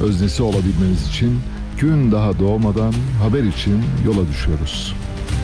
öznesi 0.00 0.42
olabilmemiz 0.42 1.08
için 1.08 1.40
gün 1.80 2.12
daha 2.12 2.38
doğmadan 2.38 2.94
haber 3.22 3.42
için 3.42 3.82
yola 4.06 4.28
düşüyoruz. 4.28 4.94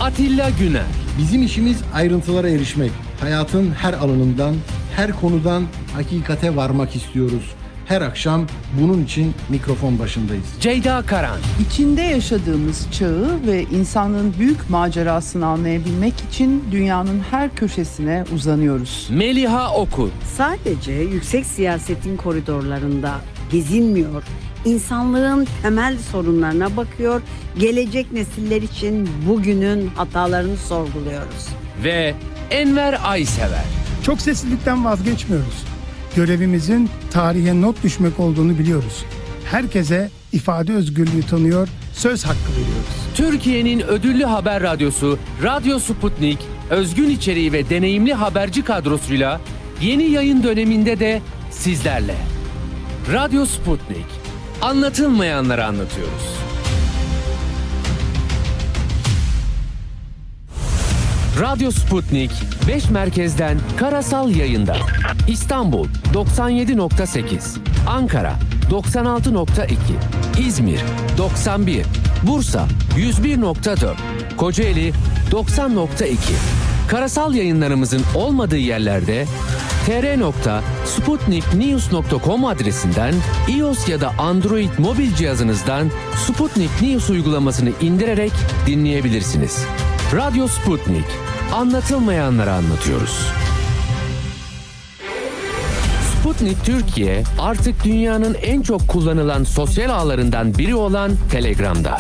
Atilla 0.00 0.50
Güner, 0.50 0.86
Bizim 1.18 1.42
işimiz 1.42 1.78
ayrıntılara 1.94 2.48
erişmek. 2.48 2.90
Hayatın 3.20 3.70
her 3.70 3.92
alanından, 3.92 4.54
her 4.96 5.12
konudan 5.20 5.62
hakikate 5.94 6.56
varmak 6.56 6.96
istiyoruz. 6.96 7.52
Her 7.86 8.00
akşam 8.02 8.46
bunun 8.80 9.04
için 9.04 9.34
mikrofon 9.48 9.98
başındayız. 9.98 10.44
Ceyda 10.60 11.02
Karan, 11.06 11.38
İçinde 11.66 12.00
yaşadığımız 12.02 12.86
çağı 12.92 13.38
ve 13.46 13.62
insanlığın 13.62 14.34
büyük 14.38 14.70
macerasını 14.70 15.46
anlayabilmek 15.46 16.14
için 16.30 16.64
dünyanın 16.72 17.20
her 17.30 17.54
köşesine 17.54 18.24
uzanıyoruz. 18.34 19.08
Meliha 19.10 19.74
Okur, 19.74 20.08
Sadece 20.36 20.92
yüksek 20.92 21.46
siyasetin 21.46 22.16
koridorlarında 22.16 23.14
gezinmiyor, 23.52 24.22
insanlığın 24.66 25.46
temel 25.62 25.98
sorunlarına 25.98 26.76
bakıyor, 26.76 27.22
gelecek 27.58 28.12
nesiller 28.12 28.62
için 28.62 29.08
bugünün 29.28 29.86
hatalarını 29.86 30.56
sorguluyoruz. 30.56 31.48
ve 31.84 32.14
Enver 32.50 32.98
Aysever. 33.04 33.64
Çok 34.02 34.20
seslilikten 34.20 34.84
vazgeçmiyoruz. 34.84 35.64
Görevimizin 36.16 36.90
tarihe 37.10 37.60
not 37.60 37.82
düşmek 37.82 38.20
olduğunu 38.20 38.58
biliyoruz. 38.58 39.04
Herkese 39.50 40.10
ifade 40.32 40.72
özgürlüğü 40.72 41.22
tanıyor, 41.22 41.68
söz 41.92 42.24
hakkı 42.24 42.52
veriyoruz. 42.52 42.96
Türkiye'nin 43.14 43.80
ödüllü 43.80 44.24
haber 44.24 44.62
radyosu 44.62 45.18
Radyo 45.42 45.78
Sputnik, 45.78 46.38
özgün 46.70 47.10
içeriği 47.10 47.52
ve 47.52 47.70
deneyimli 47.70 48.14
haberci 48.14 48.64
kadrosuyla 48.64 49.40
yeni 49.80 50.04
yayın 50.04 50.42
döneminde 50.42 51.00
de 51.00 51.22
sizlerle. 51.50 52.14
Radyo 53.12 53.46
Sputnik, 53.46 54.06
anlatılmayanları 54.62 55.64
anlatıyoruz. 55.64 56.36
Radyo 61.40 61.70
Sputnik 61.70 62.30
5 62.68 62.90
merkezden 62.90 63.58
karasal 63.76 64.30
yayında. 64.30 64.76
İstanbul 65.28 65.88
97.8, 66.14 67.58
Ankara 67.88 68.32
96.2, 68.70 69.76
İzmir 70.46 70.80
91, 71.18 71.86
Bursa 72.22 72.66
101.4, 72.96 73.94
Kocaeli 74.36 74.92
90.2. 75.30 76.55
Karasal 76.88 77.34
yayınlarımızın 77.34 78.02
olmadığı 78.14 78.58
yerlerde 78.58 79.26
tr.sputniknews.com 79.86 82.44
adresinden 82.44 83.14
iOS 83.48 83.88
ya 83.88 84.00
da 84.00 84.12
Android 84.18 84.70
mobil 84.78 85.14
cihazınızdan 85.14 85.90
Sputnik 86.26 86.82
News 86.82 87.10
uygulamasını 87.10 87.70
indirerek 87.80 88.32
dinleyebilirsiniz. 88.66 89.64
Radyo 90.14 90.48
Sputnik. 90.48 91.04
Anlatılmayanları 91.54 92.52
anlatıyoruz. 92.52 93.32
Sputnik 96.20 96.64
Türkiye 96.64 97.22
artık 97.38 97.84
dünyanın 97.84 98.34
en 98.34 98.62
çok 98.62 98.88
kullanılan 98.88 99.44
sosyal 99.44 99.90
ağlarından 99.90 100.58
biri 100.58 100.74
olan 100.74 101.12
Telegram'da. 101.30 101.98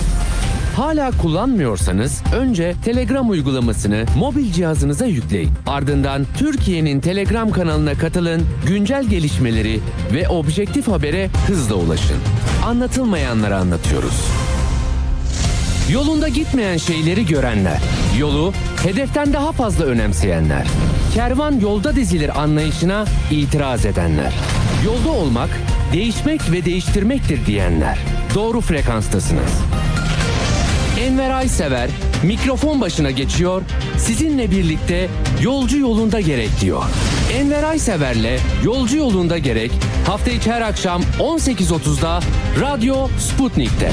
Hala 0.76 1.10
kullanmıyorsanız 1.10 2.22
önce 2.34 2.74
Telegram 2.84 3.30
uygulamasını 3.30 4.04
mobil 4.18 4.52
cihazınıza 4.52 5.06
yükleyin. 5.06 5.50
Ardından 5.66 6.26
Türkiye'nin 6.38 7.00
Telegram 7.00 7.50
kanalına 7.50 7.94
katılın, 7.94 8.42
güncel 8.66 9.04
gelişmeleri 9.04 9.80
ve 10.14 10.28
objektif 10.28 10.88
habere 10.88 11.28
hızla 11.46 11.74
ulaşın. 11.74 12.16
Anlatılmayanları 12.66 13.56
anlatıyoruz. 13.56 14.24
Yolunda 15.90 16.28
gitmeyen 16.28 16.76
şeyleri 16.76 17.26
görenler, 17.26 17.80
yolu 18.18 18.52
hedeften 18.82 19.32
daha 19.32 19.52
fazla 19.52 19.84
önemseyenler, 19.84 20.66
kervan 21.14 21.60
yolda 21.60 21.96
dizilir 21.96 22.40
anlayışına 22.42 23.04
itiraz 23.30 23.86
edenler, 23.86 24.32
yolda 24.84 25.10
olmak, 25.10 25.50
değişmek 25.92 26.52
ve 26.52 26.64
değiştirmektir 26.64 27.46
diyenler. 27.46 27.98
Doğru 28.34 28.60
frekanstasınız. 28.60 29.50
Enver 31.00 31.30
Aysever 31.30 31.90
mikrofon 32.22 32.80
başına 32.80 33.10
geçiyor, 33.10 33.62
sizinle 33.98 34.50
birlikte 34.50 35.08
yolcu 35.42 35.78
yolunda 35.78 36.20
gerek 36.20 36.50
diyor. 36.60 36.82
Enver 37.38 37.62
Aysever'le 37.62 38.38
Yolcu 38.64 38.96
Yolunda 38.96 39.38
Gerek 39.38 39.70
hafta 40.06 40.30
içi 40.30 40.52
her 40.52 40.60
akşam 40.60 41.02
18.30'da 41.18 42.20
Radyo 42.60 43.08
Sputnik'te. 43.18 43.90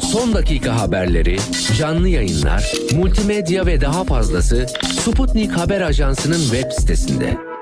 Son 0.00 0.34
dakika 0.34 0.80
haberleri, 0.80 1.36
canlı 1.78 2.08
yayınlar, 2.08 2.72
multimedya 2.92 3.66
ve 3.66 3.80
daha 3.80 4.04
fazlası 4.04 4.66
Sputnik 5.00 5.52
Haber 5.52 5.80
Ajansı'nın 5.80 6.40
web 6.40 6.72
sitesinde. 6.72 7.55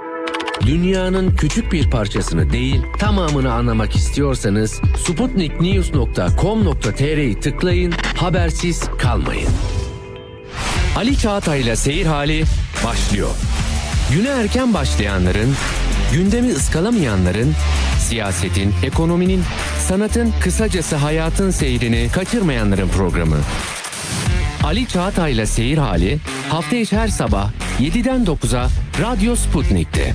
Dünyanın 0.66 1.36
küçük 1.36 1.72
bir 1.72 1.90
parçasını 1.90 2.52
değil, 2.52 2.82
tamamını 2.98 3.52
anlamak 3.52 3.96
istiyorsanız 3.96 4.80
sputniknews.com.tr'yi 4.96 7.40
tıklayın, 7.40 7.92
habersiz 8.16 8.82
kalmayın. 8.98 9.48
Ali 10.96 11.18
Çağatay'la 11.18 11.76
Seyir 11.76 12.06
Hali 12.06 12.44
başlıyor. 12.84 13.30
Güne 14.12 14.28
erken 14.28 14.74
başlayanların, 14.74 15.54
gündemi 16.12 16.52
ıskalamayanların, 16.52 17.54
siyasetin, 17.98 18.74
ekonominin, 18.82 19.42
sanatın, 19.88 20.32
kısacası 20.40 20.96
hayatın 20.96 21.50
seyrini 21.50 22.08
kaçırmayanların 22.12 22.88
programı. 22.88 23.36
Ali 24.64 24.88
Çağatay'la 24.88 25.46
Seyir 25.46 25.78
Hali 25.78 26.18
hafta 26.48 26.76
içi 26.76 26.96
her 26.96 27.08
sabah 27.08 27.50
7'den 27.80 28.24
9'a 28.24 28.68
Radyo 29.02 29.36
Sputnik'te. 29.36 30.14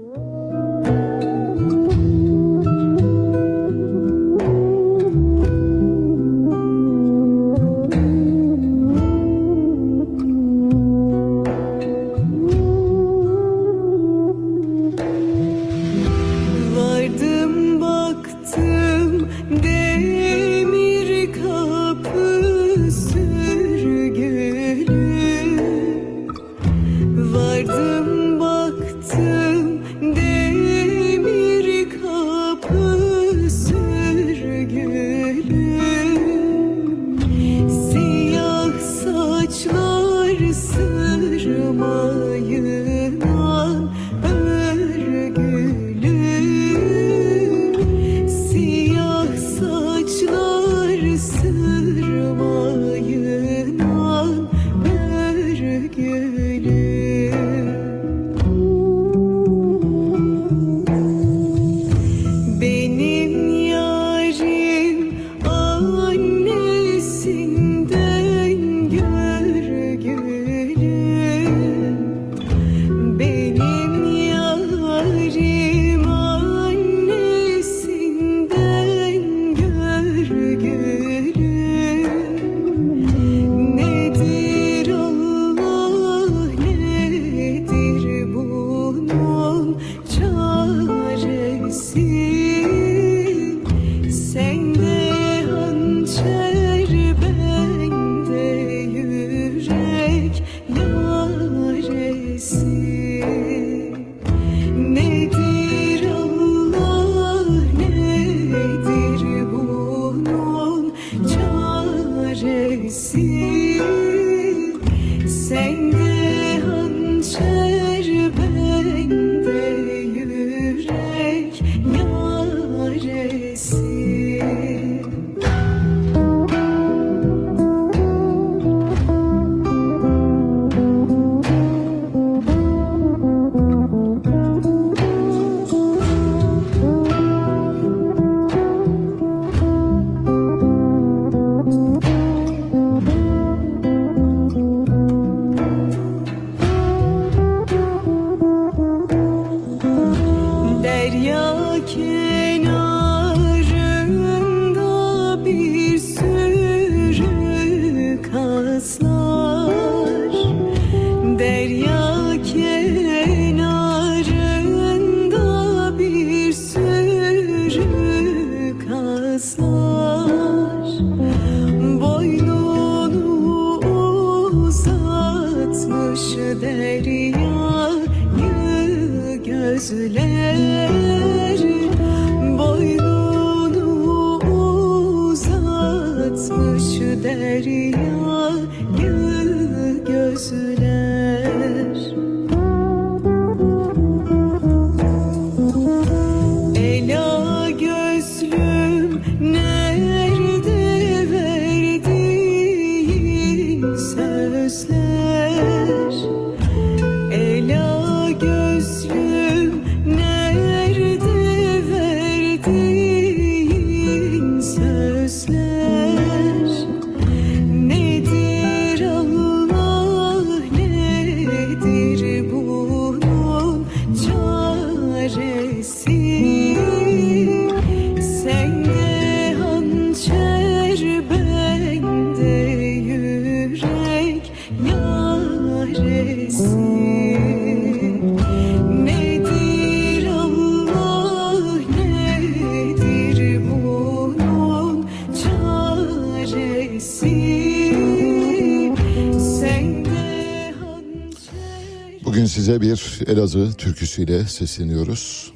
Bir 252.81 253.19
Elazığ 253.27 253.73
türküsüyle 253.73 254.45
sesleniyoruz. 254.45 255.53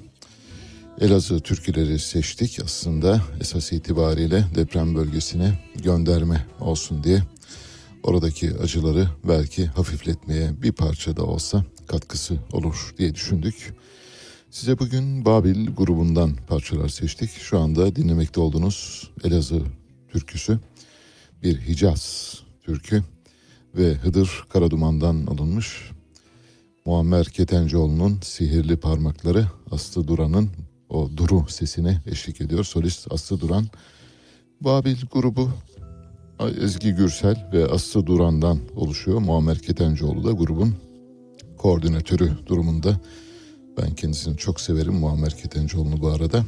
Elazığ 1.01 1.39
türküleri 1.39 1.99
seçtik 1.99 2.59
aslında 2.63 3.21
esas 3.41 3.71
itibariyle 3.71 4.45
deprem 4.55 4.95
bölgesine 4.95 5.59
gönderme 5.83 6.45
olsun 6.59 7.03
diye. 7.03 7.23
Oradaki 8.03 8.55
acıları 8.55 9.07
belki 9.27 9.65
hafifletmeye 9.65 10.61
bir 10.61 10.71
parça 10.71 11.17
da 11.17 11.23
olsa 11.23 11.65
katkısı 11.87 12.37
olur 12.51 12.93
diye 12.97 13.15
düşündük. 13.15 13.73
Size 14.51 14.79
bugün 14.79 15.25
Babil 15.25 15.67
grubundan 15.67 16.35
parçalar 16.47 16.89
seçtik. 16.89 17.29
Şu 17.29 17.59
anda 17.59 17.95
dinlemekte 17.95 18.39
olduğunuz 18.39 19.09
Elazığ 19.23 19.61
türküsü 20.11 20.59
bir 21.43 21.61
Hicaz 21.61 22.35
türkü 22.63 23.03
ve 23.75 23.93
Hıdır 23.93 24.45
Karaduman'dan 24.49 25.25
alınmış. 25.25 25.94
Muammer 26.85 27.25
Ketencoğlu'nun 27.25 28.19
sihirli 28.21 28.77
parmakları 28.77 29.45
Aslı 29.71 30.07
Duran'ın 30.07 30.49
o 30.89 31.09
duru 31.17 31.45
sesine 31.49 32.01
eşlik 32.05 32.41
ediyor. 32.41 32.63
Solist 32.63 33.07
Aslı 33.11 33.39
Duran. 33.39 33.65
Babil 34.61 34.95
grubu 35.11 35.49
Ezgi 36.61 36.91
Gürsel 36.91 37.49
ve 37.53 37.65
Aslı 37.65 38.05
Duran'dan 38.05 38.59
oluşuyor. 38.75 39.19
Muammer 39.19 39.59
Ketencoğlu 39.59 40.23
da 40.23 40.31
grubun 40.31 40.75
koordinatörü 41.57 42.31
durumunda. 42.45 42.99
Ben 43.77 43.95
kendisini 43.95 44.37
çok 44.37 44.61
severim 44.61 44.93
Muammer 44.93 45.37
Ketencoğlu'nu 45.37 46.01
bu 46.01 46.07
arada. 46.07 46.45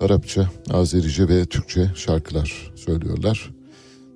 Arapça, 0.00 0.50
Azerice 0.70 1.28
ve 1.28 1.46
Türkçe 1.46 1.90
şarkılar 1.96 2.72
söylüyorlar. 2.76 3.50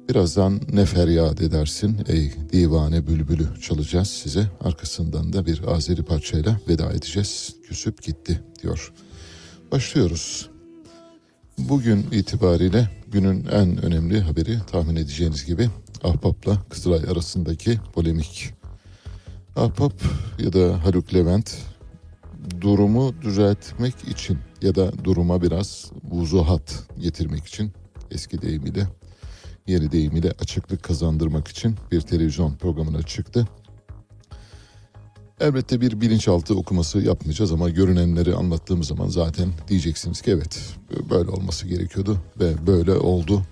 Birazdan 0.09 0.61
ne 0.73 0.85
feryat 0.85 1.41
edersin 1.41 2.05
ey 2.09 2.33
divane 2.53 3.07
bülbülü 3.07 3.61
çalacağız 3.61 4.09
size. 4.09 4.51
Arkasından 4.61 5.33
da 5.33 5.47
bir 5.47 5.63
Azeri 5.67 6.03
parçayla 6.03 6.61
veda 6.69 6.93
edeceğiz. 6.93 7.57
Küsüp 7.69 8.03
gitti 8.03 8.41
diyor. 8.63 8.93
Başlıyoruz. 9.73 10.51
Bugün 11.59 12.07
itibariyle 12.13 12.91
günün 13.09 13.45
en 13.45 13.85
önemli 13.85 14.21
haberi 14.21 14.59
tahmin 14.71 14.97
edeceğiniz 14.97 15.47
gibi 15.47 15.71
Ahbap'la 16.05 16.63
Kızılay 16.71 17.01
arasındaki 17.11 17.81
polemik. 17.95 18.55
Ahbap 19.57 20.03
ya 20.39 20.53
da 20.53 20.85
Haluk 20.85 21.15
Levent 21.15 21.59
durumu 22.61 23.15
düzeltmek 23.23 23.95
için 24.09 24.39
ya 24.63 24.75
da 24.75 25.05
duruma 25.05 25.43
biraz 25.43 25.91
vuzuhat 26.11 26.85
getirmek 26.99 27.47
için 27.47 27.73
eski 28.11 28.43
deyimiyle 28.43 28.89
yeni 29.67 29.93
deyimiyle 29.93 30.33
açıklık 30.41 30.83
kazandırmak 30.83 31.49
için 31.49 31.77
bir 31.93 32.01
televizyon 32.01 32.55
programına 32.55 33.03
çıktı. 33.03 33.49
Elbette 35.41 35.81
bir 35.81 36.01
bilinçaltı 36.01 36.55
okuması 36.55 36.99
yapmayacağız 36.99 37.53
ama 37.53 37.71
görünenleri 37.71 38.35
anlattığımız 38.35 38.87
zaman 38.87 39.09
zaten 39.09 39.49
diyeceksiniz 39.69 40.23
ki 40.23 40.31
evet 40.31 40.61
böyle 41.11 41.31
olması 41.31 41.69
gerekiyordu 41.69 42.19
ve 42.41 42.67
böyle 42.67 42.93
oldu 42.93 43.43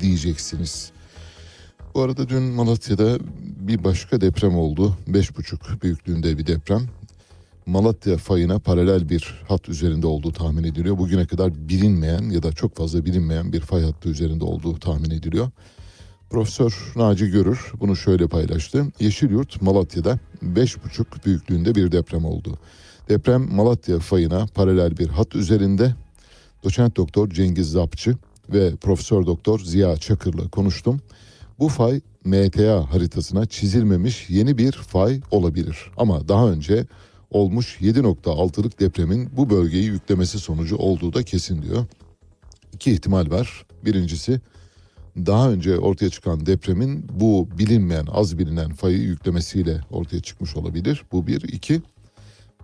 diyeceksiniz. 0.00 0.92
Bu 1.94 2.02
arada 2.02 2.28
dün 2.28 2.42
Malatya'da 2.42 3.18
bir 3.60 3.84
başka 3.84 4.20
deprem 4.20 4.56
oldu. 4.56 4.96
5,5 5.08 5.82
büyüklüğünde 5.82 6.38
bir 6.38 6.46
deprem. 6.46 6.88
Malatya 7.66 8.16
fayına 8.16 8.58
paralel 8.58 9.08
bir 9.08 9.42
hat 9.48 9.68
üzerinde 9.68 10.06
olduğu 10.06 10.32
tahmin 10.32 10.64
ediliyor. 10.64 10.98
Bugüne 10.98 11.26
kadar 11.26 11.68
bilinmeyen 11.68 12.30
ya 12.30 12.42
da 12.42 12.52
çok 12.52 12.76
fazla 12.76 13.04
bilinmeyen 13.04 13.52
bir 13.52 13.60
fay 13.60 13.82
hattı 13.82 14.08
üzerinde 14.08 14.44
olduğu 14.44 14.78
tahmin 14.78 15.10
ediliyor. 15.10 15.50
Profesör 16.30 16.92
Naci 16.96 17.30
Görür 17.30 17.72
bunu 17.80 17.96
şöyle 17.96 18.28
paylaştı. 18.28 18.86
Yeşilyurt 19.00 19.62
Malatya'da 19.62 20.18
5,5 20.42 21.24
büyüklüğünde 21.24 21.74
bir 21.74 21.92
deprem 21.92 22.24
oldu. 22.24 22.58
Deprem 23.08 23.54
Malatya 23.54 23.98
fayına 23.98 24.46
paralel 24.54 24.96
bir 24.96 25.08
hat 25.08 25.36
üzerinde. 25.36 25.94
Doçent 26.64 26.96
Doktor 26.96 27.30
Cengiz 27.30 27.70
Zapçı 27.70 28.16
ve 28.52 28.76
Profesör 28.76 29.26
Doktor 29.26 29.60
Ziya 29.60 29.96
Çakır'la 29.96 30.48
konuştum. 30.48 31.00
Bu 31.58 31.68
fay 31.68 32.00
MTA 32.24 32.92
haritasına 32.92 33.46
çizilmemiş 33.46 34.30
yeni 34.30 34.58
bir 34.58 34.72
fay 34.72 35.20
olabilir. 35.30 35.90
Ama 35.96 36.28
daha 36.28 36.50
önce 36.50 36.86
olmuş 37.30 37.78
7.6'lık 37.80 38.80
depremin 38.80 39.28
bu 39.36 39.50
bölgeyi 39.50 39.84
yüklemesi 39.84 40.38
sonucu 40.38 40.76
olduğu 40.76 41.12
da 41.12 41.22
kesin 41.22 41.62
diyor. 41.62 41.86
İki 42.72 42.92
ihtimal 42.92 43.30
var. 43.30 43.66
Birincisi 43.84 44.40
daha 45.16 45.50
önce 45.50 45.78
ortaya 45.78 46.10
çıkan 46.10 46.46
depremin 46.46 47.06
bu 47.12 47.48
bilinmeyen 47.58 48.06
az 48.12 48.38
bilinen 48.38 48.72
fayı 48.72 48.98
yüklemesiyle 48.98 49.80
ortaya 49.90 50.20
çıkmış 50.20 50.56
olabilir. 50.56 51.04
Bu 51.12 51.26
bir. 51.26 51.42
iki 51.42 51.82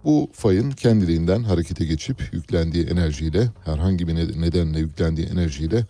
bu 0.05 0.31
fayın 0.33 0.71
kendiliğinden 0.71 1.43
harekete 1.43 1.85
geçip 1.85 2.23
yüklendiği 2.33 2.87
enerjiyle 2.87 3.51
herhangi 3.65 4.09
bir 4.09 4.15
nedenle 4.15 4.79
yüklendiği 4.79 5.27
enerjiyle 5.27 5.87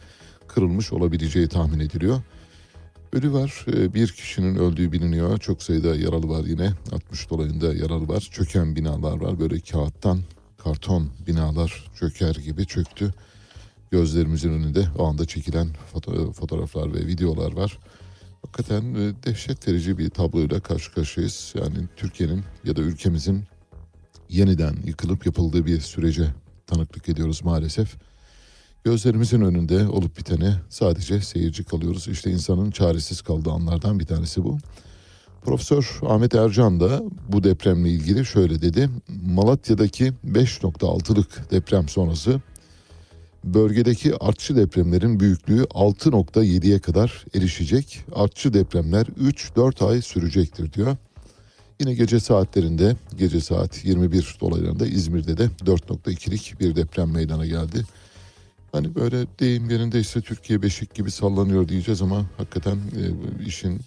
kırılmış 0.49 0.93
olabileceği 0.93 1.49
tahmin 1.49 1.81
ediliyor. 1.81 2.23
Ölü 3.17 3.33
var. 3.33 3.65
Ee, 3.73 3.95
Bir 3.95 4.09
kişinin 4.09 4.55
öldüğü 4.57 4.93
biliniyor. 4.93 5.39
Çok 5.39 5.63
sayıda 5.63 5.97
yaralı 5.97 6.29
var 6.29 6.45
yine. 6.45 6.73
60 6.93 7.31
dolayında 7.31 7.75
yaralı 7.75 8.09
var. 8.09 8.29
Çöken 8.33 8.77
binalar 8.77 9.21
var. 9.21 9.41
Böyle 9.41 9.61
kağıttan 9.61 10.21
karton 10.59 11.11
binalar 11.27 11.91
çöker 12.01 12.35
gibi 12.35 12.67
çöktü. 12.67 13.15
gözlerimizin 13.91 14.53
önünde 14.53 14.89
o 14.99 15.05
anda 15.07 15.27
çekilen 15.27 15.69
foto- 15.95 16.33
fotoğraflar 16.33 16.95
ve 16.95 17.07
videolar 17.07 17.53
var. 17.53 17.79
Hakikaten 18.43 18.95
e, 18.95 19.13
dehşet 19.27 19.69
verici 19.69 19.99
bir 19.99 20.11
tabloyla 20.11 20.61
karşı 20.61 20.95
karşıyayız. 20.95 21.55
Yani 21.59 21.77
Türkiye'nin 21.97 22.45
ya 22.65 22.77
da 22.77 22.81
ülkemizin 22.81 23.45
yeniden 24.29 24.77
yıkılıp 24.85 25.27
yapıldığı 25.27 25.67
bir 25.67 25.81
sürece 25.81 26.27
tanıklık 26.67 27.09
ediyoruz 27.09 27.45
maalesef. 27.45 27.97
Gözlerimizin 28.87 29.41
önünde 29.41 29.89
olup 29.89 30.19
bitene 30.19 30.55
sadece 30.69 31.21
seyirci 31.21 31.65
kalıyoruz. 31.65 32.09
İşte 32.09 32.31
insanın 32.31 32.71
çaresiz 32.71 33.21
kaldığı 33.21 33.51
anlardan 33.51 34.01
bir 34.01 34.05
tanesi 34.05 34.45
bu. 34.45 34.59
Profesör 35.45 35.99
Ahmet 36.03 36.35
Ercan 36.35 36.81
da 36.81 37.03
bu 37.29 37.45
depremle 37.45 37.89
ilgili 37.89 38.27
şöyle 38.27 38.63
dedi. 38.63 38.91
Malatya'daki 39.27 40.13
5.6'lık 40.27 41.51
deprem 41.51 41.89
sonrası 41.89 42.41
bölgedeki 43.45 44.17
artçı 44.17 44.57
depremlerin 44.57 45.21
büyüklüğü 45.21 45.63
6.7'ye 45.63 46.79
kadar 46.79 47.25
erişecek. 47.35 48.05
Artçı 48.15 48.55
depremler 48.55 49.07
3-4 49.07 49.87
ay 49.87 50.03
sürecektir 50.03 50.73
diyor. 50.73 50.97
Yine 51.81 51.95
gece 51.95 52.21
saatlerinde 52.21 52.97
gece 53.17 53.41
saat 53.41 53.85
21 53.85 54.37
dolaylarında 54.41 54.87
İzmir'de 54.87 55.39
de 55.39 55.45
4.2'lik 55.45 56.61
bir 56.61 56.77
deprem 56.77 57.11
meydana 57.11 57.47
geldi. 57.47 57.85
Hani 58.73 58.95
böyle 58.95 59.27
deyim 59.41 59.71
yerindeyse 59.71 60.21
Türkiye 60.21 60.63
beşik 60.63 60.95
gibi 60.95 61.11
sallanıyor 61.11 61.69
diyeceğiz 61.69 62.03
ama 62.03 62.27
hakikaten 62.37 62.77
e, 62.77 63.03
işin 63.47 63.81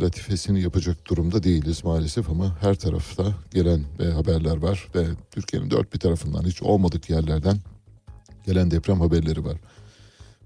latifesini 0.00 0.62
yapacak 0.62 1.10
durumda 1.10 1.42
değiliz 1.42 1.84
maalesef 1.84 2.30
ama 2.30 2.56
her 2.60 2.74
tarafta 2.74 3.34
gelen 3.54 3.80
e, 4.00 4.04
haberler 4.04 4.56
var 4.56 4.88
ve 4.94 5.06
Türkiye'nin 5.30 5.70
dört 5.70 5.94
bir 5.94 5.98
tarafından 5.98 6.44
hiç 6.44 6.62
olmadık 6.62 7.10
yerlerden 7.10 7.56
gelen 8.46 8.70
deprem 8.70 9.00
haberleri 9.00 9.44
var. 9.44 9.56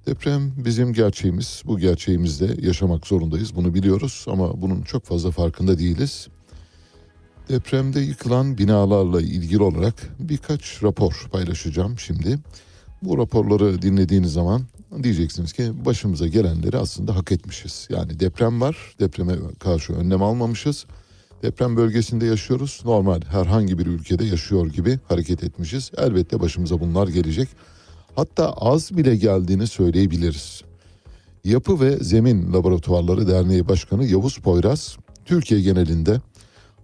Deprem 0.07 0.53
bizim 0.57 0.93
gerçeğimiz. 0.93 1.63
Bu 1.65 1.79
gerçeğimizde 1.79 2.57
yaşamak 2.67 3.07
zorundayız. 3.07 3.57
Bunu 3.57 3.75
biliyoruz 3.75 4.25
ama 4.29 4.63
bunun 4.63 4.83
çok 4.83 5.05
fazla 5.05 5.31
farkında 5.31 5.79
değiliz. 5.79 6.29
Depremde 7.49 8.01
yıkılan 8.01 8.59
binalarla 8.59 9.21
ilgili 9.21 9.63
olarak 9.63 9.95
birkaç 10.19 10.83
rapor 10.83 11.29
paylaşacağım 11.33 11.99
şimdi. 11.99 12.39
Bu 13.03 13.19
raporları 13.19 13.83
dinlediğiniz 13.83 14.33
zaman 14.33 14.63
diyeceksiniz 15.03 15.53
ki 15.53 15.73
başımıza 15.85 16.27
gelenleri 16.27 16.77
aslında 16.77 17.17
hak 17.17 17.33
etmişiz. 17.33 17.89
Yani 17.91 18.21
deprem 18.21 18.61
var, 18.61 18.77
depreme 19.01 19.35
karşı 19.59 19.93
önlem 19.93 20.23
almamışız. 20.23 20.87
Deprem 21.43 21.77
bölgesinde 21.77 22.27
yaşıyoruz. 22.27 22.81
Normal 22.85 23.21
herhangi 23.21 23.79
bir 23.79 23.87
ülkede 23.87 24.25
yaşıyor 24.25 24.67
gibi 24.67 24.99
hareket 25.09 25.45
etmişiz. 25.45 25.91
Elbette 25.97 26.41
başımıza 26.41 26.81
bunlar 26.81 27.09
gelecek. 27.09 27.49
Hatta 28.17 28.53
az 28.53 28.97
bile 28.97 29.17
geldiğini 29.17 29.67
söyleyebiliriz. 29.67 30.63
Yapı 31.45 31.81
ve 31.81 31.97
Zemin 31.97 32.53
Laboratuvarları 32.53 33.29
Derneği 33.29 33.69
Başkanı 33.69 34.07
Yavuz 34.07 34.39
Poyraz, 34.39 34.97
Türkiye 35.25 35.61
genelinde 35.61 36.21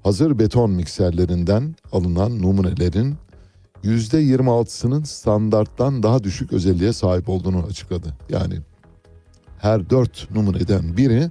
hazır 0.03 0.39
beton 0.39 0.71
mikserlerinden 0.71 1.75
alınan 1.93 2.43
numunelerin 2.43 3.15
%26'sının 3.87 5.05
standarttan 5.05 6.03
daha 6.03 6.25
düşük 6.25 6.53
özelliğe 6.53 6.93
sahip 6.93 7.29
olduğunu 7.29 7.65
açıkladı. 7.65 8.15
Yani 8.29 8.55
her 9.59 9.91
dört 9.91 10.31
numuneden 10.31 10.97
biri 10.97 11.31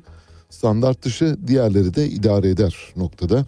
standart 0.49 1.03
dışı 1.03 1.37
diğerleri 1.47 1.93
de 1.93 2.09
idare 2.09 2.49
eder 2.49 2.75
noktada. 2.95 3.45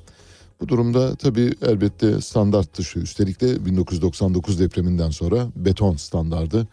Bu 0.61 0.67
durumda 0.67 1.15
tabii 1.15 1.53
elbette 1.61 2.21
standart 2.21 2.77
dışı 2.77 2.99
üstelik 2.99 3.41
de 3.41 3.65
1999 3.65 4.59
depreminden 4.59 5.09
sonra 5.09 5.47
beton 5.55 5.95
standardı 5.95 6.67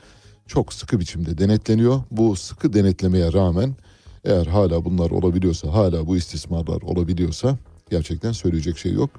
çok 0.47 0.73
sıkı 0.73 1.01
biçimde 1.01 1.39
denetleniyor. 1.39 2.03
Bu 2.11 2.37
sıkı 2.37 2.73
denetlemeye 2.73 3.33
rağmen 3.33 3.77
eğer 4.25 4.47
hala 4.47 4.85
bunlar 4.85 5.11
olabiliyorsa 5.11 5.73
hala 5.73 6.07
bu 6.07 6.17
istismarlar 6.17 6.83
olabiliyorsa 6.83 7.59
gerçekten 7.91 8.33
söyleyecek 8.33 8.79
şey 8.79 8.93
yok. 8.93 9.11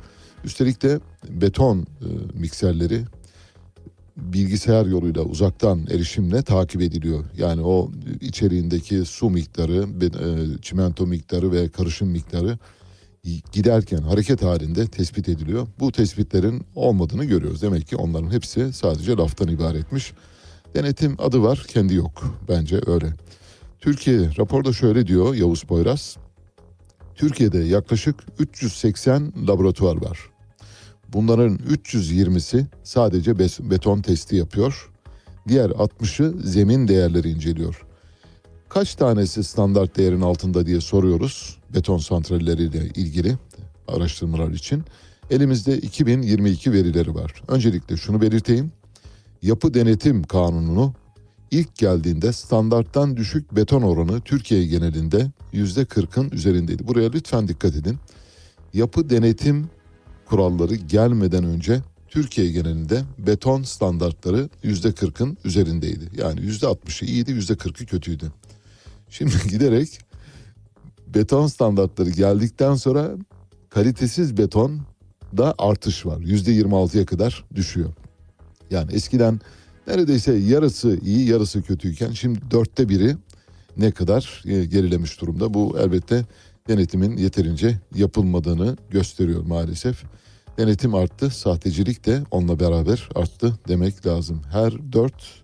Üstelik 0.45 0.83
de 0.83 0.99
beton 1.29 1.79
e, 1.79 2.07
mikserleri 2.33 3.03
bilgisayar 4.17 4.85
yoluyla 4.85 5.21
uzaktan 5.21 5.87
erişimle 5.87 6.41
takip 6.41 6.81
ediliyor. 6.81 7.25
Yani 7.37 7.61
o 7.61 7.91
içeriğindeki 8.21 9.05
su 9.05 9.29
miktarı, 9.29 9.87
e, 10.03 10.61
çimento 10.61 11.07
miktarı 11.07 11.51
ve 11.51 11.69
karışım 11.69 12.07
miktarı 12.07 12.57
giderken 13.51 14.01
hareket 14.01 14.43
halinde 14.43 14.87
tespit 14.87 15.29
ediliyor. 15.29 15.67
Bu 15.79 15.91
tespitlerin 15.91 16.65
olmadığını 16.75 17.25
görüyoruz. 17.25 17.61
Demek 17.61 17.87
ki 17.87 17.95
onların 17.95 18.31
hepsi 18.31 18.73
sadece 18.73 19.11
laftan 19.11 19.47
ibaretmiş. 19.47 20.13
Denetim 20.75 21.15
adı 21.19 21.43
var, 21.43 21.65
kendi 21.67 21.93
yok. 21.93 22.39
Bence 22.49 22.81
öyle. 22.85 23.13
Türkiye 23.79 24.29
raporda 24.37 24.73
şöyle 24.73 25.07
diyor 25.07 25.35
Yavuz 25.35 25.63
Poyraz. 25.63 26.17
Türkiye'de 27.15 27.57
yaklaşık 27.57 28.15
380 28.39 29.33
laboratuvar 29.47 29.95
var. 29.95 30.34
Bunların 31.13 31.57
320'si 31.57 32.65
sadece 32.83 33.39
beton 33.39 34.01
testi 34.01 34.35
yapıyor. 34.35 34.91
Diğer 35.47 35.69
60'ı 35.69 36.47
zemin 36.47 36.87
değerleri 36.87 37.29
inceliyor. 37.29 37.85
Kaç 38.69 38.95
tanesi 38.95 39.43
standart 39.43 39.97
değerin 39.97 40.21
altında 40.21 40.65
diye 40.65 40.81
soruyoruz 40.81 41.57
beton 41.73 41.97
santralleriyle 41.97 42.85
ilgili 42.85 43.37
araştırmalar 43.87 44.51
için. 44.51 44.83
Elimizde 45.29 45.77
2022 45.77 46.71
verileri 46.71 47.15
var. 47.15 47.43
Öncelikle 47.47 47.97
şunu 47.97 48.21
belirteyim. 48.21 48.71
Yapı 49.41 49.73
Denetim 49.73 50.23
Kanunu 50.23 50.93
ilk 51.51 51.75
geldiğinde 51.75 52.33
standarttan 52.33 53.17
düşük 53.17 53.55
beton 53.55 53.81
oranı 53.81 54.21
Türkiye 54.21 54.65
genelinde 54.67 55.31
%40'ın 55.53 56.29
üzerindeydi. 56.29 56.87
Buraya 56.87 57.11
lütfen 57.11 57.47
dikkat 57.47 57.75
edin. 57.75 57.97
Yapı 58.73 59.09
denetim 59.09 59.69
kuralları 60.25 60.75
gelmeden 60.75 61.43
önce 61.43 61.81
Türkiye 62.07 62.51
genelinde 62.51 63.03
beton 63.17 63.63
standartları 63.63 64.49
%40'ın 64.63 65.37
üzerindeydi. 65.45 66.09
Yani 66.17 66.39
%60'ı 66.39 67.07
iyiydi, 67.07 67.31
%40'ı 67.31 67.85
kötüydü. 67.85 68.31
Şimdi 69.09 69.33
giderek 69.49 69.99
beton 71.07 71.47
standartları 71.47 72.09
geldikten 72.09 72.75
sonra 72.75 73.11
kalitesiz 73.69 74.37
beton 74.37 74.81
da 75.37 75.55
artış 75.57 76.05
var. 76.05 76.17
%26'ya 76.19 77.05
kadar 77.05 77.45
düşüyor. 77.55 77.89
Yani 78.71 78.93
eskiden 78.93 79.39
neredeyse 79.87 80.33
yarısı 80.33 80.99
iyi 81.03 81.29
yarısı 81.29 81.61
kötüyken 81.61 82.11
şimdi 82.11 82.39
dörtte 82.51 82.89
biri 82.89 83.15
ne 83.77 83.91
kadar 83.91 84.43
e, 84.45 84.65
gerilemiş 84.65 85.21
durumda. 85.21 85.53
Bu 85.53 85.77
elbette 85.79 86.25
denetimin 86.67 87.17
yeterince 87.17 87.79
yapılmadığını 87.95 88.77
gösteriyor 88.89 89.45
maalesef. 89.45 90.03
Denetim 90.57 90.95
arttı, 90.95 91.29
sahtecilik 91.29 92.05
de 92.05 92.23
onunla 92.31 92.59
beraber 92.59 93.09
arttı 93.15 93.59
demek 93.67 94.07
lazım. 94.07 94.41
Her 94.51 94.93
dört 94.93 95.43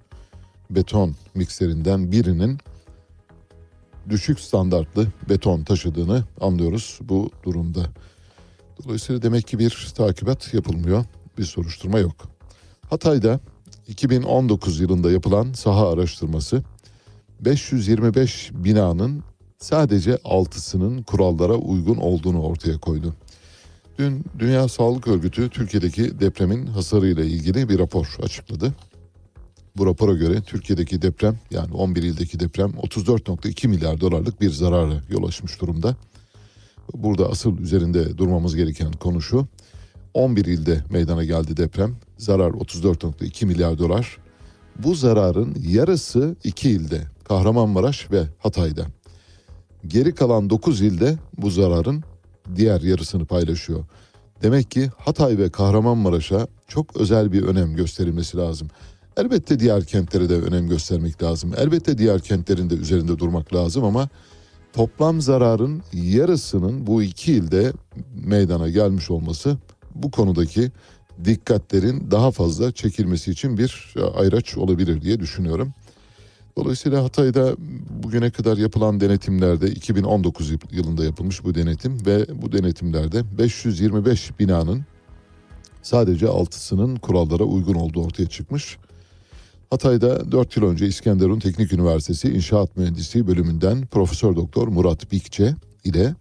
beton 0.70 1.16
mikserinden 1.36 2.12
birinin 2.12 2.58
düşük 4.10 4.40
standartlı 4.40 5.08
beton 5.30 5.64
taşıdığını 5.64 6.24
anlıyoruz 6.42 7.00
bu 7.02 7.30
durumda. 7.44 7.86
Dolayısıyla 8.84 9.22
demek 9.22 9.48
ki 9.48 9.60
bir 9.60 9.92
takibat 9.96 10.54
yapılmıyor, 10.54 11.06
bir 11.38 11.44
soruşturma 11.44 12.00
yok. 12.00 12.16
Hatay'da 12.90 13.40
2019 13.88 14.80
yılında 14.80 15.12
yapılan 15.12 15.54
saha 15.54 15.92
araştırması 15.92 16.64
525 17.40 18.52
binanın 18.54 19.24
sadece 19.62 20.12
6'sının 20.12 21.04
kurallara 21.04 21.54
uygun 21.54 21.98
olduğunu 21.98 22.42
ortaya 22.42 22.78
koydu. 22.78 23.16
Dün 24.00 24.26
Dünya 24.40 24.68
Sağlık 24.68 25.08
Örgütü 25.08 25.50
Türkiye'deki 25.50 26.20
depremin 26.20 26.68
hasarıyla 26.68 27.24
ilgili 27.24 27.70
bir 27.70 27.80
rapor 27.80 28.18
açıkladı. 28.24 28.74
Bu 29.78 29.86
rapora 29.86 30.14
göre 30.14 30.42
Türkiye'deki 30.42 31.02
deprem 31.02 31.40
yani 31.52 31.74
11 31.74 32.04
ildeki 32.04 32.40
deprem 32.40 32.70
34.2 32.70 33.68
milyar 33.68 34.02
dolarlık 34.02 34.42
bir 34.42 34.50
zarara 34.50 35.02
yol 35.10 35.28
açmış 35.28 35.62
durumda. 35.62 35.96
Burada 36.94 37.30
asıl 37.30 37.58
üzerinde 37.58 38.18
durmamız 38.18 38.56
gereken 38.56 38.92
konu 38.92 39.22
şu. 39.22 39.48
11 40.14 40.46
ilde 40.46 40.84
meydana 40.90 41.24
geldi 41.24 41.58
deprem. 41.58 41.96
Zarar 42.18 42.52
34.2 42.52 43.46
milyar 43.46 43.78
dolar. 43.78 44.18
Bu 44.84 44.96
zararın 44.96 45.56
yarısı 45.68 46.36
iki 46.44 46.70
ilde 46.70 47.02
Kahramanmaraş 47.24 48.12
ve 48.12 48.24
Hatay'da. 48.40 49.01
Geri 49.88 50.16
kalan 50.16 50.50
9 50.50 50.82
ilde 50.82 51.18
bu 51.38 51.50
zararın 51.50 52.04
diğer 52.56 52.82
yarısını 52.82 53.26
paylaşıyor. 53.26 53.86
Demek 54.44 54.72
ki 54.72 54.90
Hatay 54.98 55.38
ve 55.38 55.50
Kahramanmaraş'a 55.50 56.48
çok 56.68 56.98
özel 56.98 57.32
bir 57.32 57.44
önem 57.44 57.76
gösterilmesi 57.76 58.38
lazım. 58.38 58.68
Elbette 59.18 59.60
diğer 59.60 59.86
kentlere 59.86 60.30
de 60.30 60.36
önem 60.36 60.68
göstermek 60.68 61.24
lazım. 61.24 61.54
Elbette 61.58 61.98
diğer 61.98 62.20
kentlerin 62.22 62.70
de 62.70 62.74
üzerinde 62.74 63.20
durmak 63.20 63.54
lazım 63.54 63.84
ama 63.84 64.10
toplam 64.74 65.22
zararın 65.22 65.82
yarısının 65.94 66.88
bu 66.88 67.04
iki 67.04 67.34
ilde 67.34 67.74
meydana 68.26 68.70
gelmiş 68.70 69.12
olması 69.12 69.58
bu 69.96 70.12
konudaki 70.12 70.72
dikkatlerin 71.26 72.12
daha 72.12 72.32
fazla 72.32 72.72
çekilmesi 72.72 73.32
için 73.32 73.58
bir 73.58 73.94
ayraç 74.16 74.58
olabilir 74.58 75.02
diye 75.02 75.20
düşünüyorum. 75.20 75.74
Dolayısıyla 76.58 77.04
Hatay'da 77.04 77.56
bugüne 78.04 78.32
kadar 78.32 78.58
yapılan 78.58 79.00
denetimlerde 79.00 79.72
2019 79.72 80.52
yılında 80.72 81.06
yapılmış 81.06 81.44
bu 81.44 81.56
denetim 81.56 82.06
ve 82.06 82.26
bu 82.42 82.52
denetimlerde 82.52 83.38
525 83.38 84.40
binanın 84.40 84.86
sadece 85.82 86.28
altısının 86.28 86.96
kurallara 86.96 87.44
uygun 87.44 87.76
olduğu 87.76 88.06
ortaya 88.06 88.26
çıkmış. 88.26 88.78
Hatay'da 89.70 90.32
4 90.32 90.58
yıl 90.58 90.64
önce 90.64 90.88
İskenderun 90.88 91.40
Teknik 91.40 91.74
Üniversitesi 91.74 92.30
İnşaat 92.30 92.78
Mühendisliği 92.78 93.28
bölümünden 93.28 93.86
Profesör 93.86 94.36
Doktor 94.36 94.68
Murat 94.68 95.12
Bikçe 95.12 95.56
ile 95.84 96.16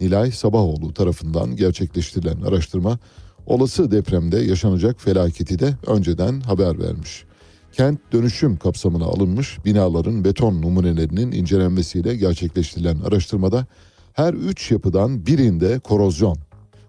Nilay 0.00 0.30
Sabahoğlu 0.30 0.94
tarafından 0.94 1.56
gerçekleştirilen 1.56 2.42
araştırma 2.42 2.98
olası 3.46 3.90
depremde 3.90 4.38
yaşanacak 4.38 5.00
felaketi 5.00 5.58
de 5.58 5.74
önceden 5.86 6.40
haber 6.40 6.78
vermiş. 6.78 7.24
Kent 7.72 8.00
dönüşüm 8.12 8.56
kapsamına 8.56 9.04
alınmış 9.04 9.64
binaların 9.64 10.24
beton 10.24 10.62
numunelerinin 10.62 11.32
incelenmesiyle 11.32 12.16
gerçekleştirilen 12.16 13.00
araştırmada 13.00 13.66
her 14.12 14.34
üç 14.34 14.70
yapıdan 14.70 15.26
birinde 15.26 15.78
korozyon, 15.78 16.36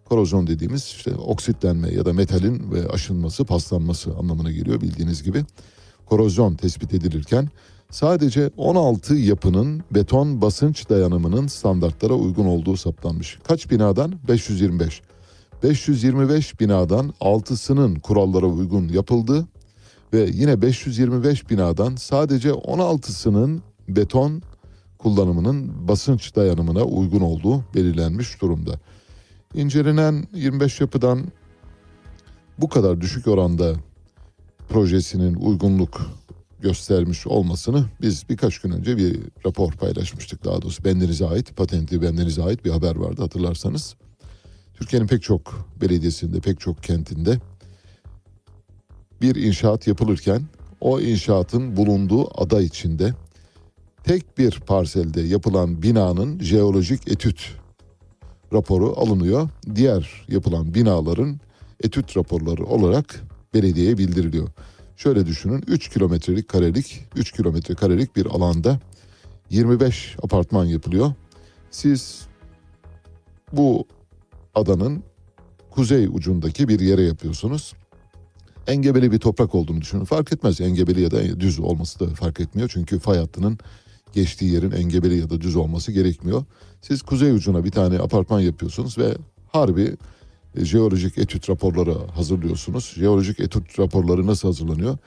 korozyon 0.06 0.48
dediğimiz 0.48 0.84
işte 0.84 1.16
oksitlenme 1.16 1.92
ya 1.94 2.06
da 2.06 2.13
metalin 2.13 2.72
ve 2.72 2.88
aşınması, 2.88 3.46
paslanması 3.46 4.16
anlamına 4.16 4.52
geliyor 4.52 4.82
bildiğiniz 4.82 5.24
gibi. 5.24 5.44
Korozyon 6.06 6.56
tespit 6.56 6.94
edilirken 6.94 7.50
sadece 7.90 8.52
16 8.58 9.16
yapının 9.16 9.84
beton 9.92 10.42
basınç 10.42 10.90
dayanımının 10.90 11.48
standartlara 11.48 12.13
uygun 12.13 12.46
olduğu 12.46 12.78
saptanmış. 12.78 13.40
Kaç 13.48 13.72
binadan? 13.72 14.13
525. 14.28 15.02
525 15.63 16.60
binadan 16.60 17.13
6'sının 17.22 18.00
kurallara 18.00 18.46
uygun 18.46 18.88
yapıldı 18.90 19.48
ve 20.13 20.29
yine 20.34 20.62
525 20.62 21.50
binadan 21.50 21.96
sadece 21.96 22.50
16'sının 22.50 23.62
beton 23.88 24.41
kullanımının 24.98 25.88
basınç 25.88 26.36
dayanımına 26.36 26.84
uygun 26.84 27.22
olduğu 27.22 27.63
belirlenmiş 27.75 28.41
durumda. 28.41 28.79
İncelenen 29.55 30.27
25 30.34 30.82
yapıdan 30.82 31.24
bu 32.58 32.70
kadar 32.70 33.01
düşük 33.01 33.27
oranda 33.27 33.75
projesinin 34.70 35.36
uygunluk 35.36 36.01
göstermiş 36.62 37.27
olmasını 37.27 37.86
biz 38.01 38.29
birkaç 38.29 38.60
gün 38.60 38.72
önce 38.72 38.98
bir 38.98 39.20
rapor 39.46 39.72
paylaşmıştık. 39.72 40.46
Daha 40.46 40.62
doğrusu 40.62 40.84
bendenize 40.84 41.25
ait, 41.25 41.55
patentli 41.55 42.01
bendenize 42.01 42.43
ait 42.43 42.65
bir 42.65 42.72
haber 42.72 42.96
vardı 42.96 43.22
hatırlarsanız. 43.22 43.96
Türkiye'nin 44.74 45.08
pek 45.08 45.24
çok 45.24 45.67
belediyesinde, 45.82 46.39
pek 46.39 46.60
çok 46.60 46.84
kentinde 46.84 47.39
bir 49.24 49.36
inşaat 49.36 49.88
yapılırken 49.88 50.42
o 50.82 51.00
inşaatın 51.00 51.77
bulunduğu 51.77 52.42
ada 52.42 52.62
içinde 52.62 53.13
tek 54.03 54.38
bir 54.38 54.60
parselde 54.60 55.22
yapılan 55.22 55.82
binanın 55.82 56.39
jeolojik 56.39 57.12
etüt 57.12 57.55
raporu 58.53 58.94
alınıyor. 59.00 59.50
Diğer 59.75 60.25
yapılan 60.27 60.74
binaların 60.74 61.40
etüt 61.83 62.18
raporları 62.18 62.66
olarak 62.66 63.22
belediyeye 63.53 63.98
bildiriliyor. 63.98 64.50
Şöyle 64.98 65.25
düşünün 65.25 65.64
3 65.68 65.90
kilometrelik 65.90 66.48
karelik 66.48 67.05
3 67.16 67.31
kilometre 67.31 67.75
karelik 67.75 68.16
bir 68.16 68.25
alanda 68.25 68.79
25 69.50 70.16
apartman 70.24 70.66
yapılıyor. 70.66 71.14
Siz 71.72 72.27
bu 73.51 73.88
adanın 74.55 75.03
kuzey 75.70 76.05
ucundaki 76.05 76.68
bir 76.68 76.79
yere 76.79 77.01
yapıyorsunuz. 77.01 77.74
Engebeli 78.68 79.12
bir 79.12 79.20
toprak 79.20 79.56
olduğunu 79.56 79.82
düşünün. 79.82 80.04
Fark 80.04 80.34
etmez 80.34 80.62
engebeli 80.62 81.02
ya 81.02 81.12
da 81.12 81.40
düz 81.40 81.60
olması 81.60 82.00
da 82.00 82.08
fark 82.08 82.40
etmiyor. 82.40 82.70
Çünkü 82.74 83.00
fay 83.00 83.18
hattının 83.18 83.58
geçtiği 84.14 84.54
yerin 84.54 84.72
engebeli 84.72 85.18
ya 85.20 85.30
da 85.30 85.42
düz 85.42 85.56
olması 85.56 85.92
gerekmiyor. 85.92 86.44
Siz 86.82 87.02
kuzey 87.02 87.32
ucuna 87.32 87.64
bir 87.64 87.72
tane 87.72 88.00
apartman 88.00 88.40
yapıyorsunuz 88.40 88.98
ve 88.98 89.16
harbi 89.52 89.98
e, 90.56 90.66
jeolojik 90.66 91.18
etüt 91.18 91.50
raporları 91.50 91.94
hazırlıyorsunuz. 92.08 92.94
Jeolojik 92.98 93.40
etüt 93.40 93.80
raporları 93.80 94.28
nasıl 94.28 94.48
hazırlanıyor? 94.48 94.98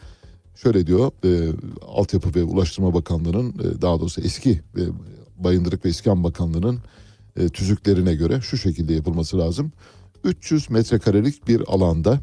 Şöyle 0.57 0.87
diyor, 0.87 1.11
e, 1.25 1.53
Altyapı 1.87 2.35
ve 2.35 2.45
Ulaştırma 2.45 2.95
Bakanlığı'nın, 2.95 3.51
e, 3.51 3.83
daha 3.83 4.01
doğrusu 4.01 4.21
eski 4.21 4.51
e, 4.51 4.83
Bayındırlık 5.39 5.85
ve 5.85 5.89
İskan 5.89 6.25
Bakanlığı'nın 6.25 6.79
e, 7.37 7.49
tüzüklerine 7.49 8.15
göre 8.15 8.41
şu 8.41 8.59
şekilde 8.59 8.95
yapılması 8.95 9.39
lazım. 9.39 9.73
300 10.25 10.71
metrekarelik 10.71 11.49
bir 11.49 11.63
alanda 11.67 12.21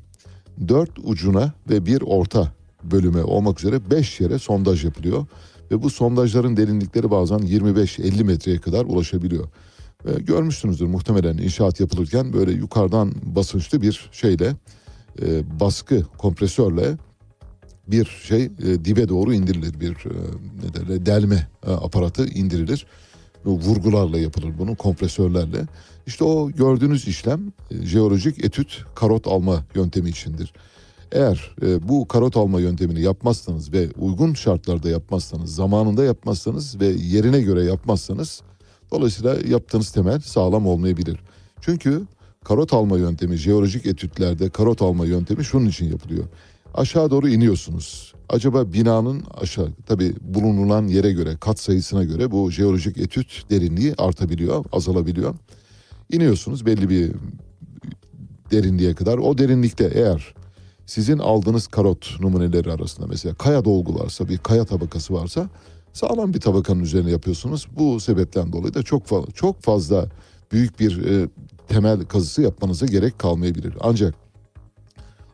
dört 0.67 0.91
ucuna 1.03 1.53
ve 1.69 1.85
bir 1.85 2.01
orta 2.01 2.53
bölüme 2.83 3.23
olmak 3.23 3.59
üzere 3.59 3.91
5 3.91 4.19
yere 4.19 4.39
sondaj 4.39 4.85
yapılıyor. 4.85 5.25
Ve 5.71 5.83
bu 5.83 5.89
sondajların 5.89 6.57
derinlikleri 6.57 7.11
bazen 7.11 7.37
25-50 7.37 8.23
metreye 8.23 8.57
kadar 8.57 8.85
ulaşabiliyor. 8.85 9.47
Ve 10.05 10.21
görmüşsünüzdür 10.21 10.85
muhtemelen 10.85 11.37
inşaat 11.37 11.79
yapılırken 11.79 12.33
böyle 12.33 12.51
yukarıdan 12.51 13.13
basınçlı 13.23 13.81
bir 13.81 14.09
şeyle 14.11 14.55
e, 15.21 15.59
baskı 15.59 16.03
kompresörle 16.17 16.97
bir 17.87 18.05
şey 18.05 18.43
e, 18.43 18.85
dibe 18.85 19.09
doğru 19.09 19.33
indirilir 19.33 19.79
bir 19.79 19.91
e, 19.91 20.13
ne 20.63 20.73
derler 20.73 21.05
delme 21.05 21.47
e, 21.67 21.71
aparatı 21.71 22.25
indirilir. 22.27 22.85
Vurgularla 23.45 24.19
yapılır 24.19 24.53
bunun 24.59 24.75
kompresörlerle. 24.75 25.65
İşte 26.07 26.23
o 26.23 26.51
gördüğünüz 26.51 27.07
işlem 27.07 27.53
e, 27.71 27.85
jeolojik 27.85 28.45
etüt 28.45 28.85
karot 28.95 29.27
alma 29.27 29.63
yöntemi 29.75 30.09
içindir. 30.09 30.53
Eğer 31.11 31.55
e, 31.61 31.87
bu 31.87 32.07
karot 32.07 32.37
alma 32.37 32.59
yöntemini 32.59 33.01
yapmazsanız 33.01 33.73
ve 33.73 33.89
uygun 33.99 34.33
şartlarda 34.33 34.89
yapmazsanız, 34.89 35.55
zamanında 35.55 36.03
yapmazsanız 36.03 36.79
ve 36.79 36.85
yerine 36.85 37.41
göre 37.41 37.63
yapmazsanız 37.63 38.41
dolayısıyla 38.91 39.37
yaptığınız 39.47 39.91
temel 39.91 40.19
sağlam 40.19 40.67
olmayabilir. 40.67 41.19
Çünkü 41.61 42.01
karot 42.43 42.73
alma 42.73 42.97
yöntemi 42.97 43.35
jeolojik 43.35 43.85
etütlerde 43.85 44.49
karot 44.49 44.81
alma 44.81 45.05
yöntemi 45.05 45.45
şunun 45.45 45.65
için 45.65 45.89
yapılıyor. 45.89 46.25
Aşağı 46.73 47.11
doğru 47.11 47.29
iniyorsunuz. 47.29 48.13
Acaba 48.29 48.73
binanın 48.73 49.23
aşağı 49.33 49.69
tabi 49.85 50.13
bulunulan 50.21 50.87
yere 50.87 51.11
göre 51.11 51.37
kat 51.39 51.59
sayısına 51.59 52.03
göre 52.03 52.31
bu 52.31 52.51
jeolojik 52.51 52.97
etüt 52.97 53.49
derinliği 53.49 53.93
artabiliyor, 53.97 54.65
azalabiliyor. 54.71 55.35
İniyorsunuz 56.11 56.65
belli 56.65 56.89
bir 56.89 57.11
derinliğe 58.51 58.95
kadar. 58.95 59.17
O 59.17 59.37
derinlikte 59.37 59.91
eğer 59.93 60.33
sizin 60.85 61.17
aldığınız 61.19 61.67
karot 61.67 62.19
numuneleri 62.19 62.71
arasında 62.71 63.07
mesela 63.07 63.35
kaya 63.35 63.65
dolgu 63.65 63.99
varsa 63.99 64.29
bir 64.29 64.37
kaya 64.37 64.65
tabakası 64.65 65.13
varsa 65.13 65.49
sağlam 65.93 66.33
bir 66.33 66.41
tabakanın 66.41 66.79
üzerine 66.79 67.11
yapıyorsunuz. 67.11 67.67
Bu 67.77 67.99
sebepten 67.99 68.53
dolayı 68.53 68.73
da 68.73 68.83
çok 68.83 69.05
fazla, 69.05 69.31
çok 69.31 69.61
fazla 69.61 70.09
büyük 70.51 70.79
bir 70.79 71.05
e, 71.05 71.29
temel 71.67 72.05
kazısı 72.05 72.41
yapmanıza 72.41 72.85
gerek 72.85 73.19
kalmayabilir. 73.19 73.73
Ancak 73.81 74.15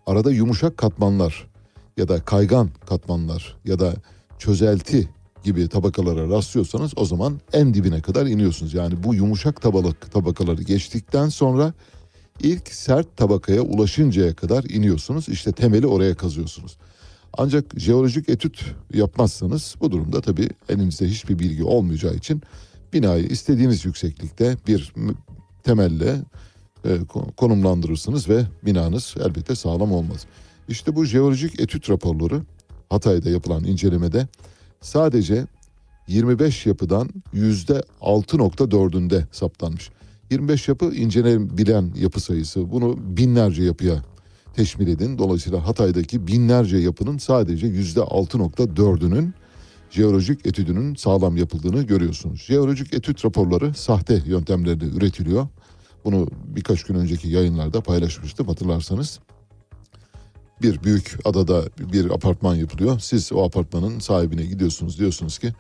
arada 0.05 0.31
yumuşak 0.31 0.77
katmanlar 0.77 1.49
ya 1.99 2.07
da 2.07 2.21
kaygan 2.21 2.69
katmanlar 2.89 3.55
ya 3.65 3.79
da 3.79 3.93
çözelti 4.39 5.09
gibi 5.43 5.67
tabakalara 5.67 6.29
rastlıyorsanız 6.29 6.91
o 6.95 7.05
zaman 7.05 7.39
en 7.53 7.73
dibine 7.73 8.01
kadar 8.01 8.25
iniyorsunuz. 8.25 8.73
Yani 8.73 9.03
bu 9.03 9.15
yumuşak 9.15 9.61
tabalık 9.61 10.11
tabakaları 10.11 10.63
geçtikten 10.63 11.29
sonra 11.29 11.73
ilk 12.39 12.67
sert 12.67 13.17
tabakaya 13.17 13.61
ulaşıncaya 13.61 14.35
kadar 14.35 14.63
iniyorsunuz. 14.63 15.29
İşte 15.29 15.51
temeli 15.51 15.87
oraya 15.87 16.15
kazıyorsunuz. 16.15 16.77
Ancak 17.37 17.79
jeolojik 17.79 18.29
etüt 18.29 18.65
yapmazsanız 18.93 19.75
bu 19.81 19.91
durumda 19.91 20.21
tabii 20.21 20.49
elinizde 20.69 21.07
hiçbir 21.07 21.39
bilgi 21.39 21.63
olmayacağı 21.63 22.13
için 22.13 22.41
binayı 22.93 23.23
istediğiniz 23.23 23.85
yükseklikte 23.85 24.57
bir 24.67 24.93
temelle 25.63 26.15
e, 26.85 26.89
ko- 26.89 27.35
konumlandırırsınız 27.35 28.29
ve 28.29 28.45
binanız 28.65 29.15
elbette 29.25 29.55
sağlam 29.55 29.91
olmaz. 29.91 30.25
İşte 30.69 30.95
bu 30.95 31.05
jeolojik 31.05 31.59
etüt 31.59 31.89
raporları 31.89 32.41
Hatay'da 32.89 33.29
yapılan 33.29 33.63
incelemede 33.63 34.27
sadece 34.81 35.45
25 36.07 36.65
yapıdan 36.65 37.09
yüzde 37.33 37.83
6.4'ünde 38.01 39.23
saptanmış. 39.31 39.89
25 40.29 40.67
yapı 40.67 40.85
incelenebilen 40.85 41.93
yapı 41.95 42.19
sayısı. 42.19 42.71
Bunu 42.71 42.97
binlerce 43.17 43.63
yapıya 43.63 44.03
teşmil 44.53 44.87
edin. 44.87 45.17
Dolayısıyla 45.17 45.67
Hatay'daki 45.67 46.27
binlerce 46.27 46.77
yapının 46.77 47.17
sadece 47.17 47.67
yüzde 47.67 47.99
6.4'ünün 47.99 49.33
jeolojik 49.89 50.47
etüdünün 50.47 50.95
sağlam 50.95 51.37
yapıldığını 51.37 51.83
görüyorsunuz. 51.83 52.41
Jeolojik 52.41 52.93
etüt 52.93 53.25
raporları 53.25 53.73
sahte 53.73 54.21
yöntemlerle 54.25 54.85
üretiliyor. 54.85 55.47
Bunu 56.05 56.27
birkaç 56.45 56.83
gün 56.83 56.95
önceki 56.95 57.29
yayınlarda 57.29 57.81
paylaşmıştım 57.81 58.47
hatırlarsanız. 58.47 59.19
Bir 60.61 60.83
büyük 60.83 61.19
adada 61.25 61.63
bir 61.93 62.11
apartman 62.11 62.55
yapılıyor. 62.55 62.99
Siz 62.99 63.31
o 63.33 63.43
apartmanın 63.43 63.99
sahibine 63.99 64.45
gidiyorsunuz 64.45 64.99
diyorsunuz 64.99 65.39
ki 65.39 65.53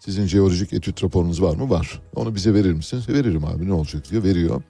sizin 0.00 0.26
jeolojik 0.26 0.72
etüt 0.72 1.04
raporunuz 1.04 1.42
var 1.42 1.56
mı? 1.56 1.70
Var. 1.70 2.02
Onu 2.14 2.34
bize 2.34 2.54
verir 2.54 2.72
misiniz? 2.72 3.08
Veririm 3.08 3.44
abi 3.44 3.68
ne 3.68 3.72
olacak 3.72 4.10
diyor. 4.10 4.24
Veriyor. 4.24 4.62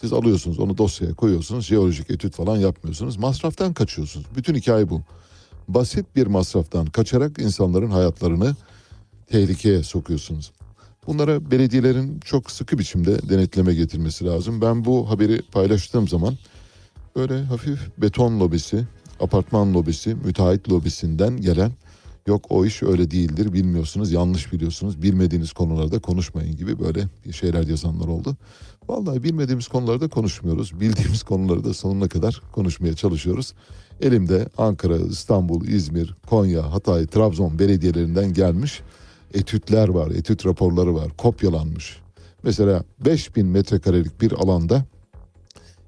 Siz 0.00 0.12
alıyorsunuz 0.12 0.58
onu 0.58 0.78
dosyaya 0.78 1.14
koyuyorsunuz. 1.14 1.66
Jeolojik 1.66 2.10
etüt 2.10 2.34
falan 2.34 2.56
yapmıyorsunuz. 2.56 3.16
Masraftan 3.16 3.74
kaçıyorsunuz. 3.74 4.26
Bütün 4.36 4.54
hikaye 4.54 4.90
bu. 4.90 5.02
Basit 5.68 6.16
bir 6.16 6.26
masraftan 6.26 6.86
kaçarak 6.86 7.38
insanların 7.38 7.90
hayatlarını 7.90 8.56
tehlikeye 9.26 9.82
sokuyorsunuz. 9.82 10.52
Bunlara 11.06 11.50
belediyelerin 11.50 12.20
çok 12.20 12.50
sıkı 12.50 12.78
biçimde 12.78 13.28
denetleme 13.28 13.74
getirmesi 13.74 14.24
lazım. 14.24 14.60
Ben 14.60 14.84
bu 14.84 15.10
haberi 15.10 15.42
paylaştığım 15.42 16.08
zaman 16.08 16.34
böyle 17.16 17.42
hafif 17.42 17.78
beton 17.98 18.40
lobisi, 18.40 18.84
apartman 19.24 19.74
lobisi, 19.74 20.14
müteahhit 20.14 20.70
lobisinden 20.70 21.36
gelen 21.36 21.72
yok 22.26 22.46
o 22.50 22.66
iş 22.66 22.82
öyle 22.82 23.10
değildir 23.10 23.52
bilmiyorsunuz 23.52 24.12
yanlış 24.12 24.52
biliyorsunuz 24.52 25.02
bilmediğiniz 25.02 25.52
konularda 25.52 25.98
konuşmayın 25.98 26.56
gibi 26.56 26.78
böyle 26.78 27.08
şeyler 27.32 27.66
yazanlar 27.66 28.08
oldu. 28.08 28.36
Vallahi 28.88 29.22
bilmediğimiz 29.22 29.68
konularda 29.68 30.08
konuşmuyoruz. 30.08 30.80
Bildiğimiz 30.80 31.22
konuları 31.22 31.64
da 31.64 31.74
sonuna 31.74 32.08
kadar 32.08 32.42
konuşmaya 32.52 32.94
çalışıyoruz. 32.94 33.54
Elimde 34.00 34.48
Ankara, 34.58 34.96
İstanbul, 34.96 35.66
İzmir, 35.66 36.14
Konya, 36.26 36.72
Hatay, 36.72 37.06
Trabzon 37.06 37.58
belediyelerinden 37.58 38.32
gelmiş 38.32 38.82
etütler 39.34 39.88
var, 39.88 40.10
etüt 40.10 40.46
raporları 40.46 40.94
var, 40.94 41.08
kopyalanmış. 41.16 41.98
Mesela 42.42 42.84
5000 43.04 43.46
metrekarelik 43.46 44.20
bir 44.20 44.32
alanda 44.32 44.84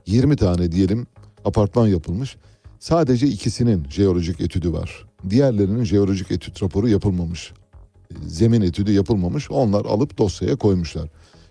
20 0.06 0.36
tane 0.36 0.72
diyelim 0.72 1.06
apartman 1.44 1.86
yapılmış. 1.86 2.36
Sadece 2.80 3.26
ikisinin 3.26 3.86
jeolojik 3.90 4.40
etüdü 4.40 4.72
var. 4.72 5.06
Diğerlerinin 5.30 5.84
jeolojik 5.84 6.30
etüt 6.30 6.62
raporu 6.62 6.88
yapılmamış. 6.88 7.52
Zemin 8.26 8.62
etüdü 8.62 8.92
yapılmamış. 8.92 9.50
Onlar 9.50 9.84
alıp 9.84 10.18
dosyaya 10.18 10.56
koymuşlar. 10.56 11.08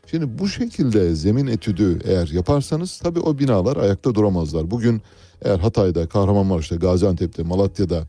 Şimdi 0.07 0.39
bu 0.39 0.47
şekilde 0.47 1.15
zemin 1.15 1.47
etüdü 1.47 1.99
eğer 2.05 2.27
yaparsanız 2.27 2.99
tabii 3.03 3.19
o 3.19 3.39
binalar 3.39 3.77
ayakta 3.77 4.15
duramazlar. 4.15 4.71
Bugün 4.71 5.01
eğer 5.41 5.59
Hatay'da, 5.59 6.07
Kahramanmaraş'ta, 6.07 6.75
Gaziantep'te, 6.75 7.43
Malatya'da, 7.43 8.03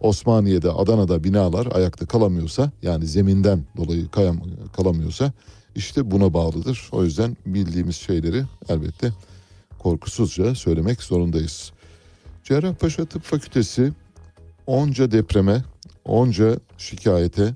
Osmaniye'de, 0.00 0.70
Adana'da 0.70 1.24
binalar 1.24 1.68
ayakta 1.72 2.06
kalamıyorsa 2.06 2.70
yani 2.82 3.06
zeminden 3.06 3.64
dolayı 3.76 4.08
kayam, 4.08 4.40
kalamıyorsa 4.76 5.32
işte 5.74 6.10
buna 6.10 6.34
bağlıdır. 6.34 6.88
O 6.92 7.04
yüzden 7.04 7.36
bildiğimiz 7.46 7.96
şeyleri 7.96 8.42
elbette 8.68 9.12
korkusuzca 9.78 10.54
söylemek 10.54 11.02
zorundayız. 11.02 11.72
Cerrahpaşa 12.50 13.04
Tıp 13.04 13.22
Fakültesi 13.22 13.92
onca 14.66 15.10
depreme, 15.10 15.64
onca 16.04 16.56
şikayete, 16.78 17.54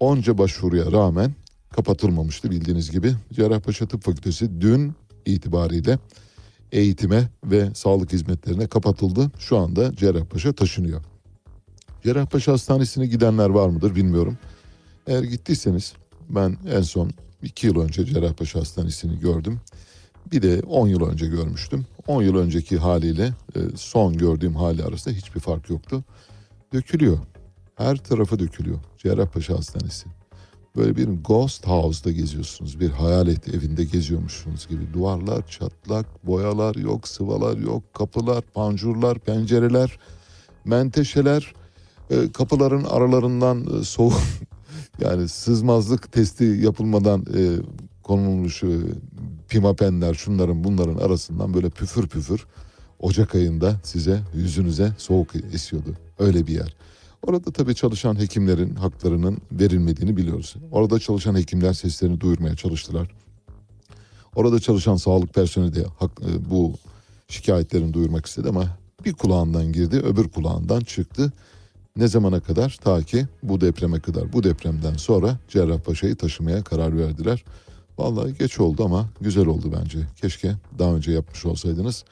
onca 0.00 0.38
başvuruya 0.38 0.92
rağmen 0.92 1.34
kapatılmamıştı 1.70 2.50
bildiğiniz 2.50 2.90
gibi. 2.90 3.14
Cerrahpaşa 3.32 3.86
Tıp 3.86 4.02
Fakültesi 4.02 4.60
dün 4.60 4.94
itibariyle 5.26 5.98
eğitime 6.72 7.28
ve 7.44 7.74
sağlık 7.74 8.12
hizmetlerine 8.12 8.66
kapatıldı. 8.66 9.30
Şu 9.38 9.58
anda 9.58 9.96
Cerrahpaşa 9.96 10.52
taşınıyor. 10.52 11.00
Cerrahpaşa 12.04 12.52
Hastanesi'ne 12.52 13.06
gidenler 13.06 13.48
var 13.48 13.68
mıdır 13.68 13.94
bilmiyorum. 13.94 14.38
Eğer 15.06 15.22
gittiyseniz 15.22 15.94
ben 16.28 16.56
en 16.70 16.82
son 16.82 17.10
2 17.42 17.66
yıl 17.66 17.80
önce 17.80 18.04
Cerrahpaşa 18.06 18.60
Hastanesi'ni 18.60 19.20
gördüm. 19.20 19.60
Bir 20.32 20.42
de 20.42 20.60
10 20.60 20.88
yıl 20.88 21.10
önce 21.10 21.26
görmüştüm. 21.26 21.86
10 22.06 22.22
yıl 22.22 22.36
önceki 22.36 22.78
haliyle 22.78 23.34
e, 23.56 23.60
son 23.76 24.16
gördüğüm 24.16 24.56
hali 24.56 24.84
arasında 24.84 25.14
hiçbir 25.14 25.40
fark 25.40 25.70
yoktu. 25.70 26.04
Dökülüyor. 26.72 27.18
Her 27.74 27.96
tarafı 27.96 28.38
dökülüyor. 28.38 28.78
Cerrahpaşa 28.98 29.54
Hastanesi. 29.54 30.06
Böyle 30.76 30.96
bir 30.96 31.08
ghost 31.24 31.66
house'da 31.66 32.12
geziyorsunuz. 32.12 32.80
Bir 32.80 32.90
hayalet 32.90 33.48
evinde 33.48 33.84
geziyormuşsunuz 33.84 34.68
gibi. 34.68 34.92
Duvarlar 34.92 35.46
çatlak, 35.48 36.26
boyalar 36.26 36.74
yok, 36.74 37.08
sıvalar 37.08 37.56
yok, 37.56 37.94
kapılar, 37.94 38.42
pancurlar, 38.54 39.18
pencereler, 39.18 39.98
menteşeler, 40.64 41.54
e, 42.10 42.32
kapıların 42.32 42.84
aralarından 42.84 43.80
e, 43.80 43.84
soğuk 43.84 44.20
yani 45.00 45.28
sızmazlık 45.28 46.12
testi 46.12 46.44
yapılmadan 46.44 47.24
konulmuş 48.06 48.62
e, 48.62 48.68
pimapenler 49.48 50.14
şunların 50.14 50.64
bunların 50.64 50.96
arasından 50.96 51.54
böyle 51.54 51.70
püfür 51.70 52.08
püfür 52.08 52.46
Ocak 53.00 53.34
ayında 53.34 53.80
size 53.82 54.20
yüzünüze 54.34 54.92
soğuk 54.98 55.36
esiyordu. 55.52 55.94
Öyle 56.18 56.46
bir 56.46 56.54
yer. 56.54 56.76
Orada 57.22 57.52
tabii 57.52 57.74
çalışan 57.74 58.18
hekimlerin 58.18 58.74
haklarının 58.74 59.38
verilmediğini 59.52 60.16
biliyoruz. 60.16 60.56
Orada 60.70 60.98
çalışan 60.98 61.34
hekimler 61.34 61.72
seslerini 61.72 62.20
duyurmaya 62.20 62.56
çalıştılar. 62.56 63.10
Orada 64.34 64.60
çalışan 64.60 64.96
sağlık 64.96 65.34
personeli 65.34 65.74
de 65.74 65.84
hak, 65.98 66.10
e, 66.20 66.50
bu 66.50 66.74
şikayetlerini 67.28 67.94
duyurmak 67.94 68.26
istedi 68.26 68.48
ama 68.48 68.64
bir 69.04 69.12
kulağından 69.12 69.72
girdi 69.72 69.96
öbür 69.96 70.28
kulağından 70.28 70.80
çıktı. 70.80 71.32
Ne 71.96 72.08
zamana 72.08 72.40
kadar? 72.40 72.78
Ta 72.84 73.02
ki 73.02 73.26
bu 73.42 73.60
depreme 73.60 74.00
kadar. 74.00 74.32
Bu 74.32 74.42
depremden 74.42 74.94
sonra 74.94 75.38
Cerrahpaşa'yı 75.48 76.16
taşımaya 76.16 76.64
karar 76.64 76.98
verdiler. 76.98 77.44
Vallahi 77.98 78.34
geç 78.38 78.60
oldu 78.60 78.84
ama 78.84 79.08
güzel 79.20 79.46
oldu 79.46 79.72
bence. 79.80 79.98
Keşke 80.20 80.54
daha 80.78 80.94
önce 80.94 81.12
yapmış 81.12 81.46
olsaydınız. 81.46 82.04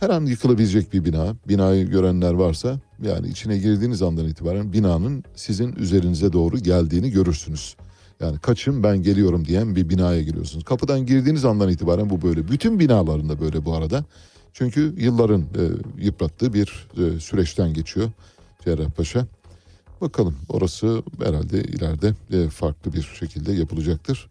Her 0.00 0.10
an 0.10 0.26
yıkılabilecek 0.26 0.92
bir 0.92 1.04
bina. 1.04 1.36
Binayı 1.48 1.86
görenler 1.86 2.32
varsa 2.32 2.78
yani 3.02 3.28
içine 3.28 3.58
girdiğiniz 3.58 4.02
andan 4.02 4.28
itibaren 4.28 4.72
binanın 4.72 5.24
sizin 5.34 5.72
üzerinize 5.72 6.32
doğru 6.32 6.58
geldiğini 6.58 7.10
görürsünüz. 7.10 7.76
Yani 8.20 8.38
kaçın 8.38 8.82
ben 8.82 9.02
geliyorum 9.02 9.44
diyen 9.44 9.76
bir 9.76 9.88
binaya 9.88 10.22
giriyorsunuz. 10.22 10.64
Kapıdan 10.64 11.06
girdiğiniz 11.06 11.44
andan 11.44 11.68
itibaren 11.68 12.10
bu 12.10 12.22
böyle. 12.22 12.48
Bütün 12.48 12.80
binalarında 12.80 13.40
böyle 13.40 13.64
bu 13.64 13.74
arada. 13.74 14.04
Çünkü 14.52 14.94
yılların 14.98 15.40
e, 15.40 15.62
yıprattığı 16.04 16.52
bir 16.54 16.88
e, 16.96 17.20
süreçten 17.20 17.74
geçiyor 17.74 18.10
Cerrahpaşa. 18.64 19.26
Bakalım 20.00 20.36
orası 20.48 21.02
herhalde 21.24 21.60
ileride 21.60 22.14
e, 22.32 22.48
farklı 22.48 22.92
bir 22.92 23.02
şekilde 23.02 23.52
yapılacaktır. 23.52 24.28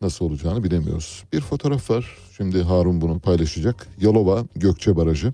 Nasıl 0.00 0.24
olacağını 0.24 0.64
bilemiyoruz. 0.64 1.24
Bir 1.32 1.40
fotoğraf 1.40 1.90
var. 1.90 2.16
Şimdi 2.36 2.62
Harun 2.62 3.00
bunu 3.00 3.18
paylaşacak. 3.18 3.88
Yalova 4.00 4.44
Gökçe 4.56 4.96
Barajı. 4.96 5.32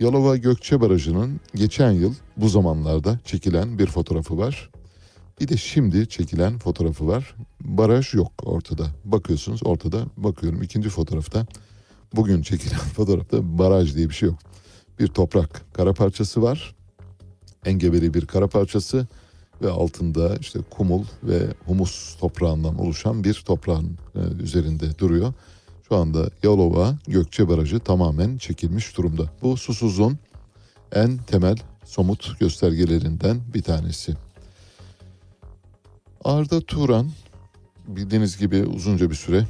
Yalova 0.00 0.36
Gökçe 0.36 0.80
Barajı'nın 0.80 1.40
geçen 1.54 1.90
yıl 1.90 2.14
bu 2.36 2.48
zamanlarda 2.48 3.18
çekilen 3.24 3.78
bir 3.78 3.86
fotoğrafı 3.86 4.38
var. 4.38 4.70
Bir 5.40 5.48
de 5.48 5.56
şimdi 5.56 6.08
çekilen 6.08 6.58
fotoğrafı 6.58 7.06
var. 7.06 7.34
Baraj 7.60 8.14
yok 8.14 8.32
ortada. 8.42 8.86
Bakıyorsunuz 9.04 9.60
ortada. 9.64 10.06
Bakıyorum 10.16 10.62
ikinci 10.62 10.88
fotoğrafta. 10.88 11.46
Bugün 12.14 12.42
çekilen 12.42 12.78
fotoğrafta 12.96 13.58
baraj 13.58 13.94
diye 13.94 14.08
bir 14.08 14.14
şey 14.14 14.28
yok. 14.28 14.38
Bir 14.98 15.06
toprak 15.06 15.62
kara 15.72 15.92
parçası 15.92 16.42
var. 16.42 16.74
Engebeli 17.64 18.14
bir 18.14 18.26
kara 18.26 18.46
parçası 18.46 19.06
ve 19.64 19.70
altında 19.70 20.36
işte 20.36 20.58
kumul 20.70 21.04
ve 21.22 21.46
humus 21.66 22.16
toprağından 22.16 22.78
oluşan 22.78 23.24
bir 23.24 23.34
toprağın 23.46 23.98
e, 24.14 24.42
üzerinde 24.42 24.98
duruyor. 24.98 25.32
Şu 25.88 25.96
anda 25.96 26.30
Yalova 26.42 26.94
Gökçe 27.06 27.48
Barajı 27.48 27.80
tamamen 27.80 28.38
çekilmiş 28.38 28.96
durumda. 28.96 29.30
Bu 29.42 29.56
susuzluğun 29.56 30.18
en 30.92 31.16
temel 31.16 31.56
somut 31.84 32.40
göstergelerinden 32.40 33.40
bir 33.54 33.62
tanesi. 33.62 34.14
Arda 36.24 36.60
Turan 36.60 37.10
bildiğiniz 37.88 38.38
gibi 38.38 38.64
uzunca 38.64 39.10
bir 39.10 39.14
süre 39.14 39.46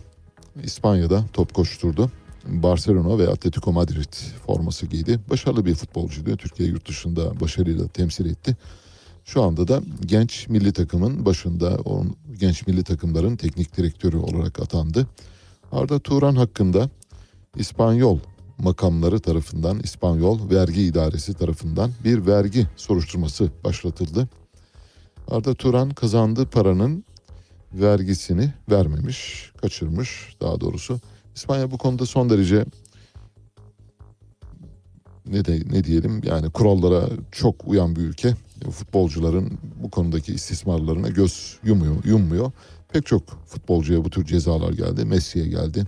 İspanya'da 0.63 1.25
top 1.33 1.55
koşturdu. 1.55 2.11
Barcelona 2.47 3.19
ve 3.19 3.29
Atletico 3.29 3.73
Madrid 3.73 4.15
forması 4.47 4.87
giydi. 4.87 5.21
Başarılı 5.31 5.65
bir 5.65 5.75
futbolcuydu. 5.75 6.37
Türkiye 6.37 6.69
yurt 6.69 6.89
dışında 6.89 7.41
başarıyla 7.41 7.89
temsil 7.89 8.27
etti. 8.27 8.57
Şu 9.25 9.43
anda 9.43 9.69
da 9.69 9.83
genç 10.07 10.49
milli 10.49 10.73
takımın 10.73 11.27
başında, 11.27 11.79
o 11.85 12.05
genç 12.41 12.67
milli 12.67 12.85
takımların 12.85 13.37
teknik 13.37 13.77
direktörü 13.77 14.17
olarak 14.17 14.61
atandı. 14.61 15.07
Arda 15.73 15.99
Turan 15.99 16.37
hakkında 16.37 16.91
İspanyol 17.57 18.19
makamları 18.59 19.21
tarafından, 19.21 19.81
İspanyol 19.81 20.51
Vergi 20.51 20.83
İdaresi 20.83 21.35
tarafından 21.35 21.91
bir 22.05 22.27
vergi 22.27 22.67
soruşturması 22.77 23.51
başlatıldı. 23.65 24.29
Arda 25.29 25.55
Turan 25.55 25.91
kazandığı 25.91 26.47
paranın 26.47 27.05
vergisini 27.73 28.53
vermemiş, 28.71 29.51
kaçırmış 29.57 30.37
daha 30.41 30.61
doğrusu. 30.61 31.01
İspanya 31.35 31.71
bu 31.71 31.79
konuda 31.79 32.07
son 32.07 32.31
derece 32.31 32.65
ne 35.27 35.45
de 35.45 35.63
ne 35.71 35.85
diyelim 35.85 36.21
yani 36.25 36.51
kurallara 36.51 37.09
çok 37.33 37.69
uyan 37.69 37.97
bir 37.97 38.01
ülke. 38.01 38.35
Futbolcuların 38.71 39.59
bu 39.83 39.91
konudaki 39.91 40.35
istismarlarına 40.35 41.09
göz 41.09 41.59
yumuyor, 41.65 42.05
yummuyor. 42.05 42.53
Pek 42.93 43.07
çok 43.07 43.23
futbolcuya 43.47 44.05
bu 44.05 44.11
tür 44.11 44.25
cezalar 44.25 44.73
geldi. 44.73 45.05
Messi'ye 45.05 45.49
geldi. 45.49 45.85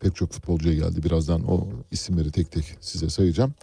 Pek 0.00 0.16
çok 0.16 0.32
futbolcuya 0.32 0.74
geldi. 0.74 1.02
Birazdan 1.02 1.50
o 1.50 1.68
isimleri 1.90 2.30
tek 2.30 2.52
tek 2.52 2.64
size 2.80 3.10
sayacağım. 3.10 3.54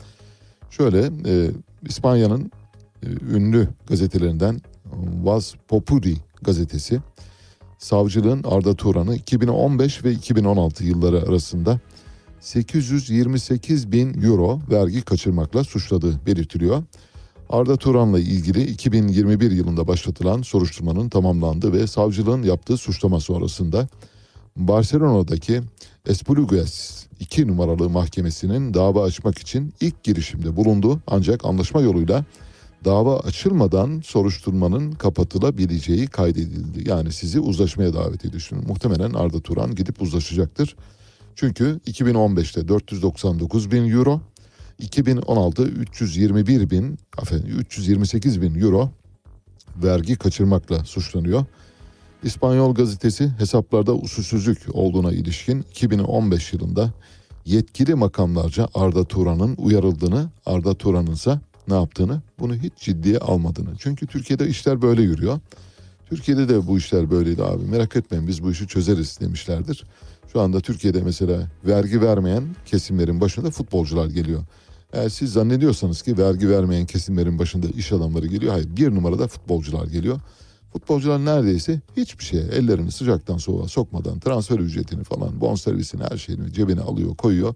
Şöyle 0.70 1.10
e, 1.26 1.52
İspanya'nın 1.86 2.52
e, 3.04 3.08
ünlü 3.36 3.68
gazetelerinden 3.88 4.62
Vaz 5.24 5.56
Populi 5.68 6.18
gazetesi 6.42 7.02
savcılığın 7.78 8.44
Arda 8.44 8.76
Turan'ı 8.76 9.16
2015 9.16 10.04
ve 10.04 10.12
2016 10.12 10.84
yılları 10.84 11.22
arasında 11.22 11.80
828 12.40 13.92
bin 13.92 14.24
euro 14.24 14.60
vergi 14.72 15.02
kaçırmakla 15.02 15.64
suçladığı 15.64 16.26
belirtiliyor. 16.26 16.84
Arda 17.52 17.78
Turan'la 17.78 18.20
ilgili 18.20 18.64
2021 18.64 19.52
yılında 19.52 19.88
başlatılan 19.88 20.42
soruşturmanın 20.42 21.10
tamamlandığı 21.10 21.74
ve 21.74 21.88
savcılığın 21.88 22.44
yaptığı 22.44 22.78
suçlama 22.78 23.20
sonrasında 23.20 23.88
Barcelona'daki 24.56 25.62
Esplugues 26.06 27.06
2 27.20 27.48
numaralı 27.48 27.90
mahkemesinin 27.90 28.74
dava 28.74 29.04
açmak 29.04 29.38
için 29.38 29.74
ilk 29.82 30.04
girişimde 30.04 30.56
bulundu 30.56 31.00
ancak 31.08 31.46
anlaşma 31.46 31.82
yoluyla 31.82 32.26
dava 32.86 33.20
açılmadan 33.20 34.02
soruşturmanın 34.06 34.92
kapatılabileceği 34.92 36.08
kaydedildi. 36.08 36.90
Yani 36.90 37.12
sizi 37.12 37.40
uzlaşmaya 37.40 37.94
davet 37.94 38.26
ediyor. 38.26 38.50
Muhtemelen 38.68 39.14
Arda 39.14 39.40
Turan 39.40 39.76
gidip 39.76 40.02
uzlaşacaktır. 40.02 40.76
Çünkü 41.36 41.80
2015'te 41.88 42.68
499 42.68 43.72
bin 43.72 43.90
euro, 43.90 44.22
2016 44.82 45.64
321 45.64 46.70
bin, 46.70 47.00
affedin 47.18 47.48
328 47.48 48.42
bin 48.42 48.62
euro 48.62 48.92
vergi 49.84 50.16
kaçırmakla 50.16 50.86
suçlanıyor. 50.86 51.46
İspanyol 52.24 52.76
gazetesi 52.76 53.30
hesaplarda 53.38 53.96
usulsüzlük 53.96 54.60
olduğuna 54.74 55.12
ilişkin 55.12 55.62
2015 55.62 56.54
yılında 56.54 56.94
yetkili 57.46 57.96
makamlarca 57.96 58.68
Arda 58.74 59.06
Turan'ın 59.06 59.56
uyarıldığını, 59.58 60.30
Arda 60.46 60.74
Turan'ın 60.74 61.12
ise 61.12 61.40
ne 61.68 61.74
yaptığını, 61.74 62.22
bunu 62.40 62.56
hiç 62.56 62.74
ciddiye 62.78 63.18
almadığını. 63.18 63.70
Çünkü 63.80 64.08
Türkiye'de 64.08 64.48
işler 64.48 64.82
böyle 64.82 65.02
yürüyor. 65.02 65.40
Türkiye'de 66.10 66.50
de 66.50 66.68
bu 66.68 66.78
işler 66.78 67.12
böyleydi 67.12 67.44
abi. 67.44 67.64
Merak 67.64 67.96
etmeyin 67.96 68.28
biz 68.28 68.44
bu 68.44 68.52
işi 68.52 68.68
çözeriz 68.68 69.20
demişlerdir. 69.22 69.84
Şu 70.34 70.42
anda 70.42 70.60
Türkiye'de 70.60 71.02
mesela 71.02 71.48
vergi 71.66 72.02
vermeyen 72.02 72.44
kesimlerin 72.66 73.22
başında 73.22 73.52
futbolcular 73.52 74.06
geliyor. 74.06 74.44
Eğer 74.94 75.10
siz 75.10 75.34
zannediyorsanız 75.34 76.02
ki 76.02 76.18
vergi 76.18 76.50
vermeyen 76.50 76.86
kesimlerin 76.86 77.40
başında 77.40 77.68
iş 77.68 77.92
adamları 77.92 78.28
geliyor. 78.28 78.54
Hayır 78.54 78.76
bir 78.76 78.96
numarada 78.96 79.28
futbolcular 79.28 79.86
geliyor. 79.86 80.20
Futbolcular 80.74 81.26
neredeyse 81.26 81.82
hiçbir 81.98 82.24
şeye 82.24 82.44
ellerini 82.44 82.92
sıcaktan 82.92 83.38
soğuğa 83.38 83.68
sokmadan 83.68 84.20
transfer 84.20 84.60
ücretini 84.60 85.04
falan 85.04 85.42
bonservisini 85.42 86.04
her 86.12 86.18
şeyini 86.18 86.54
cebine 86.54 86.82
alıyor 86.82 87.16
koyuyor. 87.16 87.54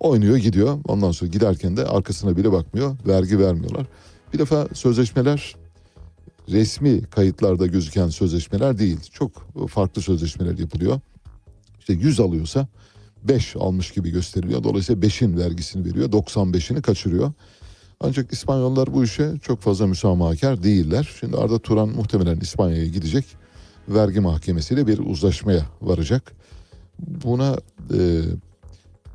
Oynuyor 0.00 0.36
gidiyor 0.36 0.78
ondan 0.88 1.10
sonra 1.12 1.30
giderken 1.30 1.76
de 1.76 1.84
arkasına 1.84 2.36
bile 2.36 2.52
bakmıyor 2.52 2.96
vergi 3.06 3.38
vermiyorlar. 3.38 3.86
Bir 4.32 4.38
defa 4.38 4.68
sözleşmeler 4.74 5.56
resmi 6.48 7.02
kayıtlarda 7.02 7.66
gözüken 7.66 8.08
sözleşmeler 8.08 8.78
değil. 8.78 9.00
Çok 9.12 9.32
farklı 9.68 10.02
sözleşmeler 10.02 10.58
yapılıyor. 10.58 11.00
İşte 11.80 11.92
100 11.92 12.20
alıyorsa 12.20 12.68
5 13.24 13.56
almış 13.56 13.90
gibi 13.90 14.10
gösteriliyor. 14.10 14.64
Dolayısıyla 14.64 15.02
5'in 15.08 15.38
vergisini 15.38 15.84
veriyor. 15.84 16.08
95'ini 16.08 16.82
kaçırıyor. 16.82 17.32
Ancak 18.00 18.32
İspanyollar 18.32 18.94
bu 18.94 19.04
işe 19.04 19.32
çok 19.42 19.60
fazla 19.60 19.86
müsamahakar 19.86 20.62
değiller. 20.62 21.16
Şimdi 21.20 21.36
Arda 21.36 21.58
Turan 21.58 21.88
muhtemelen 21.88 22.40
İspanya'ya 22.40 22.86
gidecek. 22.86 23.24
Vergi 23.88 24.20
mahkemesiyle 24.20 24.86
bir 24.86 24.98
uzlaşmaya 24.98 25.66
varacak. 25.82 26.32
Buna 26.98 27.56
e, 27.94 28.20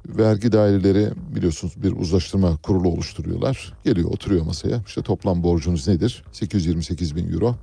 vergi 0.06 0.52
daireleri 0.52 1.10
biliyorsunuz 1.36 1.74
bir 1.84 1.91
uzlaştırma 1.91 2.58
kurulu 2.58 2.89
oluşturuyorlar. 2.89 3.74
Geliyor 3.84 4.10
oturuyor 4.10 4.46
masaya. 4.46 4.84
İşte 4.88 5.02
toplam 5.02 5.44
borcunuz 5.44 5.88
nedir? 5.88 6.24
828 6.32 7.15
bin 7.15 7.34
euro. 7.34 7.56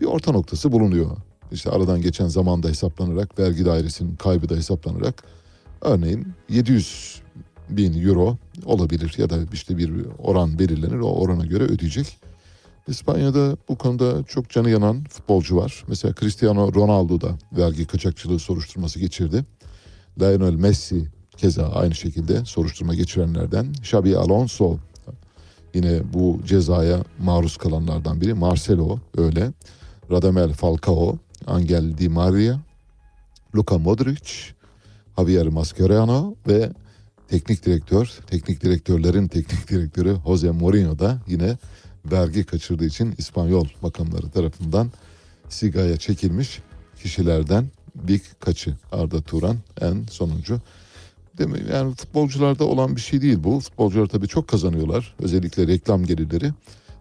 Bir 0.00 0.06
orta 0.06 0.32
noktası 0.32 0.72
bulunuyor. 0.72 1.16
İşte 1.52 1.70
aradan 1.70 2.02
geçen 2.02 2.28
zamanda 2.28 2.68
hesaplanarak 2.68 3.38
vergi 3.38 3.64
dairesinin 3.64 4.16
kaybı 4.16 4.48
da 4.48 4.56
hesaplanarak 4.56 5.24
örneğin 5.82 6.28
700 6.48 7.22
bin 7.70 8.08
euro 8.08 8.36
olabilir 8.64 9.14
ya 9.18 9.30
da 9.30 9.36
işte 9.52 9.78
bir 9.78 9.92
oran 10.18 10.58
belirlenir 10.58 10.98
o 10.98 11.12
orana 11.12 11.46
göre 11.46 11.64
ödeyecek. 11.64 12.18
İspanya'da 12.88 13.56
bu 13.68 13.76
konuda 13.76 14.22
çok 14.22 14.50
canı 14.50 14.70
yanan 14.70 15.04
futbolcu 15.04 15.56
var. 15.56 15.84
Mesela 15.88 16.14
Cristiano 16.20 16.74
Ronaldo 16.74 17.20
da 17.20 17.38
vergi 17.52 17.86
kaçakçılığı 17.86 18.38
soruşturması 18.38 19.00
geçirdi. 19.00 19.44
Lionel 20.20 20.54
Messi 20.54 21.06
keza 21.36 21.68
aynı 21.68 21.94
şekilde 21.94 22.44
soruşturma 22.44 22.94
geçirenlerden. 22.94 23.72
Xabi 23.72 24.16
Alonso 24.16 24.78
yine 25.74 26.12
bu 26.12 26.40
cezaya 26.46 27.04
maruz 27.18 27.56
kalanlardan 27.56 28.20
biri. 28.20 28.34
Marcelo 28.34 28.98
öyle. 29.16 29.52
Radamel 30.10 30.52
Falcao, 30.52 31.18
Angel 31.46 31.98
Di 31.98 32.08
Maria, 32.08 32.58
Luka 33.54 33.78
Modric, 33.78 34.52
Javier 35.18 35.46
Mascherano 35.46 36.34
ve 36.48 36.72
teknik 37.28 37.66
direktör, 37.66 38.18
teknik 38.26 38.62
direktörlerin 38.62 39.28
teknik 39.28 39.70
direktörü 39.70 40.16
Jose 40.26 40.50
Mourinho 40.50 40.98
da 40.98 41.18
yine 41.26 41.56
vergi 42.04 42.44
kaçırdığı 42.44 42.84
için 42.84 43.14
İspanyol 43.18 43.66
makamları 43.82 44.30
tarafından 44.30 44.90
sigaya 45.48 45.96
çekilmiş 45.96 46.60
kişilerden 47.02 47.66
birkaçı 47.94 48.76
Arda 48.92 49.20
Turan 49.20 49.56
en 49.80 50.04
sonuncu. 50.10 50.60
Demek 51.38 51.70
yani 51.70 51.94
futbolcularda 51.94 52.64
olan 52.64 52.96
bir 52.96 53.00
şey 53.00 53.22
değil 53.22 53.38
bu. 53.44 53.60
Futbolcular 53.60 54.06
tabii 54.06 54.28
çok 54.28 54.48
kazanıyorlar. 54.48 55.14
Özellikle 55.18 55.66
reklam 55.66 56.04
gelirleri. 56.04 56.52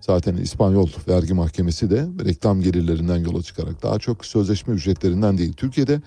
Zaten 0.01 0.37
İspanyol 0.37 0.89
vergi 1.07 1.33
mahkemesi 1.33 1.89
de 1.89 2.07
reklam 2.25 2.61
gelirlerinden 2.61 3.17
yola 3.17 3.43
çıkarak 3.43 3.83
daha 3.83 3.99
çok 3.99 4.25
sözleşme 4.25 4.73
ücretlerinden 4.73 5.37
değil. 5.37 5.53
Türkiye'de 5.53 6.01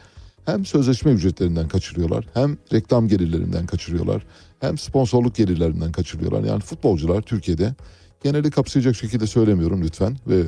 hem 0.46 0.64
sözleşme 0.64 1.12
ücretlerinden 1.12 1.68
kaçırıyorlar 1.68 2.26
hem 2.35 2.59
reklam 2.72 3.09
gelirlerinden 3.09 3.66
kaçırıyorlar 3.66 4.26
hem 4.61 4.78
sponsorluk 4.78 5.35
gelirlerinden 5.35 5.92
kaçırıyorlar. 5.92 6.44
Yani 6.44 6.61
futbolcular 6.61 7.22
Türkiye'de 7.22 7.74
geneli 8.22 8.50
kapsayacak 8.50 8.96
şekilde 8.96 9.26
söylemiyorum 9.26 9.83
lütfen 9.83 10.16
ve 10.26 10.38
e, 10.38 10.44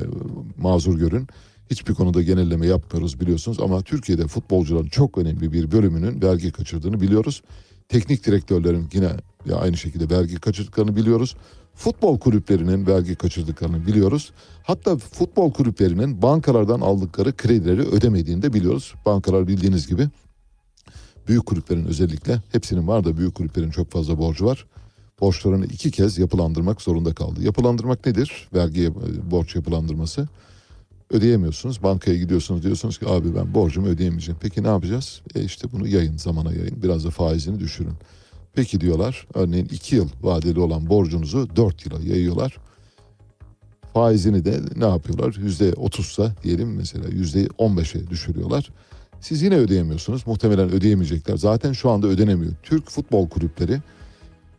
mazur 0.57 0.97
görün. 0.97 1.27
Hiçbir 1.69 1.93
konuda 1.93 2.21
genelleme 2.21 2.67
yapmıyoruz 2.67 3.19
biliyorsunuz 3.19 3.59
ama 3.59 3.81
Türkiye'de 3.81 4.27
futbolcuların 4.27 4.87
çok 4.87 5.17
önemli 5.17 5.53
bir 5.53 5.71
bölümünün 5.71 6.21
vergi 6.21 6.51
kaçırdığını 6.51 7.01
biliyoruz. 7.01 7.41
Teknik 7.89 8.25
direktörlerin 8.25 8.89
yine 8.93 9.09
ya 9.45 9.55
aynı 9.55 9.77
şekilde 9.77 10.15
vergi 10.15 10.35
kaçırdıklarını 10.35 10.95
biliyoruz. 10.95 11.35
Futbol 11.77 12.19
kulüplerinin 12.19 12.87
vergi 12.87 13.15
kaçırdıklarını 13.15 13.87
biliyoruz. 13.87 14.31
Hatta 14.63 14.97
futbol 14.97 15.51
kulüplerinin 15.51 16.21
bankalardan 16.21 16.81
aldıkları 16.81 17.37
kredileri 17.37 17.81
ödemediğini 17.81 18.41
de 18.41 18.53
biliyoruz. 18.53 18.93
Bankalar 19.05 19.47
bildiğiniz 19.47 19.87
gibi 19.87 20.09
büyük 21.27 21.45
kulüplerin 21.45 21.85
özellikle 21.85 22.41
hepsinin 22.51 22.87
var 22.87 23.05
da 23.05 23.17
büyük 23.17 23.35
kulüplerin 23.35 23.71
çok 23.71 23.91
fazla 23.91 24.17
borcu 24.17 24.45
var. 24.45 24.65
Borçlarını 25.19 25.65
iki 25.65 25.91
kez 25.91 26.17
yapılandırmak 26.17 26.81
zorunda 26.81 27.13
kaldı. 27.13 27.43
Yapılandırmak 27.43 28.05
nedir? 28.05 28.49
Vergi 28.53 28.83
e, 28.83 29.31
borç 29.31 29.55
yapılandırması. 29.55 30.27
Ödeyemiyorsunuz. 31.09 31.83
Bankaya 31.83 32.17
gidiyorsunuz 32.17 32.63
diyorsunuz 32.63 32.99
ki 32.99 33.07
abi 33.07 33.35
ben 33.35 33.53
borcumu 33.53 33.87
ödeyemeyeceğim. 33.87 34.39
Peki 34.41 34.63
ne 34.63 34.67
yapacağız? 34.67 35.21
E 35.35 35.43
işte 35.43 35.71
bunu 35.71 35.87
yayın 35.87 36.17
zamana 36.17 36.53
yayın. 36.53 36.83
Biraz 36.83 37.05
da 37.05 37.09
faizini 37.09 37.59
düşürün. 37.59 37.93
Peki 38.57 38.81
diyorlar. 38.81 39.27
Örneğin 39.33 39.65
iki 39.65 39.95
yıl 39.95 40.07
vadeli 40.21 40.59
olan 40.59 40.89
borcunuzu 40.89 41.47
dört 41.55 41.85
yıla 41.85 42.03
yayıyorlar. 42.03 42.57
Faizini 43.93 44.45
de 44.45 44.59
ne 44.75 44.85
yapıyorlar? 44.85 45.35
Yüzde 45.39 45.73
otuzsa 45.73 46.35
diyelim 46.43 46.75
mesela 46.75 47.07
yüzde 47.09 47.47
on 47.57 47.77
beşe 47.77 48.07
düşürüyorlar. 48.07 48.69
Siz 49.21 49.41
yine 49.41 49.55
ödeyemiyorsunuz. 49.55 50.27
Muhtemelen 50.27 50.69
ödeyemeyecekler. 50.69 51.37
Zaten 51.37 51.71
şu 51.73 51.89
anda 51.89 52.07
ödenemiyor. 52.07 52.53
Türk 52.63 52.89
futbol 52.89 53.29
kulüpleri 53.29 53.79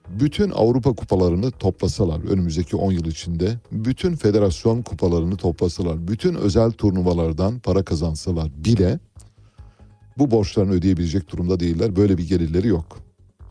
bütün 0.09 0.51
Avrupa 0.51 0.93
kupalarını 0.93 1.51
toplasalar 1.51 2.21
önümüzdeki 2.31 2.77
10 2.77 2.93
yıl 2.93 3.05
içinde 3.05 3.59
bütün 3.73 4.17
federasyon 4.17 4.83
kupalarını 4.83 5.37
toplasalar 5.37 6.09
bütün 6.09 6.35
özel 6.35 6.71
turnuvalardan 6.71 7.59
para 7.59 7.83
kazansalar 7.83 8.65
bile 8.65 8.99
bu 10.19 10.31
borçlarını 10.31 10.73
ödeyebilecek 10.73 11.33
durumda 11.33 11.61
değiller. 11.61 11.97
Böyle 11.97 12.19
bir 12.19 12.29
gelirleri 12.29 12.69
yok. 12.69 13.08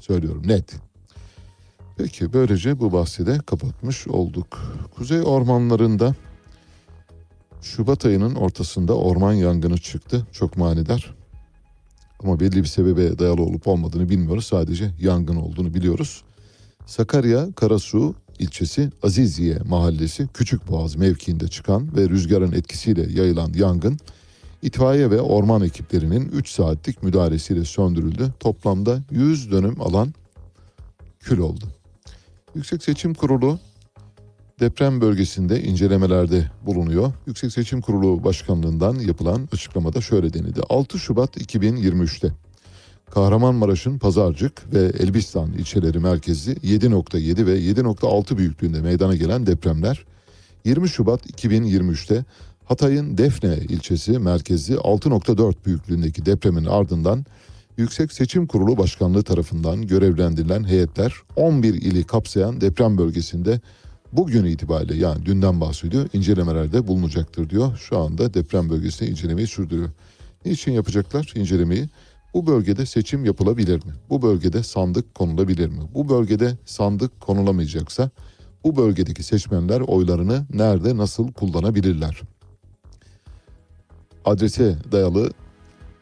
Söylüyorum 0.08 0.48
net. 0.48 0.76
Peki 1.98 2.34
böylece 2.34 2.80
bu 2.80 2.94
bahsi 2.94 3.26
de 3.26 3.38
kapatmış 3.46 4.08
olduk. 4.08 4.76
Kuzey 4.96 5.22
ormanlarında 5.22 6.16
Şubat 7.62 8.06
ayının 8.06 8.36
ortasında 8.36 8.98
orman 8.98 9.34
yangını 9.34 9.78
çıktı. 9.78 10.28
Çok 10.32 10.58
manidar. 10.58 11.16
Ama 12.24 12.40
belli 12.40 12.56
bir 12.56 12.68
sebebe 12.68 13.20
dayalı 13.20 13.42
olup 13.42 13.68
olmadığını 13.68 14.10
bilmiyoruz. 14.10 14.46
Sadece 14.46 14.92
yangın 15.00 15.36
olduğunu 15.36 15.74
biliyoruz. 15.74 16.24
Sakarya 16.86 17.52
Karasu 17.52 18.16
ilçesi 18.40 18.90
Aziziye 19.04 19.60
mahallesi 19.66 20.28
Küçükboğaz 20.28 20.96
mevkiinde 20.96 21.48
çıkan 21.48 21.96
ve 21.96 22.10
rüzgarın 22.10 22.52
etkisiyle 22.52 23.22
yayılan 23.22 23.54
yangın 23.54 23.98
itfaiye 24.62 25.12
ve 25.12 25.22
orman 25.22 25.62
ekiplerinin 25.62 26.30
3 26.30 26.50
saatlik 26.50 27.04
müdahalesiyle 27.04 27.66
söndürüldü. 27.66 28.34
Toplamda 28.40 29.00
100 29.12 29.52
dönüm 29.52 29.82
alan 29.82 30.14
kül 31.20 31.38
oldu. 31.38 31.66
Yüksek 32.56 32.84
Seçim 32.84 33.14
Kurulu 33.14 33.60
deprem 34.60 35.02
bölgesinde 35.02 35.64
incelemelerde 35.64 36.52
bulunuyor. 36.66 37.14
Yüksek 37.28 37.52
Seçim 37.52 37.82
Kurulu 37.82 38.24
Başkanlığından 38.24 38.96
yapılan 39.00 39.50
açıklamada 39.54 40.02
şöyle 40.02 40.34
denildi. 40.34 40.62
6 40.70 41.00
Şubat 41.00 41.38
2023'te 41.38 42.32
Kahramanmaraş'ın 43.12 43.98
Pazarcık 43.98 44.74
ve 44.74 44.80
Elbistan 44.80 45.54
ilçeleri 45.54 46.00
merkezi 46.00 46.54
7.7 46.54 47.46
ve 47.46 47.60
7.6 47.60 48.38
büyüklüğünde 48.38 48.82
meydana 48.82 49.16
gelen 49.16 49.48
depremler 49.48 50.06
20 50.66 50.90
Şubat 50.90 51.26
2023'te 51.26 52.26
Hatay'ın 52.68 53.18
Defne 53.18 53.58
ilçesi 53.58 54.20
merkezi 54.20 54.74
6.4 54.74 55.54
büyüklüğündeki 55.66 56.26
depremin 56.26 56.66
ardından 56.66 57.26
Yüksek 57.78 58.12
Seçim 58.12 58.48
Kurulu 58.48 58.78
Başkanlığı 58.78 59.24
tarafından 59.24 59.88
görevlendirilen 59.88 60.64
heyetler 60.64 61.14
11 61.36 61.74
ili 61.74 62.04
kapsayan 62.04 62.62
deprem 62.62 62.98
bölgesinde 62.98 63.62
bugün 64.14 64.46
itibariyle 64.46 64.96
yani 64.96 65.26
dünden 65.26 65.62
bahsediyor 65.62 66.10
incelemelerde 66.14 66.88
bulunacaktır 66.88 67.50
diyor. 67.50 67.78
Şu 67.78 67.98
anda 67.98 68.34
deprem 68.34 68.70
bölgesinde 68.70 69.10
incelemeyi 69.10 69.48
sürdürüyor. 69.48 69.90
Niçin 70.46 70.72
yapacaklar 70.72 71.34
incelemeyi? 71.36 71.90
Bu 72.34 72.48
bölgede 72.48 72.86
seçim 72.86 73.26
yapılabilir 73.26 73.86
mi? 73.86 73.92
Bu 74.10 74.22
bölgede 74.22 74.64
sandık 74.64 75.16
konulabilir 75.16 75.68
mi? 75.68 75.82
Bu 75.94 76.10
bölgede 76.10 76.58
sandık 76.66 77.22
konulamayacaksa 77.22 78.10
bu 78.64 78.76
bölgedeki 78.76 79.24
seçmenler 79.24 79.80
oylarını 79.80 80.46
nerede 80.54 80.98
nasıl 80.98 81.32
kullanabilirler? 81.32 82.22
Adrese 84.28 84.76
dayalı 84.92 85.32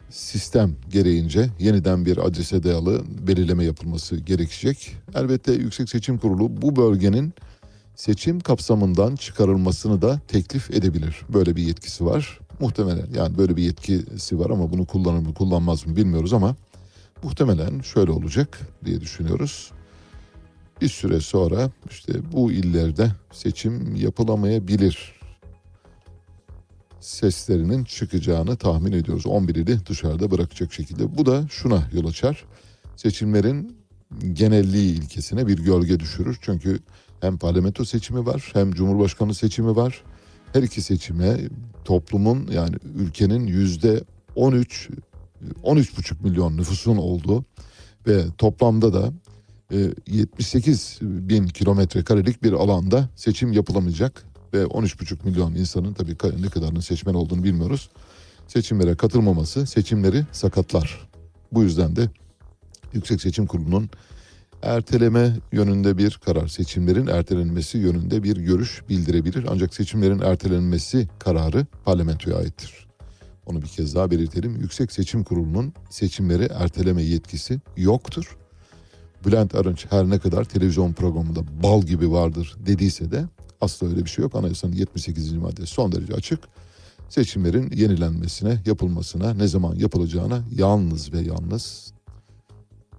sistem 0.10 0.76
gereğince 0.90 1.50
yeniden 1.60 2.06
bir 2.06 2.18
adrese 2.18 2.64
dayalı 2.64 3.02
belirleme 3.28 3.64
yapılması 3.64 4.16
gerekecek. 4.16 4.96
Elbette 5.16 5.52
Yüksek 5.52 5.90
Seçim 5.90 6.18
Kurulu 6.18 6.62
bu 6.62 6.76
bölgenin 6.76 7.34
seçim 7.96 8.40
kapsamından 8.40 9.16
çıkarılmasını 9.16 10.02
da 10.02 10.20
teklif 10.28 10.72
edebilir. 10.72 11.22
Böyle 11.34 11.56
bir 11.56 11.64
yetkisi 11.64 12.06
var. 12.06 12.40
Muhtemelen 12.60 13.08
yani 13.16 13.38
böyle 13.38 13.58
bir 13.58 13.64
yetkisi 13.64 14.40
var 14.40 14.50
ama 14.50 14.72
bunu 14.72 14.86
kullanır 14.86 15.20
mı 15.20 15.34
kullanmaz 15.34 15.88
mı 15.88 15.96
bilmiyoruz 15.96 16.34
ama 16.34 16.56
muhtemelen 17.24 17.82
şöyle 17.82 18.12
olacak 18.12 18.60
diye 18.86 19.02
düşünüyoruz. 19.02 19.72
Bir 20.82 20.90
süre 20.90 21.20
sonra 21.20 21.70
işte 21.90 22.14
bu 22.34 22.52
illerde 22.52 23.12
seçim 23.32 23.96
yapılamayabilir 23.96 25.16
seslerinin 27.00 27.84
çıkacağını 27.84 28.58
tahmin 28.58 28.92
ediyoruz. 28.92 29.26
11 29.28 29.56
ili 29.56 29.86
dışarıda 29.86 30.32
bırakacak 30.32 30.74
şekilde. 30.74 31.18
Bu 31.18 31.26
da 31.26 31.46
şuna 31.50 31.84
yol 31.94 32.08
açar. 32.08 32.46
Seçimlerin 32.96 33.78
genelliği 34.34 34.94
ilkesine 34.94 35.48
bir 35.48 35.58
gölge 35.58 36.00
düşürür. 36.00 36.38
Çünkü 36.42 36.80
hem 37.22 37.38
parlamento 37.38 37.86
seçimi 37.86 38.26
var 38.26 38.50
hem 38.54 38.72
cumhurbaşkanı 38.72 39.34
seçimi 39.34 39.76
var. 39.76 40.04
Her 40.54 40.64
iki 40.64 40.82
seçime 40.82 41.38
toplumun 41.86 42.48
yani 42.52 42.76
ülkenin 42.96 43.48
yüzde 43.48 44.04
13 44.36 44.90
13,5 45.64 46.24
milyon 46.24 46.58
nüfusun 46.58 46.98
olduğu 46.98 47.46
ve 48.08 48.24
toplamda 48.38 48.94
da 48.94 49.14
e, 49.74 49.78
78 50.08 51.00
bin 51.02 51.48
kilometre 51.48 52.04
karelik 52.04 52.44
bir 52.44 52.54
alanda 52.54 53.10
seçim 53.16 53.54
yapılamayacak 53.54 54.26
ve 54.56 54.64
13,5 54.64 55.26
milyon 55.26 55.56
insanın 55.56 55.94
tabii 55.94 56.16
ne 56.42 56.48
kadarının 56.50 56.80
seçmen 56.80 57.14
olduğunu 57.14 57.44
bilmiyoruz. 57.44 57.90
Seçimlere 58.48 58.96
katılmaması 58.96 59.68
seçimleri 59.68 60.26
sakatlar. 60.32 61.10
Bu 61.52 61.64
yüzden 61.64 61.96
de 61.96 62.10
Yüksek 62.94 63.22
Seçim 63.22 63.46
Kurulu'nun 63.48 63.90
erteleme 64.62 65.34
yönünde 65.52 65.98
bir 65.98 66.20
karar, 66.26 66.48
seçimlerin 66.48 67.08
ertelenmesi 67.08 67.78
yönünde 67.78 68.24
bir 68.24 68.38
görüş 68.38 68.82
bildirebilir. 68.90 69.46
Ancak 69.50 69.74
seçimlerin 69.74 70.20
ertelenmesi 70.20 71.08
kararı 71.20 71.66
parlamentoya 71.86 72.38
aittir. 72.38 72.88
Onu 73.46 73.62
bir 73.62 73.68
kez 73.68 73.96
daha 73.96 74.12
belirtelim. 74.12 74.62
Yüksek 74.62 74.92
Seçim 74.92 75.24
Kurulu'nun 75.24 75.74
seçimleri 75.90 76.44
erteleme 76.44 77.04
yetkisi 77.04 77.60
yoktur. 77.78 78.38
Bülent 79.26 79.56
Arınç 79.56 79.86
her 79.90 80.10
ne 80.10 80.20
kadar 80.20 80.44
televizyon 80.44 80.94
programında 80.94 81.64
bal 81.64 81.82
gibi 81.82 82.12
vardır 82.12 82.56
dediyse 82.66 83.12
de 83.12 83.26
asla 83.66 83.88
öyle 83.88 84.06
bir 84.06 84.10
şey 84.10 84.24
yok. 84.24 84.36
Anayasanın 84.36 84.74
78. 84.74 85.34
maddesi 85.34 85.68
son 85.68 85.92
derece 85.92 86.14
açık. 86.14 86.40
Seçimlerin 87.10 87.72
yenilenmesine, 87.72 88.62
yapılmasına, 88.66 89.34
ne 89.34 89.48
zaman 89.48 89.76
yapılacağına 89.76 90.42
yalnız 90.56 91.14
ve 91.14 91.22
yalnız 91.22 91.94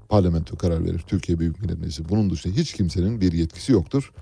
parlamento 0.09 0.57
karar 0.57 0.85
verir. 0.85 1.05
Türkiye 1.07 1.39
Büyük 1.39 1.63
Millet 1.63 1.79
Meclisi. 1.79 2.09
Bunun 2.09 2.31
dışında 2.31 2.55
hiç 2.55 2.73
kimsenin 2.73 3.21
bir 3.21 3.33
yetkisi 3.33 3.73
yoktur. 3.73 4.13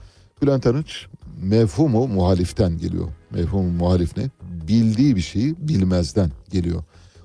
Bülent 0.42 0.66
Arınç 0.66 1.06
mefhumu 1.42 2.08
muhaliften 2.08 2.78
geliyor. 2.78 3.08
Mefhumu 3.30 3.72
muhalif 3.72 4.16
ne? 4.16 4.30
Bildiği 4.68 5.16
bir 5.16 5.20
şeyi 5.20 5.54
bilmezden 5.58 6.30
geliyor. 6.50 6.84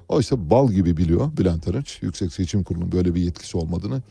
Oysa 0.10 0.50
bal 0.50 0.72
gibi 0.72 0.98
biliyor 0.98 1.38
Bülent 1.38 1.68
Arınç. 1.68 2.00
Yüksek 2.02 2.34
Seçim 2.34 2.64
Kurulu'nun 2.64 2.92
böyle 2.92 3.16
bir 3.16 3.22
yetkisi 3.22 3.58
olmadığını. 3.58 4.02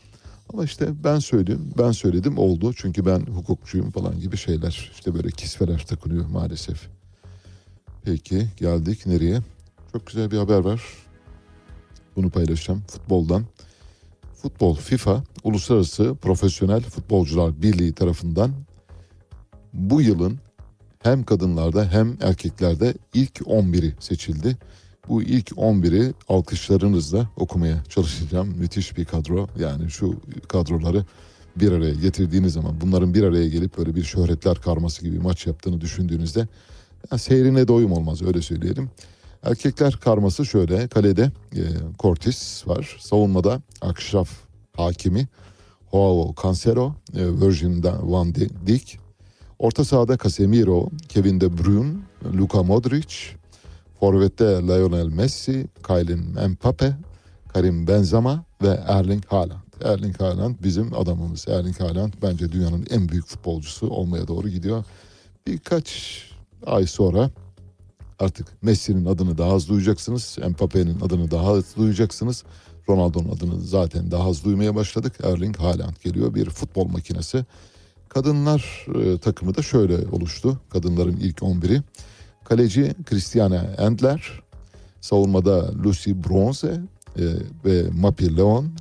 Ama 0.53 0.63
işte 0.63 1.03
ben 1.03 1.19
söyledim, 1.19 1.73
ben 1.77 1.91
söyledim 1.91 2.37
oldu. 2.37 2.73
Çünkü 2.75 3.05
ben 3.05 3.19
hukukçuyum 3.19 3.91
falan 3.91 4.19
gibi 4.19 4.37
şeyler. 4.37 4.91
İşte 4.93 5.13
böyle 5.13 5.29
kisveler 5.29 5.85
takılıyor 5.85 6.27
maalesef. 6.27 6.89
Peki 8.03 8.47
geldik 8.57 9.05
nereye? 9.05 9.39
Çok 9.91 10.07
güzel 10.07 10.31
bir 10.31 10.37
haber 10.37 10.59
var. 10.59 10.81
Bunu 12.15 12.29
paylaşacağım 12.29 12.83
futboldan. 12.87 13.45
Futbol 14.35 14.75
FIFA 14.75 15.23
Uluslararası 15.43 16.15
Profesyonel 16.21 16.81
Futbolcular 16.81 17.61
Birliği 17.61 17.93
tarafından 17.93 18.51
bu 19.73 20.01
yılın 20.01 20.39
hem 20.99 21.23
kadınlarda 21.23 21.91
hem 21.91 22.17
erkeklerde 22.21 22.93
ilk 23.13 23.37
11'i 23.37 23.95
seçildi. 23.99 24.57
Bu 25.09 25.23
ilk 25.23 25.49
11'i 25.49 26.13
alkışlarınızla 26.27 27.29
okumaya 27.35 27.83
çalışacağım. 27.89 28.47
Müthiş 28.57 28.97
bir 28.97 29.05
kadro. 29.05 29.47
Yani 29.59 29.91
şu 29.91 30.15
kadroları 30.47 31.05
bir 31.55 31.71
araya 31.71 31.93
getirdiğiniz 31.93 32.53
zaman 32.53 32.81
bunların 32.81 33.13
bir 33.13 33.23
araya 33.23 33.47
gelip 33.47 33.77
böyle 33.77 33.95
bir 33.95 34.03
şöhretler 34.03 34.61
karması 34.61 35.05
gibi 35.05 35.19
maç 35.19 35.47
yaptığını 35.47 35.81
düşündüğünüzde 35.81 36.47
yani 37.11 37.19
seyrine 37.19 37.67
doyum 37.67 37.91
olmaz 37.91 38.21
öyle 38.21 38.41
söyleyelim. 38.41 38.89
Erkekler 39.43 39.93
karması 39.93 40.45
şöyle 40.45 40.87
kalede 40.87 41.31
e, 41.55 41.61
Cortis 41.99 42.67
var. 42.67 42.97
Savunmada 42.99 43.61
Akşraf 43.81 44.29
Hakimi, 44.75 45.27
Joao 45.91 46.35
Cancelo, 46.43 46.93
e, 47.15 47.25
Virgin 47.25 47.83
van 47.83 48.35
Dijk. 48.65 48.99
Orta 49.59 49.85
sahada 49.85 50.17
Casemiro, 50.17 50.89
Kevin 51.09 51.41
De 51.41 51.57
Bruyne, 51.57 51.93
Luka 52.37 52.63
Modric. 52.63 53.38
Forvet'te 53.99 54.45
Lionel 54.45 55.07
Messi, 55.07 55.67
Kylian 55.87 56.49
Mbappe, 56.49 56.93
Karim 57.53 57.87
Benzema 57.87 58.45
ve 58.61 58.79
Erling 58.87 59.25
Haaland. 59.25 59.59
Erling 59.83 60.21
Haaland 60.21 60.55
bizim 60.63 60.93
adamımız. 60.93 61.47
Erling 61.47 61.79
Haaland 61.79 62.13
bence 62.21 62.51
dünyanın 62.51 62.87
en 62.89 63.09
büyük 63.09 63.27
futbolcusu 63.27 63.87
olmaya 63.89 64.27
doğru 64.27 64.49
gidiyor. 64.49 64.83
Birkaç 65.47 66.19
ay 66.65 66.87
sonra 66.87 67.29
artık 68.19 68.63
Messi'nin 68.63 69.05
adını 69.05 69.37
daha 69.37 69.53
az 69.53 69.69
duyacaksınız. 69.69 70.37
Mbappe'nin 70.49 70.99
adını 70.99 71.31
daha 71.31 71.51
az 71.51 71.75
duyacaksınız. 71.77 72.43
Ronaldo'nun 72.89 73.29
adını 73.29 73.61
zaten 73.61 74.11
daha 74.11 74.29
az 74.29 74.43
duymaya 74.43 74.75
başladık. 74.75 75.13
Erling 75.23 75.57
Haaland 75.57 75.95
geliyor 76.03 76.35
bir 76.35 76.49
futbol 76.49 76.87
makinesi. 76.87 77.45
Kadınlar 78.09 78.85
e, 78.95 79.17
takımı 79.17 79.55
da 79.55 79.61
şöyle 79.61 80.07
oluştu. 80.11 80.59
Kadınların 80.69 81.17
ilk 81.17 81.37
11'i. 81.37 81.81
Kaleci 82.49 82.93
Christiane 83.05 83.61
Endler. 83.77 84.41
Savunmada 85.01 85.73
Lucy 85.83 86.11
Bronze 86.11 86.81
e, 87.17 87.23
ve 87.65 87.89
Mapi 87.89 88.37
Leon. 88.37 88.71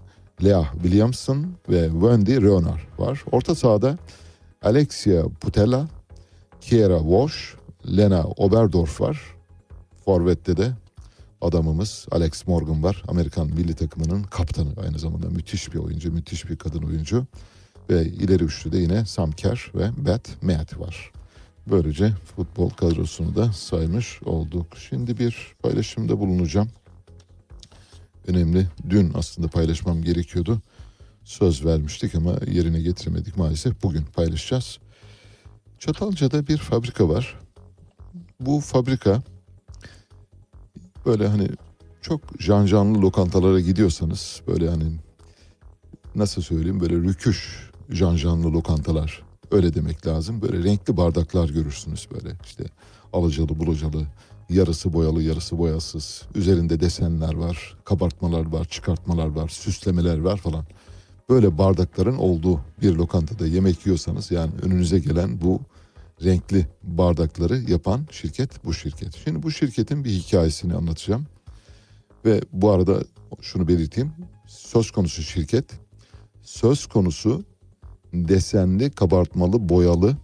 Lea 0.45 0.65
Williamson 0.73 1.47
ve 1.69 1.89
Wendy 1.91 2.43
Leonard 2.43 2.81
var. 2.99 3.25
Orta 3.33 3.55
sahada 3.55 3.99
Alexia 4.63 5.23
Putella, 5.41 5.89
Kiera 6.61 6.99
Walsh, 6.99 7.55
Lena 7.97 8.25
Oberdorf 8.25 9.01
var. 9.01 9.21
Forvet'te 10.05 10.57
de 10.57 10.73
adamımız 11.41 12.07
Alex 12.11 12.47
Morgan 12.47 12.83
var. 12.83 13.03
Amerikan 13.09 13.47
milli 13.47 13.75
takımının 13.75 14.23
kaptanı 14.23 14.69
aynı 14.83 14.99
zamanda 14.99 15.31
müthiş 15.31 15.75
bir 15.75 15.79
oyuncu, 15.79 16.13
müthiş 16.13 16.51
bir 16.51 16.57
kadın 16.57 16.83
oyuncu. 16.83 17.27
Ve 17.91 18.05
ileri 18.05 18.45
üçlüde 18.45 18.79
yine 18.79 19.05
Sam 19.05 19.33
Kerr 19.33 19.73
ve 19.75 19.91
Beth 20.07 20.43
Mead 20.43 20.81
var. 20.81 21.13
Böylece 21.71 22.13
futbol 22.37 22.71
kadrosunu 22.71 23.37
da 23.37 23.53
saymış 23.53 24.23
olduk. 24.23 24.67
Şimdi 24.89 25.19
bir 25.19 25.37
paylaşımda 25.63 26.19
bulunacağım. 26.19 26.69
Önemli. 28.27 28.67
Dün 28.91 29.13
aslında 29.15 29.49
paylaşmam 29.49 30.03
gerekiyordu. 30.03 30.63
Söz 31.25 31.65
vermiştik 31.65 32.15
ama 32.15 32.35
yerine 32.47 32.81
getiremedik 32.81 33.37
maalesef. 33.37 33.83
Bugün 33.83 34.03
paylaşacağız. 34.03 34.79
Çatalca'da 35.79 36.47
bir 36.47 36.57
fabrika 36.57 37.09
var. 37.09 37.41
Bu 38.41 38.61
fabrika 38.61 39.23
böyle 41.07 41.29
hani 41.29 41.49
çok 42.03 42.21
janjanlı 42.39 43.03
lokantalara 43.03 43.61
gidiyorsanız 43.61 44.43
böyle 44.47 44.69
hani 44.69 44.85
nasıl 46.15 46.43
söyleyeyim 46.43 46.81
böyle 46.81 46.95
rüküş 46.95 47.71
janjanlı 47.91 48.53
lokantalar 48.53 49.28
öyle 49.51 49.75
demek 49.75 50.07
lazım. 50.07 50.43
Böyle 50.43 50.65
renkli 50.65 50.97
bardaklar 50.97 51.49
görürsünüz 51.49 52.09
böyle 52.13 52.37
işte 52.45 52.65
alacalı 53.13 53.49
bulacalı 53.49 54.07
yarısı 54.49 54.93
boyalı 54.93 55.23
yarısı 55.23 55.59
boyasız 55.59 56.23
üzerinde 56.35 56.81
desenler 56.81 57.35
var 57.35 57.77
kabartmalar 57.85 58.53
var 58.53 58.65
çıkartmalar 58.65 59.27
var 59.27 59.49
süslemeler 59.49 60.19
var 60.19 60.37
falan. 60.37 60.65
Böyle 61.29 61.59
bardakların 61.59 62.17
olduğu 62.17 62.61
bir 62.83 62.93
lokantada 62.93 63.47
yemek 63.47 63.87
yiyorsanız 63.87 64.31
yani 64.31 64.53
önünüze 64.63 64.99
gelen 64.99 65.41
bu 65.41 65.61
renkli 66.25 66.67
bardakları 66.83 67.59
yapan 67.71 68.07
şirket 68.11 68.65
bu 68.65 68.75
şirket. 68.75 69.17
Şimdi 69.25 69.43
bu 69.43 69.51
şirketin 69.51 70.05
bir 70.05 70.11
hikayesini 70.11 70.75
anlatacağım. 70.75 71.27
Ve 72.25 72.41
bu 72.53 72.71
arada 72.71 73.05
şunu 73.41 73.69
belirteyim. 73.69 74.13
Söz 74.47 74.91
konusu 74.91 75.23
şirket 75.23 75.65
söz 76.43 76.87
konusu 76.87 77.45
desenli, 78.15 78.91
kabartmalı, 78.91 79.69
boyalı, 79.69 80.17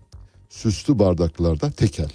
süslü 0.48 0.98
bardaklarda 0.98 1.70
tekel. 1.70 2.10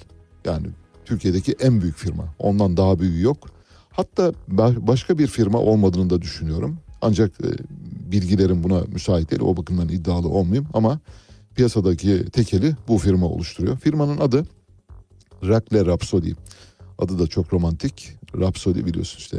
Yani 0.46 0.68
Türkiye'deki 1.06 1.56
en 1.60 1.82
büyük 1.82 1.96
firma. 1.98 2.26
Ondan 2.40 2.78
daha 2.78 3.00
büyüğü 3.00 3.22
yok. 3.22 3.50
Hatta 3.92 4.34
ba- 4.52 4.88
başka 4.88 5.18
bir 5.18 5.28
firma 5.28 5.60
olmadığını 5.60 6.10
da 6.10 6.22
düşünüyorum. 6.22 6.78
Ancak 7.02 7.32
e, 7.42 7.50
bilgilerim 8.12 8.64
buna 8.64 8.82
müsait 8.82 9.32
değil. 9.32 9.42
O 9.42 9.58
bakımdan 9.58 9.90
iddialı 9.90 10.30
olmayayım 10.30 10.68
ama 10.74 11.00
piyasadaki 11.56 12.26
tekeli 12.26 12.76
bu 12.88 12.98
firma 12.98 13.26
oluşturuyor. 13.26 13.78
Firmanın 13.78 14.18
adı 14.18 14.46
Rakle 15.44 15.86
Rhapsody. 15.86 16.32
Adı 16.98 17.20
da 17.20 17.28
çok 17.28 17.54
romantik. 17.54 18.12
Rhapsody 18.38 18.86
biliyorsun 18.86 19.18
işte 19.18 19.38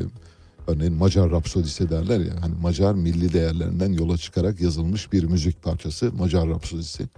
örneğin 0.70 0.94
Macar 0.94 1.30
Rapsodisi 1.30 1.90
derler 1.90 2.20
ya. 2.20 2.34
Hani 2.40 2.54
Macar 2.62 2.94
milli 2.94 3.32
değerlerinden 3.32 3.92
yola 3.92 4.16
çıkarak 4.16 4.60
yazılmış 4.60 5.12
bir 5.12 5.24
müzik 5.24 5.62
parçası 5.62 6.12
Macar 6.12 6.48
Rapsodisi. 6.48 7.08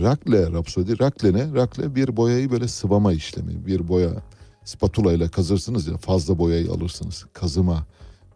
Rakle 0.00 0.52
Rapsody. 0.52 0.92
Rakle 1.00 1.32
ne? 1.32 1.52
Rakle 1.54 1.94
bir 1.94 2.16
boyayı 2.16 2.50
böyle 2.50 2.68
sıvama 2.68 3.12
işlemi. 3.12 3.66
Bir 3.66 3.88
boya 3.88 4.10
spatula 4.64 5.12
ile 5.12 5.28
kazırsınız 5.28 5.86
ya 5.86 5.96
fazla 5.96 6.38
boyayı 6.38 6.70
alırsınız. 6.70 7.26
Kazıma 7.32 7.86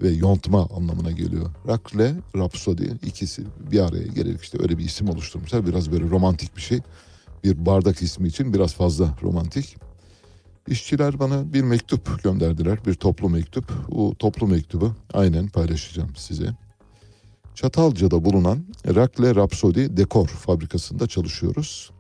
ve 0.03 0.11
yontma 0.11 0.69
anlamına 0.77 1.11
geliyor. 1.11 1.51
Rakle, 1.69 2.15
Rapsody 2.37 2.85
ikisi 3.07 3.43
bir 3.73 3.81
araya 3.81 4.07
gelerek 4.07 4.43
işte 4.43 4.59
öyle 4.63 4.79
bir 4.79 4.85
isim 4.85 5.09
oluşturmuşlar. 5.09 5.67
Biraz 5.67 5.93
böyle 5.93 6.11
romantik 6.11 6.57
bir 6.57 6.63
şey. 6.63 6.81
Bir 7.45 7.67
bardak 7.67 8.03
ismi 8.03 8.29
için 8.29 8.55
biraz 8.55 8.75
fazla 8.75 9.17
romantik. 9.23 9.77
İşçiler 10.71 11.19
bana 11.19 11.53
bir 11.53 11.63
mektup 11.63 12.23
gönderdiler. 12.23 12.79
Bir 12.87 12.95
toplu 12.95 13.29
mektup. 13.29 13.73
Bu 13.91 14.15
toplu 14.19 14.47
mektubu 14.47 14.95
aynen 15.13 15.49
paylaşacağım 15.49 16.17
size. 16.17 16.51
Çatalca'da 17.55 18.25
bulunan 18.25 18.65
Rakle 18.87 19.35
Rhapsody 19.35 19.97
Dekor 19.97 20.27
fabrikasında 20.27 21.07
çalışıyoruz. 21.07 21.91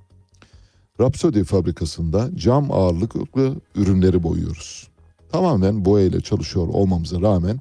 Rhapsody 1.00 1.44
fabrikasında 1.44 2.30
cam 2.36 2.72
ağırlıklı 2.72 3.56
ürünleri 3.74 4.22
boyuyoruz. 4.22 4.88
Tamamen 5.32 5.84
boya 5.84 6.06
ile 6.06 6.20
çalışıyor 6.20 6.68
olmamıza 6.68 7.20
rağmen 7.20 7.60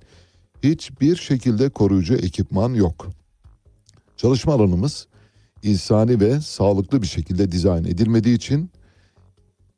hiçbir 0.63 1.15
şekilde 1.15 1.69
koruyucu 1.69 2.15
ekipman 2.15 2.73
yok. 2.73 3.07
Çalışma 4.17 4.53
alanımız 4.53 5.07
insani 5.63 6.19
ve 6.19 6.41
sağlıklı 6.41 7.01
bir 7.01 7.07
şekilde 7.07 7.51
dizayn 7.51 7.83
edilmediği 7.83 8.35
için 8.35 8.71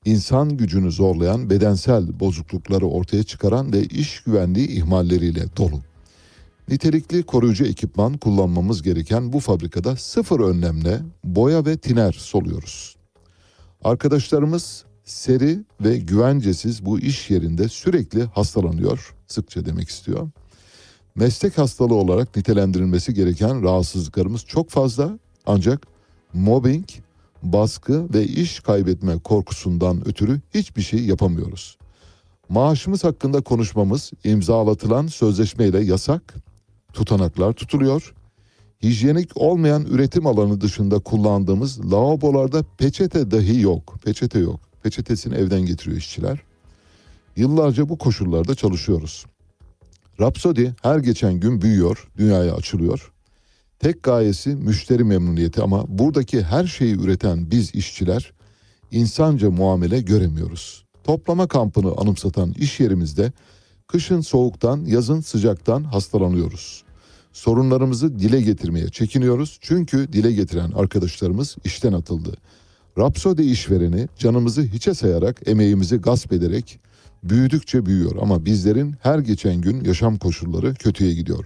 insan 0.06 0.58
gücünü 0.58 0.92
zorlayan 0.92 1.50
bedensel 1.50 2.20
bozuklukları 2.20 2.86
ortaya 2.88 3.24
çıkaran 3.24 3.74
ve 3.74 3.84
iş 3.84 4.20
güvenliği 4.24 4.68
ihmalleriyle 4.68 5.44
dolu. 5.58 5.82
Nitelikli 6.70 7.24
koruyucu 7.24 7.66
ekipman 7.66 8.18
kullanmamız 8.18 8.82
gereken 8.82 9.34
bu 9.34 9.40
fabrikada 9.40 9.96
sıfır 9.96 10.40
önlemle 10.40 11.00
boya 11.24 11.66
ve 11.66 11.78
tiner 11.78 12.12
soluyoruz. 12.12 12.96
Arkadaşlarımız 13.84 14.86
seri 15.04 15.60
ve 15.82 15.98
güvencesiz 15.98 16.86
bu 16.86 17.00
iş 17.00 17.30
yerinde 17.30 17.70
sürekli 17.70 18.24
hastalanıyor, 18.24 19.16
sıkça 19.28 19.66
demek 19.66 19.90
istiyor. 19.90 20.30
Meslek 21.16 21.58
hastalığı 21.58 21.96
olarak 21.96 22.36
nitelendirilmesi 22.36 23.14
gereken 23.14 23.64
rahatsızlıklarımız 23.64 24.46
çok 24.46 24.70
fazla 24.70 25.20
ancak 25.46 25.88
mobbing, 26.34 26.86
baskı 27.44 28.14
ve 28.14 28.24
iş 28.24 28.60
kaybetme 28.60 29.20
korkusundan 29.20 30.08
ötürü 30.08 30.42
hiçbir 30.54 30.82
şey 30.82 31.00
yapamıyoruz. 31.00 31.78
Maaşımız 32.50 33.04
hakkında 33.04 33.42
konuşmamız 33.42 34.12
imzalatılan 34.24 35.08
sözleşmeyle 35.08 35.80
yasak, 35.80 36.36
tutanaklar 36.94 37.54
tutuluyor. 37.54 38.14
Hijyenik 38.84 39.30
olmayan 39.36 39.86
üretim 39.86 40.28
alanı 40.28 40.62
dışında 40.62 41.00
kullandığımız 41.00 41.92
lavabolarda 41.92 42.64
peçete 42.78 43.32
dahi 43.32 43.62
yok. 43.62 43.96
Peçete 44.06 44.40
yok. 44.40 44.60
Peçetesini 44.84 45.36
evden 45.36 45.62
getiriyor 45.62 45.98
işçiler. 45.98 46.40
Yıllarca 47.36 47.90
bu 47.90 47.98
koşullarda 47.98 48.56
çalışıyoruz. 48.56 49.26
Rhapsody 50.20 50.68
her 50.82 51.00
geçen 51.00 51.34
gün 51.34 51.62
büyüyor, 51.62 52.08
dünyaya 52.18 52.56
açılıyor. 52.56 53.12
Tek 53.82 54.04
gayesi 54.04 54.50
müşteri 54.50 55.04
memnuniyeti 55.04 55.62
ama 55.62 55.86
buradaki 55.88 56.44
her 56.44 56.66
şeyi 56.66 56.96
üreten 56.96 57.52
biz 57.52 57.76
işçiler 57.76 58.34
insanca 58.92 59.52
muamele 59.52 60.02
göremiyoruz. 60.02 60.86
Toplama 61.04 61.48
kampını 61.48 61.94
anımsatan 61.98 62.52
iş 62.52 62.80
yerimizde 62.80 63.32
kışın 63.88 64.22
soğuktan, 64.22 64.86
yazın 64.86 65.22
sıcaktan 65.22 65.84
hastalanıyoruz. 65.84 66.84
Sorunlarımızı 67.34 68.20
dile 68.20 68.42
getirmeye 68.42 68.90
çekiniyoruz 68.90 69.58
çünkü 69.62 70.14
dile 70.14 70.32
getiren 70.32 70.72
arkadaşlarımız 70.72 71.56
işten 71.64 71.94
atıldı. 71.94 72.34
Rapsodi 72.98 73.42
işvereni 73.42 74.08
canımızı 74.18 74.62
hiçe 74.62 74.94
sayarak 74.94 75.42
emeğimizi 75.46 75.98
gasp 75.98 76.34
ederek 76.34 76.80
büyüdükçe 77.24 77.86
büyüyor 77.86 78.16
ama 78.22 78.46
bizlerin 78.46 78.96
her 79.02 79.20
geçen 79.20 79.62
gün 79.62 79.84
yaşam 79.84 80.18
koşulları 80.18 80.74
kötüye 80.74 81.14
gidiyor. 81.14 81.46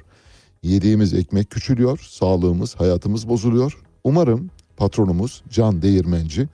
Yediğimiz 0.66 1.14
ekmek 1.14 1.50
küçülüyor, 1.50 2.00
sağlığımız, 2.10 2.76
hayatımız 2.76 3.30
bozuluyor. 3.30 3.78
Umarım 4.04 4.50
patronumuz 4.78 5.44
Can 5.50 5.82
Değirmenci 5.82 6.48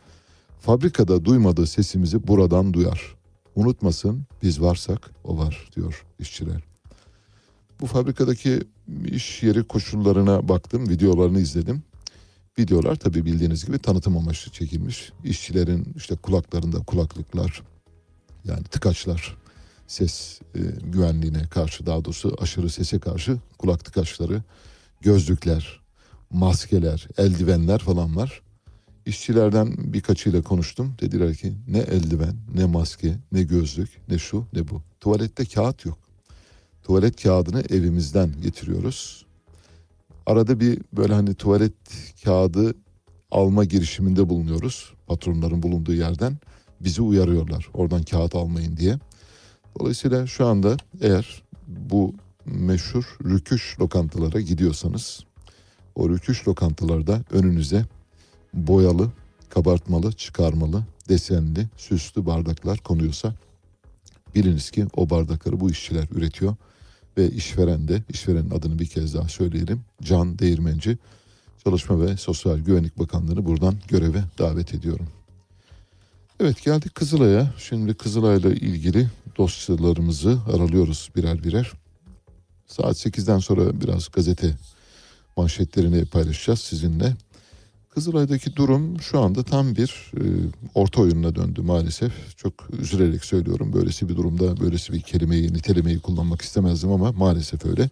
fabrikada 0.59 1.25
duymadığı 1.25 1.67
sesimizi 1.67 2.27
buradan 2.27 2.73
duyar. 2.73 3.15
Unutmasın 3.55 4.23
biz 4.43 4.61
varsak 4.61 5.11
o 5.23 5.37
var 5.37 5.69
diyor 5.75 6.05
işçiler. 6.19 6.63
Bu 7.81 7.85
fabrikadaki 7.85 8.59
iş 9.05 9.43
yeri 9.43 9.63
koşullarına 9.63 10.49
baktım, 10.49 10.89
videolarını 10.89 11.39
izledim. 11.39 11.83
Videolar 12.59 12.95
tabii 12.95 13.25
bildiğiniz 13.25 13.65
gibi 13.65 13.79
tanıtım 13.79 14.17
amaçlı 14.17 14.51
çekilmiş. 14.51 15.11
İşçilerin 15.23 15.93
işte 15.95 16.15
kulaklarında 16.15 16.77
kulaklıklar 16.79 17.63
yani 18.45 18.63
tıkaçlar 18.63 19.40
ses 19.91 20.39
e, 20.55 20.59
güvenliğine 20.83 21.47
karşı 21.47 21.85
daha 21.85 22.05
doğrusu 22.05 22.37
aşırı 22.41 22.69
sese 22.69 22.99
karşı 22.99 23.37
kulak 23.57 23.85
tıkaçları, 23.85 24.43
gözlükler, 25.01 25.81
maskeler, 26.29 27.07
eldivenler 27.17 27.79
falan 27.79 28.15
var. 28.15 28.41
İşçilerden 29.05 29.93
birkaçıyla 29.93 30.41
konuştum. 30.41 30.93
Dediler 31.01 31.35
ki 31.35 31.53
ne 31.67 31.79
eldiven, 31.79 32.35
ne 32.55 32.65
maske, 32.65 33.17
ne 33.31 33.43
gözlük, 33.43 33.89
ne 34.09 34.17
şu, 34.17 34.45
ne 34.53 34.69
bu. 34.69 34.81
Tuvalette 34.99 35.45
kağıt 35.45 35.85
yok. 35.85 35.99
Tuvalet 36.83 37.23
kağıdını 37.23 37.61
evimizden 37.69 38.41
getiriyoruz. 38.41 39.25
Arada 40.25 40.59
bir 40.59 40.81
böyle 40.93 41.13
hani 41.13 41.35
tuvalet 41.35 41.73
kağıdı 42.23 42.75
alma 43.31 43.63
girişiminde 43.65 44.29
bulunuyoruz. 44.29 44.93
Patronların 45.07 45.63
bulunduğu 45.63 45.93
yerden 45.93 46.37
bizi 46.81 47.01
uyarıyorlar. 47.01 47.69
Oradan 47.73 48.03
kağıt 48.03 48.35
almayın 48.35 48.77
diye. 48.77 48.99
Dolayısıyla 49.79 50.27
şu 50.27 50.45
anda 50.45 50.77
eğer 51.01 51.43
bu 51.67 52.13
meşhur 52.45 53.17
rüküş 53.23 53.77
lokantalara 53.79 54.41
gidiyorsanız 54.41 55.23
o 55.95 56.09
rüküş 56.09 56.47
lokantalarda 56.47 57.21
önünüze 57.31 57.85
boyalı, 58.53 59.11
kabartmalı, 59.49 60.11
çıkarmalı, 60.11 60.83
desenli, 61.09 61.67
süslü 61.77 62.25
bardaklar 62.25 62.79
konuyorsa 62.79 63.35
biliniz 64.35 64.71
ki 64.71 64.85
o 64.95 65.09
bardakları 65.09 65.59
bu 65.59 65.71
işçiler 65.71 66.07
üretiyor 66.11 66.55
ve 67.17 67.29
işveren 67.29 67.87
de 67.87 68.03
işverenin 68.09 68.49
adını 68.49 68.79
bir 68.79 68.85
kez 68.85 69.13
daha 69.13 69.27
söyleyelim. 69.27 69.81
Can 70.01 70.39
Değirmenci 70.39 70.97
Çalışma 71.63 72.01
ve 72.01 72.17
Sosyal 72.17 72.57
Güvenlik 72.57 72.99
Bakanlığı'nı 72.99 73.45
buradan 73.45 73.75
göreve 73.87 74.23
davet 74.37 74.73
ediyorum. 74.73 75.07
Evet 76.43 76.63
geldik 76.63 76.95
Kızılay'a. 76.95 77.53
Şimdi 77.57 77.93
Kızılay'la 77.93 78.53
ilgili 78.53 79.07
dosyalarımızı 79.37 80.39
aralıyoruz 80.53 81.09
birer 81.15 81.43
birer. 81.43 81.71
Saat 82.67 83.05
8'den 83.05 83.39
sonra 83.39 83.81
biraz 83.81 84.07
gazete 84.07 84.55
manşetlerini 85.37 86.05
paylaşacağız 86.05 86.59
sizinle. 86.59 87.15
Kızılay'daki 87.89 88.55
durum 88.55 89.01
şu 89.01 89.19
anda 89.19 89.43
tam 89.43 89.75
bir 89.75 90.11
e, 90.17 90.23
orta 90.75 91.01
oyununa 91.01 91.35
döndü 91.35 91.61
maalesef. 91.61 92.37
Çok 92.37 92.53
üzülerek 92.79 93.25
söylüyorum. 93.25 93.73
Böylesi 93.73 94.09
bir 94.09 94.15
durumda 94.15 94.59
böylesi 94.59 94.93
bir 94.93 95.01
kelimeyi, 95.01 95.53
nitelemeyi 95.53 95.99
kullanmak 95.99 96.41
istemezdim 96.41 96.91
ama 96.91 97.11
maalesef 97.11 97.65
öyle. 97.65 97.89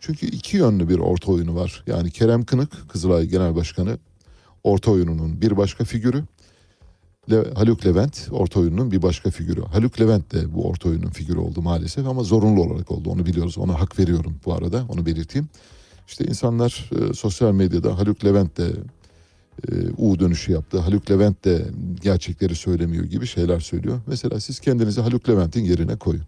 Çünkü 0.00 0.26
iki 0.26 0.56
yönlü 0.56 0.88
bir 0.88 0.98
orta 0.98 1.32
oyunu 1.32 1.54
var. 1.54 1.84
Yani 1.86 2.10
Kerem 2.10 2.44
Kınık, 2.44 2.90
Kızılay 2.90 3.26
Genel 3.26 3.54
Başkanı 3.54 3.98
orta 4.64 4.90
oyununun 4.90 5.42
bir 5.42 5.56
başka 5.56 5.84
figürü. 5.84 6.24
Le- 7.30 7.50
Haluk 7.54 7.86
Levent 7.86 8.28
orta 8.30 8.60
oyununun 8.60 8.90
bir 8.90 9.02
başka 9.02 9.30
figürü. 9.30 9.60
Haluk 9.62 10.00
Levent 10.00 10.32
de 10.32 10.54
bu 10.54 10.68
orta 10.68 10.88
oyunun 10.88 11.10
figürü 11.10 11.38
oldu 11.38 11.62
maalesef 11.62 12.06
ama 12.06 12.22
zorunlu 12.22 12.62
olarak 12.62 12.90
oldu. 12.90 13.10
Onu 13.10 13.26
biliyoruz. 13.26 13.58
Ona 13.58 13.80
hak 13.80 13.98
veriyorum 13.98 14.34
bu 14.44 14.54
arada. 14.54 14.84
Onu 14.88 15.06
belirteyim. 15.06 15.48
İşte 16.08 16.24
insanlar 16.24 16.90
e, 17.10 17.14
sosyal 17.14 17.52
medyada 17.52 17.98
Haluk 17.98 18.24
Levent 18.24 18.56
de 18.58 18.66
e, 19.68 19.72
U 19.98 20.20
dönüşü 20.20 20.52
yaptı. 20.52 20.78
Haluk 20.78 21.10
Levent 21.10 21.44
de 21.44 21.66
gerçekleri 22.02 22.54
söylemiyor 22.54 23.04
gibi 23.04 23.26
şeyler 23.26 23.60
söylüyor. 23.60 24.00
Mesela 24.06 24.40
siz 24.40 24.60
kendinizi 24.60 25.00
Haluk 25.00 25.28
Levent'in 25.28 25.64
yerine 25.64 25.96
koyun. 25.96 26.22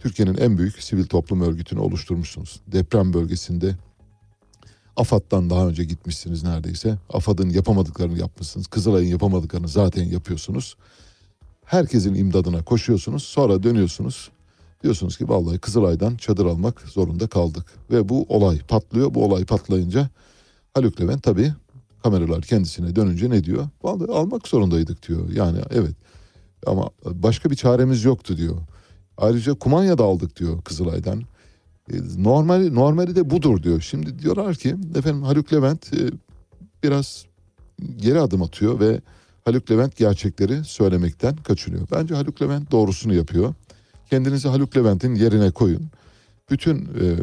Türkiye'nin 0.00 0.36
en 0.36 0.58
büyük 0.58 0.82
sivil 0.82 1.04
toplum 1.04 1.40
örgütünü 1.42 1.80
oluşturmuşsunuz. 1.80 2.60
Deprem 2.66 3.12
bölgesinde 3.14 3.74
AFAD'dan 4.96 5.50
daha 5.50 5.68
önce 5.68 5.84
gitmişsiniz 5.84 6.42
neredeyse. 6.42 6.98
AFAD'ın 7.10 7.50
yapamadıklarını 7.50 8.18
yapmışsınız. 8.18 8.66
Kızılay'ın 8.66 9.08
yapamadıklarını 9.08 9.68
zaten 9.68 10.04
yapıyorsunuz. 10.04 10.76
Herkesin 11.64 12.14
imdadına 12.14 12.62
koşuyorsunuz. 12.62 13.22
Sonra 13.22 13.62
dönüyorsunuz. 13.62 14.30
Diyorsunuz 14.82 15.18
ki 15.18 15.28
vallahi 15.28 15.58
Kızılay'dan 15.58 16.16
çadır 16.16 16.46
almak 16.46 16.80
zorunda 16.80 17.26
kaldık. 17.26 17.66
Ve 17.90 18.08
bu 18.08 18.26
olay 18.28 18.58
patlıyor. 18.58 19.14
Bu 19.14 19.24
olay 19.24 19.44
patlayınca 19.44 20.08
Haluk 20.74 21.00
Levent 21.00 21.22
tabii 21.22 21.52
kameralar 22.02 22.42
kendisine 22.42 22.96
dönünce 22.96 23.30
ne 23.30 23.44
diyor? 23.44 23.68
Vallahi 23.82 24.10
almak 24.12 24.48
zorundaydık 24.48 25.08
diyor. 25.08 25.30
Yani 25.30 25.58
evet 25.70 25.94
ama 26.66 26.90
başka 27.04 27.50
bir 27.50 27.56
çaremiz 27.56 28.04
yoktu 28.04 28.36
diyor. 28.36 28.56
Ayrıca 29.16 29.54
kumanya 29.54 29.98
da 29.98 30.04
aldık 30.04 30.36
diyor 30.36 30.62
Kızılay'dan. 30.62 31.22
E, 31.90 31.94
Normali, 32.18 32.74
normali 32.74 33.16
de 33.16 33.30
budur 33.30 33.62
diyor. 33.62 33.80
Şimdi 33.80 34.18
diyorlar 34.18 34.54
ki 34.54 34.76
efendim 34.94 35.22
Haluk 35.22 35.52
Levent 35.52 35.92
e, 35.94 36.10
biraz 36.82 37.26
geri 37.96 38.20
adım 38.20 38.42
atıyor 38.42 38.80
ve 38.80 39.00
Haluk 39.44 39.70
Levent 39.70 39.96
gerçekleri 39.96 40.64
söylemekten 40.64 41.36
kaçınıyor. 41.36 41.86
Bence 41.92 42.14
Haluk 42.14 42.42
Levent 42.42 42.70
doğrusunu 42.70 43.14
yapıyor. 43.14 43.54
Kendinizi 44.10 44.48
Haluk 44.48 44.76
Levent'in 44.76 45.14
yerine 45.14 45.50
koyun. 45.50 45.90
Bütün 46.50 46.76
e, 46.78 47.16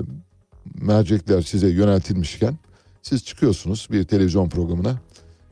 mercekler 0.82 1.41
size 1.41 1.68
yöneltilmişken 1.70 2.57
siz 3.01 3.26
çıkıyorsunuz 3.26 3.88
bir 3.91 4.03
televizyon 4.03 4.49
programına. 4.49 4.95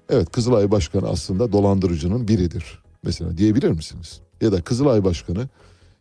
Evet 0.09 0.31
Kızılay 0.31 0.71
Başkanı 0.71 1.07
aslında 1.07 1.51
dolandırıcının 1.51 2.27
biridir. 2.27 2.79
Mesela 3.03 3.37
diyebilir 3.37 3.69
misiniz? 3.69 4.21
Ya 4.41 4.51
da 4.51 4.61
Kızılay 4.61 5.03
Başkanı 5.03 5.49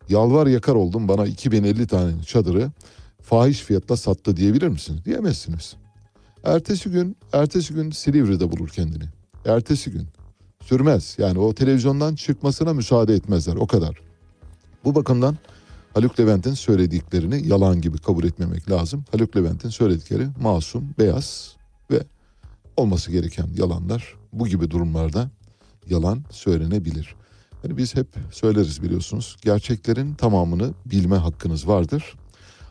yalvar 0.09 0.46
yakar 0.46 0.74
oldum 0.74 1.09
bana 1.09 1.26
2050 1.26 1.86
tane 1.86 2.22
çadırı 2.22 2.70
fahiş 3.22 3.61
fiyatla 3.61 3.96
sattı 3.96 4.36
diyebilir 4.36 4.68
misiniz? 4.68 5.04
Diyemezsiniz. 5.04 5.76
Ertesi 6.44 6.90
gün, 6.90 7.16
ertesi 7.32 7.74
gün 7.74 7.90
Silivri'de 7.90 8.52
bulur 8.52 8.68
kendini. 8.68 9.04
Ertesi 9.44 9.90
gün. 9.90 10.07
Sürmez. 10.62 11.16
Yani 11.18 11.38
o 11.38 11.54
televizyondan 11.54 12.14
çıkmasına 12.14 12.72
müsaade 12.72 13.14
etmezler. 13.14 13.57
O 13.57 13.66
kadar. 13.66 14.00
Bu 14.84 14.94
bakımdan 14.94 15.36
Haluk 15.94 16.20
Levent'in 16.20 16.54
söylediklerini 16.54 17.48
yalan 17.48 17.80
gibi 17.80 17.98
kabul 17.98 18.24
etmemek 18.24 18.70
lazım. 18.70 19.04
Haluk 19.12 19.36
Levent'in 19.36 19.68
söyledikleri 19.68 20.26
masum, 20.40 20.88
beyaz 20.98 21.57
ve 21.90 22.02
olması 22.76 23.11
gereken 23.11 23.46
yalanlar 23.57 24.14
bu 24.32 24.46
gibi 24.46 24.70
durumlarda 24.70 25.30
yalan 25.90 26.24
söylenebilir. 26.30 27.14
Yani 27.66 27.76
biz 27.76 27.96
hep 27.96 28.06
söyleriz 28.30 28.82
biliyorsunuz. 28.82 29.36
Gerçeklerin 29.42 30.14
tamamını 30.14 30.74
bilme 30.86 31.16
hakkınız 31.16 31.68
vardır. 31.68 32.14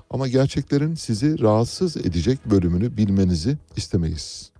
Ama 0.09 0.27
gerçeklerin 0.27 0.95
sizi 0.95 1.39
rahatsız 1.39 1.97
edecek 1.97 2.39
bölümünü 2.45 2.97
bilmenizi 2.97 3.57
istemeyiz. 3.75 4.51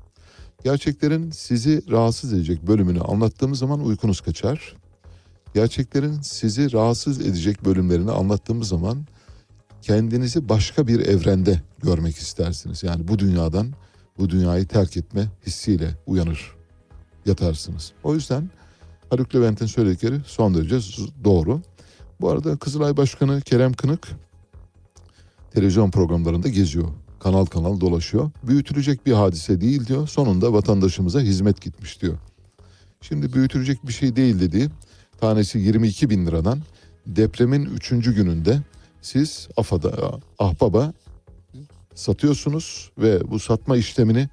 Gerçeklerin 0.63 1.31
sizi 1.31 1.91
rahatsız 1.91 2.33
edecek 2.33 2.67
bölümünü 2.67 3.01
anlattığımız 3.01 3.59
zaman 3.59 3.85
uykunuz 3.85 4.21
kaçar. 4.21 4.75
Gerçeklerin 5.53 6.21
sizi 6.21 6.73
rahatsız 6.73 7.21
edecek 7.21 7.65
bölümlerini 7.65 8.11
anlattığımız 8.11 8.67
zaman 8.67 9.05
kendinizi 9.81 10.49
başka 10.49 10.87
bir 10.87 10.99
evrende 10.99 11.61
görmek 11.83 12.17
istersiniz. 12.17 12.83
Yani 12.83 13.07
bu 13.07 13.19
dünyadan 13.19 13.73
bu 14.17 14.29
dünyayı 14.29 14.67
terk 14.67 14.97
etme 14.97 15.27
hissiyle 15.47 15.97
uyanır 16.05 16.55
yatarsınız. 17.25 17.91
O 18.03 18.13
yüzden 18.13 18.49
Haluk 19.09 19.35
Levent'in 19.35 19.65
söyledikleri 19.65 20.15
son 20.25 20.53
derece 20.53 20.79
doğru. 21.23 21.61
Bu 22.21 22.29
arada 22.29 22.57
Kızılay 22.57 22.97
Başkanı 22.97 23.41
Kerem 23.41 23.73
Kınık 23.73 24.07
televizyon 25.53 25.91
programlarında 25.91 26.49
geziyor. 26.49 26.87
Kanal 27.19 27.45
kanal 27.45 27.81
dolaşıyor. 27.81 28.31
Büyütülecek 28.43 29.05
bir 29.05 29.13
hadise 29.13 29.61
değil 29.61 29.87
diyor. 29.87 30.07
Sonunda 30.07 30.53
vatandaşımıza 30.53 31.19
hizmet 31.19 31.61
gitmiş 31.61 32.01
diyor. 32.01 32.17
Şimdi 33.01 33.33
büyütülecek 33.33 33.87
bir 33.87 33.93
şey 33.93 34.15
değil 34.15 34.39
dediği 34.39 34.69
tanesi 35.19 35.59
22 35.59 36.09
bin 36.09 36.27
liradan 36.27 36.59
depremin 37.07 37.65
3. 37.65 37.89
gününde 37.89 38.59
siz 39.01 39.47
AFAD'a, 39.57 40.19
Ahbab'a 40.39 40.93
satıyorsunuz 41.95 42.91
ve 42.97 43.31
bu 43.31 43.39
satma 43.39 43.77
işlemini 43.77 44.29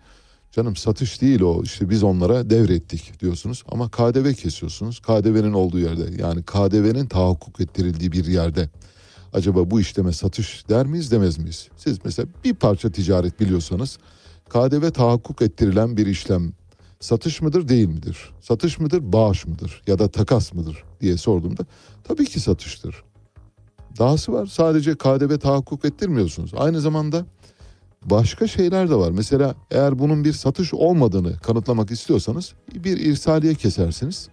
canım 0.52 0.76
satış 0.76 1.20
değil 1.20 1.40
o 1.40 1.62
işte 1.62 1.90
biz 1.90 2.02
onlara 2.02 2.50
devrettik 2.50 3.20
diyorsunuz 3.20 3.62
ama 3.68 3.88
KDV 3.88 4.32
kesiyorsunuz. 4.32 5.00
KDV'nin 5.00 5.52
olduğu 5.52 5.78
yerde 5.78 6.22
yani 6.22 6.42
KDV'nin 6.42 7.06
tahakkuk 7.06 7.60
ettirildiği 7.60 8.12
bir 8.12 8.24
yerde 8.24 8.68
acaba 9.32 9.70
bu 9.70 9.80
işleme 9.80 10.12
satış 10.12 10.68
der 10.68 10.86
miyiz 10.86 11.10
demez 11.10 11.38
miyiz? 11.38 11.68
Siz 11.76 11.98
mesela 12.04 12.28
bir 12.44 12.54
parça 12.54 12.90
ticaret 12.90 13.40
biliyorsanız 13.40 13.98
KDV 14.48 14.90
tahakkuk 14.90 15.42
ettirilen 15.42 15.96
bir 15.96 16.06
işlem 16.06 16.52
satış 17.00 17.42
mıdır 17.42 17.68
değil 17.68 17.88
midir? 17.88 18.30
Satış 18.40 18.80
mıdır 18.80 19.12
bağış 19.12 19.46
mıdır 19.46 19.82
ya 19.86 19.98
da 19.98 20.08
takas 20.08 20.54
mıdır 20.54 20.84
diye 21.00 21.16
sorduğumda 21.16 21.66
tabii 22.04 22.26
ki 22.26 22.40
satıştır. 22.40 23.02
Dahası 23.98 24.32
var 24.32 24.46
sadece 24.46 24.94
KDV 24.94 25.38
tahakkuk 25.38 25.84
ettirmiyorsunuz. 25.84 26.50
Aynı 26.56 26.80
zamanda 26.80 27.26
başka 28.04 28.46
şeyler 28.46 28.90
de 28.90 28.94
var. 28.94 29.10
Mesela 29.10 29.54
eğer 29.70 29.98
bunun 29.98 30.24
bir 30.24 30.32
satış 30.32 30.74
olmadığını 30.74 31.36
kanıtlamak 31.36 31.90
istiyorsanız 31.90 32.54
bir 32.74 32.96
irsaliye 32.96 33.54
kesersiniz. 33.54 34.28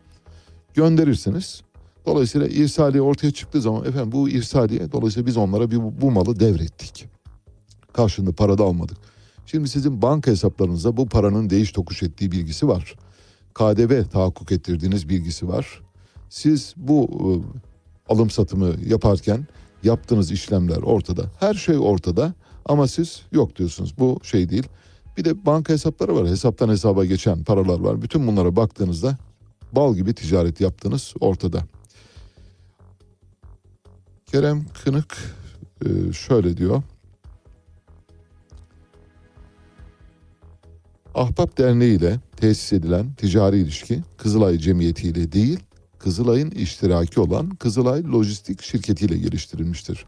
Gönderirsiniz. 0.73 1.61
Dolayısıyla 2.05 2.47
irsaliye 2.47 3.01
ortaya 3.01 3.31
çıktığı 3.31 3.61
zaman 3.61 3.85
efendim 3.85 4.11
bu 4.11 4.29
irsaliye 4.29 4.91
dolayısıyla 4.91 5.27
biz 5.27 5.37
onlara 5.37 5.71
bir, 5.71 5.77
bu 6.01 6.11
malı 6.11 6.39
devrettik. 6.39 7.05
Karşında 7.93 8.31
para 8.31 8.57
da 8.57 8.63
almadık. 8.63 8.97
Şimdi 9.45 9.69
sizin 9.69 10.01
banka 10.01 10.31
hesaplarınızda 10.31 10.97
bu 10.97 11.09
paranın 11.09 11.49
değiş 11.49 11.71
tokuş 11.71 12.03
ettiği 12.03 12.31
bilgisi 12.31 12.67
var. 12.67 12.95
KDV 13.53 14.03
tahakkuk 14.03 14.51
ettirdiğiniz 14.51 15.09
bilgisi 15.09 15.47
var. 15.47 15.81
Siz 16.29 16.73
bu 16.77 17.09
e, 17.09 17.29
alım 18.13 18.29
satımı 18.29 18.73
yaparken 18.87 19.47
yaptığınız 19.83 20.31
işlemler 20.31 20.77
ortada. 20.77 21.25
Her 21.39 21.53
şey 21.53 21.77
ortada 21.77 22.33
ama 22.69 22.87
siz 22.87 23.21
yok 23.31 23.55
diyorsunuz. 23.55 23.93
Bu 23.97 24.19
şey 24.23 24.49
değil. 24.49 24.67
Bir 25.17 25.25
de 25.25 25.45
banka 25.45 25.73
hesapları 25.73 26.15
var. 26.15 26.27
Hesaptan 26.27 26.69
hesaba 26.69 27.05
geçen 27.05 27.43
paralar 27.43 27.79
var. 27.79 28.01
Bütün 28.01 28.27
bunlara 28.27 28.55
baktığınızda 28.55 29.17
bal 29.71 29.95
gibi 29.95 30.13
ticaret 30.13 30.61
yaptığınız 30.61 31.13
ortada. 31.19 31.63
Kerem 34.25 34.65
Kınık 34.83 35.35
e, 35.85 36.13
şöyle 36.13 36.57
diyor. 36.57 36.83
Ahbap 41.15 41.57
Derneği 41.57 41.97
ile 41.97 42.19
tesis 42.37 42.73
edilen 42.73 43.13
ticari 43.13 43.57
ilişki 43.57 44.01
Kızılay 44.17 44.57
Cemiyeti 44.57 45.07
ile 45.07 45.31
değil, 45.31 45.59
Kızılay'ın 45.99 46.51
iştiraki 46.51 47.19
olan 47.19 47.49
Kızılay 47.49 48.03
Lojistik 48.03 48.61
Şirketi 48.61 49.05
ile 49.05 49.17
geliştirilmiştir. 49.17 50.05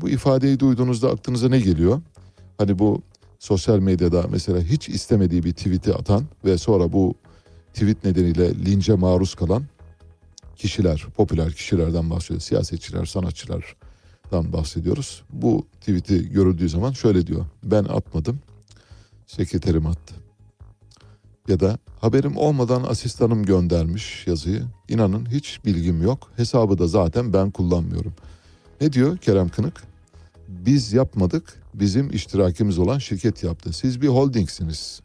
Bu 0.00 0.08
ifadeyi 0.08 0.60
duyduğunuzda 0.60 1.10
aklınıza 1.10 1.48
ne 1.48 1.60
geliyor? 1.60 2.00
Hani 2.58 2.78
bu 2.78 3.02
sosyal 3.38 3.78
medyada 3.78 4.26
mesela 4.30 4.60
hiç 4.60 4.88
istemediği 4.88 5.44
bir 5.44 5.52
tweet'i 5.52 5.94
atan 5.94 6.24
ve 6.44 6.58
sonra 6.58 6.92
bu 6.92 7.14
tweet 7.74 8.04
nedeniyle 8.04 8.64
lince 8.64 8.94
maruz 8.94 9.34
kalan 9.34 9.64
kişiler, 10.56 11.06
popüler 11.16 11.52
kişilerden 11.52 12.10
bahsediyoruz. 12.10 12.44
Siyasetçiler, 12.44 13.04
sanatçılardan 13.04 14.52
bahsediyoruz. 14.52 15.22
Bu 15.32 15.66
tweet'i 15.80 16.32
görüldüğü 16.32 16.68
zaman 16.68 16.92
şöyle 16.92 17.26
diyor. 17.26 17.44
Ben 17.64 17.84
atmadım, 17.84 18.40
sekreterim 19.26 19.86
attı. 19.86 20.14
Ya 21.48 21.60
da 21.60 21.78
haberim 22.00 22.36
olmadan 22.36 22.82
asistanım 22.82 23.44
göndermiş 23.44 24.26
yazıyı. 24.26 24.62
İnanın 24.88 25.26
hiç 25.30 25.64
bilgim 25.64 26.02
yok. 26.02 26.32
Hesabı 26.36 26.78
da 26.78 26.86
zaten 26.86 27.32
ben 27.32 27.50
kullanmıyorum. 27.50 28.14
Ne 28.82 28.92
diyor 28.92 29.16
Kerem 29.16 29.48
Kınık? 29.48 29.82
Biz 30.48 30.92
yapmadık, 30.92 31.62
bizim 31.74 32.10
iştirakimiz 32.10 32.78
olan 32.78 32.98
şirket 32.98 33.44
yaptı. 33.44 33.72
Siz 33.72 34.02
bir 34.02 34.08
holdingsiniz. 34.08 35.00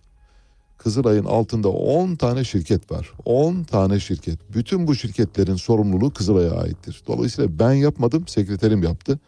Kızılay'ın 0.78 1.26
altında 1.26 1.70
10 1.70 2.16
tane 2.16 2.44
şirket 2.44 2.92
var. 2.92 3.14
10 3.26 3.64
tane 3.64 4.00
şirket. 4.00 4.40
Bütün 4.54 4.88
bu 4.88 4.96
şirketlerin 4.96 5.56
sorumluluğu 5.56 6.14
Kızılay'a 6.14 6.52
aittir. 6.52 7.04
Dolayısıyla 7.08 7.60
ben 7.60 7.72
yapmadım, 7.74 8.28
sekreterim 8.28 8.84
yaptı. 8.84 9.20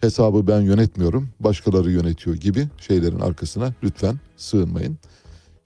Hesabı 0.00 0.46
ben 0.46 0.60
yönetmiyorum, 0.60 1.28
başkaları 1.40 1.90
yönetiyor 1.90 2.36
gibi 2.36 2.68
şeylerin 2.78 3.20
arkasına 3.20 3.74
lütfen 3.82 4.20
sığınmayın. 4.36 4.98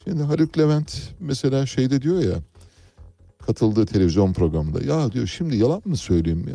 Şimdi 0.05 0.23
Haluk 0.23 0.59
Levent 0.59 1.13
mesela 1.21 1.67
şeyde 1.67 2.03
diyor 2.03 2.21
ya 2.21 2.37
katıldığı 3.47 3.87
televizyon 3.87 4.33
programında 4.33 4.85
ya 4.85 5.13
diyor 5.13 5.27
şimdi 5.27 5.57
yalan 5.57 5.83
mı 5.85 5.97
söyleyeyim 5.97 6.47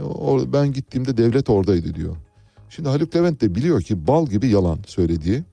ben 0.54 0.72
gittiğimde 0.72 1.18
devlet 1.18 1.50
oradaydı 1.50 1.96
diyor. 1.96 2.16
Şimdi 2.70 2.90
Haluk 2.90 3.16
Levent 3.16 3.42
de 3.42 3.56
biliyor 3.56 3.82
ki 3.82 4.08
bal 4.08 4.28
gibi 4.28 4.48
yalan 4.48 4.80
söylediği 4.88 5.44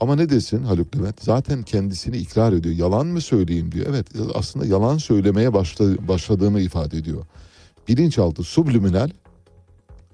ama 0.00 0.16
ne 0.16 0.30
desin 0.30 0.64
Haluk 0.64 0.96
Levent 0.96 1.22
zaten 1.22 1.62
kendisini 1.62 2.16
ikrar 2.16 2.52
ediyor 2.52 2.74
yalan 2.74 3.06
mı 3.06 3.20
söyleyeyim 3.20 3.72
diyor. 3.72 3.86
Evet 3.88 4.06
aslında 4.34 4.66
yalan 4.66 4.98
söylemeye 4.98 5.54
başla, 5.54 6.08
başladığını 6.08 6.60
ifade 6.60 6.98
ediyor. 6.98 7.26
Bilinçaltı 7.88 8.42
subliminal 8.42 9.10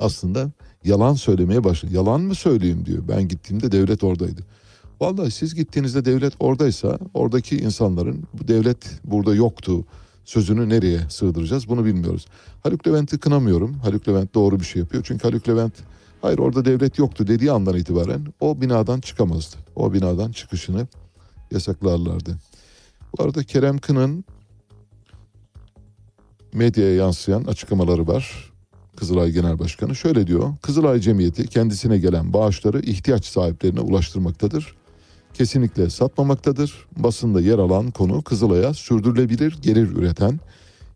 aslında 0.00 0.50
yalan 0.84 1.14
söylemeye 1.14 1.64
başladı. 1.64 1.94
Yalan 1.94 2.20
mı 2.20 2.34
söyleyeyim 2.34 2.86
diyor. 2.86 3.02
Ben 3.08 3.28
gittiğimde 3.28 3.72
devlet 3.72 4.04
oradaydı. 4.04 4.40
Vallahi 5.00 5.30
siz 5.30 5.54
gittiğinizde 5.54 6.04
devlet 6.04 6.32
oradaysa 6.40 6.98
oradaki 7.14 7.56
insanların 7.56 8.24
bu 8.32 8.48
devlet 8.48 9.00
burada 9.04 9.34
yoktu 9.34 9.84
sözünü 10.24 10.68
nereye 10.68 11.00
sığdıracağız 11.08 11.68
bunu 11.68 11.84
bilmiyoruz. 11.84 12.26
Haluk 12.62 12.86
Levent'i 12.86 13.18
kınamıyorum. 13.18 13.74
Haluk 13.74 14.08
Levent 14.08 14.34
doğru 14.34 14.60
bir 14.60 14.64
şey 14.64 14.80
yapıyor. 14.80 15.04
Çünkü 15.06 15.28
Haluk 15.28 15.48
Levent 15.48 15.74
hayır 16.22 16.38
orada 16.38 16.64
devlet 16.64 16.98
yoktu 16.98 17.26
dediği 17.26 17.52
andan 17.52 17.76
itibaren 17.76 18.26
o 18.40 18.60
binadan 18.60 19.00
çıkamazdı. 19.00 19.56
O 19.76 19.92
binadan 19.92 20.32
çıkışını 20.32 20.86
yasaklarlardı. 21.50 22.36
Bu 23.18 23.24
arada 23.24 23.42
Kerem 23.42 23.78
Kın'ın 23.78 24.24
medyaya 26.52 26.94
yansıyan 26.94 27.44
açıklamaları 27.44 28.06
var. 28.06 28.52
Kızılay 28.96 29.30
Genel 29.30 29.58
Başkanı 29.58 29.96
şöyle 29.96 30.26
diyor. 30.26 30.54
Kızılay 30.62 31.00
Cemiyeti 31.00 31.46
kendisine 31.46 31.98
gelen 31.98 32.32
bağışları 32.32 32.80
ihtiyaç 32.80 33.24
sahiplerine 33.24 33.80
ulaştırmaktadır. 33.80 34.74
Kesinlikle 35.34 35.90
satmamaktadır. 35.90 36.86
Basında 36.96 37.40
yer 37.40 37.58
alan 37.58 37.90
konu 37.90 38.22
Kızılay'a 38.22 38.74
sürdürülebilir 38.74 39.58
gelir 39.62 39.96
üreten, 39.96 40.40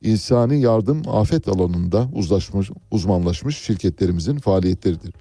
insani 0.02 0.60
yardım 0.60 1.02
afet 1.08 1.48
alanında 1.48 2.08
uzlaşmış, 2.14 2.70
uzmanlaşmış 2.90 3.58
şirketlerimizin 3.58 4.38
faaliyetleridir. 4.38 5.14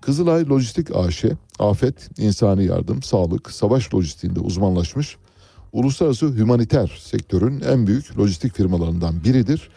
Kızılay 0.00 0.48
Lojistik 0.48 0.96
AŞ, 0.96 1.24
afet, 1.58 2.08
insani 2.18 2.64
yardım, 2.64 3.02
sağlık, 3.02 3.50
savaş 3.50 3.94
lojistiğinde 3.94 4.40
uzmanlaşmış, 4.40 5.16
uluslararası 5.72 6.26
hümaniter 6.26 7.00
sektörün 7.02 7.60
en 7.60 7.86
büyük 7.86 8.18
lojistik 8.18 8.54
firmalarından 8.54 9.24
biridir 9.24 9.70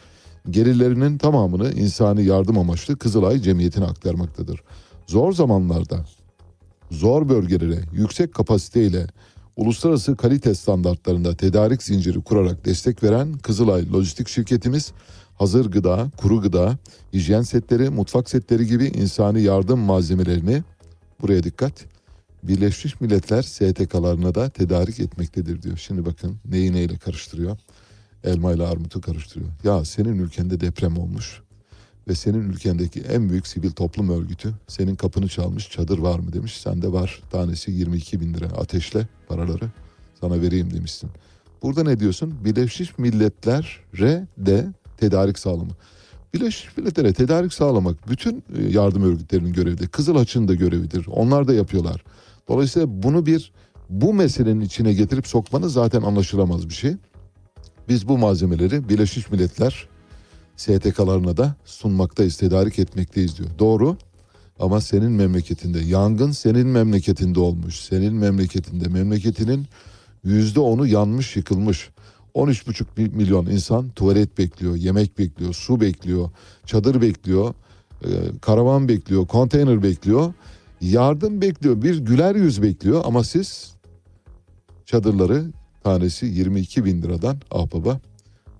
gelirlerinin 0.50 1.18
tamamını 1.18 1.72
insani 1.72 2.26
yardım 2.26 2.58
amaçlı 2.58 2.98
Kızılay 2.98 3.40
Cemiyeti'ne 3.42 3.86
aktarmaktadır. 3.86 4.64
Zor 5.08 5.34
zamanlarda, 5.34 6.06
zor 6.92 7.30
bölgelere 7.30 7.80
yüksek 7.94 8.34
kapasiteyle 8.34 9.08
uluslararası 9.56 10.16
kalite 10.16 10.56
standartlarında 10.56 11.36
tedarik 11.36 11.84
zinciri 11.84 12.22
kurarak 12.22 12.66
destek 12.66 13.04
veren 13.04 13.34
Kızılay 13.34 13.94
Lojistik 13.94 14.28
şirketimiz 14.28 14.92
hazır 15.38 15.72
gıda, 15.72 16.12
kuru 16.18 16.42
gıda, 16.42 16.78
hijyen 17.14 17.42
setleri, 17.42 17.90
mutfak 17.90 18.30
setleri 18.30 18.68
gibi 18.68 18.86
insani 18.86 19.42
yardım 19.42 19.80
malzemelerini 19.80 20.64
buraya 21.22 21.44
dikkat 21.44 21.74
Birleşmiş 22.44 23.02
Milletler 23.02 23.42
STK'larına 23.42 24.36
da 24.36 24.50
tedarik 24.50 25.00
etmektedir 25.00 25.62
diyor. 25.62 25.78
Şimdi 25.78 26.06
bakın 26.06 26.38
neyi 26.46 26.74
neyle 26.74 26.98
karıştırıyor 26.98 27.58
elma 28.24 28.54
ile 28.54 28.68
armutu 28.68 29.02
karıştırıyor. 29.02 29.52
Ya 29.64 29.86
senin 29.86 30.20
ülkende 30.20 30.60
deprem 30.60 30.98
olmuş 30.98 31.42
ve 32.10 32.16
senin 32.16 32.49
ülkendeki 32.49 32.99
en 33.01 33.30
büyük 33.30 33.47
sivil 33.47 33.72
toplum 33.72 34.10
örgütü 34.10 34.53
senin 34.68 34.95
kapını 34.95 35.28
çalmış 35.28 35.70
çadır 35.70 35.99
var 35.99 36.20
mı 36.20 36.34
demiş. 36.34 36.57
Sende 36.57 36.91
var 36.91 37.22
tanesi 37.32 37.72
22 37.72 38.22
bin 38.22 38.34
lira 38.34 38.45
ateşle 38.45 39.07
paraları 39.28 39.70
sana 40.22 40.41
vereyim 40.41 40.74
demişsin. 40.74 41.10
Burada 41.62 41.84
ne 41.84 41.99
diyorsun? 41.99 42.36
Birleşmiş 42.45 42.97
Milletler'e 42.97 44.28
de 44.38 44.68
tedarik 44.97 45.39
sağlamı. 45.39 45.72
Birleşmiş 46.34 46.78
Milletler'e 46.78 47.14
tedarik 47.14 47.53
sağlamak 47.53 48.10
bütün 48.10 48.43
e, 48.57 48.68
yardım 48.70 49.03
örgütlerinin 49.03 49.53
görevidir. 49.53 49.88
Kızıl 49.88 50.16
Haç'ın 50.16 50.47
da 50.47 50.55
görevidir. 50.55 51.07
Onlar 51.07 51.47
da 51.47 51.53
yapıyorlar. 51.53 52.03
Dolayısıyla 52.47 53.03
bunu 53.03 53.26
bir 53.26 53.51
bu 53.89 54.14
meselenin 54.14 54.62
içine 54.62 54.93
getirip 54.93 55.28
sokmanız 55.28 55.74
zaten 55.74 56.01
anlaşılamaz 56.01 56.70
bir 56.70 56.74
şey. 56.74 56.93
Biz 57.89 58.07
bu 58.07 58.18
malzemeleri 58.18 58.89
Birleşmiş 58.89 59.32
Milletler 59.32 59.89
STK'larına 60.60 61.38
da 61.38 61.55
sunmaktayız, 61.66 62.38
tedarik 62.38 62.80
etmekteyiz 62.80 63.38
diyor. 63.38 63.49
Doğru 63.60 63.97
ama 64.60 64.82
senin 64.82 65.12
memleketinde, 65.12 65.80
yangın 65.80 66.32
senin 66.32 66.68
memleketinde 66.68 67.39
olmuş. 67.39 67.76
Senin 67.80 68.14
memleketinde, 68.14 68.88
memleketinin 68.89 69.68
yüzde 70.24 70.60
onu 70.60 70.88
yanmış, 70.88 71.36
yıkılmış. 71.36 71.89
13,5 72.34 72.97
mi- 72.97 73.10
milyon 73.16 73.45
insan 73.45 73.89
tuvalet 73.89 74.38
bekliyor, 74.38 74.76
yemek 74.76 75.20
bekliyor, 75.20 75.53
su 75.53 75.82
bekliyor, 75.82 76.30
çadır 76.66 77.01
bekliyor, 77.01 77.53
e, 78.03 78.07
karavan 78.41 78.88
bekliyor, 78.88 79.28
konteyner 79.28 79.84
bekliyor, 79.84 80.34
yardım 80.82 81.41
bekliyor, 81.41 81.82
bir 81.82 81.97
güler 81.97 82.36
yüz 82.36 82.62
bekliyor 82.62 83.01
ama 83.05 83.24
siz 83.24 83.74
çadırları 84.86 85.45
tanesi 85.84 86.26
22 86.26 86.86
bin 86.86 87.01
liradan 87.01 87.38
ahbaba 87.51 87.99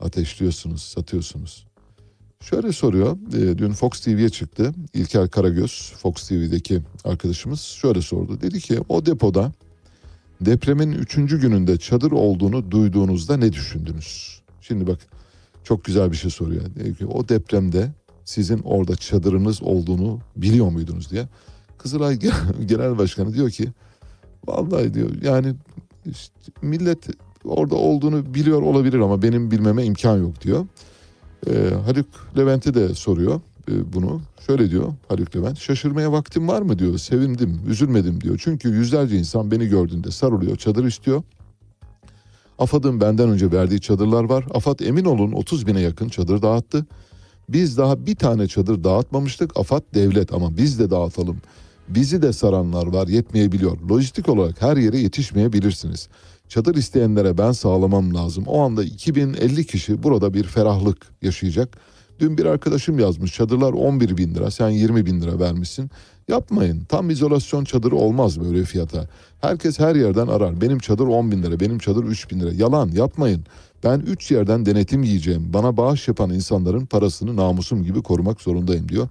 ateşliyorsunuz, 0.02 0.82
satıyorsunuz. 0.82 1.69
Şöyle 2.44 2.72
soruyor, 2.72 3.18
e, 3.34 3.58
dün 3.58 3.72
Fox 3.72 4.00
TV'ye 4.00 4.30
çıktı. 4.30 4.74
İlker 4.94 5.30
Karagöz, 5.30 5.94
Fox 5.98 6.28
TV'deki 6.28 6.82
arkadaşımız 7.04 7.62
şöyle 7.62 8.02
sordu. 8.02 8.42
Dedi 8.42 8.60
ki 8.60 8.80
o 8.90 9.06
depoda 9.06 9.52
depremin 10.42 10.92
üçüncü 10.92 11.42
gününde 11.42 11.78
çadır 11.78 12.12
olduğunu 12.12 12.72
duyduğunuzda 12.72 13.38
ne 13.38 13.54
düşündünüz? 13.54 14.42
Şimdi 14.62 14.88
bak 14.88 15.00
çok 15.64 15.84
güzel 15.84 16.12
bir 16.12 16.18
şey 16.18 16.32
soruyor. 16.32 16.62
Diyor 16.76 16.96
ki, 16.96 17.06
o 17.06 17.30
depremde 17.30 17.92
sizin 18.26 18.60
orada 18.60 18.96
çadırınız 18.96 19.64
olduğunu 19.64 20.20
biliyor 20.36 20.70
muydunuz 20.70 21.12
diye. 21.12 21.28
Kızılay 21.78 22.20
Genel 22.66 22.98
Başkanı 22.98 23.34
diyor 23.34 23.50
ki 23.50 23.68
vallahi 24.48 24.94
diyor 24.94 25.10
yani 25.22 25.54
işte 26.06 26.34
millet 26.62 27.08
orada 27.46 27.76
olduğunu 27.76 28.34
biliyor 28.34 28.62
olabilir 28.62 29.00
ama 29.00 29.22
benim 29.22 29.52
bilmeme 29.52 29.86
imkan 29.86 30.18
yok 30.18 30.42
diyor. 30.42 30.66
Ee, 31.48 31.52
Haluk 31.86 32.08
Levent'e 32.38 32.74
de 32.74 32.96
soruyor 32.96 33.42
e, 33.72 33.94
bunu. 33.94 34.22
Şöyle 34.48 34.72
diyor 34.72 34.94
Haluk 35.08 35.36
Levent. 35.36 35.60
Şaşırmaya 35.60 36.12
vaktim 36.12 36.48
var 36.48 36.62
mı 36.62 36.80
diyor. 36.80 36.98
Sevindim, 36.98 37.62
üzülmedim 37.68 38.22
diyor. 38.22 38.42
Çünkü 38.44 38.70
yüzlerce 38.70 39.18
insan 39.18 39.52
beni 39.52 39.68
gördüğünde 39.68 40.12
sarılıyor, 40.12 40.58
çadır 40.58 40.86
istiyor. 40.86 41.24
AFAD'ın 42.60 43.02
benden 43.02 43.30
önce 43.30 43.52
verdiği 43.52 43.82
çadırlar 43.82 44.24
var. 44.24 44.46
AFAD 44.54 44.80
emin 44.80 45.06
olun 45.06 45.32
30 45.32 45.68
bine 45.68 45.82
yakın 45.82 46.10
çadır 46.10 46.42
dağıttı. 46.42 46.86
Biz 47.50 47.78
daha 47.78 48.06
bir 48.06 48.16
tane 48.16 48.48
çadır 48.48 48.84
dağıtmamıştık. 48.84 49.58
AFAD 49.60 49.82
devlet 49.94 50.34
ama 50.34 50.58
biz 50.58 50.80
de 50.80 50.90
dağıtalım. 50.90 51.38
Bizi 51.90 52.22
de 52.22 52.34
saranlar 52.34 52.88
var 52.88 53.08
yetmeyebiliyor. 53.08 53.78
Lojistik 53.90 54.30
olarak 54.30 54.62
her 54.62 54.78
yere 54.78 54.98
yetişmeyebilirsiniz. 54.98 56.10
Çadır 56.50 56.76
isteyenlere 56.76 57.38
ben 57.38 57.52
sağlamam 57.52 58.16
lazım. 58.16 58.44
O 58.48 58.62
anda 58.62 58.84
2050 58.84 59.66
kişi 59.66 60.04
burada 60.04 60.34
bir 60.34 60.44
ferahlık 60.44 60.98
yaşayacak. 61.22 61.78
Dün 62.20 62.38
bir 62.38 62.46
arkadaşım 62.46 63.00
yazmış 63.00 63.34
çadırlar 63.34 63.74
11 63.74 64.18
bin 64.18 64.36
lira 64.36 64.52
sen 64.52 64.70
20 64.70 65.06
bin 65.06 65.22
lira 65.22 65.40
vermişsin. 65.40 65.92
Yapmayın 66.28 66.84
tam 66.90 67.10
izolasyon 67.10 67.64
çadırı 67.64 67.96
olmaz 67.96 68.42
böyle 68.42 68.64
fiyata. 68.64 69.08
Herkes 69.42 69.80
her 69.80 69.96
yerden 69.96 70.28
arar. 70.28 70.62
Benim 70.62 70.80
çadır 70.80 71.08
10 71.08 71.32
bin 71.32 71.44
lira 71.44 71.60
benim 71.60 71.80
çadır 71.80 72.04
3 72.04 72.32
bin 72.32 72.40
lira. 72.40 72.52
Yalan 72.54 72.92
yapmayın. 72.92 73.44
Ben 73.84 74.00
3 74.00 74.32
yerden 74.32 74.66
denetim 74.66 75.04
yiyeceğim. 75.04 75.54
Bana 75.54 75.78
bağış 75.78 76.08
yapan 76.08 76.30
insanların 76.30 76.86
parasını 76.86 77.36
namusum 77.36 77.84
gibi 77.84 78.02
korumak 78.02 78.42
zorundayım 78.42 78.90
diyor. 78.90 79.08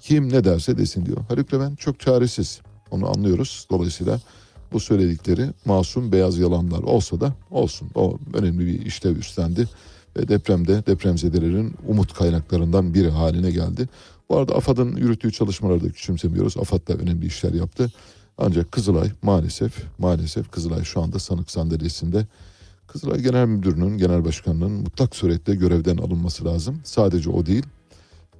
Kim 0.00 0.32
ne 0.32 0.44
derse 0.44 0.78
desin 0.78 1.06
diyor. 1.06 1.18
Haluk 1.28 1.54
Levent 1.54 1.78
çok 1.78 2.00
çaresiz. 2.00 2.60
Onu 2.90 3.08
anlıyoruz. 3.08 3.66
Dolayısıyla 3.70 4.20
bu 4.72 4.80
söyledikleri 4.80 5.46
masum 5.64 6.12
beyaz 6.12 6.38
yalanlar 6.38 6.82
olsa 6.82 7.20
da 7.20 7.34
olsun. 7.50 7.88
O 7.94 8.18
önemli 8.34 8.66
bir 8.66 8.86
işlev 8.86 9.16
üstlendi 9.16 9.68
ve 10.16 10.28
depremde 10.28 10.86
depremzedelerin 10.86 11.74
umut 11.88 12.14
kaynaklarından 12.14 12.94
biri 12.94 13.10
haline 13.10 13.50
geldi. 13.50 13.88
Bu 14.28 14.36
arada 14.36 14.54
AFAD'ın 14.54 14.96
yürüttüğü 14.96 15.32
çalışmaları 15.32 15.84
da 15.84 15.88
küçümsemiyoruz. 15.88 16.56
AFAD 16.56 16.88
da 16.88 16.94
önemli 16.94 17.26
işler 17.26 17.52
yaptı. 17.52 17.92
Ancak 18.38 18.72
Kızılay 18.72 19.10
maalesef 19.22 19.72
maalesef 19.98 20.50
Kızılay 20.50 20.84
şu 20.84 21.00
anda 21.00 21.18
sanık 21.18 21.50
sandalyesinde. 21.50 22.26
Kızılay 22.86 23.20
Genel 23.20 23.46
Müdürü'nün, 23.46 23.98
Genel 23.98 24.24
Başkanı'nın 24.24 24.72
mutlak 24.72 25.16
surette 25.16 25.54
görevden 25.54 25.96
alınması 25.96 26.44
lazım. 26.44 26.80
Sadece 26.84 27.30
o 27.30 27.46
değil. 27.46 27.64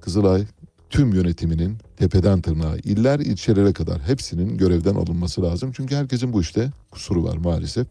Kızılay 0.01 0.45
tüm 0.93 1.13
yönetiminin 1.13 1.77
tepeden 1.97 2.41
tırnağa, 2.41 2.77
iller 2.77 3.19
ilçelere 3.19 3.73
kadar 3.73 4.01
hepsinin 4.01 4.57
görevden 4.57 4.95
alınması 4.95 5.41
lazım. 5.41 5.71
Çünkü 5.75 5.95
herkesin 5.95 6.33
bu 6.33 6.41
işte 6.41 6.71
kusuru 6.91 7.23
var 7.23 7.37
maalesef. 7.37 7.87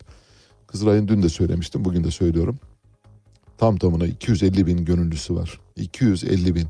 Kızılay'ın 0.67 1.09
dün 1.09 1.23
de 1.23 1.29
söylemiştim, 1.29 1.85
bugün 1.85 2.05
de 2.05 2.11
söylüyorum. 2.11 2.59
Tam 3.59 3.77
tamına 3.77 4.07
250 4.07 4.67
bin 4.67 4.85
gönüllüsü 4.85 5.35
var. 5.35 5.61
250 5.77 6.55
bin. 6.55 6.67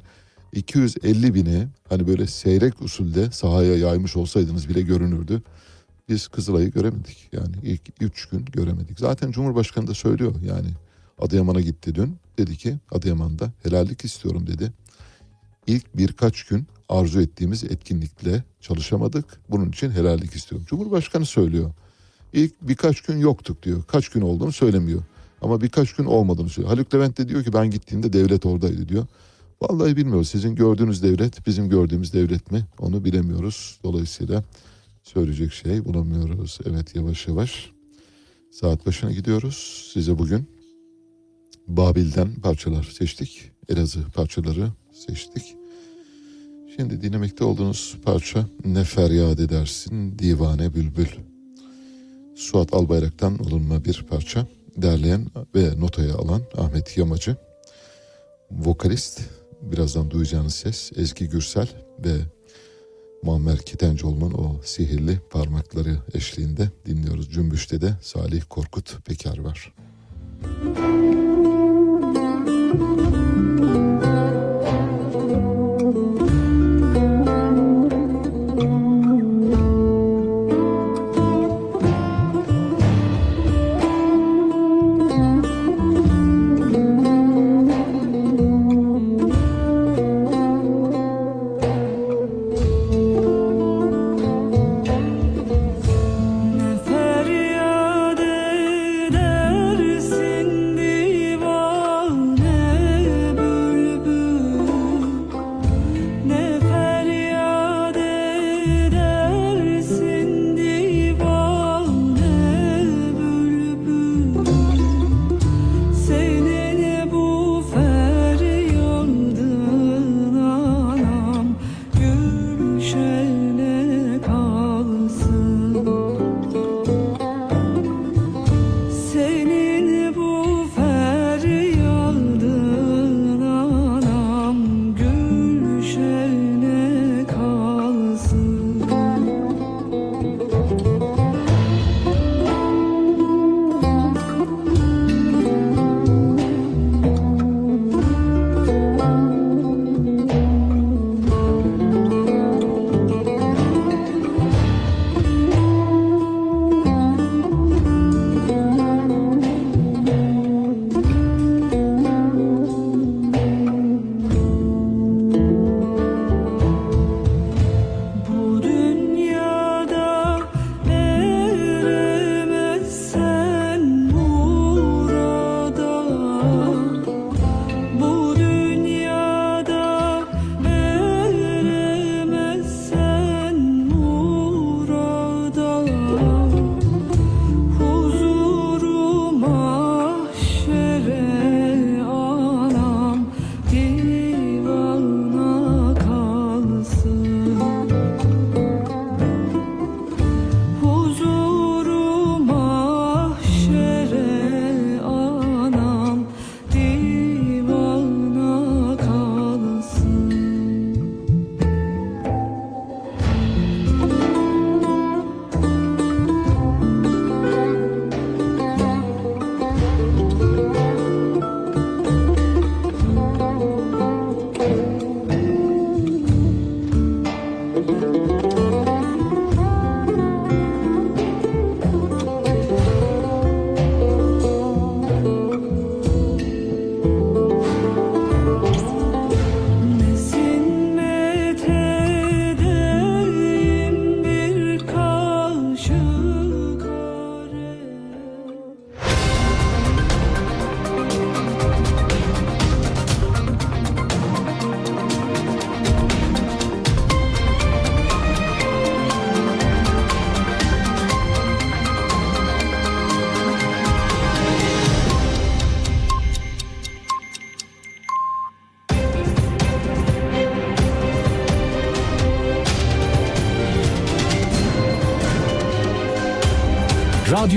250 0.52 1.34
bini 1.34 1.68
hani 1.88 2.06
böyle 2.06 2.26
seyrek 2.26 2.82
usulde 2.82 3.30
sahaya 3.30 3.76
yaymış 3.76 4.16
olsaydınız 4.16 4.68
bile 4.68 4.80
görünürdü. 4.80 5.42
biz 6.08 6.28
Kızılay'ı 6.28 6.70
göremedik. 6.70 7.28
Yani 7.32 7.54
ilk 7.62 7.82
üç 8.00 8.26
gün 8.26 8.44
göremedik. 8.44 8.98
Zaten 8.98 9.30
Cumhurbaşkanı 9.30 9.86
da 9.86 9.94
söylüyor 9.94 10.34
yani 10.46 10.68
Adıyaman'a 11.18 11.60
gitti 11.60 11.94
dün. 11.94 12.16
Dedi 12.38 12.56
ki 12.56 12.76
Adıyaman'da 12.92 13.52
helallik 13.62 14.04
istiyorum 14.04 14.46
dedi. 14.46 14.72
İlk 15.66 15.96
birkaç 15.96 16.42
gün 16.42 16.66
arzu 16.88 17.20
ettiğimiz 17.20 17.64
etkinlikle 17.64 18.44
çalışamadık. 18.60 19.40
Bunun 19.48 19.68
için 19.68 19.90
helallik 19.90 20.34
istiyorum. 20.34 20.66
Cumhurbaşkanı 20.70 21.26
söylüyor. 21.26 21.70
İlk 22.32 22.62
birkaç 22.62 23.00
gün 23.00 23.18
yoktuk 23.18 23.62
diyor. 23.62 23.82
Kaç 23.84 24.08
gün 24.08 24.20
olduğunu 24.20 24.52
söylemiyor. 24.52 25.02
Ama 25.42 25.60
birkaç 25.60 25.92
gün 25.92 26.04
olmadığını 26.04 26.48
söylüyor. 26.48 26.74
Haluk 26.74 26.94
Levent 26.94 27.18
de 27.18 27.28
diyor 27.28 27.44
ki 27.44 27.52
ben 27.52 27.70
gittiğimde 27.70 28.12
devlet 28.12 28.46
oradaydı 28.46 28.88
diyor. 28.88 29.06
Vallahi 29.62 29.96
bilmiyoruz. 29.96 30.28
Sizin 30.28 30.54
gördüğünüz 30.54 31.02
devlet 31.02 31.46
bizim 31.46 31.68
gördüğümüz 31.68 32.12
devlet 32.12 32.52
mi? 32.52 32.66
Onu 32.78 33.04
bilemiyoruz. 33.04 33.78
Dolayısıyla 33.84 34.44
söyleyecek 35.02 35.52
şey 35.52 35.84
bulamıyoruz. 35.84 36.58
Evet 36.66 36.96
yavaş 36.96 37.28
yavaş 37.28 37.70
saat 38.50 38.86
başına 38.86 39.12
gidiyoruz. 39.12 39.90
Size 39.92 40.18
bugün 40.18 40.48
Babil'den 41.66 42.34
parçalar 42.34 42.82
seçtik. 42.82 43.50
Elazığ 43.68 44.10
parçaları 44.14 44.70
seçtik. 45.06 45.56
Şimdi 46.76 47.02
dinlemekte 47.02 47.44
olduğunuz 47.44 47.96
parça 48.04 48.46
Ne 48.64 48.84
Feryat 48.84 49.40
Edersin 49.40 50.18
Divane 50.18 50.74
Bülbül. 50.74 51.08
Suat 52.36 52.74
Albayrak'tan 52.74 53.34
alınma 53.34 53.84
bir 53.84 54.06
parça. 54.10 54.46
Derleyen 54.76 55.26
ve 55.54 55.80
notaya 55.80 56.14
alan 56.14 56.42
Ahmet 56.58 56.96
Yamacı. 56.98 57.36
Vokalist, 58.50 59.20
birazdan 59.62 60.10
duyacağınız 60.10 60.54
ses 60.54 60.92
Ezgi 60.96 61.28
Gürsel 61.28 61.68
ve 62.04 62.12
Muammer 63.22 63.58
Kitencoğlu'nun 63.58 64.32
o 64.32 64.60
sihirli 64.64 65.20
parmakları 65.30 65.98
eşliğinde 66.14 66.68
dinliyoruz. 66.86 67.30
Cümbüş'te 67.30 67.80
de 67.80 67.94
Salih 68.02 68.42
Korkut 68.48 69.04
Peker 69.04 69.38
var. 69.38 69.72
Ne 72.96 73.01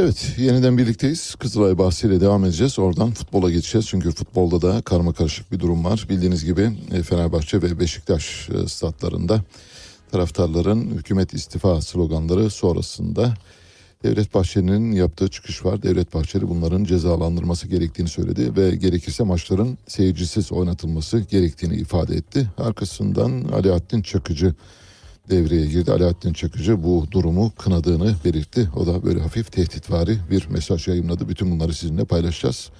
Evet 0.00 0.34
yeniden 0.38 0.78
birlikteyiz. 0.78 1.34
Kızılay 1.34 1.78
bahsiyle 1.78 2.20
devam 2.20 2.44
edeceğiz. 2.44 2.78
Oradan 2.78 3.10
futbola 3.10 3.50
geçeceğiz. 3.50 3.86
Çünkü 3.86 4.10
futbolda 4.10 4.62
da 4.62 4.82
karma 4.82 5.12
karışık 5.12 5.52
bir 5.52 5.60
durum 5.60 5.84
var. 5.84 6.06
Bildiğiniz 6.10 6.44
gibi 6.44 6.70
e, 6.92 7.02
Fenerbahçe 7.02 7.62
ve 7.62 7.80
Beşiktaş 7.80 8.48
e, 8.48 8.68
statlarında 8.68 9.40
taraftarların 10.12 10.90
hükümet 10.90 11.34
istifa 11.34 11.80
sloganları 11.80 12.50
sonrasında 12.50 13.34
Devlet 14.02 14.34
Bahçeli'nin 14.34 14.92
yaptığı 14.92 15.28
çıkış 15.28 15.64
var. 15.64 15.82
Devlet 15.82 16.14
Bahçeli 16.14 16.48
bunların 16.48 16.84
cezalandırması 16.84 17.68
gerektiğini 17.68 18.08
söyledi 18.08 18.56
ve 18.56 18.76
gerekirse 18.76 19.24
maçların 19.24 19.78
seyircisiz 19.86 20.52
oynatılması 20.52 21.18
gerektiğini 21.18 21.74
ifade 21.74 22.14
etti. 22.14 22.48
Arkasından 22.58 23.44
Alaaddin 23.52 24.02
Çakıcı 24.02 24.54
devreye 25.30 25.66
girdi. 25.66 25.92
Alaaddin 25.92 26.32
Çakıcı 26.32 26.82
bu 26.82 27.06
durumu 27.10 27.52
kınadığını 27.58 28.14
belirtti. 28.24 28.70
O 28.76 28.86
da 28.86 29.04
böyle 29.04 29.20
hafif 29.20 29.52
tehditvari 29.52 30.18
bir 30.30 30.46
mesaj 30.46 30.88
yayınladı. 30.88 31.28
Bütün 31.28 31.50
bunları 31.50 31.74
sizinle 31.74 32.04
paylaşacağız. 32.04 32.70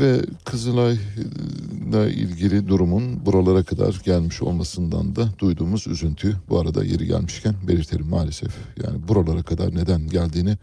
Ve 0.00 0.20
Kızılay'la 0.44 2.08
ilgili 2.08 2.68
durumun 2.68 3.26
buralara 3.26 3.62
kadar 3.62 4.00
gelmiş 4.04 4.42
olmasından 4.42 5.16
da 5.16 5.28
duyduğumuz 5.38 5.86
üzüntüyü 5.86 6.34
bu 6.48 6.60
arada 6.60 6.84
yeri 6.84 7.06
gelmişken 7.06 7.54
belirtelim 7.68 8.06
maalesef. 8.06 8.52
Yani 8.84 9.08
buralara 9.08 9.42
kadar 9.42 9.74
neden 9.74 10.08
geldiğini 10.08 10.56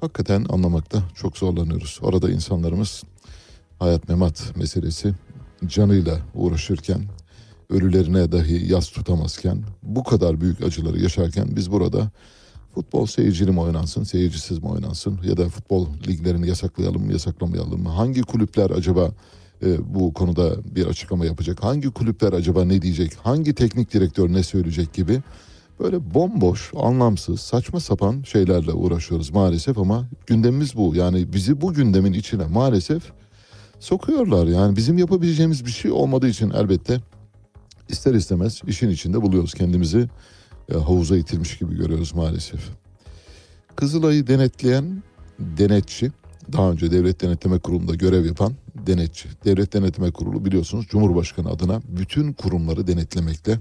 hakikaten 0.00 0.46
anlamakta 0.48 1.02
çok 1.14 1.38
zorlanıyoruz. 1.38 1.98
Orada 2.02 2.30
insanlarımız 2.30 3.02
hayat 3.78 4.08
memat 4.08 4.56
meselesi 4.56 5.14
canıyla 5.66 6.18
uğraşırken 6.34 7.02
ölülerine 7.72 8.32
dahi 8.32 8.72
yas 8.72 8.90
tutamazken 8.90 9.62
bu 9.82 10.04
kadar 10.04 10.40
büyük 10.40 10.62
acıları 10.62 11.00
yaşarken 11.00 11.46
biz 11.56 11.72
burada 11.72 12.10
futbol 12.74 13.06
seyircili 13.06 13.50
mi 13.50 13.60
oynansın 13.60 14.04
seyircisiz 14.04 14.58
mi 14.58 14.68
oynansın 14.68 15.18
ya 15.24 15.36
da 15.36 15.48
futbol 15.48 15.86
liglerini 16.06 16.48
yasaklayalım 16.48 17.04
mı 17.06 17.12
yasaklamayalım 17.12 17.82
mı? 17.82 17.88
Hangi 17.88 18.22
kulüpler 18.22 18.70
acaba 18.70 19.10
e, 19.62 19.94
bu 19.94 20.12
konuda 20.12 20.74
bir 20.74 20.86
açıklama 20.86 21.26
yapacak? 21.26 21.64
Hangi 21.64 21.90
kulüpler 21.90 22.32
acaba 22.32 22.64
ne 22.64 22.82
diyecek? 22.82 23.12
Hangi 23.22 23.54
teknik 23.54 23.94
direktör 23.94 24.32
ne 24.32 24.42
söyleyecek 24.42 24.94
gibi 24.94 25.22
böyle 25.80 26.14
bomboş 26.14 26.72
anlamsız 26.76 27.40
saçma 27.40 27.80
sapan 27.80 28.22
şeylerle 28.22 28.72
uğraşıyoruz 28.72 29.30
maalesef 29.30 29.78
ama 29.78 30.08
gündemimiz 30.26 30.76
bu. 30.76 30.94
Yani 30.96 31.32
bizi 31.32 31.60
bu 31.60 31.72
gündemin 31.74 32.12
içine 32.12 32.46
maalesef 32.46 33.02
sokuyorlar. 33.80 34.46
Yani 34.46 34.76
bizim 34.76 34.98
yapabileceğimiz 34.98 35.66
bir 35.66 35.70
şey 35.70 35.90
olmadığı 35.90 36.28
için 36.28 36.50
elbette 36.50 37.00
ister 37.92 38.14
istemez 38.14 38.60
işin 38.66 38.90
içinde 38.90 39.22
buluyoruz 39.22 39.54
kendimizi 39.54 40.08
e, 40.72 40.74
havuza 40.74 41.16
itilmiş 41.16 41.58
gibi 41.58 41.76
görüyoruz 41.76 42.14
maalesef. 42.14 42.60
Kızılay'ı 43.76 44.26
denetleyen 44.26 45.02
denetçi, 45.38 46.12
daha 46.52 46.70
önce 46.70 46.90
Devlet 46.90 47.20
Denetleme 47.20 47.58
Kurulu'nda 47.58 47.94
görev 47.94 48.26
yapan 48.26 48.52
denetçi. 48.74 49.28
Devlet 49.44 49.72
Denetleme 49.72 50.10
Kurulu 50.10 50.44
biliyorsunuz 50.44 50.86
Cumhurbaşkanı 50.90 51.50
adına 51.50 51.82
bütün 51.88 52.32
kurumları 52.32 52.86
denetlemekle 52.86 53.58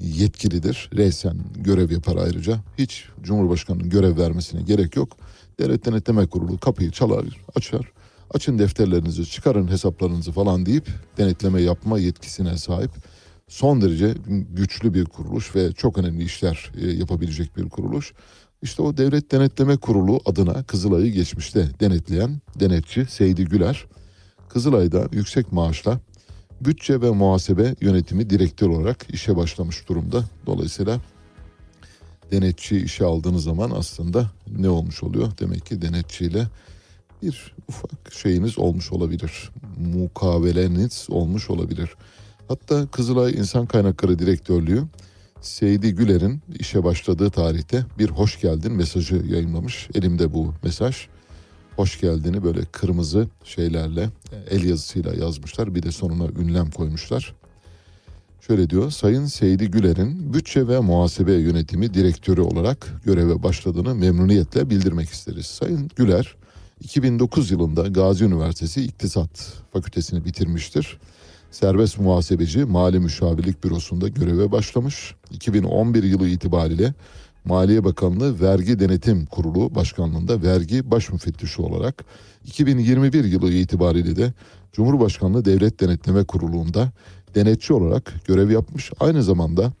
yetkilidir. 0.00 0.90
Resen 0.96 1.36
görev 1.56 1.90
yapar 1.90 2.16
ayrıca. 2.16 2.60
Hiç 2.78 3.04
Cumhurbaşkanı'nın 3.22 3.90
görev 3.90 4.16
vermesine 4.16 4.62
gerek 4.62 4.96
yok. 4.96 5.16
Devlet 5.60 5.86
Denetleme 5.86 6.26
Kurulu 6.26 6.58
kapıyı 6.58 6.90
çalar, 6.90 7.24
açar. 7.54 7.92
Açın 8.34 8.58
defterlerinizi, 8.58 9.26
çıkarın 9.26 9.68
hesaplarınızı 9.68 10.32
falan 10.32 10.66
deyip 10.66 10.88
denetleme 11.18 11.62
yapma 11.62 11.98
yetkisine 11.98 12.58
sahip 12.58 12.90
son 13.48 13.80
derece 13.80 14.14
güçlü 14.50 14.94
bir 14.94 15.04
kuruluş 15.04 15.56
ve 15.56 15.72
çok 15.72 15.98
önemli 15.98 16.24
işler 16.24 16.72
e, 16.80 16.90
yapabilecek 16.90 17.56
bir 17.56 17.68
kuruluş. 17.68 18.12
İşte 18.62 18.82
o 18.82 18.96
Devlet 18.96 19.32
Denetleme 19.32 19.76
Kurulu 19.76 20.20
adına 20.24 20.62
Kızılay'ı 20.62 21.12
geçmişte 21.12 21.68
denetleyen 21.80 22.40
denetçi 22.60 23.06
Seydi 23.06 23.44
Güler, 23.44 23.86
Kızılay'da 24.48 25.08
yüksek 25.12 25.52
maaşla 25.52 26.00
bütçe 26.60 27.00
ve 27.00 27.10
muhasebe 27.10 27.74
yönetimi 27.80 28.30
direktör 28.30 28.68
olarak 28.68 29.06
işe 29.12 29.36
başlamış 29.36 29.88
durumda. 29.88 30.24
Dolayısıyla 30.46 31.00
denetçi 32.32 32.76
işe 32.76 33.04
aldığınız 33.04 33.44
zaman 33.44 33.70
aslında 33.70 34.30
ne 34.58 34.68
olmuş 34.68 35.02
oluyor? 35.02 35.32
Demek 35.40 35.66
ki 35.66 35.82
denetçiyle 35.82 36.46
bir 37.22 37.54
ufak 37.68 38.12
şeyiniz 38.12 38.58
olmuş 38.58 38.92
olabilir. 38.92 39.50
Mukaveleniz 39.94 41.06
olmuş 41.10 41.50
olabilir. 41.50 41.90
Hatta 42.48 42.86
Kızılay 42.86 43.32
İnsan 43.32 43.66
Kaynakları 43.66 44.18
Direktörlüğü 44.18 44.82
Seydi 45.40 45.94
Güler'in 45.94 46.42
işe 46.58 46.84
başladığı 46.84 47.30
tarihte 47.30 47.84
bir 47.98 48.10
hoş 48.10 48.40
geldin 48.40 48.72
mesajı 48.72 49.22
yayınlamış. 49.28 49.88
Elimde 49.94 50.34
bu 50.34 50.54
mesaj. 50.62 51.06
Hoş 51.76 52.00
geldini 52.00 52.44
böyle 52.44 52.64
kırmızı 52.64 53.28
şeylerle 53.44 54.10
el 54.50 54.64
yazısıyla 54.64 55.14
yazmışlar. 55.14 55.74
Bir 55.74 55.82
de 55.82 55.92
sonuna 55.92 56.28
ünlem 56.40 56.70
koymuşlar. 56.70 57.34
Şöyle 58.40 58.70
diyor. 58.70 58.90
Sayın 58.90 59.26
Seydi 59.26 59.70
Güler'in 59.70 60.34
bütçe 60.34 60.68
ve 60.68 60.80
muhasebe 60.80 61.32
yönetimi 61.32 61.94
direktörü 61.94 62.40
olarak 62.40 62.92
göreve 63.04 63.42
başladığını 63.42 63.94
memnuniyetle 63.94 64.70
bildirmek 64.70 65.08
isteriz. 65.08 65.46
Sayın 65.46 65.90
Güler 65.96 66.36
2009 66.80 67.50
yılında 67.50 67.88
Gazi 67.88 68.24
Üniversitesi 68.24 68.82
İktisat 68.82 69.52
Fakültesini 69.72 70.24
bitirmiştir. 70.24 70.98
Serbest 71.54 71.98
muhasebeci 71.98 72.64
Mali 72.64 72.98
Müşavirlik 72.98 73.64
Bürosu'nda 73.64 74.08
göreve 74.08 74.52
başlamış. 74.52 75.14
2011 75.30 76.02
yılı 76.02 76.28
itibariyle 76.28 76.94
Maliye 77.44 77.84
Bakanlığı 77.84 78.40
Vergi 78.40 78.80
Denetim 78.80 79.26
Kurulu 79.26 79.74
Başkanlığında 79.74 80.42
vergi 80.42 80.90
baş 80.90 81.10
müfettişi 81.10 81.62
olarak 81.62 82.04
2021 82.44 83.24
yılı 83.24 83.52
itibariyle 83.52 84.16
de 84.16 84.32
Cumhurbaşkanlığı 84.72 85.44
Devlet 85.44 85.80
Denetleme 85.80 86.24
Kurulu'nda 86.24 86.92
denetçi 87.34 87.72
olarak 87.72 88.14
görev 88.26 88.50
yapmış. 88.50 88.92
Aynı 89.00 89.22
zamanda 89.22 89.72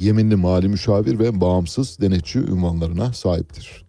yeminli 0.00 0.36
mali 0.36 0.68
müşavir 0.68 1.18
ve 1.18 1.40
bağımsız 1.40 2.00
denetçi 2.00 2.38
ünvanlarına 2.38 3.12
sahiptir. 3.12 3.84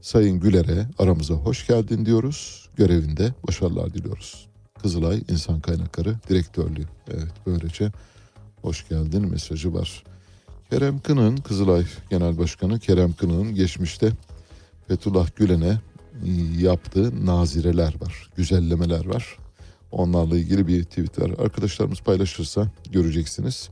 Sayın 0.00 0.40
Güler'e 0.40 0.86
aramıza 0.98 1.34
hoş 1.34 1.66
geldin 1.66 2.06
diyoruz. 2.06 2.68
Görevinde 2.76 3.34
başarılar 3.48 3.94
diliyoruz. 3.94 4.51
Kızılay 4.82 5.22
İnsan 5.30 5.60
Kaynakları 5.60 6.14
Direktörlüğü. 6.28 6.86
Evet 7.10 7.32
böylece 7.46 7.92
hoş 8.62 8.88
geldin 8.88 9.30
mesajı 9.30 9.74
var. 9.74 10.04
Kerem 10.70 10.98
Kınık'ın 10.98 11.36
Kızılay 11.36 11.84
Genel 12.10 12.38
Başkanı 12.38 12.78
Kerem 12.78 13.12
Kınık'ın 13.12 13.54
geçmişte 13.54 14.12
Fethullah 14.88 15.36
Gülen'e 15.36 15.80
yaptığı 16.58 17.26
nazireler 17.26 17.94
var, 18.00 18.30
güzellemeler 18.36 19.06
var. 19.06 19.38
Onlarla 19.92 20.36
ilgili 20.36 20.66
bir 20.66 20.84
tweet 20.84 21.20
var. 21.20 21.30
Arkadaşlarımız 21.38 22.00
paylaşırsa 22.00 22.70
göreceksiniz. 22.90 23.68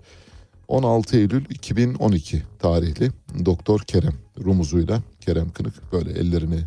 16 0.69 1.17
Eylül 1.17 1.45
2012 1.51 2.43
tarihli 2.59 3.11
Doktor 3.45 3.81
Kerem 3.81 4.15
rumuzuyla 4.45 5.03
Kerem 5.21 5.51
Kınık 5.51 5.93
böyle 5.93 6.11
ellerini 6.11 6.61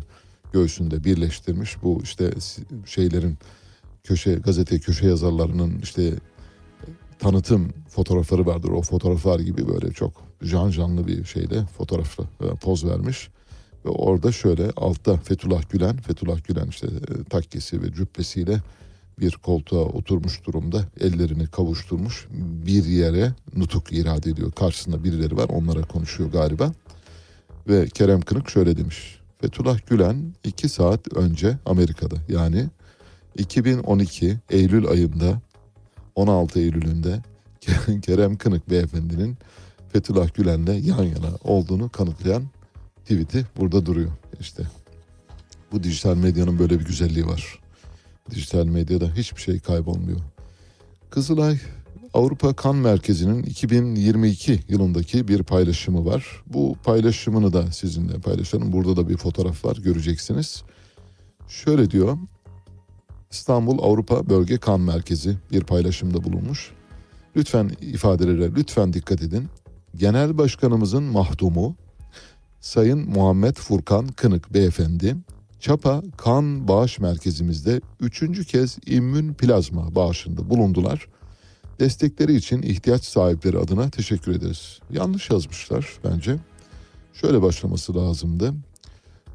göğsünde 0.52 1.04
birleştirmiş. 1.04 1.82
Bu 1.82 2.00
işte 2.02 2.30
şeylerin 2.86 3.38
köşe 4.04 4.34
gazete 4.34 4.78
köşe 4.78 5.06
yazarlarının 5.06 5.78
işte 5.82 6.14
tanıtım 7.18 7.72
fotoğrafları 7.88 8.46
vardır. 8.46 8.68
O 8.68 8.82
fotoğraflar 8.82 9.40
gibi 9.40 9.68
böyle 9.68 9.92
çok 9.92 10.12
can 10.44 10.70
canlı 10.70 11.06
bir 11.06 11.24
şeyle 11.24 11.66
fotoğrafla 11.78 12.24
e, 12.24 12.46
poz 12.46 12.84
vermiş. 12.84 13.28
Ve 13.84 13.88
orada 13.88 14.32
şöyle 14.32 14.70
altta 14.76 15.16
Fethullah 15.16 15.70
Gülen, 15.70 15.96
Fethullah 15.96 16.44
Gülen 16.44 16.66
işte 16.66 16.86
e, 16.86 17.24
takkesi 17.24 17.82
ve 17.82 17.92
cübbesiyle 17.92 18.62
bir 19.20 19.32
koltuğa 19.32 19.84
oturmuş 19.84 20.44
durumda 20.46 20.84
ellerini 21.00 21.46
kavuşturmuş 21.46 22.26
bir 22.66 22.84
yere 22.84 23.32
nutuk 23.56 23.92
irade 23.92 24.30
ediyor. 24.30 24.52
Karşısında 24.52 25.04
birileri 25.04 25.36
var 25.36 25.48
onlara 25.48 25.82
konuşuyor 25.82 26.32
galiba. 26.32 26.72
Ve 27.68 27.86
Kerem 27.86 28.20
Kınık 28.20 28.50
şöyle 28.50 28.76
demiş. 28.76 29.20
Fethullah 29.40 29.78
Gülen 29.86 30.34
iki 30.44 30.68
saat 30.68 31.16
önce 31.16 31.58
Amerika'da 31.66 32.16
yani 32.28 32.68
2012 33.38 34.36
Eylül 34.50 34.88
ayında 34.88 35.40
16 36.14 36.60
Eylül'ünde 36.60 37.22
Kerem 38.02 38.36
Kınık 38.36 38.70
beyefendinin 38.70 39.36
Fethullah 39.92 40.34
Gülen'le 40.34 40.82
yan 40.82 41.02
yana 41.02 41.30
olduğunu 41.44 41.88
kanıtlayan 41.88 42.42
tweet'i 43.02 43.46
burada 43.56 43.86
duruyor. 43.86 44.12
İşte 44.40 44.62
bu 45.72 45.82
dijital 45.82 46.16
medyanın 46.16 46.58
böyle 46.58 46.80
bir 46.80 46.84
güzelliği 46.84 47.26
var. 47.26 47.58
Dijital 48.30 48.66
medyada 48.66 49.14
hiçbir 49.14 49.40
şey 49.40 49.60
kaybolmuyor. 49.60 50.20
Kızılay 51.10 51.58
Avrupa 52.14 52.54
Kan 52.54 52.76
Merkezi'nin 52.76 53.42
2022 53.42 54.60
yılındaki 54.68 55.28
bir 55.28 55.42
paylaşımı 55.42 56.06
var. 56.06 56.42
Bu 56.46 56.76
paylaşımını 56.84 57.52
da 57.52 57.72
sizinle 57.72 58.18
paylaşalım. 58.18 58.72
Burada 58.72 58.96
da 58.96 59.08
bir 59.08 59.16
fotoğraf 59.16 59.64
var 59.64 59.76
göreceksiniz. 59.76 60.62
Şöyle 61.48 61.90
diyor. 61.90 62.18
İstanbul 63.34 63.78
Avrupa 63.82 64.28
Bölge 64.28 64.58
Kan 64.58 64.80
Merkezi 64.80 65.36
bir 65.52 65.64
paylaşımda 65.64 66.24
bulunmuş. 66.24 66.72
Lütfen 67.36 67.70
ifadelere 67.80 68.54
lütfen 68.54 68.92
dikkat 68.92 69.22
edin. 69.22 69.48
Genel 69.96 70.38
Başkanımızın 70.38 71.02
mahdumu 71.02 71.76
Sayın 72.60 73.10
Muhammed 73.10 73.56
Furkan 73.56 74.06
Kınık 74.06 74.54
beyefendi 74.54 75.16
Çapa 75.60 76.02
Kan 76.16 76.68
Bağış 76.68 76.98
Merkezimizde 76.98 77.80
üçüncü 78.00 78.44
kez 78.44 78.78
immün 78.86 79.34
plazma 79.34 79.94
bağışında 79.94 80.50
bulundular. 80.50 81.08
Destekleri 81.80 82.34
için 82.34 82.62
ihtiyaç 82.62 83.04
sahipleri 83.04 83.58
adına 83.58 83.90
teşekkür 83.90 84.32
ederiz. 84.32 84.78
Yanlış 84.90 85.30
yazmışlar 85.30 85.88
bence. 86.04 86.36
Şöyle 87.12 87.42
başlaması 87.42 87.96
lazımdı. 87.96 88.54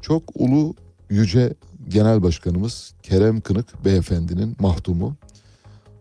Çok 0.02 0.22
ulu 0.34 0.74
yüce 1.10 1.54
genel 1.88 2.22
başkanımız 2.22 2.94
Kerem 3.02 3.40
Kınık 3.40 3.84
beyefendinin 3.84 4.56
mahdumu 4.60 5.16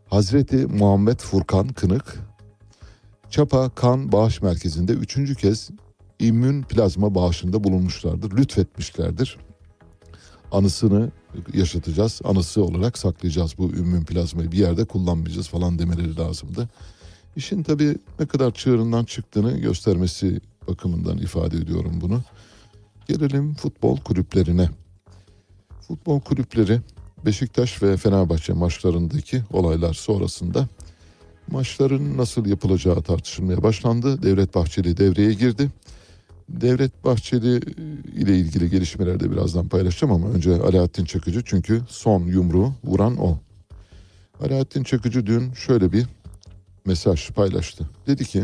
Hazreti 0.10 0.56
Muhammed 0.56 1.20
Furkan 1.20 1.68
Kınık 1.68 2.20
Çapa 3.30 3.70
Kan 3.70 4.12
Bağış 4.12 4.42
Merkezi'nde 4.42 4.92
üçüncü 4.92 5.36
kez 5.36 5.70
immün 6.20 6.64
plazma 6.64 7.16
bağışında 7.16 7.64
bulunmuşlardır. 7.64 8.38
Lütfetmişlerdir. 8.38 9.38
Anısını 10.52 11.12
yaşatacağız. 11.54 12.22
Anısı 12.24 12.64
olarak 12.64 12.98
saklayacağız 12.98 13.58
bu 13.58 13.70
immün 13.70 14.04
plazmayı. 14.06 14.52
Bir 14.52 14.58
yerde 14.58 14.86
kullanmayacağız 14.86 15.48
falan 15.48 15.80
demeleri 15.80 16.18
lazımdı. 16.18 16.70
İşin 17.36 17.64
tabii 17.64 17.98
ne 18.20 18.26
kadar 18.26 18.52
çığırından 18.52 19.06
çıktığını 19.06 19.58
göstermesi 19.58 20.42
bakımından 20.68 21.18
ifade 21.18 21.58
ediyorum 21.58 22.00
bunu. 22.02 22.22
Gelelim 23.08 23.54
futbol 23.54 23.98
kulüplerine. 23.98 24.70
Futbol 25.90 26.20
kulüpleri 26.20 26.80
Beşiktaş 27.26 27.84
ve 27.84 27.98
Fenerbahçe 27.98 28.54
maçlarındaki 28.54 29.44
olaylar 29.54 29.94
sonrasında 29.94 30.68
maçların 31.52 32.18
nasıl 32.18 32.46
yapılacağı 32.46 33.02
tartışılmaya 33.02 33.64
başlandı. 33.64 34.24
Devlet 34.24 34.56
Bahçeli 34.56 34.98
devreye 34.98 35.34
girdi. 35.34 35.70
Devlet 36.50 37.06
Bahçeli 37.06 37.58
ile 38.16 38.38
ilgili 38.38 38.70
gelişmeleri 38.70 39.20
de 39.20 39.32
birazdan 39.32 39.68
paylaşacağım 39.68 40.14
ama 40.14 40.28
önce 40.28 40.54
Alaaddin 40.54 41.06
Çakıcı 41.06 41.42
çünkü 41.46 41.82
son 41.88 42.24
yumruğu 42.24 42.74
vuran 42.84 43.18
o. 43.18 43.38
Alaaddin 44.42 44.84
Çakıcı 44.84 45.26
dün 45.26 45.54
şöyle 45.54 45.92
bir 45.92 46.06
mesaj 46.86 47.30
paylaştı. 47.30 47.90
Dedi 48.08 48.26
ki 48.26 48.44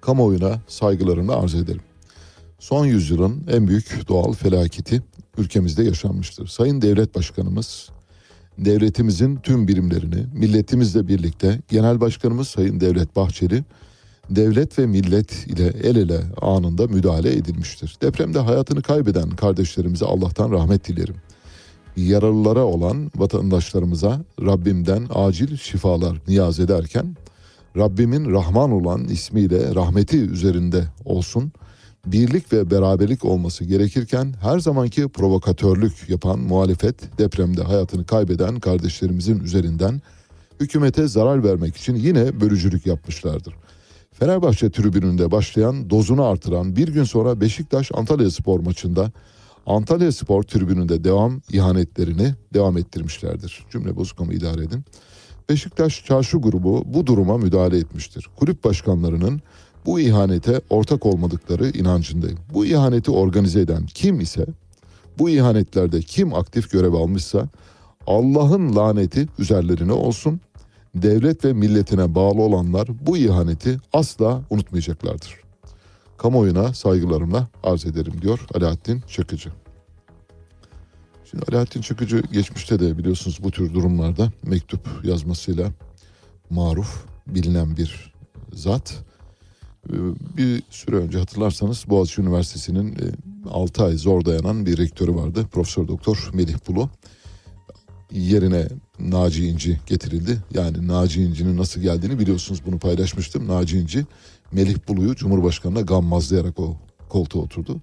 kamuoyuna 0.00 0.60
saygılarımı 0.68 1.36
arz 1.36 1.54
ederim. 1.54 1.82
Son 2.58 2.86
yüzyılın 2.86 3.44
en 3.50 3.68
büyük 3.68 4.08
doğal 4.08 4.32
felaketi 4.32 5.02
ülkemizde 5.38 5.82
yaşanmıştır. 5.84 6.46
Sayın 6.46 6.82
Devlet 6.82 7.14
Başkanımız 7.14 7.88
devletimizin 8.58 9.36
tüm 9.36 9.68
birimlerini 9.68 10.26
milletimizle 10.32 11.08
birlikte 11.08 11.60
Genel 11.68 12.00
Başkanımız 12.00 12.48
Sayın 12.48 12.80
Devlet 12.80 13.16
Bahçeli 13.16 13.64
devlet 14.30 14.78
ve 14.78 14.86
millet 14.86 15.46
ile 15.46 15.66
el 15.82 15.96
ele 15.96 16.20
anında 16.42 16.86
müdahale 16.86 17.36
edilmiştir. 17.36 17.96
Depremde 18.02 18.38
hayatını 18.38 18.82
kaybeden 18.82 19.30
kardeşlerimize 19.30 20.04
Allah'tan 20.04 20.50
rahmet 20.52 20.88
dilerim. 20.88 21.16
Yaralılara 21.96 22.64
olan 22.64 23.10
vatandaşlarımıza 23.16 24.20
Rabbimden 24.40 25.06
acil 25.14 25.56
şifalar 25.56 26.18
niyaz 26.28 26.60
ederken 26.60 27.16
Rabbimin 27.76 28.32
Rahman 28.32 28.72
olan 28.72 29.04
ismiyle 29.04 29.74
rahmeti 29.74 30.18
üzerinde 30.18 30.84
olsun. 31.04 31.52
Birlik 32.12 32.52
ve 32.52 32.70
beraberlik 32.70 33.24
olması 33.24 33.64
gerekirken 33.64 34.34
her 34.40 34.58
zamanki 34.58 35.08
provokatörlük 35.08 36.08
yapan 36.08 36.38
muhalefet 36.38 37.18
depremde 37.18 37.62
hayatını 37.62 38.06
kaybeden 38.06 38.60
kardeşlerimizin 38.60 39.40
üzerinden 39.40 40.02
hükümete 40.60 41.08
zarar 41.08 41.44
vermek 41.44 41.76
için 41.76 41.94
yine 41.94 42.40
bölücülük 42.40 42.86
yapmışlardır. 42.86 43.54
Fenerbahçe 44.12 44.70
tribününde 44.70 45.30
başlayan 45.30 45.90
dozunu 45.90 46.24
artıran 46.24 46.76
bir 46.76 46.88
gün 46.88 47.04
sonra 47.04 47.40
Beşiktaş 47.40 47.90
Antalya 47.94 48.30
Spor 48.30 48.60
maçında 48.60 49.12
Antalya 49.66 50.12
Spor 50.12 50.42
tribününde 50.42 51.04
devam 51.04 51.40
ihanetlerini 51.52 52.34
devam 52.54 52.78
ettirmişlerdir. 52.78 53.64
Cümle 53.70 53.96
bozuk 53.96 54.20
ama 54.20 54.32
idare 54.32 54.62
edin. 54.64 54.84
Beşiktaş 55.48 56.04
Çarşı 56.04 56.38
grubu 56.38 56.82
bu 56.86 57.06
duruma 57.06 57.38
müdahale 57.38 57.78
etmiştir. 57.78 58.28
Kulüp 58.36 58.64
başkanlarının 58.64 59.40
bu 59.86 60.00
ihanete 60.00 60.60
ortak 60.70 61.06
olmadıkları 61.06 61.70
inancındayım. 61.70 62.38
Bu 62.54 62.66
ihaneti 62.66 63.10
organize 63.10 63.60
eden 63.60 63.86
kim 63.86 64.20
ise, 64.20 64.46
bu 65.18 65.30
ihanetlerde 65.30 66.00
kim 66.00 66.34
aktif 66.34 66.70
görev 66.70 66.92
almışsa 66.92 67.48
Allah'ın 68.06 68.76
laneti 68.76 69.28
üzerlerine 69.38 69.92
olsun. 69.92 70.40
Devlet 70.94 71.44
ve 71.44 71.52
milletine 71.52 72.14
bağlı 72.14 72.42
olanlar 72.42 72.88
bu 73.06 73.16
ihaneti 73.16 73.78
asla 73.92 74.42
unutmayacaklardır. 74.50 75.34
Kamuoyuna 76.18 76.74
saygılarımla 76.74 77.48
arz 77.62 77.86
ederim 77.86 78.22
diyor 78.22 78.40
Alaaddin 78.54 79.00
Çakıcı. 79.08 79.50
Şimdi 81.30 81.44
Alaaddin 81.52 81.80
Çakıcı 81.80 82.22
geçmişte 82.32 82.80
de 82.80 82.98
biliyorsunuz 82.98 83.38
bu 83.42 83.50
tür 83.50 83.74
durumlarda 83.74 84.32
mektup 84.42 84.88
yazmasıyla 85.04 85.70
maruf 86.50 87.04
bilinen 87.26 87.76
bir 87.76 88.14
zat. 88.52 89.07
Ee, 89.92 89.96
Bir 90.36 90.62
süre 90.70 90.96
önce 90.96 91.18
hatırlarsanız 91.18 91.84
Boğaziçi 91.88 92.20
Üniversitesi'nin 92.20 92.96
6 93.50 93.84
ay 93.84 93.96
zor 93.96 94.24
dayanan 94.24 94.66
bir 94.66 94.78
rektörü 94.78 95.14
vardı. 95.14 95.46
Profesör 95.52 95.88
Doktor 95.88 96.30
Melih 96.34 96.54
Bulu. 96.68 96.90
Yerine 98.12 98.68
Naci 99.00 99.46
İnci 99.48 99.80
getirildi. 99.86 100.38
Yani 100.54 100.88
Naci 100.88 101.22
İnci'nin 101.22 101.56
nasıl 101.56 101.80
geldiğini 101.80 102.18
biliyorsunuz 102.18 102.62
bunu 102.66 102.78
paylaşmıştım. 102.78 103.48
Naci 103.48 103.78
İnci 103.78 104.06
Melih 104.52 104.76
Bulu'yu 104.88 105.14
Cumhurbaşkanı'na 105.14 105.80
gammazlayarak 105.80 106.60
o 106.60 106.76
koltuğa 107.08 107.42
oturdu. 107.42 107.80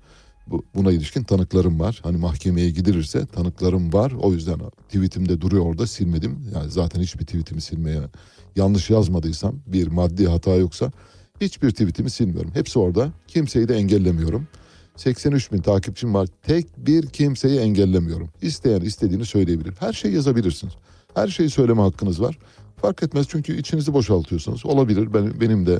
Bu, 0.47 0.64
buna 0.76 0.91
ilişkin 0.91 1.24
tanıklarım 1.24 1.80
var. 1.80 1.99
Hani 2.03 2.18
mahkemeye 2.18 2.70
gidilirse 2.70 3.26
tanıklarım 3.26 3.93
var. 3.93 4.12
O 4.12 4.34
yüzden 4.34 4.60
tweetimde 4.88 5.41
duruyor 5.41 5.66
orada 5.66 5.88
silmedim. 5.88 6.51
Yani 6.53 6.72
zaten 6.72 7.01
hiçbir 7.01 7.26
tweetimi 7.26 7.62
silmeye 7.62 8.01
yanlış 8.56 8.89
yazmadıysam 8.89 9.56
bir 9.68 9.88
maddi 9.88 10.28
hata 10.28 10.56
yoksa 10.56 10.91
hiçbir 11.41 11.71
tweetimi 11.71 12.09
silmiyorum. 12.09 12.51
Hepsi 12.53 12.79
orada. 12.79 13.11
Kimseyi 13.27 13.67
de 13.67 13.75
engellemiyorum. 13.75 14.47
83 14.95 15.51
bin 15.51 15.57
takipçim 15.57 16.13
var. 16.13 16.27
Tek 16.43 16.65
bir 16.77 17.07
kimseyi 17.07 17.59
engellemiyorum. 17.59 18.29
İsteyen 18.41 18.81
istediğini 18.81 19.25
söyleyebilir. 19.25 19.73
Her 19.79 19.93
şeyi 19.93 20.15
yazabilirsiniz. 20.15 20.73
Her 21.13 21.27
şeyi 21.27 21.49
söyleme 21.49 21.81
hakkınız 21.81 22.21
var. 22.21 22.38
Fark 22.81 23.03
etmez 23.03 23.27
çünkü 23.29 23.57
içinizi 23.57 23.93
boşaltıyorsunuz. 23.93 24.65
Olabilir. 24.65 25.13
Ben, 25.13 25.41
benim 25.41 25.65
de 25.65 25.79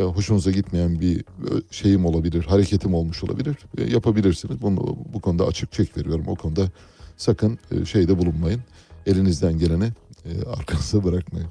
e, 0.00 0.02
hoşunuza 0.02 0.50
gitmeyen 0.50 1.00
bir 1.00 1.20
e, 1.20 1.24
şeyim 1.70 2.04
olabilir, 2.04 2.44
hareketim 2.44 2.94
olmuş 2.94 3.24
olabilir. 3.24 3.56
E, 3.78 3.84
yapabilirsiniz. 3.84 4.62
Bunu, 4.62 4.96
bu 5.14 5.20
konuda 5.20 5.46
açık 5.46 5.72
çek 5.72 5.96
veriyorum. 5.96 6.24
O 6.26 6.34
konuda 6.34 6.70
sakın 7.16 7.58
şeyde 7.84 8.18
bulunmayın. 8.18 8.60
Elinizden 9.06 9.58
geleni 9.58 9.90
e, 10.24 11.04
bırakmayın. 11.04 11.48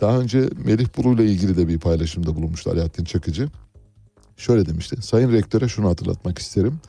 Daha 0.00 0.18
önce 0.18 0.50
Melih 0.64 0.86
Bulu 0.96 1.14
ile 1.14 1.32
ilgili 1.32 1.56
de 1.56 1.68
bir 1.68 1.78
paylaşımda 1.78 2.36
bulunmuştu 2.36 2.70
Alaaddin 2.70 3.04
Çakıcı. 3.04 3.48
Şöyle 4.36 4.66
demişti. 4.66 5.02
Sayın 5.02 5.32
Rektöre 5.32 5.68
şunu 5.68 5.88
hatırlatmak 5.88 6.38
isterim. 6.38 6.80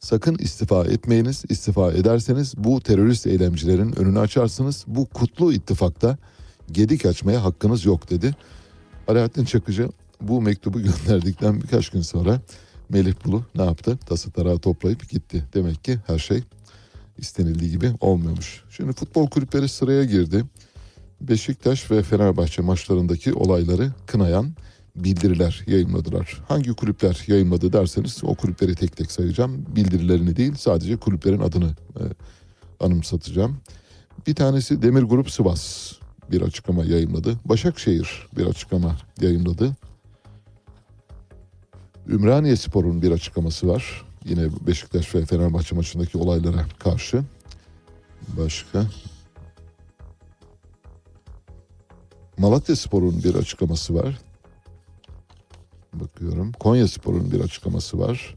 Sakın 0.00 0.34
istifa 0.38 0.84
etmeyiniz. 0.84 1.44
İstifa 1.48 1.92
ederseniz 1.92 2.54
bu 2.56 2.80
terörist 2.80 3.26
eylemcilerin 3.26 3.98
önünü 3.98 4.18
açarsınız. 4.18 4.84
Bu 4.86 5.06
kutlu 5.06 5.52
ittifakta 5.52 6.16
gedik 6.72 7.06
açmaya 7.06 7.44
hakkınız 7.44 7.84
yok 7.84 8.10
dedi. 8.10 8.36
Alaaddin 9.08 9.44
Çakıcı 9.44 9.88
bu 10.20 10.42
mektubu 10.42 10.82
gönderdikten 10.82 11.62
birkaç 11.62 11.88
gün 11.88 12.02
sonra 12.02 12.40
Melih 12.88 13.14
Bulu 13.24 13.44
ne 13.54 13.64
yaptı? 13.64 13.98
Tası 14.06 14.30
tarağı 14.30 14.58
toplayıp 14.58 15.10
gitti. 15.10 15.44
Demek 15.54 15.84
ki 15.84 15.98
her 16.06 16.18
şey 16.18 16.42
istenildiği 17.18 17.70
gibi 17.70 17.92
olmuyormuş. 18.00 18.64
Şimdi 18.70 18.92
futbol 18.92 19.30
kulüpleri 19.30 19.68
sıraya 19.68 20.04
girdi. 20.04 20.44
Beşiktaş 21.20 21.90
ve 21.90 22.02
Fenerbahçe 22.02 22.62
maçlarındaki 22.62 23.34
olayları 23.34 23.92
kınayan 24.06 24.52
bildiriler 24.96 25.64
yayınladılar. 25.66 26.42
Hangi 26.48 26.72
kulüpler 26.72 27.24
yayınladı 27.26 27.72
derseniz 27.72 28.24
o 28.24 28.34
kulüpleri 28.34 28.74
tek 28.74 28.96
tek 28.96 29.12
sayacağım. 29.12 29.66
Bildirilerini 29.76 30.36
değil 30.36 30.54
sadece 30.58 30.96
kulüplerin 30.96 31.40
adını 31.40 31.70
e, 31.70 32.02
anımsatacağım. 32.80 33.60
Bir 34.26 34.34
tanesi 34.34 34.82
Demir 34.82 35.02
Grup 35.02 35.30
Sivas 35.30 35.92
bir 36.30 36.42
açıklama 36.42 36.84
yayınladı. 36.84 37.36
Başakşehir 37.44 38.26
bir 38.36 38.46
açıklama 38.46 38.96
yayınladı. 39.20 39.76
Ümraniye 42.08 42.56
Spor'un 42.56 43.02
bir 43.02 43.10
açıklaması 43.10 43.68
var. 43.68 44.04
Yine 44.24 44.48
Beşiktaş 44.66 45.14
ve 45.14 45.24
Fenerbahçe 45.24 45.76
maçındaki 45.76 46.18
olaylara 46.18 46.66
karşı. 46.78 47.22
Başka? 48.38 48.86
Malatya 52.38 52.76
Spor'un 52.76 53.24
bir 53.24 53.34
açıklaması 53.34 53.94
var. 53.94 54.18
Bakıyorum. 55.94 56.52
Konya 56.52 56.88
Spor'un 56.88 57.30
bir 57.32 57.40
açıklaması 57.40 57.98
var. 57.98 58.36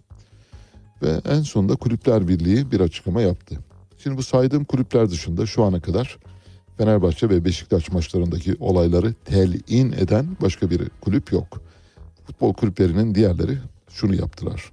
Ve 1.01 1.21
en 1.25 1.41
sonunda 1.41 1.75
Kulüpler 1.75 2.27
Birliği 2.27 2.71
bir 2.71 2.79
açıklama 2.79 3.21
yaptı. 3.21 3.59
Şimdi 3.97 4.17
bu 4.17 4.23
saydığım 4.23 4.63
kulüpler 4.63 5.09
dışında 5.09 5.45
şu 5.45 5.63
ana 5.63 5.81
kadar 5.81 6.17
Fenerbahçe 6.77 7.29
ve 7.29 7.45
Beşiktaş 7.45 7.91
maçlarındaki 7.91 8.55
olayları 8.59 9.13
telin 9.13 9.91
eden 9.91 10.37
başka 10.41 10.69
bir 10.69 10.89
kulüp 11.01 11.31
yok. 11.31 11.61
Futbol 12.25 12.53
kulüplerinin 12.53 13.15
diğerleri 13.15 13.57
şunu 13.89 14.15
yaptılar. 14.15 14.71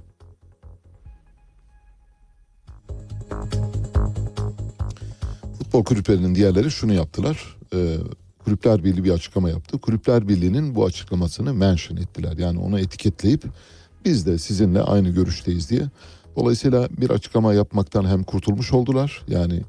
Futbol 5.59 5.85
kulüplerinin 5.85 6.35
diğerleri 6.35 6.71
şunu 6.71 6.93
yaptılar. 6.93 7.57
Ee, 7.75 7.97
Kulüpler 8.49 8.85
Birliği 8.85 9.05
bir 9.05 9.11
açıklama 9.11 9.51
yaptı. 9.51 9.79
Kulüpler 9.79 10.29
Birliği'nin 10.29 10.75
bu 10.75 10.85
açıklamasını 10.85 11.55
mention 11.55 11.97
ettiler. 11.97 12.39
Yani 12.39 12.59
onu 12.59 12.81
etiketleyip 12.81 13.45
biz 14.05 14.27
de 14.27 14.39
sizinle 14.39 14.83
aynı 14.83 15.09
görüşteyiz 15.09 15.71
diye. 15.71 15.83
Dolayısıyla 16.37 16.89
bir 17.01 17.11
açıklama 17.11 17.55
yapmaktan 17.55 18.05
hem 18.05 18.23
kurtulmuş 18.23 18.73
oldular. 18.73 19.23
Yani 19.29 19.63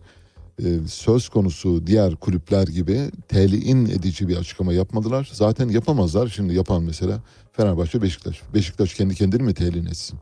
e, 0.64 0.80
söz 0.88 1.30
konusu 1.30 1.88
diğer 1.88 2.16
kulüpler 2.16 2.68
gibi 2.68 3.12
telin 3.28 3.86
edici 3.86 4.28
bir 4.28 4.38
açıklama 4.38 4.74
yapmadılar. 4.74 5.30
Zaten 5.34 5.70
yapamazlar. 5.70 6.28
Şimdi 6.28 6.56
yapan 6.56 6.84
mesela 6.84 7.20
Fenerbahçe 7.52 8.02
Beşiktaş. 8.02 8.42
Beşiktaş 8.54 8.94
kendi 8.94 9.16
kendini 9.16 9.44
mi 9.44 9.54
telin 9.54 9.86
etsin? 9.86 10.20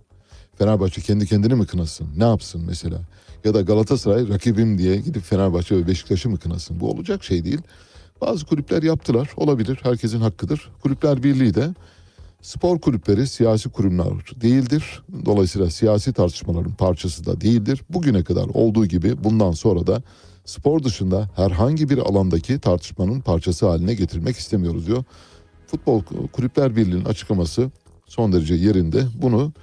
Fenerbahçe 0.58 1.02
kendi 1.02 1.26
kendini 1.26 1.56
mi 1.56 1.66
kınasın? 1.66 2.08
Ne 2.18 2.24
yapsın 2.24 2.64
mesela? 2.68 3.02
Ya 3.44 3.54
da 3.54 3.62
Galatasaray 3.62 4.30
rakibim 4.30 4.78
diye 4.78 4.96
gidip 4.96 5.24
Fenerbahçe 5.24 5.76
ve 5.76 5.88
Beşiktaş'ı 5.88 6.30
mı 6.30 6.40
kınasın? 6.40 6.80
Bu 6.80 6.92
olacak 6.92 7.24
şey 7.24 7.46
değil. 7.46 7.62
Bazı 8.22 8.46
kulüpler 8.46 8.84
yaptılar. 8.84 9.30
Olabilir. 9.36 9.80
Herkesin 9.84 10.20
hakkıdır. 10.22 10.72
Kulüpler 10.82 11.24
Birliği 11.24 11.54
de 11.54 11.70
spor 12.42 12.80
kulüpleri 12.80 13.28
siyasi 13.28 13.70
kurumlar 13.70 14.14
değildir. 14.42 15.04
Dolayısıyla 15.26 15.70
siyasi 15.70 16.14
tartışmaların 16.14 16.74
parçası 16.74 17.26
da 17.26 17.42
değildir. 17.42 17.82
Bugüne 17.90 18.24
kadar 18.24 18.48
olduğu 18.54 18.86
gibi 18.86 19.24
bundan 19.24 19.52
sonra 19.52 19.88
da 19.88 20.02
spor 20.46 20.84
dışında 20.84 21.30
herhangi 21.36 21.90
bir 21.90 21.98
alandaki 21.98 22.60
tartışmanın 22.60 23.22
parçası 23.22 23.68
haline 23.68 23.94
getirmek 23.94 24.38
istemiyoruz 24.38 24.88
diyor. 24.88 25.04
Futbol 25.68 26.02
Kulüpler 26.34 26.76
Birliği'nin 26.76 27.06
açıklaması 27.06 27.72
son 28.08 28.34
derece 28.34 28.56
yerinde. 28.56 29.04
Bunu 29.22 29.54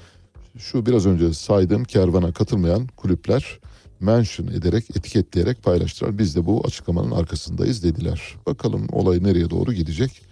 şu 0.58 0.86
biraz 0.86 1.06
önce 1.06 1.34
saydığım 1.34 1.84
kervana 1.84 2.32
katılmayan 2.32 2.86
kulüpler 2.86 3.58
mention 4.04 4.46
ederek, 4.46 4.90
etiketleyerek 4.96 5.62
paylaştılar. 5.62 6.18
Biz 6.18 6.36
de 6.36 6.46
bu 6.46 6.62
açıklamanın 6.66 7.10
arkasındayız 7.10 7.82
dediler. 7.82 8.36
Bakalım 8.46 8.86
olay 8.92 9.22
nereye 9.22 9.50
doğru 9.50 9.72
gidecek. 9.72 10.22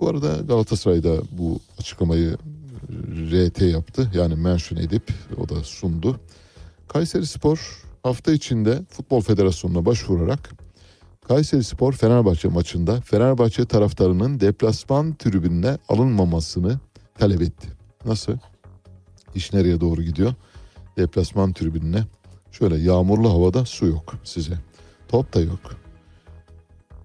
Bu 0.00 0.08
arada 0.08 0.36
Galatasaray 0.36 1.02
da 1.02 1.16
bu 1.32 1.60
açıklamayı 1.78 2.36
RT 3.32 3.60
yaptı. 3.62 4.10
Yani 4.14 4.34
mention 4.34 4.78
edip 4.78 5.12
o 5.36 5.48
da 5.48 5.64
sundu. 5.64 6.20
Kayseri 6.88 7.26
Spor 7.26 7.82
hafta 8.02 8.32
içinde 8.32 8.82
Futbol 8.90 9.20
Federasyonu'na 9.20 9.86
başvurarak 9.86 10.50
Kayseri 11.28 11.64
Spor 11.64 11.92
Fenerbahçe 11.92 12.48
maçında 12.48 13.00
Fenerbahçe 13.00 13.64
taraftarının 13.64 14.40
deplasman 14.40 15.14
tribününe 15.14 15.78
alınmamasını 15.88 16.80
talep 17.18 17.42
etti. 17.42 17.68
Nasıl? 18.04 18.32
İş 19.34 19.52
nereye 19.52 19.80
doğru 19.80 20.02
gidiyor? 20.02 20.34
Deplasman 20.96 21.52
tribününe 21.52 22.04
şöyle 22.58 22.76
yağmurlu 22.76 23.30
havada 23.30 23.64
su 23.64 23.86
yok 23.86 24.14
size. 24.24 24.58
Top 25.08 25.34
da 25.34 25.40
yok. 25.40 25.76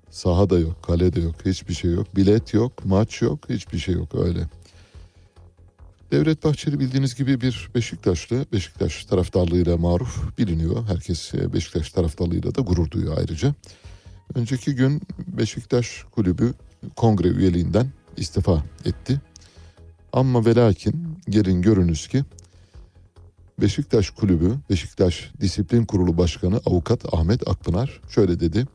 Saha 0.09 0.49
da 0.49 0.59
yok, 0.59 0.83
kale 0.83 1.13
de 1.13 1.19
yok, 1.19 1.35
hiçbir 1.45 1.73
şey 1.73 1.91
yok. 1.91 2.15
Bilet 2.15 2.53
yok, 2.53 2.85
maç 2.85 3.21
yok, 3.21 3.49
hiçbir 3.49 3.77
şey 3.77 3.95
yok 3.95 4.15
öyle. 4.15 4.47
Devlet 6.11 6.43
Bahçeli 6.43 6.79
bildiğiniz 6.79 7.15
gibi 7.15 7.41
bir 7.41 7.69
Beşiktaşlı, 7.75 8.45
Beşiktaş 8.53 9.05
taraftarlığıyla 9.05 9.77
maruf 9.77 10.37
biliniyor. 10.37 10.87
Herkes 10.87 11.33
e, 11.33 11.53
Beşiktaş 11.53 11.91
taraftarlığıyla 11.91 12.55
da 12.55 12.61
gurur 12.61 12.91
duyuyor 12.91 13.17
ayrıca. 13.17 13.55
Önceki 14.35 14.75
gün 14.75 15.01
Beşiktaş 15.27 16.03
kulübü 16.11 16.53
kongre 16.95 17.27
üyeliğinden 17.27 17.87
istifa 18.17 18.63
etti. 18.85 19.21
Ama 20.13 20.45
ve 20.45 20.55
lakin 20.55 21.17
gelin 21.29 21.61
görünüz 21.61 22.07
ki 22.07 22.23
Beşiktaş 23.63 24.09
Kulübü, 24.09 24.55
Beşiktaş 24.69 25.31
Disiplin 25.41 25.85
Kurulu 25.85 26.17
Başkanı 26.17 26.61
Avukat 26.65 27.13
Ahmet 27.13 27.47
Akpınar 27.47 28.01
şöyle 28.09 28.39
dedi. 28.39 28.65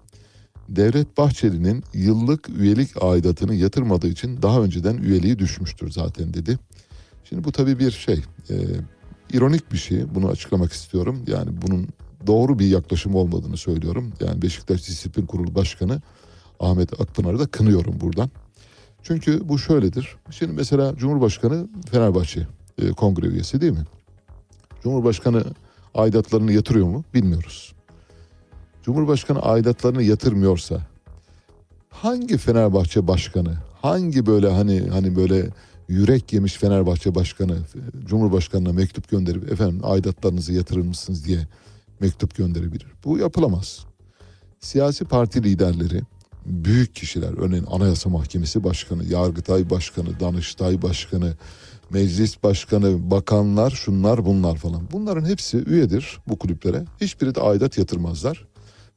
Devlet 0.68 1.18
Bahçeli'nin 1.18 1.84
yıllık 1.94 2.48
üyelik 2.48 3.02
aidatını 3.02 3.54
yatırmadığı 3.54 4.08
için 4.08 4.42
daha 4.42 4.60
önceden 4.60 4.96
üyeliği 4.96 5.38
düşmüştür 5.38 5.90
zaten 5.90 6.34
dedi. 6.34 6.58
Şimdi 7.24 7.44
bu 7.44 7.52
tabii 7.52 7.78
bir 7.78 7.90
şey, 7.90 8.22
e, 8.50 8.56
ironik 9.32 9.72
bir 9.72 9.78
şey. 9.78 10.14
Bunu 10.14 10.28
açıklamak 10.28 10.72
istiyorum. 10.72 11.24
Yani 11.26 11.50
bunun 11.62 11.88
doğru 12.26 12.58
bir 12.58 12.66
yaklaşım 12.66 13.14
olmadığını 13.14 13.56
söylüyorum. 13.56 14.12
Yani 14.20 14.42
Beşiktaş 14.42 14.88
Disiplin 14.88 15.26
Kurulu 15.26 15.54
Başkanı 15.54 16.02
Ahmet 16.60 17.00
Akpınar'ı 17.00 17.38
da 17.38 17.46
kınıyorum 17.46 18.00
buradan. 18.00 18.30
Çünkü 19.02 19.48
bu 19.48 19.58
şöyledir. 19.58 20.16
Şimdi 20.30 20.52
mesela 20.52 20.96
Cumhurbaşkanı 20.96 21.68
Fenerbahçe 21.90 22.46
e, 22.78 22.90
kongre 22.90 23.26
üyesi 23.26 23.60
değil 23.60 23.72
mi? 23.72 23.84
Cumhurbaşkanı 24.82 25.44
aidatlarını 25.94 26.52
yatırıyor 26.52 26.86
mu? 26.86 27.04
Bilmiyoruz. 27.14 27.72
Cumhurbaşkanı 28.82 29.42
aidatlarını 29.42 30.02
yatırmıyorsa 30.02 30.80
hangi 31.90 32.38
Fenerbahçe 32.38 33.08
başkanı, 33.08 33.54
hangi 33.82 34.26
böyle 34.26 34.50
hani 34.50 34.88
hani 34.90 35.16
böyle 35.16 35.48
yürek 35.88 36.32
yemiş 36.32 36.54
Fenerbahçe 36.54 37.14
başkanı 37.14 37.58
Cumhurbaşkanına 38.04 38.72
mektup 38.72 39.08
gönderip 39.08 39.52
efendim 39.52 39.80
aidatlarınızı 39.82 40.52
yatırır 40.52 40.82
mısınız 40.82 41.24
diye 41.24 41.48
mektup 42.00 42.36
gönderebilir. 42.36 42.86
Bu 43.04 43.18
yapılamaz. 43.18 43.84
Siyasi 44.60 45.04
parti 45.04 45.42
liderleri, 45.42 46.02
büyük 46.46 46.94
kişiler 46.94 47.38
örneğin 47.38 47.66
Anayasa 47.70 48.10
Mahkemesi 48.10 48.64
Başkanı, 48.64 49.04
Yargıtay 49.04 49.70
Başkanı, 49.70 50.20
Danıştay 50.20 50.82
Başkanı, 50.82 51.34
Meclis 51.90 52.42
Başkanı, 52.42 53.10
bakanlar, 53.10 53.70
şunlar 53.70 54.24
bunlar 54.24 54.56
falan. 54.56 54.82
Bunların 54.92 55.24
hepsi 55.24 55.64
üyedir 55.66 56.18
bu 56.28 56.38
kulüplere. 56.38 56.84
Hiçbiri 57.00 57.34
de 57.34 57.40
aidat 57.40 57.78
yatırmazlar. 57.78 58.46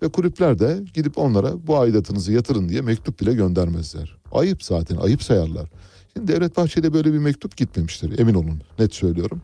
Ve 0.01 0.09
kulüpler 0.09 0.59
de 0.59 0.83
gidip 0.93 1.17
onlara 1.17 1.67
bu 1.67 1.77
aidatınızı 1.77 2.31
yatırın 2.31 2.69
diye 2.69 2.81
mektup 2.81 3.21
bile 3.21 3.33
göndermezler. 3.33 4.17
Ayıp 4.31 4.63
zaten, 4.63 4.95
ayıp 4.95 5.23
sayarlar. 5.23 5.69
Şimdi 6.13 6.27
Devlet 6.33 6.57
Bahçeli'ye 6.57 6.93
böyle 6.93 7.13
bir 7.13 7.17
mektup 7.17 7.57
gitmemiştir 7.57 8.19
emin 8.19 8.33
olun 8.33 8.61
net 8.79 8.95
söylüyorum. 8.95 9.41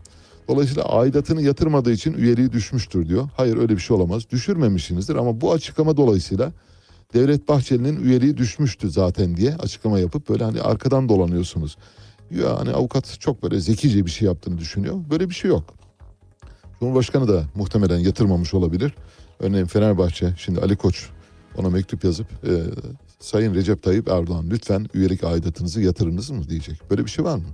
Dolayısıyla 0.48 0.84
aidatını 0.84 1.42
yatırmadığı 1.42 1.92
için 1.92 2.14
üyeliği 2.14 2.52
düşmüştür 2.52 3.10
diyor. 3.10 3.30
Hayır 3.38 3.58
öyle 3.58 3.76
bir 3.76 3.82
şey 3.82 3.98
olamaz. 3.98 4.30
Düşürmemişsinizdir 4.30 5.16
ama 5.16 5.42
bu 5.42 5.54
açıklama 5.54 5.98
dolayısıyla 5.98 6.52
Devlet 7.14 7.48
Bahçeli'nin 7.48 8.04
üyeliği 8.04 8.38
düşmüştü 8.38 8.90
zaten 8.90 9.38
diye 9.38 9.56
açıklama 9.56 10.00
yapıp 10.00 10.30
böyle 10.30 10.44
hani 10.44 10.62
arkadan 10.62 11.10
dolanıyorsunuz. 11.10 11.78
Ya 12.32 12.60
hani 12.60 12.72
avukat 12.72 13.20
çok 13.20 13.44
böyle 13.44 13.60
zekice 13.60 14.06
bir 14.06 14.12
şey 14.12 14.28
yaptığını 14.28 14.58
düşünüyor. 14.58 14.96
Böyle 15.10 15.30
bir 15.30 15.36
şey 15.36 15.50
yok. 15.50 15.74
Cumhurbaşkanı 16.80 17.28
da 17.28 17.44
muhtemelen 17.56 17.98
yatırmamış 17.98 18.54
olabilir. 18.54 18.94
Örneğin 19.40 19.66
Fenerbahçe 19.66 20.34
şimdi 20.38 20.62
Ali 20.62 20.76
Koç 20.76 21.10
ona 21.58 21.70
mektup 21.70 22.04
yazıp 22.04 22.28
e, 22.48 22.52
Sayın 23.20 23.56
Recep 23.56 23.84
Tayyip 23.84 24.08
Erdoğan 24.10 24.50
lütfen 24.50 24.88
üyelik 24.94 25.24
aidatınızı 25.24 25.82
yatırınız 25.82 26.30
mı 26.30 26.50
diyecek. 26.50 26.82
Böyle 26.90 27.06
bir 27.06 27.10
şey 27.10 27.26
var 27.26 27.36
mı? 27.36 27.46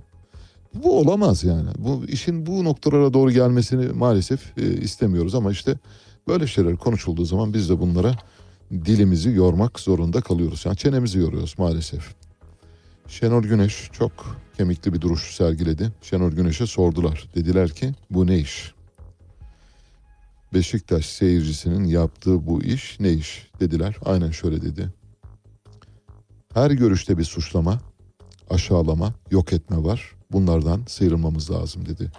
Bu 0.74 1.00
olamaz 1.00 1.44
yani. 1.44 1.70
Bu 1.78 2.04
işin 2.08 2.46
bu 2.46 2.64
noktalara 2.64 3.14
doğru 3.14 3.30
gelmesini 3.30 3.92
maalesef 3.92 4.58
e, 4.58 4.62
istemiyoruz 4.62 5.34
ama 5.34 5.52
işte 5.52 5.78
böyle 6.28 6.46
şeyler 6.46 6.76
konuşulduğu 6.76 7.24
zaman 7.24 7.54
biz 7.54 7.70
de 7.70 7.80
bunlara 7.80 8.14
dilimizi 8.70 9.30
yormak 9.30 9.80
zorunda 9.80 10.20
kalıyoruz. 10.20 10.62
Yani 10.66 10.76
çenemizi 10.76 11.18
yoruyoruz 11.18 11.54
maalesef. 11.58 12.14
Şenol 13.08 13.42
Güneş 13.42 13.90
çok 13.92 14.12
kemikli 14.56 14.92
bir 14.92 15.00
duruş 15.00 15.34
sergiledi. 15.34 15.92
Şenol 16.02 16.30
Güneş'e 16.30 16.66
sordular. 16.66 17.28
Dediler 17.34 17.70
ki 17.70 17.92
bu 18.10 18.26
ne 18.26 18.38
iş? 18.38 18.74
Beşiktaş 20.54 21.06
seyircisinin 21.06 21.84
yaptığı 21.84 22.46
bu 22.46 22.62
iş 22.62 23.00
ne 23.00 23.12
iş 23.12 23.50
dediler. 23.60 23.96
Aynen 24.04 24.30
şöyle 24.30 24.62
dedi. 24.62 24.88
Her 26.54 26.70
görüşte 26.70 27.18
bir 27.18 27.24
suçlama, 27.24 27.80
aşağılama, 28.50 29.14
yok 29.30 29.52
etme 29.52 29.84
var. 29.84 30.12
Bunlardan 30.32 30.82
sıyrılmamız 30.88 31.50
lazım 31.50 31.86
dedi. 31.86 32.12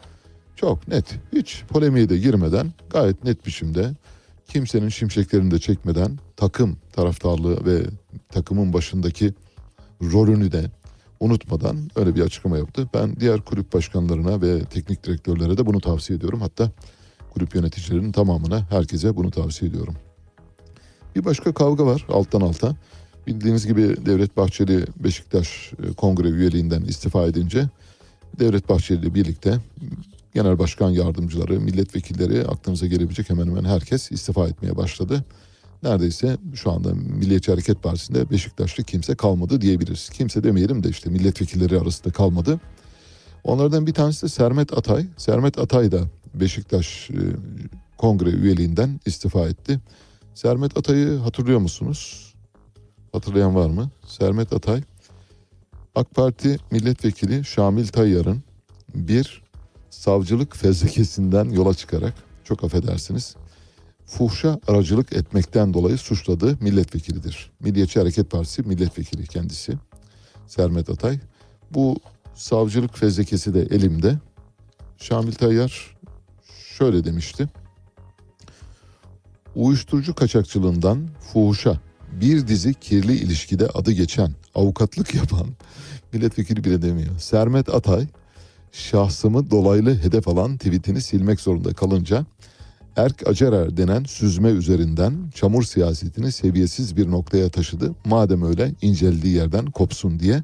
Çok 0.56 0.88
net, 0.88 1.20
hiç 1.34 1.64
polemiğe 1.70 2.10
de 2.10 2.18
girmeden 2.18 2.74
gayet 2.90 3.24
net 3.24 3.46
biçimde 3.46 3.92
kimsenin 4.48 4.90
şimşeklerini 4.90 5.52
de 5.52 5.60
çekmeden 5.60 6.20
takım 6.36 6.78
taraftarlığı 6.94 7.66
ve 7.66 7.86
takımın 8.30 8.74
başındaki 8.74 9.34
rolünü 10.02 10.52
de 10.52 10.72
unutmadan 11.20 11.90
öyle 11.96 12.16
bir 12.16 12.22
açıklama 12.22 12.58
yaptı. 12.58 12.90
Ben 12.94 13.16
diğer 13.20 13.42
kulüp 13.42 13.74
başkanlarına 13.74 14.42
ve 14.42 14.60
teknik 14.60 15.04
direktörlere 15.04 15.58
de 15.58 15.66
bunu 15.66 15.82
tavsiye 15.82 16.18
ediyorum. 16.18 16.42
Hatta 16.42 16.72
kulüp 17.34 17.56
yöneticilerinin 17.56 18.12
tamamına 18.12 18.66
herkese 18.70 19.16
bunu 19.16 19.32
tavsiye 19.32 19.72
ediyorum. 19.72 19.96
Bir 21.16 21.26
başka 21.26 21.54
kavga 21.54 21.86
var 21.86 22.06
alttan 22.10 22.42
alta. 22.42 22.76
Bildiğiniz 23.28 23.68
gibi 23.68 24.06
Devlet 24.06 24.38
Bahçeli 24.38 24.86
Beşiktaş 24.98 25.72
e, 25.84 25.94
kongre 25.94 26.28
üyeliğinden 26.28 26.82
istifa 26.82 27.26
edince 27.26 27.70
Devlet 28.40 28.70
Bahçeli 28.70 29.00
ile 29.00 29.16
birlikte 29.16 29.60
genel 30.34 30.60
başkan 30.60 30.90
yardımcıları, 30.90 31.60
milletvekilleri 31.60 32.48
aklınıza 32.48 32.88
gelebilecek 32.88 33.30
hemen 33.30 33.48
hemen 33.48 33.64
herkes 33.64 34.12
istifa 34.12 34.48
etmeye 34.48 34.78
başladı. 34.78 35.26
Neredeyse 35.84 36.38
şu 36.54 36.72
anda 36.72 36.94
Milliyetçi 36.94 37.52
Hareket 37.52 37.84
Partisi'nde 37.84 38.30
Beşiktaşlı 38.30 38.84
kimse 38.84 39.16
kalmadı 39.16 39.62
diyebiliriz. 39.62 40.10
Kimse 40.10 40.44
demeyelim 40.44 40.84
de 40.84 40.90
işte 40.90 41.10
milletvekilleri 41.10 41.80
arasında 41.80 42.14
kalmadı. 42.14 42.60
Onlardan 43.44 43.88
bir 43.88 43.94
tanesi 43.94 44.24
de 44.24 44.30
Sermet 44.30 44.78
Atay. 44.78 45.06
Sermet 45.18 45.60
Atay 45.60 45.92
da 45.92 46.00
Beşiktaş 46.34 47.10
e, 47.10 47.16
kongre 47.98 48.30
üyeliğinden 48.30 49.00
istifa 49.06 49.48
etti. 49.48 49.80
Sermet 50.34 50.78
Atay'ı 50.78 51.18
hatırlıyor 51.18 51.60
musunuz? 51.60 52.34
Hatırlayan 53.12 53.56
var 53.56 53.70
mı? 53.70 53.90
Sermet 54.08 54.54
Atay 54.54 54.82
AK 55.96 56.16
Parti 56.16 56.58
milletvekili 56.72 57.46
Şamil 57.46 57.88
Tayyar'ın 57.88 58.44
bir 58.96 59.44
savcılık 59.90 60.56
fezlekesinden 60.56 61.50
yola 61.50 61.74
çıkarak 61.74 62.14
çok 62.44 62.64
affedersiniz 62.64 63.36
fuhşa 64.06 64.60
aracılık 64.68 65.14
etmekten 65.14 65.74
dolayı 65.74 65.98
suçladığı 65.98 66.58
milletvekilidir. 66.62 67.52
Milliyetçi 67.60 68.00
Hareket 68.00 68.32
Partisi 68.32 68.62
milletvekili 68.62 69.28
kendisi 69.28 69.74
Sermet 70.48 70.90
Atay. 70.90 71.20
Bu 71.72 71.98
savcılık 72.36 72.98
fezlekesi 72.98 73.54
de 73.54 73.62
elimde. 73.62 74.20
Şamil 74.98 75.34
Tayyar 75.34 75.98
şöyle 76.78 77.04
demişti. 77.04 77.48
Uyuşturucu 79.56 80.16
kaçakçılığından 80.16 81.08
fuhuşa 81.20 81.80
bir 82.12 82.48
dizi 82.48 82.74
kirli 82.74 83.14
ilişkide 83.14 83.68
adı 83.68 83.92
geçen, 83.92 84.32
avukatlık 84.56 85.16
yapan, 85.16 85.48
milletvekili 86.14 86.64
bile 86.64 86.82
demiyor. 86.82 87.20
Sermet 87.20 87.70
Atay, 87.70 88.08
şahsımı 88.72 89.52
dolaylı 89.52 90.04
hedef 90.04 90.28
alan 90.28 90.58
tweetini 90.58 91.02
silmek 91.02 91.40
zorunda 91.40 91.74
kalınca 91.74 92.26
Erk 92.96 93.28
Acerer 93.28 93.78
denen 93.78 94.04
süzme 94.04 94.50
üzerinden 94.50 95.14
çamur 95.36 95.64
siyasetini 95.64 96.32
seviyesiz 96.32 96.98
bir 96.98 97.12
noktaya 97.12 97.50
taşıdı. 97.50 97.96
Madem 98.06 98.44
öyle 98.44 98.72
inceldiği 98.82 99.36
yerden 99.36 99.66
kopsun 99.66 100.20
diye 100.20 100.44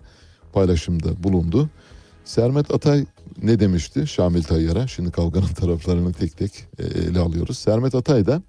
paylaşımda 0.54 1.24
bulundu. 1.24 1.70
Sermet 2.26 2.72
Atay 2.72 3.06
ne 3.44 3.60
demişti 3.60 4.08
Şamil 4.08 4.44
Tayyar'a? 4.44 4.88
Şimdi 4.88 5.12
kavganın 5.12 5.48
taraflarını 5.60 6.14
tek 6.14 6.38
tek 6.38 6.52
e, 6.80 6.84
ele 6.84 7.20
alıyoruz. 7.20 7.58
Sermet 7.58 7.96
Atay 7.96 8.26
da 8.26 8.42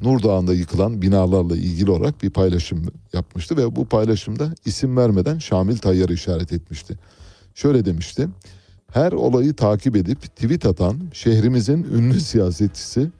Nur 0.00 0.22
Dağı'nda 0.22 0.54
yıkılan 0.54 1.02
binalarla 1.02 1.56
ilgili 1.56 1.90
olarak 1.90 2.22
bir 2.22 2.30
paylaşım 2.30 2.86
yapmıştı 3.12 3.56
ve 3.56 3.76
bu 3.76 3.86
paylaşımda 3.86 4.54
isim 4.64 4.96
vermeden 4.96 5.38
Şamil 5.38 5.76
Tayyar'ı 5.76 6.12
işaret 6.12 6.52
etmişti. 6.52 6.98
Şöyle 7.54 7.84
demişti. 7.84 8.28
Her 8.92 9.12
olayı 9.12 9.54
takip 9.54 9.96
edip 9.96 10.22
tweet 10.22 10.66
atan 10.66 11.00
şehrimizin 11.12 11.84
ünlü 11.84 12.20
siyasetçisi 12.30 13.10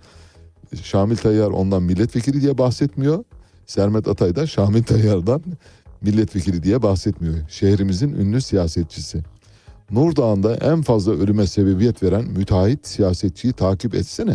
Şamil 0.82 1.16
Tayyar 1.16 1.50
ondan 1.50 1.82
milletvekili 1.82 2.40
diye 2.40 2.58
bahsetmiyor. 2.58 3.24
Sermet 3.66 4.08
Atay 4.08 4.36
da 4.36 4.46
Şamil 4.46 4.82
Tayyar'dan 4.82 5.42
milletvekili 6.00 6.62
diye 6.62 6.82
bahsetmiyor. 6.82 7.34
Şehrimizin 7.48 8.14
ünlü 8.14 8.40
siyasetçisi. 8.40 9.22
Nur 9.90 10.16
Dağı'nda 10.16 10.56
en 10.56 10.82
fazla 10.82 11.12
ölüme 11.12 11.46
sebebiyet 11.46 12.02
veren 12.02 12.24
müteahhit 12.24 12.86
siyasetçiyi 12.86 13.52
takip 13.52 13.94
etsene. 13.94 14.34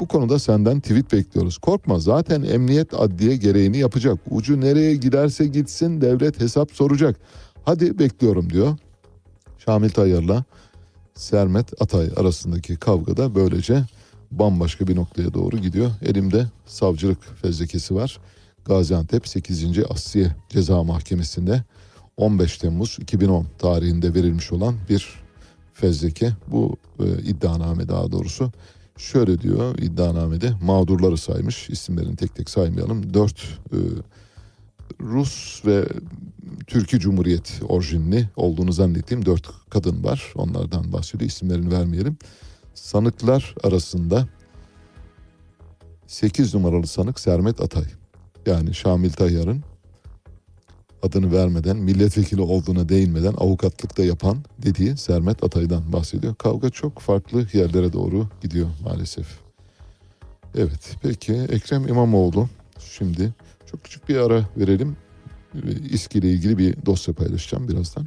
Bu 0.00 0.08
konuda 0.08 0.38
senden 0.38 0.80
tweet 0.80 1.12
bekliyoruz. 1.12 1.58
Korkma 1.58 1.98
zaten 1.98 2.42
emniyet 2.42 2.94
adliye 2.94 3.36
gereğini 3.36 3.78
yapacak. 3.78 4.18
Ucu 4.30 4.60
nereye 4.60 4.96
giderse 4.96 5.46
gitsin 5.46 6.00
devlet 6.00 6.40
hesap 6.40 6.72
soracak. 6.72 7.16
Hadi 7.64 7.98
bekliyorum 7.98 8.50
diyor. 8.50 8.76
Şamil 9.58 9.90
Tayyar'la 9.90 10.44
Sermet 11.14 11.82
Atay 11.82 12.10
arasındaki 12.16 12.76
kavga 12.76 13.16
da 13.16 13.34
böylece 13.34 13.84
bambaşka 14.38 14.88
bir 14.88 14.96
noktaya 14.96 15.34
doğru 15.34 15.58
gidiyor. 15.58 15.90
Elimde 16.02 16.46
savcılık 16.66 17.36
fezlekesi 17.42 17.94
var. 17.94 18.18
Gaziantep 18.64 19.28
8. 19.28 19.78
Asliye 19.90 20.36
Ceza 20.48 20.84
Mahkemesi'nde 20.84 21.62
15 22.16 22.58
Temmuz 22.58 22.98
2010 23.00 23.46
tarihinde 23.58 24.14
verilmiş 24.14 24.52
olan 24.52 24.74
bir 24.88 25.08
fezleke. 25.74 26.32
Bu 26.48 26.76
e, 27.00 27.22
iddianame 27.22 27.88
daha 27.88 28.12
doğrusu. 28.12 28.52
Şöyle 28.96 29.40
diyor 29.40 29.78
iddianamede 29.78 30.52
mağdurları 30.62 31.16
saymış. 31.18 31.70
İsimlerini 31.70 32.16
tek 32.16 32.34
tek 32.34 32.50
saymayalım. 32.50 33.14
4 33.14 33.58
Rus 35.00 35.66
ve 35.66 35.84
Türkiye 36.66 37.00
Cumhuriyet 37.00 37.60
orijinli 37.68 38.28
olduğunu 38.36 38.72
zannettiğim 38.72 39.26
dört 39.26 39.50
kadın 39.70 40.04
var. 40.04 40.32
Onlardan 40.34 40.92
bahsediyor. 40.92 41.30
İsimlerini 41.30 41.72
vermeyelim. 41.72 42.16
Sanıklar 42.74 43.54
arasında 43.64 44.28
8 46.06 46.54
numaralı 46.54 46.86
sanık 46.86 47.20
Sermet 47.20 47.60
Atay. 47.60 47.84
Yani 48.46 48.74
Şamil 48.74 49.12
Tayyar'ın 49.12 49.64
adını 51.02 51.32
vermeden, 51.32 51.76
milletvekili 51.76 52.40
olduğuna 52.40 52.88
değinmeden 52.88 53.32
avukatlıkta 53.32 54.04
yapan 54.04 54.44
dediği 54.58 54.96
Sermet 54.96 55.44
Atay'dan 55.44 55.92
bahsediyor. 55.92 56.34
Kavga 56.34 56.70
çok 56.70 56.98
farklı 56.98 57.46
yerlere 57.52 57.92
doğru 57.92 58.28
gidiyor 58.40 58.68
maalesef. 58.84 59.26
Evet, 60.54 60.96
peki 61.02 61.32
Ekrem 61.32 61.88
İmamoğlu 61.88 62.48
şimdi 62.78 63.34
çok 63.70 63.84
küçük 63.84 64.08
bir 64.08 64.16
ara 64.16 64.48
verelim. 64.56 64.96
İSKİ 65.90 66.18
ile 66.18 66.30
ilgili 66.30 66.58
bir 66.58 66.86
dosya 66.86 67.14
paylaşacağım 67.14 67.68
birazdan. 67.68 68.06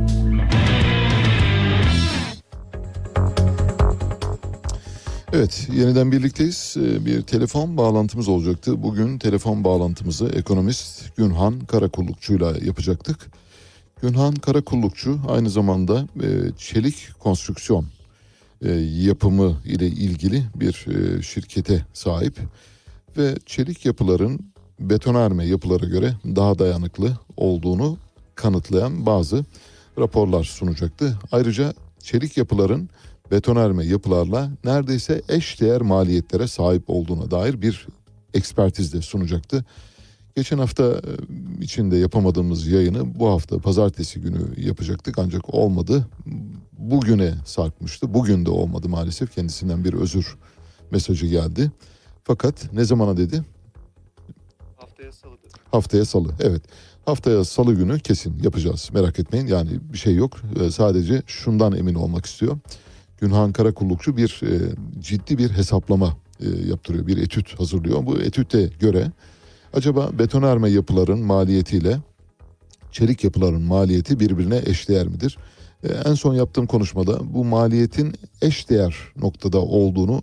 Evet, 5.33 5.67
yeniden 5.73 6.11
birlikteyiz. 6.11 6.75
Ee, 6.79 7.05
Bir 7.05 7.21
telefon 7.21 7.77
bağlantımız 7.77 8.27
olacaktı. 8.27 8.83
Bugün 8.83 9.17
telefon 9.17 9.63
bağlantımızı 9.63 10.25
ekonomist 10.25 11.15
Günhan 11.17 11.59
Karakullukçu'yla 11.59 12.53
yapacaktık. 12.65 13.31
Günhan 14.01 14.35
Karakullukçu 14.35 15.19
aynı 15.27 15.49
zamanda 15.49 16.07
e, 16.23 16.27
çelik 16.57 16.95
konstrüksiyon 17.19 17.85
e, 18.61 18.71
yapımı 18.79 19.57
ile 19.65 19.87
ilgili 19.87 20.43
bir 20.55 20.85
e, 20.87 21.21
şirkete 21.21 21.85
sahip 21.93 22.39
ve 23.17 23.35
çelik 23.45 23.85
yapıların 23.85 24.39
betonarme 24.79 25.45
yapılara 25.45 25.85
göre 25.85 26.13
daha 26.25 26.59
dayanıklı 26.59 27.17
olduğunu 27.37 27.97
kanıtlayan 28.35 29.05
bazı 29.05 29.45
raporlar 29.97 30.43
sunacaktı. 30.43 31.19
Ayrıca 31.31 31.73
çelik 31.99 32.37
yapıların 32.37 32.89
betonarme 33.31 33.85
yapılarla 33.85 34.51
neredeyse 34.63 35.21
eşdeğer 35.29 35.81
maliyetlere 35.81 36.47
sahip 36.47 36.83
olduğuna 36.87 37.31
dair 37.31 37.61
bir 37.61 37.87
ekspertiz 38.33 38.93
de 38.93 39.01
sunacaktı. 39.01 39.65
Geçen 40.35 40.57
hafta 40.57 40.83
e, 40.83 41.01
içinde 41.63 41.97
yapamadığımız 41.97 42.67
yayını 42.67 43.19
bu 43.19 43.29
hafta 43.29 43.59
pazartesi 43.59 44.21
günü 44.21 44.41
yapacaktık 44.57 45.19
ancak 45.19 45.53
olmadı. 45.53 46.07
Bugüne 46.77 47.33
sarkmıştı. 47.45 48.13
Bugün 48.13 48.45
de 48.45 48.49
olmadı 48.49 48.89
maalesef. 48.89 49.35
Kendisinden 49.35 49.83
bir 49.83 49.93
özür 49.93 50.37
mesajı 50.91 51.25
geldi. 51.25 51.71
Fakat 52.23 52.73
ne 52.73 52.85
zamana 52.85 53.17
dedi? 53.17 53.43
Haftaya 54.77 55.11
salı 55.11 55.37
dedi. 55.43 55.53
Haftaya 55.71 56.05
salı. 56.05 56.29
Evet. 56.39 56.61
Haftaya 57.05 57.43
salı 57.43 57.73
günü 57.73 57.99
kesin 57.99 58.43
yapacağız. 58.43 58.89
Merak 58.93 59.19
etmeyin. 59.19 59.47
Yani 59.47 59.69
bir 59.93 59.97
şey 59.97 60.15
yok. 60.15 60.37
Ee, 60.59 60.71
Sadece 60.71 61.21
şundan 61.27 61.73
emin 61.73 61.95
olmak 61.95 62.25
istiyor. 62.25 62.57
Günhan 63.21 63.53
Karakullukçu 63.53 64.17
bir 64.17 64.41
e, 64.43 64.75
ciddi 64.99 65.37
bir 65.37 65.49
hesaplama 65.49 66.17
e, 66.39 66.49
yaptırıyor. 66.49 67.07
Bir 67.07 67.17
etüt 67.17 67.59
hazırlıyor. 67.59 68.05
Bu 68.05 68.17
etütte 68.17 68.69
göre 68.79 69.11
acaba 69.73 70.09
betonarme 70.19 70.69
yapıların 70.69 71.19
maliyetiyle 71.19 71.97
çelik 72.91 73.23
yapıların 73.23 73.61
maliyeti 73.61 74.19
birbirine 74.19 74.61
eşdeğer 74.65 75.07
midir? 75.07 75.37
E, 75.83 75.87
en 75.87 76.13
son 76.13 76.33
yaptığım 76.33 76.67
konuşmada 76.67 77.33
bu 77.33 77.45
maliyetin 77.45 78.13
eşdeğer 78.41 78.95
noktada 79.17 79.59
olduğunu 79.59 80.21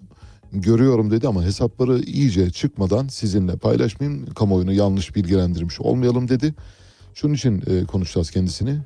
görüyorum 0.53 1.11
dedi 1.11 1.29
ama 1.29 1.43
hesapları 1.43 1.99
iyice 1.99 2.51
çıkmadan 2.51 3.09
sizinle 3.09 3.57
paylaşmayayım. 3.57 4.27
Kamuoyunu 4.27 4.73
yanlış 4.73 5.17
bilgilendirmiş 5.17 5.81
olmayalım 5.81 6.29
dedi. 6.29 6.55
Şunun 7.15 7.35
için 7.35 7.63
e, 7.67 7.85
konuşacağız 7.85 8.31
kendisini. 8.31 8.79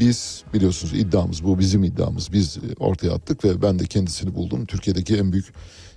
Biz 0.00 0.44
biliyorsunuz 0.54 0.94
iddiamız 0.94 1.44
bu 1.44 1.58
bizim 1.58 1.84
iddiamız. 1.84 2.32
Biz 2.32 2.56
e, 2.56 2.60
ortaya 2.78 3.10
attık 3.10 3.44
ve 3.44 3.62
ben 3.62 3.78
de 3.78 3.86
kendisini 3.86 4.34
buldum. 4.34 4.66
Türkiye'deki 4.66 5.16
en 5.16 5.32
büyük 5.32 5.52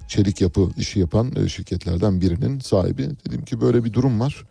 çelik 0.08 0.42
yapı 0.42 0.70
işi 0.78 1.00
yapan 1.00 1.32
e, 1.36 1.50
şirketlerden 1.50 2.22
birinin 2.22 2.60
sahibi. 2.60 3.10
Dedim 3.28 3.46
ki 3.46 3.62
böyle 3.62 3.84
bir 3.84 3.94
durum 3.94 4.20
var. 4.20 4.46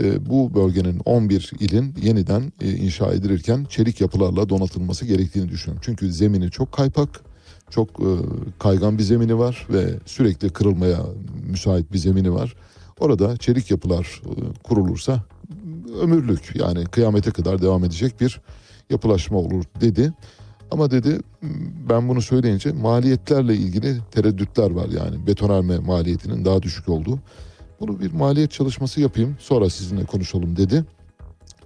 E, 0.00 0.26
bu 0.26 0.54
bölgenin 0.54 1.00
11 1.04 1.52
ilin 1.60 1.94
yeniden 2.02 2.52
inşa 2.62 3.12
edilirken 3.12 3.66
çelik 3.68 4.00
yapılarla 4.00 4.48
donatılması 4.48 5.06
gerektiğini 5.06 5.48
düşünüyorum. 5.48 5.82
Çünkü 5.84 6.12
zemini 6.12 6.50
çok 6.50 6.72
kaypak, 6.72 7.20
çok 7.70 7.88
kaygan 8.58 8.98
bir 8.98 9.02
zemini 9.02 9.38
var 9.38 9.66
ve 9.70 9.94
sürekli 10.06 10.50
kırılmaya 10.50 11.00
müsait 11.46 11.92
bir 11.92 11.98
zemini 11.98 12.32
var. 12.32 12.54
Orada 13.00 13.36
çelik 13.36 13.70
yapılar 13.70 14.22
kurulursa 14.62 15.24
ömürlük 15.98 16.56
yani 16.56 16.84
kıyamete 16.84 17.30
kadar 17.30 17.62
devam 17.62 17.84
edecek 17.84 18.20
bir 18.20 18.40
yapılaşma 18.90 19.38
olur 19.38 19.64
dedi. 19.80 20.12
Ama 20.70 20.90
dedi 20.90 21.20
ben 21.88 22.08
bunu 22.08 22.22
söyleyince 22.22 22.72
maliyetlerle 22.72 23.54
ilgili 23.54 23.96
tereddütler 24.10 24.70
var 24.70 24.88
yani 24.88 25.26
betonarme 25.26 25.78
maliyetinin 25.78 26.44
daha 26.44 26.62
düşük 26.62 26.88
olduğu. 26.88 27.18
Bunu 27.80 28.00
bir 28.00 28.12
maliyet 28.12 28.50
çalışması 28.50 29.00
yapayım 29.00 29.36
sonra 29.40 29.70
sizinle 29.70 30.04
konuşalım 30.04 30.56
dedi. 30.56 30.84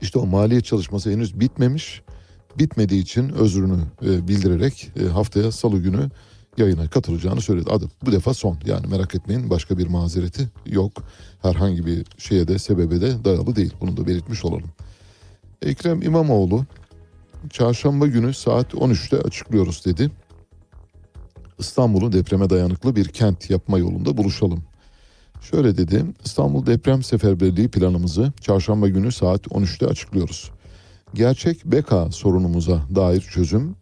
İşte 0.02 0.18
o 0.18 0.26
maliyet 0.26 0.64
çalışması 0.64 1.10
henüz 1.10 1.40
bitmemiş. 1.40 2.02
Bitmediği 2.58 3.02
için 3.02 3.28
özrünü 3.28 3.78
e, 4.02 4.28
bildirerek 4.28 4.92
e, 5.00 5.04
haftaya 5.04 5.52
salı 5.52 5.78
günü 5.78 6.10
yayına 6.56 6.88
katılacağını 6.88 7.40
söyledi. 7.40 7.70
Adı 7.70 7.88
bu 8.04 8.12
defa 8.12 8.34
son 8.34 8.58
yani 8.66 8.86
merak 8.86 9.14
etmeyin 9.14 9.50
başka 9.50 9.78
bir 9.78 9.86
mazereti 9.86 10.48
yok. 10.66 10.92
Herhangi 11.42 11.86
bir 11.86 12.06
şeye 12.18 12.48
de 12.48 12.58
sebebe 12.58 13.00
de 13.00 13.24
dayalı 13.24 13.56
değil. 13.56 13.74
Bunu 13.80 13.96
da 13.96 14.06
belirtmiş 14.06 14.44
olalım. 14.44 14.70
Ekrem 15.62 16.02
İmamoğlu 16.02 16.64
çarşamba 17.50 18.06
günü 18.06 18.34
saat 18.34 18.74
13'te 18.74 19.18
açıklıyoruz 19.18 19.84
dedi. 19.84 20.10
İstanbul'u 21.58 22.12
depreme 22.12 22.50
dayanıklı 22.50 22.96
bir 22.96 23.08
kent 23.08 23.50
yapma 23.50 23.78
yolunda 23.78 24.16
buluşalım. 24.16 24.62
Şöyle 25.40 25.76
dedi, 25.76 26.04
İstanbul 26.24 26.66
Deprem 26.66 27.02
Seferberliği 27.02 27.68
planımızı 27.68 28.32
çarşamba 28.40 28.88
günü 28.88 29.12
saat 29.12 29.46
13'te 29.46 29.86
açıklıyoruz. 29.86 30.50
Gerçek 31.14 31.64
beka 31.64 32.10
sorunumuza 32.10 32.82
dair 32.94 33.20
çözüm, 33.20 33.76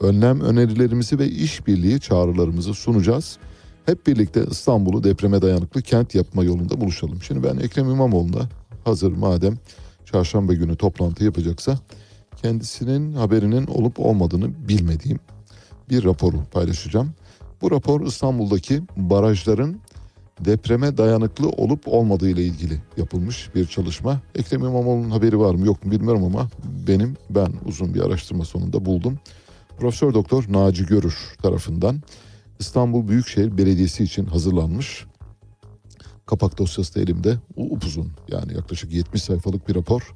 önlem 0.00 0.40
önerilerimizi 0.40 1.18
ve 1.18 1.28
işbirliği 1.28 2.00
çağrılarımızı 2.00 2.74
sunacağız. 2.74 3.38
Hep 3.86 4.06
birlikte 4.06 4.44
İstanbul'u 4.50 5.04
depreme 5.04 5.42
dayanıklı 5.42 5.82
kent 5.82 6.14
yapma 6.14 6.44
yolunda 6.44 6.80
buluşalım. 6.80 7.22
Şimdi 7.22 7.42
ben 7.42 7.56
Ekrem 7.56 7.90
İmamoğlu'na 7.90 8.48
hazır 8.84 9.12
madem 9.12 9.58
çarşamba 10.04 10.54
günü 10.54 10.76
toplantı 10.76 11.24
yapacaksa 11.24 11.78
kendisinin 12.42 13.12
haberinin 13.12 13.66
olup 13.66 14.00
olmadığını 14.00 14.68
bilmediğim 14.68 15.18
bir 15.90 16.04
raporu 16.04 16.44
paylaşacağım. 16.52 17.10
Bu 17.62 17.70
rapor 17.70 18.06
İstanbul'daki 18.06 18.82
barajların 18.96 19.80
depreme 20.40 20.98
dayanıklı 20.98 21.48
olup 21.48 21.88
olmadığı 21.88 22.30
ile 22.30 22.44
ilgili 22.44 22.82
yapılmış 22.96 23.54
bir 23.54 23.66
çalışma. 23.66 24.20
Ekrem 24.34 24.60
İmamoğlu'nun 24.60 25.10
haberi 25.10 25.38
var 25.38 25.54
mı 25.54 25.66
yok 25.66 25.84
mu 25.84 25.90
bilmiyorum 25.90 26.24
ama 26.24 26.48
benim 26.88 27.16
ben 27.30 27.52
uzun 27.64 27.94
bir 27.94 28.00
araştırma 28.00 28.44
sonunda 28.44 28.84
buldum. 28.84 29.18
Profesör 29.78 30.14
Doktor 30.14 30.44
Naci 30.48 30.86
Görür 30.86 31.16
tarafından 31.42 32.02
İstanbul 32.60 33.08
Büyükşehir 33.08 33.58
Belediyesi 33.58 34.04
için 34.04 34.26
hazırlanmış. 34.26 35.04
Kapak 36.26 36.58
dosyası 36.58 36.94
da 36.94 37.00
elimde. 37.00 37.36
Upuzun 37.56 38.12
yani 38.28 38.54
yaklaşık 38.54 38.92
70 38.92 39.22
sayfalık 39.22 39.68
bir 39.68 39.74
rapor. 39.74 40.14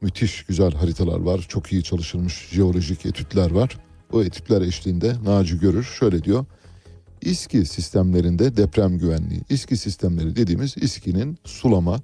Müthiş 0.00 0.42
güzel 0.42 0.72
haritalar 0.72 1.20
var. 1.20 1.46
Çok 1.48 1.72
iyi 1.72 1.82
çalışılmış 1.82 2.48
jeolojik 2.50 3.06
etütler 3.06 3.50
var. 3.50 3.78
O 4.12 4.22
etütler 4.22 4.60
eşliğinde 4.62 5.14
Naci 5.24 5.58
Görür 5.58 5.84
şöyle 5.84 6.24
diyor. 6.24 6.44
İSKİ 7.20 7.66
sistemlerinde 7.66 8.56
deprem 8.56 8.98
güvenliği. 8.98 9.40
İSKİ 9.48 9.76
sistemleri 9.76 10.36
dediğimiz 10.36 10.76
İSKİ'nin 10.76 11.38
sulama, 11.44 12.00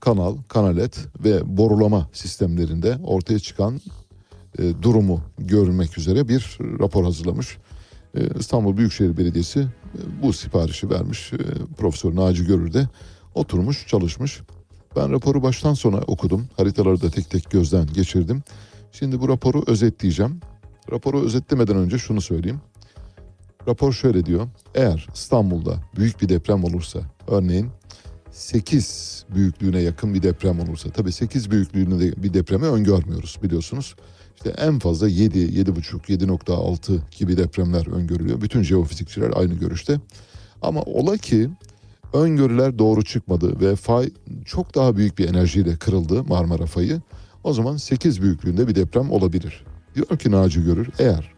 kanal, 0.00 0.36
kanalet 0.48 0.98
ve 1.24 1.56
borulama 1.56 2.08
sistemlerinde 2.12 2.98
ortaya 3.04 3.38
çıkan 3.38 3.80
e, 4.58 4.82
durumu 4.82 5.20
görmek 5.38 5.98
üzere 5.98 6.28
bir 6.28 6.58
rapor 6.80 7.04
hazırlamış. 7.04 7.58
E, 8.14 8.38
İstanbul 8.38 8.76
Büyükşehir 8.76 9.16
Belediyesi 9.16 9.60
e, 9.60 9.68
bu 10.22 10.32
siparişi 10.32 10.90
vermiş. 10.90 11.32
E, 11.32 11.38
Profesör 11.78 12.16
Naci 12.16 12.46
Görür 12.46 12.72
de 12.72 12.88
oturmuş 13.34 13.86
çalışmış. 13.86 14.40
Ben 14.96 15.12
raporu 15.12 15.42
baştan 15.42 15.74
sona 15.74 15.96
okudum. 15.96 16.48
Haritaları 16.56 17.02
da 17.02 17.10
tek 17.10 17.30
tek 17.30 17.50
gözden 17.50 17.86
geçirdim. 17.86 18.42
Şimdi 18.92 19.20
bu 19.20 19.28
raporu 19.28 19.64
özetleyeceğim. 19.66 20.40
Raporu 20.92 21.24
özetlemeden 21.24 21.76
önce 21.76 21.98
şunu 21.98 22.20
söyleyeyim. 22.20 22.60
Rapor 23.68 23.92
şöyle 23.92 24.26
diyor. 24.26 24.48
Eğer 24.74 25.06
İstanbul'da 25.14 25.76
büyük 25.96 26.22
bir 26.22 26.28
deprem 26.28 26.64
olursa, 26.64 27.00
örneğin 27.26 27.70
8 28.30 29.24
büyüklüğüne 29.34 29.80
yakın 29.80 30.14
bir 30.14 30.22
deprem 30.22 30.60
olursa, 30.60 30.90
tabii 30.90 31.12
8 31.12 31.50
büyüklüğünde 31.50 32.22
bir 32.22 32.34
depremi 32.34 32.66
öngörmüyoruz 32.66 33.38
biliyorsunuz. 33.42 33.94
İşte 34.38 34.50
en 34.50 34.78
fazla 34.78 35.08
7, 35.08 35.38
7,5, 35.38 36.00
7.6 36.00 36.98
gibi 37.18 37.36
depremler 37.36 37.86
öngörülüyor. 37.86 38.40
Bütün 38.40 38.62
jeofizikçiler 38.62 39.30
aynı 39.36 39.54
görüşte. 39.54 40.00
Ama 40.62 40.82
ola 40.82 41.16
ki 41.16 41.50
öngörüler 42.12 42.78
doğru 42.78 43.04
çıkmadı 43.04 43.60
ve 43.60 43.76
fay 43.76 44.10
çok 44.44 44.74
daha 44.74 44.96
büyük 44.96 45.18
bir 45.18 45.28
enerjiyle 45.28 45.76
kırıldı 45.76 46.24
Marmara 46.24 46.66
fayı. 46.66 47.00
O 47.44 47.52
zaman 47.52 47.76
8 47.76 48.22
büyüklüğünde 48.22 48.68
bir 48.68 48.74
deprem 48.74 49.10
olabilir. 49.10 49.64
Diyor 49.94 50.18
ki 50.18 50.30
Naci 50.30 50.64
Görür 50.64 50.88
eğer 50.98 51.32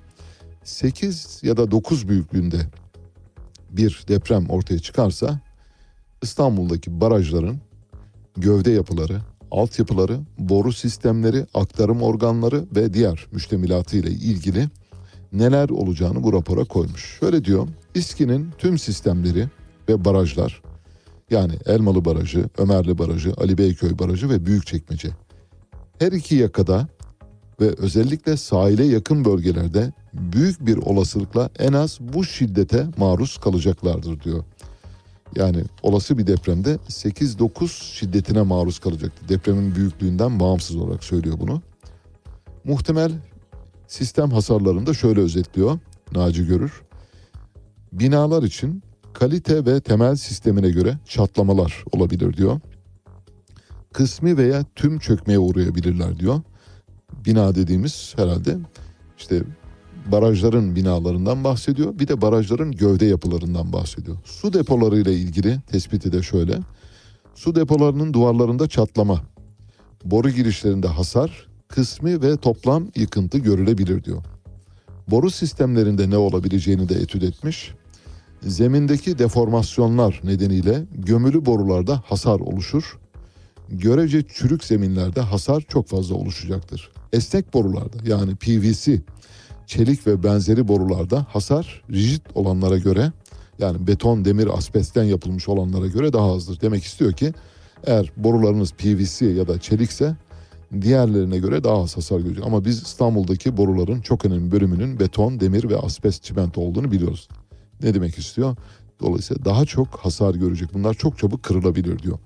8 0.64 1.40
ya 1.42 1.56
da 1.56 1.70
9 1.70 2.08
büyüklüğünde 2.08 2.58
bir 3.70 4.04
deprem 4.08 4.50
ortaya 4.50 4.78
çıkarsa 4.78 5.40
İstanbul'daki 6.22 7.00
barajların 7.00 7.60
gövde 8.36 8.70
yapıları, 8.70 9.20
altyapıları, 9.50 10.20
boru 10.38 10.72
sistemleri, 10.72 11.46
aktarım 11.54 12.02
organları 12.02 12.64
ve 12.76 12.94
diğer 12.94 13.26
müştemilatı 13.32 13.96
ile 13.96 14.10
ilgili 14.10 14.68
neler 15.32 15.68
olacağını 15.68 16.22
bu 16.22 16.32
rapora 16.32 16.64
koymuş. 16.64 17.18
Şöyle 17.20 17.44
diyor, 17.44 17.68
İSKİ'nin 17.94 18.50
tüm 18.58 18.78
sistemleri 18.78 19.48
ve 19.88 20.04
barajlar 20.04 20.62
yani 21.30 21.52
Elmalı 21.66 22.04
Barajı, 22.04 22.48
Ömerli 22.58 22.98
Barajı, 22.98 23.34
Ali 23.36 23.58
Beyköy 23.58 23.98
Barajı 23.98 24.30
ve 24.30 24.46
Büyükçekmece 24.46 25.08
her 25.98 26.12
iki 26.12 26.34
yakada 26.34 26.88
ve 27.60 27.74
özellikle 27.78 28.36
sahile 28.36 28.84
yakın 28.84 29.24
bölgelerde 29.24 29.92
büyük 30.14 30.66
bir 30.66 30.76
olasılıkla 30.76 31.50
en 31.58 31.72
az 31.72 31.98
bu 32.00 32.24
şiddete 32.24 32.86
maruz 32.96 33.38
kalacaklardır 33.38 34.20
diyor. 34.20 34.44
Yani 35.36 35.64
olası 35.82 36.18
bir 36.18 36.26
depremde 36.26 36.78
8-9 36.88 37.68
şiddetine 37.68 38.42
maruz 38.42 38.78
kalacaktır. 38.78 39.28
Depremin 39.28 39.74
büyüklüğünden 39.74 40.40
bağımsız 40.40 40.76
olarak 40.76 41.04
söylüyor 41.04 41.36
bunu. 41.40 41.62
Muhtemel 42.64 43.12
sistem 43.88 44.30
hasarlarında 44.30 44.94
şöyle 44.94 45.20
özetliyor 45.20 45.78
Naci 46.12 46.46
Görür. 46.46 46.82
Binalar 47.92 48.42
için 48.42 48.82
kalite 49.12 49.66
ve 49.66 49.80
temel 49.80 50.16
sistemine 50.16 50.70
göre 50.70 50.98
çatlamalar 51.06 51.84
olabilir 51.92 52.36
diyor. 52.36 52.60
Kısmi 53.92 54.36
veya 54.36 54.64
tüm 54.74 54.98
çökmeye 54.98 55.38
uğrayabilirler 55.38 56.18
diyor. 56.18 56.40
Bina 57.24 57.54
dediğimiz 57.54 58.14
herhalde 58.16 58.58
işte 59.18 59.42
barajların 60.06 60.76
binalarından 60.76 61.44
bahsediyor. 61.44 61.98
Bir 61.98 62.08
de 62.08 62.20
barajların 62.20 62.72
gövde 62.72 63.06
yapılarından 63.06 63.72
bahsediyor. 63.72 64.16
Su 64.24 64.52
depoları 64.52 64.98
ile 64.98 65.14
ilgili 65.14 65.60
tespiti 65.70 66.12
de 66.12 66.22
şöyle. 66.22 66.58
Su 67.34 67.54
depolarının 67.54 68.12
duvarlarında 68.12 68.68
çatlama, 68.68 69.22
boru 70.04 70.30
girişlerinde 70.30 70.88
hasar, 70.88 71.46
kısmi 71.68 72.22
ve 72.22 72.36
toplam 72.36 72.86
yıkıntı 72.96 73.38
görülebilir 73.38 74.04
diyor. 74.04 74.22
Boru 75.08 75.30
sistemlerinde 75.30 76.10
ne 76.10 76.16
olabileceğini 76.16 76.88
de 76.88 76.94
etüt 76.94 77.22
etmiş. 77.22 77.74
Zemindeki 78.42 79.18
deformasyonlar 79.18 80.20
nedeniyle 80.24 80.84
gömülü 80.92 81.46
borularda 81.46 82.02
hasar 82.06 82.40
oluşur. 82.40 82.98
Görece 83.68 84.22
çürük 84.22 84.64
zeminlerde 84.64 85.20
hasar 85.20 85.64
çok 85.68 85.88
fazla 85.88 86.14
oluşacaktır. 86.14 86.90
Esnek 87.12 87.54
borularda 87.54 87.96
yani 88.04 88.36
PVC, 88.36 89.00
çelik 89.70 90.06
ve 90.06 90.22
benzeri 90.22 90.68
borularda 90.68 91.26
hasar 91.28 91.82
rigid 91.90 92.20
olanlara 92.34 92.78
göre 92.78 93.12
yani 93.58 93.86
beton, 93.86 94.24
demir, 94.24 94.58
asbestten 94.58 95.04
yapılmış 95.04 95.48
olanlara 95.48 95.86
göre 95.86 96.12
daha 96.12 96.32
azdır. 96.32 96.60
Demek 96.60 96.84
istiyor 96.84 97.12
ki 97.12 97.32
eğer 97.84 98.12
borularınız 98.16 98.72
PVC 98.72 99.26
ya 99.26 99.48
da 99.48 99.60
çelikse 99.60 100.16
diğerlerine 100.80 101.38
göre 101.38 101.64
daha 101.64 101.82
az 101.82 101.96
hasar 101.96 102.20
görecek. 102.20 102.46
Ama 102.46 102.64
biz 102.64 102.82
İstanbul'daki 102.82 103.56
boruların 103.56 104.00
çok 104.00 104.24
önemli 104.24 104.52
bölümünün 104.52 105.00
beton, 105.00 105.40
demir 105.40 105.68
ve 105.68 105.76
asbest 105.76 106.22
çimento 106.22 106.60
olduğunu 106.60 106.92
biliyoruz. 106.92 107.28
Ne 107.82 107.94
demek 107.94 108.18
istiyor? 108.18 108.56
Dolayısıyla 109.00 109.44
daha 109.44 109.64
çok 109.64 109.88
hasar 109.88 110.34
görecek. 110.34 110.74
Bunlar 110.74 110.94
çok 110.94 111.18
çabuk 111.18 111.42
kırılabilir 111.42 111.98
diyor. 111.98 112.18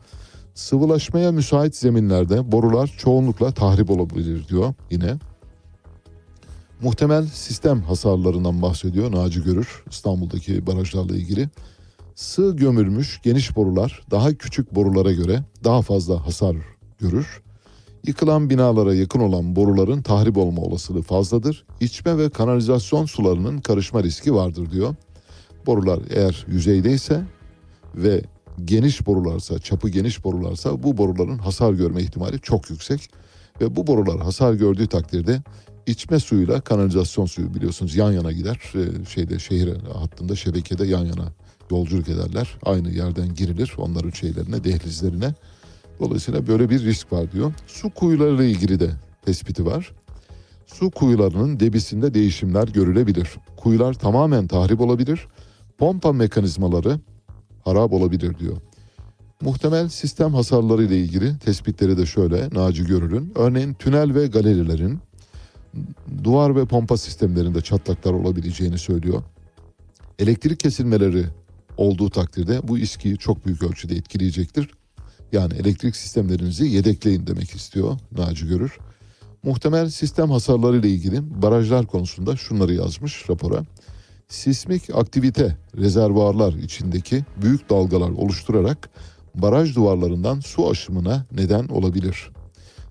Sıvılaşmaya 0.54 1.32
müsait 1.32 1.76
zeminlerde 1.76 2.52
borular 2.52 2.94
çoğunlukla 2.98 3.50
tahrip 3.50 3.90
olabilir 3.90 4.48
diyor 4.48 4.74
yine. 4.90 5.18
Muhtemel 6.82 7.26
sistem 7.26 7.82
hasarlarından 7.82 8.62
bahsediyor 8.62 9.12
Naci 9.12 9.42
Görür 9.42 9.84
İstanbul'daki 9.90 10.66
barajlarla 10.66 11.16
ilgili. 11.16 11.48
Sığ 12.14 12.56
gömülmüş 12.56 13.20
geniş 13.22 13.56
borular 13.56 14.02
daha 14.10 14.34
küçük 14.34 14.74
borulara 14.74 15.12
göre 15.12 15.42
daha 15.64 15.82
fazla 15.82 16.26
hasar 16.26 16.56
görür. 16.98 17.42
Yıkılan 18.06 18.50
binalara 18.50 18.94
yakın 18.94 19.20
olan 19.20 19.56
boruların 19.56 20.02
tahrip 20.02 20.36
olma 20.36 20.62
olasılığı 20.62 21.02
fazladır. 21.02 21.64
İçme 21.80 22.18
ve 22.18 22.30
kanalizasyon 22.30 23.06
sularının 23.06 23.58
karışma 23.60 24.02
riski 24.02 24.34
vardır 24.34 24.70
diyor. 24.70 24.94
Borular 25.66 26.00
eğer 26.10 26.46
yüzeydeyse 26.48 27.22
ve 27.94 28.22
geniş 28.64 29.06
borularsa, 29.06 29.58
çapı 29.58 29.88
geniş 29.88 30.24
borularsa 30.24 30.82
bu 30.82 30.96
boruların 30.98 31.38
hasar 31.38 31.72
görme 31.72 32.02
ihtimali 32.02 32.40
çok 32.40 32.70
yüksek. 32.70 33.10
Ve 33.60 33.76
bu 33.76 33.86
borular 33.86 34.20
hasar 34.20 34.54
gördüğü 34.54 34.86
takdirde 34.86 35.42
içme 35.86 36.18
suyuyla 36.20 36.60
kanalizasyon 36.60 37.26
suyu 37.26 37.54
biliyorsunuz 37.54 37.96
yan 37.96 38.12
yana 38.12 38.32
gider. 38.32 38.60
Ee, 38.74 39.04
şeyde 39.04 39.38
şehir 39.38 39.76
hattında 39.76 40.36
şebekede 40.36 40.86
yan 40.86 41.04
yana 41.04 41.32
yolculuk 41.70 42.08
ederler. 42.08 42.48
Aynı 42.62 42.90
yerden 42.90 43.34
girilir 43.34 43.72
onların 43.78 44.10
şeylerine, 44.10 44.64
dehlizlerine. 44.64 45.34
Dolayısıyla 46.00 46.46
böyle 46.46 46.70
bir 46.70 46.84
risk 46.84 47.12
var 47.12 47.32
diyor. 47.32 47.52
Su 47.66 47.90
kuyularıyla 47.90 48.44
ilgili 48.44 48.80
de 48.80 48.90
tespiti 49.24 49.66
var. 49.66 49.92
Su 50.66 50.90
kuyularının 50.90 51.60
debisinde 51.60 52.14
değişimler 52.14 52.68
görülebilir. 52.68 53.28
Kuyular 53.56 53.94
tamamen 53.94 54.46
tahrip 54.46 54.80
olabilir. 54.80 55.26
Pompa 55.78 56.12
mekanizmaları 56.12 57.00
harap 57.64 57.92
olabilir 57.92 58.38
diyor. 58.38 58.56
Muhtemel 59.40 59.88
sistem 59.88 60.34
hasarları 60.34 60.84
ile 60.84 60.98
ilgili 60.98 61.38
tespitleri 61.38 61.98
de 61.98 62.06
şöyle 62.06 62.48
Naci 62.52 62.86
Görür'ün. 62.86 63.32
Örneğin 63.34 63.74
tünel 63.74 64.14
ve 64.14 64.26
galerilerin 64.26 65.00
duvar 66.24 66.56
ve 66.56 66.64
pompa 66.64 66.96
sistemlerinde 66.96 67.60
çatlaklar 67.60 68.12
olabileceğini 68.12 68.78
söylüyor. 68.78 69.22
Elektrik 70.18 70.60
kesilmeleri 70.60 71.26
olduğu 71.76 72.10
takdirde 72.10 72.68
bu 72.68 72.78
iskiyi 72.78 73.18
çok 73.18 73.46
büyük 73.46 73.62
ölçüde 73.62 73.94
etkileyecektir. 73.94 74.70
Yani 75.32 75.54
elektrik 75.54 75.96
sistemlerinizi 75.96 76.66
yedekleyin 76.66 77.26
demek 77.26 77.50
istiyor 77.50 77.98
Naci 78.12 78.46
Görür. 78.46 78.78
Muhtemel 79.42 79.90
sistem 79.90 80.30
hasarları 80.30 80.76
ile 80.76 80.88
ilgili 80.88 81.42
barajlar 81.42 81.86
konusunda 81.86 82.36
şunları 82.36 82.74
yazmış 82.74 83.30
rapora. 83.30 83.64
Sismik 84.28 84.94
aktivite 84.94 85.56
rezervuarlar 85.76 86.52
içindeki 86.52 87.24
büyük 87.42 87.70
dalgalar 87.70 88.10
oluşturarak 88.10 88.90
baraj 89.34 89.76
duvarlarından 89.76 90.40
su 90.40 90.70
aşımına 90.70 91.26
neden 91.32 91.68
olabilir. 91.68 92.30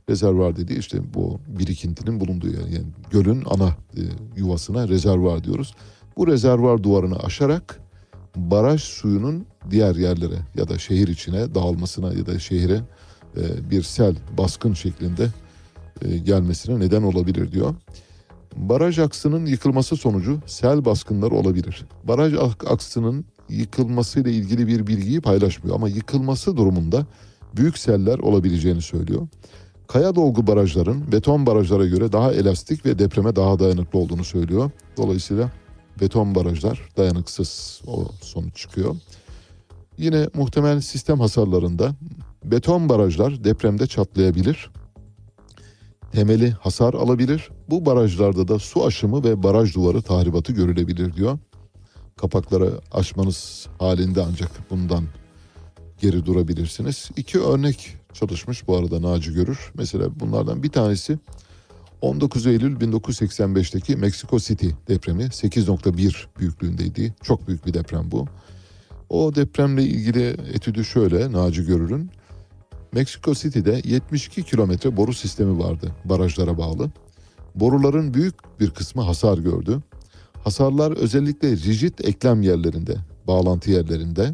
Rezervuar 0.09 0.55
dediği 0.55 0.79
işte 0.79 1.13
bu 1.13 1.39
birikintinin 1.47 2.19
bulunduğu 2.19 2.47
yer. 2.47 2.67
Yani 2.67 2.87
gölün 3.11 3.43
ana 3.45 3.67
e, 3.67 4.01
yuvasına 4.35 4.87
rezervuar 4.87 5.43
diyoruz. 5.43 5.75
Bu 6.17 6.27
rezervuar 6.27 6.83
duvarını 6.83 7.19
aşarak 7.19 7.79
baraj 8.35 8.81
suyunun 8.81 9.45
diğer 9.71 9.95
yerlere 9.95 10.39
ya 10.55 10.69
da 10.69 10.77
şehir 10.77 11.07
içine 11.07 11.55
dağılmasına 11.55 12.13
ya 12.13 12.25
da 12.25 12.39
şehire 12.39 12.81
e, 13.37 13.69
bir 13.69 13.83
sel 13.83 14.15
baskın 14.37 14.73
şeklinde 14.73 15.27
e, 16.01 16.17
gelmesine 16.17 16.79
neden 16.79 17.03
olabilir 17.03 17.51
diyor. 17.51 17.75
Baraj 18.55 18.99
aksının 18.99 19.45
yıkılması 19.45 19.97
sonucu 19.97 20.39
sel 20.45 20.85
baskınları 20.85 21.35
olabilir. 21.35 21.85
Baraj 22.03 22.33
ak- 22.33 22.71
aksının 22.71 23.25
yıkılmasıyla 23.49 24.31
ilgili 24.31 24.67
bir 24.67 24.87
bilgiyi 24.87 25.21
paylaşmıyor 25.21 25.75
ama 25.75 25.89
yıkılması 25.89 26.57
durumunda 26.57 27.05
büyük 27.55 27.77
seller 27.77 28.19
olabileceğini 28.19 28.81
söylüyor. 28.81 29.27
Kaya 29.87 30.15
dolgu 30.15 30.47
barajların 30.47 31.11
beton 31.11 31.45
barajlara 31.45 31.85
göre 31.85 32.11
daha 32.11 32.33
elastik 32.33 32.85
ve 32.85 32.99
depreme 32.99 33.35
daha 33.35 33.59
dayanıklı 33.59 33.99
olduğunu 33.99 34.23
söylüyor. 34.23 34.71
Dolayısıyla 34.97 35.51
beton 36.01 36.35
barajlar 36.35 36.89
dayanıksız 36.97 37.81
o 37.87 38.05
sonuç 38.21 38.55
çıkıyor. 38.55 38.95
Yine 39.97 40.27
muhtemel 40.33 40.81
sistem 40.81 41.19
hasarlarında 41.19 41.95
beton 42.43 42.89
barajlar 42.89 43.43
depremde 43.43 43.87
çatlayabilir. 43.87 44.69
Temeli 46.11 46.51
hasar 46.51 46.93
alabilir. 46.93 47.49
Bu 47.69 47.85
barajlarda 47.85 48.47
da 48.47 48.59
su 48.59 48.85
aşımı 48.85 49.23
ve 49.23 49.43
baraj 49.43 49.75
duvarı 49.75 50.01
tahribatı 50.01 50.53
görülebilir 50.53 51.13
diyor. 51.13 51.37
Kapakları 52.15 52.71
açmanız 52.91 53.67
halinde 53.79 54.25
ancak 54.29 54.69
bundan 54.69 55.03
geri 56.01 56.25
durabilirsiniz. 56.25 57.09
İki 57.17 57.39
örnek 57.39 58.02
çalışmış 58.13 58.67
bu 58.67 58.77
arada 58.77 59.01
Naci 59.01 59.33
Görür. 59.33 59.71
Mesela 59.75 60.19
bunlardan 60.19 60.63
bir 60.63 60.69
tanesi 60.69 61.19
19 62.01 62.47
Eylül 62.47 62.77
1985'teki 62.77 63.95
Mexico 63.95 64.39
City 64.39 64.67
depremi 64.87 65.23
8.1 65.23 66.15
büyüklüğündeydi. 66.39 67.15
Çok 67.23 67.47
büyük 67.47 67.65
bir 67.65 67.73
deprem 67.73 68.11
bu. 68.11 68.27
O 69.09 69.35
depremle 69.35 69.83
ilgili 69.83 70.27
etüdü 70.27 70.85
şöyle 70.85 71.31
Naci 71.31 71.65
Görür'ün. 71.65 72.11
Mexico 72.91 73.33
City'de 73.33 73.81
72 73.83 74.43
kilometre 74.43 74.97
boru 74.97 75.13
sistemi 75.13 75.59
vardı 75.59 75.91
barajlara 76.05 76.57
bağlı. 76.57 76.91
Boruların 77.55 78.13
büyük 78.13 78.59
bir 78.59 78.69
kısmı 78.69 79.01
hasar 79.01 79.37
gördü. 79.37 79.81
Hasarlar 80.43 80.91
özellikle 80.91 81.51
rigid 81.51 81.99
eklem 81.99 82.41
yerlerinde, 82.41 82.95
bağlantı 83.27 83.71
yerlerinde, 83.71 84.33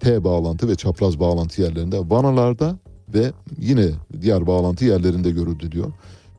T 0.00 0.24
bağlantı 0.24 0.68
ve 0.68 0.74
çapraz 0.74 1.20
bağlantı 1.20 1.62
yerlerinde, 1.62 2.10
vanalarda 2.10 2.78
ve 3.14 3.32
yine 3.58 3.86
diğer 4.20 4.46
bağlantı 4.46 4.84
yerlerinde 4.84 5.30
görüldü 5.30 5.72
diyor. 5.72 5.92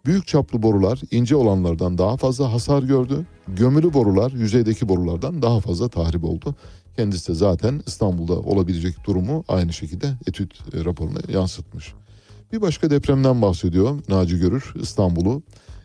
Büyük 0.05 0.27
çaplı 0.27 0.63
borular 0.63 1.01
ince 1.11 1.35
olanlardan 1.35 1.97
daha 1.97 2.17
fazla 2.17 2.53
hasar 2.53 2.83
gördü. 2.83 3.25
Gömülü 3.47 3.93
borular 3.93 4.31
yüzeydeki 4.31 4.89
borulardan 4.89 5.41
daha 5.41 5.59
fazla 5.59 5.89
tahrip 5.89 6.23
oldu. 6.23 6.55
Kendisi 6.95 7.27
de 7.27 7.35
zaten 7.35 7.81
İstanbul'da 7.87 8.33
olabilecek 8.33 9.05
durumu 9.05 9.43
aynı 9.47 9.73
şekilde 9.73 10.13
etüt 10.27 10.59
e, 10.73 10.85
raporuna 10.85 11.19
yansıtmış. 11.33 11.93
Bir 12.53 12.61
başka 12.61 12.89
depremden 12.89 13.41
bahsediyor 13.41 13.99
Naci 14.09 14.39
Görür. 14.39 14.73
İstanbul'u 14.81 15.43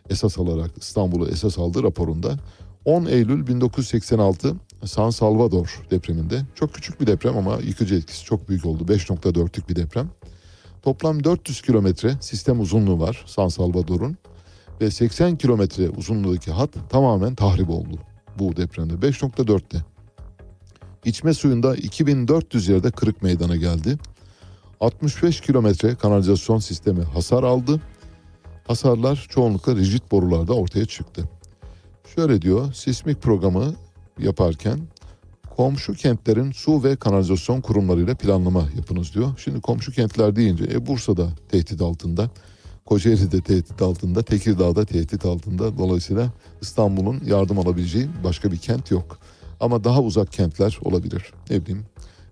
esas 0.09 0.39
alarak 0.39 0.71
İstanbul'u 0.77 1.27
esas 1.27 1.59
aldı 1.59 1.83
raporunda. 1.83 2.37
10 2.85 3.05
Eylül 3.05 3.47
1986 3.47 4.55
San 4.85 5.09
Salvador 5.09 5.81
depreminde 5.91 6.41
çok 6.55 6.73
küçük 6.73 7.01
bir 7.01 7.07
deprem 7.07 7.37
ama 7.37 7.55
yıkıcı 7.55 7.95
etkisi 7.95 8.25
çok 8.25 8.49
büyük 8.49 8.65
oldu. 8.65 8.83
5.4'lük 8.83 9.69
bir 9.69 9.75
deprem. 9.75 10.09
Toplam 10.81 11.23
400 11.23 11.61
kilometre 11.61 12.15
sistem 12.21 12.59
uzunluğu 12.59 12.99
var 12.99 13.23
San 13.25 13.47
Salvador'un 13.47 14.17
ve 14.81 14.91
80 14.91 15.37
kilometre 15.37 15.89
uzunluğundaki 15.89 16.51
hat 16.51 16.69
tamamen 16.89 17.35
tahrip 17.35 17.69
oldu 17.69 17.99
bu 18.39 18.55
depremde 18.57 18.93
5.4'te. 18.93 19.77
İçme 21.05 21.33
suyunda 21.33 21.75
2400 21.75 22.67
yerde 22.67 22.91
kırık 22.91 23.21
meydana 23.21 23.55
geldi. 23.55 23.97
65 24.79 25.41
kilometre 25.41 25.95
kanalizasyon 25.95 26.59
sistemi 26.59 27.03
hasar 27.03 27.43
aldı. 27.43 27.81
Hasarlar 28.67 29.27
çoğunlukla 29.29 29.75
rigid 29.75 30.01
borularda 30.11 30.53
ortaya 30.53 30.85
çıktı. 30.85 31.29
Şöyle 32.15 32.41
diyor, 32.41 32.73
sismik 32.73 33.21
programı 33.21 33.75
yaparken 34.19 34.79
komşu 35.57 35.93
kentlerin 35.93 36.51
su 36.51 36.83
ve 36.83 36.95
kanalizasyon 36.95 37.61
kurumlarıyla 37.61 38.15
planlama 38.15 38.63
yapınız 38.77 39.13
diyor. 39.13 39.29
Şimdi 39.37 39.61
komşu 39.61 39.91
kentler 39.91 40.35
deyince 40.35 40.63
e, 40.63 40.87
Bursa'da 40.87 41.29
tehdit 41.49 41.81
altında, 41.81 42.29
Kocaeli'de 42.85 43.41
tehdit 43.41 43.81
altında, 43.81 44.23
Tekirdağ'da 44.23 44.85
tehdit 44.85 45.25
altında. 45.25 45.77
Dolayısıyla 45.77 46.31
İstanbul'un 46.61 47.21
yardım 47.25 47.59
alabileceği 47.59 48.07
başka 48.23 48.51
bir 48.51 48.57
kent 48.57 48.91
yok. 48.91 49.19
Ama 49.59 49.83
daha 49.83 50.01
uzak 50.01 50.31
kentler 50.31 50.79
olabilir. 50.83 51.33
Ne 51.49 51.61
bileyim 51.61 51.85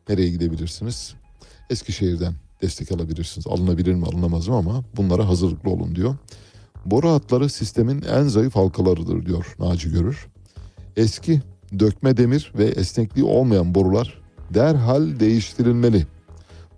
nereye 0.10 0.30
gidebilirsiniz? 0.30 1.14
Eskişehir'den 1.70 2.34
destek 2.62 2.92
alabilirsiniz. 2.92 3.48
Alınabilir 3.48 3.94
mi 3.94 4.06
alınamaz 4.06 4.48
mı 4.48 4.56
ama 4.56 4.84
bunlara 4.98 5.28
hazırlıklı 5.28 5.70
olun 5.70 5.96
diyor. 5.96 6.16
Boru 6.86 7.10
hatları 7.10 7.50
sistemin 7.50 8.02
en 8.02 8.24
zayıf 8.24 8.56
halkalarıdır 8.56 9.26
diyor 9.26 9.56
Naci 9.60 9.92
Görür. 9.92 10.28
Eski 10.98 11.42
dökme 11.80 12.18
demir 12.18 12.52
ve 12.58 12.66
esnekliği 12.66 13.26
olmayan 13.26 13.76
borular 13.76 14.22
derhal 14.54 15.20
değiştirilmeli. 15.20 16.06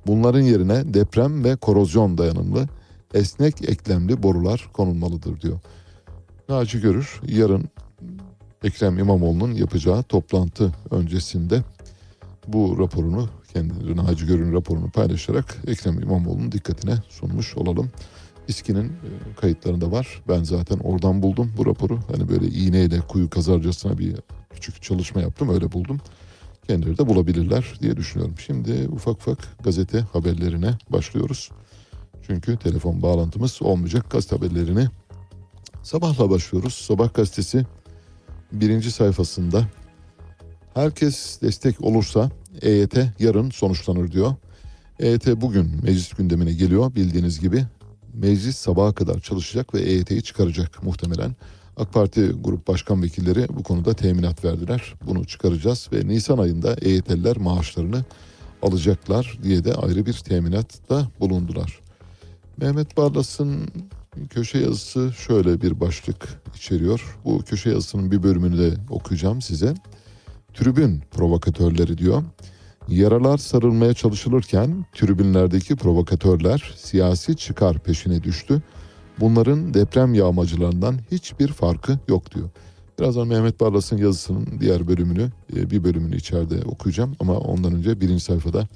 Bunların 0.07 0.41
yerine 0.41 0.93
deprem 0.93 1.43
ve 1.43 1.55
korozyon 1.55 2.17
dayanımlı 2.17 2.67
esnek 3.13 3.69
eklemli 3.69 4.23
borular 4.23 4.69
konulmalıdır 4.73 5.41
diyor. 5.41 5.59
Naci 6.49 6.81
Görür 6.81 7.21
yarın 7.27 7.69
Ekrem 8.63 8.99
İmamoğlu'nun 8.99 9.51
yapacağı 9.51 10.03
toplantı 10.03 10.73
öncesinde 10.91 11.63
bu 12.47 12.79
raporunu 12.79 13.29
kendi 13.53 13.97
Naci 13.97 14.25
Görür'ün 14.25 14.53
raporunu 14.53 14.89
paylaşarak 14.89 15.57
Ekrem 15.67 16.01
İmamoğlu'nun 16.01 16.51
dikkatine 16.51 16.95
sunmuş 17.09 17.57
olalım. 17.57 17.89
İSKİ'nin 18.47 18.85
e, 18.85 19.09
kayıtlarında 19.41 19.91
var. 19.91 20.23
Ben 20.27 20.43
zaten 20.43 20.79
oradan 20.79 21.21
buldum 21.21 21.51
bu 21.57 21.65
raporu. 21.65 21.99
Hani 22.11 22.29
böyle 22.29 22.47
iğneyle 22.47 22.99
kuyu 22.99 23.29
kazarcasına 23.29 23.97
bir 23.97 24.15
küçük 24.61 24.83
çalışma 24.83 25.21
yaptım 25.21 25.49
öyle 25.49 25.71
buldum. 25.71 25.99
Kendileri 26.67 26.97
de 26.97 27.07
bulabilirler 27.07 27.73
diye 27.81 27.97
düşünüyorum. 27.97 28.35
Şimdi 28.45 28.87
ufak 28.91 29.15
ufak 29.15 29.63
gazete 29.63 29.99
haberlerine 29.99 30.77
başlıyoruz. 30.89 31.51
Çünkü 32.27 32.57
telefon 32.57 33.01
bağlantımız 33.01 33.61
olmayacak. 33.61 34.11
Gazete 34.11 34.35
haberlerini 34.35 34.87
Sabahla 35.83 36.29
başlıyoruz. 36.29 36.73
Sabah 36.73 37.13
gazetesi 37.13 37.65
birinci 38.51 38.91
sayfasında 38.91 39.67
herkes 40.73 41.41
destek 41.41 41.81
olursa 41.81 42.31
EYT 42.61 42.97
yarın 43.19 43.49
sonuçlanır 43.49 44.11
diyor. 44.11 44.35
EYT 44.99 45.27
bugün 45.27 45.71
meclis 45.83 46.13
gündemine 46.13 46.53
geliyor 46.53 46.95
bildiğiniz 46.95 47.39
gibi. 47.39 47.65
Meclis 48.13 48.57
sabaha 48.57 48.93
kadar 48.93 49.19
çalışacak 49.19 49.73
ve 49.73 49.81
EYT'yi 49.81 50.23
çıkaracak 50.23 50.83
muhtemelen. 50.83 51.35
AK 51.77 51.93
Parti 51.93 52.31
grup 52.41 52.67
başkan 52.67 53.03
vekilleri 53.03 53.47
bu 53.49 53.63
konuda 53.63 53.93
teminat 53.93 54.45
verdiler. 54.45 54.93
Bunu 55.05 55.25
çıkaracağız 55.25 55.89
ve 55.93 56.07
Nisan 56.07 56.37
ayında 56.37 56.75
EYT'liler 56.81 57.37
maaşlarını 57.37 58.05
alacaklar 58.61 59.37
diye 59.43 59.63
de 59.63 59.73
ayrı 59.73 60.05
bir 60.05 60.13
teminatta 60.13 61.07
bulundular. 61.19 61.79
Mehmet 62.57 62.97
Barlas'ın 62.97 63.67
köşe 64.29 64.57
yazısı 64.57 65.13
şöyle 65.17 65.61
bir 65.61 65.79
başlık 65.79 66.41
içeriyor. 66.55 67.17
Bu 67.25 67.39
köşe 67.39 67.69
yazısının 67.69 68.11
bir 68.11 68.23
bölümünü 68.23 68.57
de 68.57 68.77
okuyacağım 68.89 69.41
size. 69.41 69.73
Tribün 70.53 71.01
provokatörleri 71.11 71.97
diyor. 71.97 72.23
Yaralar 72.87 73.37
sarılmaya 73.37 73.93
çalışılırken 73.93 74.85
tribünlerdeki 74.93 75.75
provokatörler 75.75 76.73
siyasi 76.77 77.35
çıkar 77.35 77.79
peşine 77.79 78.23
düştü. 78.23 78.61
Bunların 79.19 79.73
deprem 79.73 80.13
yağmacılarından 80.13 80.99
hiçbir 81.11 81.47
farkı 81.47 81.99
yok 82.07 82.35
diyor. 82.35 82.49
Birazdan 82.99 83.27
Mehmet 83.27 83.59
Barlas'ın 83.59 83.97
yazısının 83.97 84.47
diğer 84.59 84.87
bölümünü, 84.87 85.31
e, 85.55 85.69
bir 85.69 85.83
bölümünü 85.83 86.15
içeride 86.15 86.65
okuyacağım. 86.65 87.15
Ama 87.19 87.37
ondan 87.37 87.73
önce 87.73 88.01
birinci 88.01 88.23
sayfada 88.23 88.67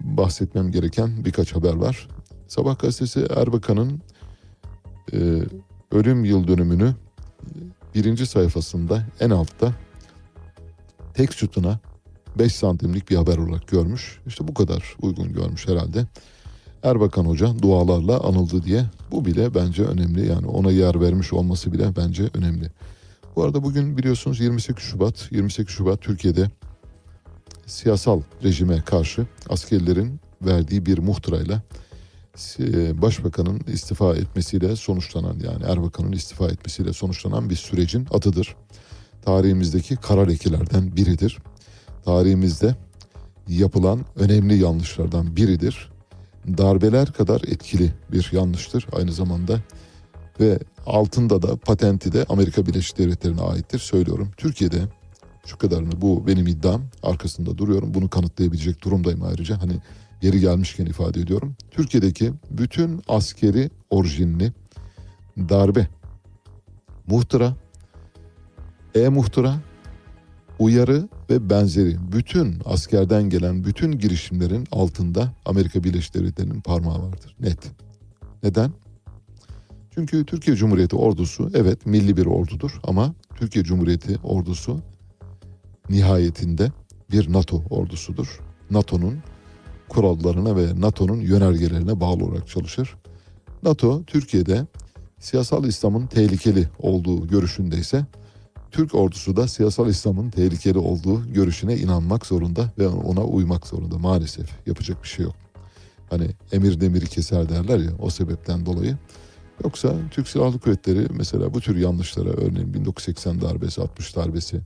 bahsetmem 0.00 0.70
gereken 0.70 1.24
birkaç 1.24 1.54
haber 1.54 1.74
var. 1.74 2.08
Sabah 2.48 2.78
gazetesi 2.78 3.26
Erbakan'ın 3.36 4.00
e, 5.12 5.42
ölüm 5.92 6.24
yıl 6.24 6.48
dönümünü 6.48 6.94
birinci 7.94 8.26
sayfasında 8.26 9.06
en 9.20 9.30
altta 9.30 9.72
tek 11.14 11.34
sütuna 11.34 11.78
5 12.38 12.54
santimlik 12.54 13.10
bir 13.10 13.16
haber 13.16 13.36
olarak 13.36 13.68
görmüş. 13.68 14.20
İşte 14.26 14.48
bu 14.48 14.54
kadar 14.54 14.94
uygun 15.02 15.32
görmüş 15.32 15.68
herhalde. 15.68 16.06
Erbakan 16.82 17.24
Hoca 17.24 17.58
dualarla 17.62 18.20
anıldı 18.20 18.62
diye. 18.62 18.84
Bu 19.10 19.24
bile 19.24 19.54
bence 19.54 19.82
önemli. 19.82 20.28
Yani 20.28 20.46
ona 20.46 20.70
yer 20.70 21.00
vermiş 21.00 21.32
olması 21.32 21.72
bile 21.72 21.96
bence 21.96 22.30
önemli. 22.34 22.70
Bu 23.36 23.44
arada 23.44 23.62
bugün 23.62 23.98
biliyorsunuz 23.98 24.40
28 24.40 24.84
Şubat. 24.84 25.28
28 25.30 25.74
Şubat 25.74 26.00
Türkiye'de 26.00 26.50
siyasal 27.66 28.22
rejime 28.42 28.80
karşı 28.80 29.26
askerlerin 29.48 30.20
verdiği 30.42 30.86
bir 30.86 30.98
muhtırayla 30.98 31.62
e, 32.58 33.02
başbakanın 33.02 33.60
istifa 33.72 34.14
etmesiyle 34.16 34.76
sonuçlanan 34.76 35.38
yani 35.38 35.64
Erbakan'ın 35.64 36.12
istifa 36.12 36.48
etmesiyle 36.48 36.92
sonuçlanan 36.92 37.50
bir 37.50 37.56
sürecin 37.56 38.06
adıdır. 38.10 38.56
Tarihimizdeki 39.22 39.96
kara 39.96 40.26
lekelerden 40.26 40.96
biridir. 40.96 41.38
Tarihimizde 42.04 42.76
yapılan 43.48 44.04
önemli 44.16 44.62
yanlışlardan 44.62 45.36
biridir. 45.36 45.90
Darbeler 46.48 47.12
kadar 47.12 47.40
etkili 47.40 47.92
bir 48.12 48.28
yanlıştır 48.32 48.86
aynı 48.92 49.12
zamanda 49.12 49.58
ve 50.40 50.58
altında 50.86 51.42
da 51.42 51.56
patenti 51.56 52.12
de 52.12 52.24
Amerika 52.28 52.66
Birleşik 52.66 52.98
Devletleri'ne 52.98 53.40
aittir 53.40 53.78
söylüyorum. 53.78 54.30
Türkiye'de 54.36 54.82
şu 55.46 55.58
kadarını 55.58 56.00
bu 56.00 56.26
benim 56.26 56.46
iddiam 56.46 56.82
arkasında 57.02 57.58
duruyorum 57.58 57.94
bunu 57.94 58.08
kanıtlayabilecek 58.08 58.84
durumdayım 58.84 59.22
ayrıca 59.22 59.62
hani 59.62 59.72
yeri 60.22 60.40
gelmişken 60.40 60.86
ifade 60.86 61.20
ediyorum. 61.20 61.56
Türkiye'deki 61.70 62.32
bütün 62.50 63.02
askeri 63.08 63.70
orijinli 63.90 64.52
darbe, 65.38 65.88
muhtıra, 67.06 67.56
e-muhtıra, 68.94 69.56
uyarı 70.58 71.08
ve 71.30 71.50
benzeri 71.50 71.96
bütün 72.12 72.56
askerden 72.64 73.22
gelen 73.22 73.64
bütün 73.64 73.92
girişimlerin 73.92 74.66
altında 74.72 75.32
Amerika 75.44 75.84
Birleşik 75.84 76.14
Devletleri'nin 76.14 76.60
parmağı 76.60 77.02
vardır. 77.02 77.36
Net. 77.40 77.58
Neden? 78.42 78.72
Çünkü 79.90 80.24
Türkiye 80.24 80.56
Cumhuriyeti 80.56 80.96
ordusu 80.96 81.50
evet 81.54 81.86
milli 81.86 82.16
bir 82.16 82.26
ordudur 82.26 82.80
ama 82.82 83.14
Türkiye 83.36 83.64
Cumhuriyeti 83.64 84.18
ordusu 84.22 84.80
nihayetinde 85.90 86.72
bir 87.10 87.32
NATO 87.32 87.62
ordusudur. 87.70 88.40
NATO'nun 88.70 89.18
kurallarına 89.88 90.56
ve 90.56 90.80
NATO'nun 90.80 91.20
yönergelerine 91.20 92.00
bağlı 92.00 92.24
olarak 92.24 92.48
çalışır. 92.48 92.96
NATO 93.62 94.04
Türkiye'de 94.04 94.66
siyasal 95.18 95.64
İslam'ın 95.64 96.06
tehlikeli 96.06 96.68
olduğu 96.78 97.28
görüşündeyse 97.28 98.06
Türk 98.70 98.94
ordusu 98.94 99.36
da 99.36 99.48
siyasal 99.48 99.88
İslam'ın 99.88 100.30
tehlikeli 100.30 100.78
olduğu 100.78 101.32
görüşüne 101.32 101.76
inanmak 101.76 102.26
zorunda 102.26 102.72
ve 102.78 102.88
ona 102.88 103.24
uymak 103.24 103.66
zorunda 103.66 103.98
maalesef 103.98 104.66
yapacak 104.66 105.02
bir 105.02 105.08
şey 105.08 105.24
yok. 105.24 105.34
Hani 106.10 106.28
emir 106.52 106.80
demiri 106.80 107.06
keser 107.06 107.48
derler 107.48 107.78
ya 107.78 107.90
o 107.98 108.10
sebepten 108.10 108.66
dolayı. 108.66 108.96
Yoksa 109.64 109.94
Türk 110.10 110.28
Silahlı 110.28 110.58
Kuvvetleri 110.58 111.06
mesela 111.10 111.54
bu 111.54 111.60
tür 111.60 111.76
yanlışlara 111.76 112.30
örneğin 112.30 112.74
1980 112.74 113.40
darbesi 113.40 113.80
60 113.80 114.16
darbesi 114.16 114.60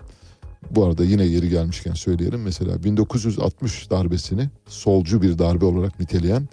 bu 0.70 0.84
arada 0.84 1.04
yine 1.04 1.24
yeri 1.24 1.48
gelmişken 1.48 1.94
söyleyelim. 1.94 2.42
Mesela 2.42 2.84
1960 2.84 3.90
darbesini 3.90 4.50
solcu 4.66 5.22
bir 5.22 5.38
darbe 5.38 5.64
olarak 5.64 6.00
niteleyen 6.00 6.48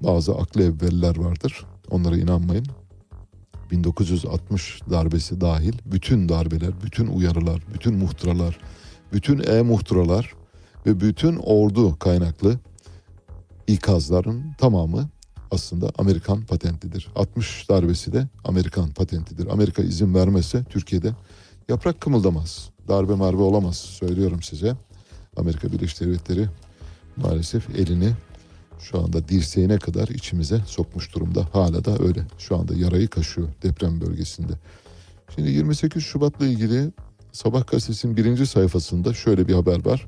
bazı 0.00 0.34
aklı 0.34 0.62
evveliler 0.62 1.16
vardır. 1.16 1.64
Onlara 1.90 2.16
inanmayın. 2.16 2.66
1960 3.70 4.80
darbesi 4.90 5.40
dahil 5.40 5.72
bütün 5.86 6.28
darbeler, 6.28 6.70
bütün 6.84 7.06
uyarılar, 7.06 7.62
bütün 7.74 7.94
muhtıralar, 7.94 8.58
bütün 9.12 9.42
e-muhtıralar 9.48 10.34
ve 10.86 11.00
bütün 11.00 11.36
ordu 11.36 11.98
kaynaklı 11.98 12.58
ikazların 13.66 14.52
tamamı 14.58 15.08
aslında 15.50 15.92
Amerikan 15.98 16.42
patentidir. 16.42 17.08
60 17.16 17.68
darbesi 17.68 18.12
de 18.12 18.28
Amerikan 18.44 18.90
patentidir. 18.90 19.46
Amerika 19.46 19.82
izin 19.82 20.14
vermezse 20.14 20.64
Türkiye'de 20.64 21.12
yaprak 21.68 22.00
kımıldamaz. 22.00 22.70
Darbe 22.88 23.14
marbe 23.14 23.42
olamaz 23.42 23.76
söylüyorum 23.76 24.42
size. 24.42 24.76
Amerika 25.36 25.72
Birleşik 25.72 26.00
Devletleri 26.00 26.48
maalesef 27.16 27.70
elini 27.70 28.12
şu 28.80 28.98
anda 28.98 29.28
dirseğine 29.28 29.78
kadar 29.78 30.08
içimize 30.08 30.60
sokmuş 30.66 31.14
durumda. 31.14 31.48
Hala 31.52 31.84
da 31.84 31.98
öyle. 32.04 32.26
Şu 32.38 32.56
anda 32.56 32.74
yarayı 32.74 33.08
kaşıyor 33.08 33.48
deprem 33.62 34.00
bölgesinde. 34.00 34.52
Şimdi 35.34 35.50
28 35.50 36.02
Şubat'la 36.04 36.46
ilgili 36.46 36.92
Sabah 37.32 37.66
gazetesinin 37.66 38.16
birinci 38.16 38.46
sayfasında 38.46 39.14
şöyle 39.14 39.48
bir 39.48 39.54
haber 39.54 39.84
var. 39.86 40.06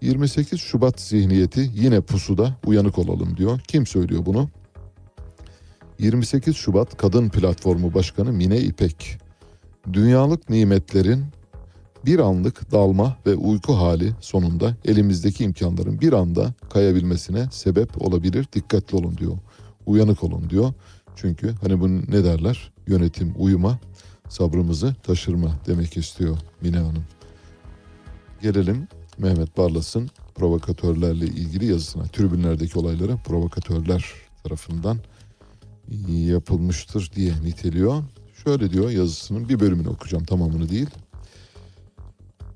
28 0.00 0.60
Şubat 0.60 1.00
zihniyeti 1.00 1.70
yine 1.74 2.00
pusuda 2.00 2.56
uyanık 2.66 2.98
olalım 2.98 3.36
diyor. 3.36 3.60
Kim 3.68 3.86
söylüyor 3.86 4.26
bunu? 4.26 4.48
28 5.98 6.56
Şubat 6.56 6.96
Kadın 6.96 7.28
Platformu 7.28 7.94
Başkanı 7.94 8.32
Mine 8.32 8.58
İpek. 8.58 9.18
Dünyalık 9.92 10.50
nimetlerin 10.50 11.24
bir 12.06 12.18
anlık 12.18 12.72
dalma 12.72 13.16
ve 13.26 13.34
uyku 13.34 13.72
hali 13.74 14.12
sonunda 14.20 14.76
elimizdeki 14.84 15.44
imkanların 15.44 16.00
bir 16.00 16.12
anda 16.12 16.54
kayabilmesine 16.70 17.48
sebep 17.50 18.02
olabilir. 18.02 18.46
Dikkatli 18.52 18.96
olun 18.96 19.16
diyor. 19.18 19.38
Uyanık 19.86 20.24
olun 20.24 20.50
diyor. 20.50 20.72
Çünkü 21.16 21.54
hani 21.62 21.80
bunu 21.80 22.00
ne 22.08 22.24
derler? 22.24 22.72
Yönetim 22.86 23.34
uyuma, 23.38 23.78
sabrımızı 24.28 24.94
taşırma 25.02 25.50
demek 25.66 25.96
istiyor 25.96 26.38
Mine 26.60 26.78
Hanım. 26.78 27.04
Gelelim 28.42 28.88
Mehmet 29.18 29.56
Barlas'ın 29.56 30.10
provokatörlerle 30.34 31.26
ilgili 31.26 31.66
yazısına. 31.66 32.04
Tribünlerdeki 32.04 32.78
olayları 32.78 33.16
provokatörler 33.16 34.04
tarafından 34.44 34.98
yapılmıştır 36.08 37.10
diye 37.14 37.32
niteliyor. 37.44 38.02
Şöyle 38.44 38.70
diyor 38.70 38.90
yazısının 38.90 39.48
bir 39.48 39.60
bölümünü 39.60 39.88
okuyacağım 39.88 40.24
tamamını 40.24 40.68
değil. 40.68 40.86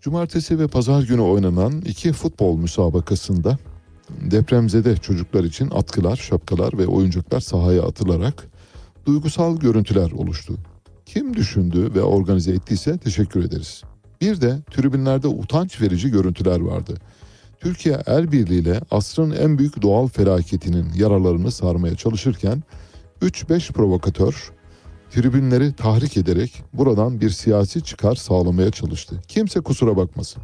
Cumartesi 0.01 0.59
ve 0.59 0.67
pazar 0.67 1.03
günü 1.03 1.21
oynanan 1.21 1.81
iki 1.81 2.13
futbol 2.13 2.57
müsabakasında 2.57 3.59
depremzede 4.21 4.97
çocuklar 4.97 5.45
için 5.45 5.71
atkılar, 5.71 6.17
şapkalar 6.17 6.79
ve 6.79 6.87
oyuncaklar 6.87 7.41
sahaya 7.41 7.83
atılarak 7.83 8.47
duygusal 9.07 9.57
görüntüler 9.57 10.11
oluştu. 10.11 10.55
Kim 11.07 11.37
düşündü 11.37 11.95
ve 11.95 12.03
organize 12.03 12.53
ettiyse 12.53 12.99
teşekkür 12.99 13.45
ederiz. 13.45 13.83
Bir 14.21 14.41
de 14.41 14.59
tribünlerde 14.71 15.29
utanç 15.29 15.81
verici 15.81 16.11
görüntüler 16.11 16.61
vardı. 16.61 16.95
Türkiye 17.61 17.99
el 18.07 18.33
birliğiyle 18.33 18.81
asrın 18.91 19.31
en 19.31 19.59
büyük 19.59 19.83
doğal 19.83 20.09
felaketinin 20.09 20.93
yaralarını 20.95 21.51
sarmaya 21.51 21.95
çalışırken 21.95 22.63
3-5 23.23 23.73
provokatör 23.73 24.53
tribünleri 25.11 25.73
tahrik 25.73 26.17
ederek 26.17 26.63
buradan 26.73 27.21
bir 27.21 27.31
siyasi 27.31 27.83
çıkar 27.83 28.15
sağlamaya 28.15 28.71
çalıştı. 28.71 29.23
Kimse 29.29 29.61
kusura 29.61 29.97
bakmasın. 29.97 30.43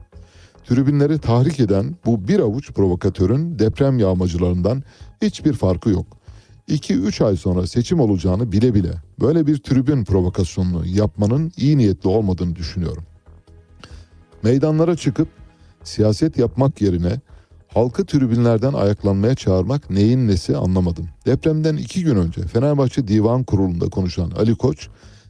Tribünleri 0.68 1.18
tahrik 1.18 1.60
eden 1.60 1.96
bu 2.06 2.28
bir 2.28 2.40
avuç 2.40 2.72
provokatörün 2.72 3.58
deprem 3.58 3.98
yağmacılarından 3.98 4.82
hiçbir 5.22 5.52
farkı 5.52 5.90
yok. 5.90 6.06
2-3 6.68 7.24
ay 7.24 7.36
sonra 7.36 7.66
seçim 7.66 8.00
olacağını 8.00 8.52
bile 8.52 8.74
bile 8.74 8.92
böyle 9.20 9.46
bir 9.46 9.58
tribün 9.58 10.04
provokasyonunu 10.04 10.86
yapmanın 10.86 11.52
iyi 11.56 11.78
niyetli 11.78 12.08
olmadığını 12.08 12.56
düşünüyorum. 12.56 13.04
Meydanlara 14.42 14.96
çıkıp 14.96 15.28
siyaset 15.84 16.38
yapmak 16.38 16.82
yerine 16.82 17.20
halkı 17.76 18.06
tribünlerden 18.06 18.72
ayaklanmaya 18.72 19.34
çağırmak 19.34 19.90
neyin 19.90 20.28
nesi 20.28 20.56
anlamadım. 20.56 21.08
Depremden 21.26 21.76
iki 21.76 22.04
gün 22.04 22.16
önce 22.16 22.42
Fenerbahçe 22.42 23.08
Divan 23.08 23.44
Kurulu'nda 23.44 23.88
konuşan 23.88 24.30
Ali 24.30 24.54
Koç, 24.54 24.88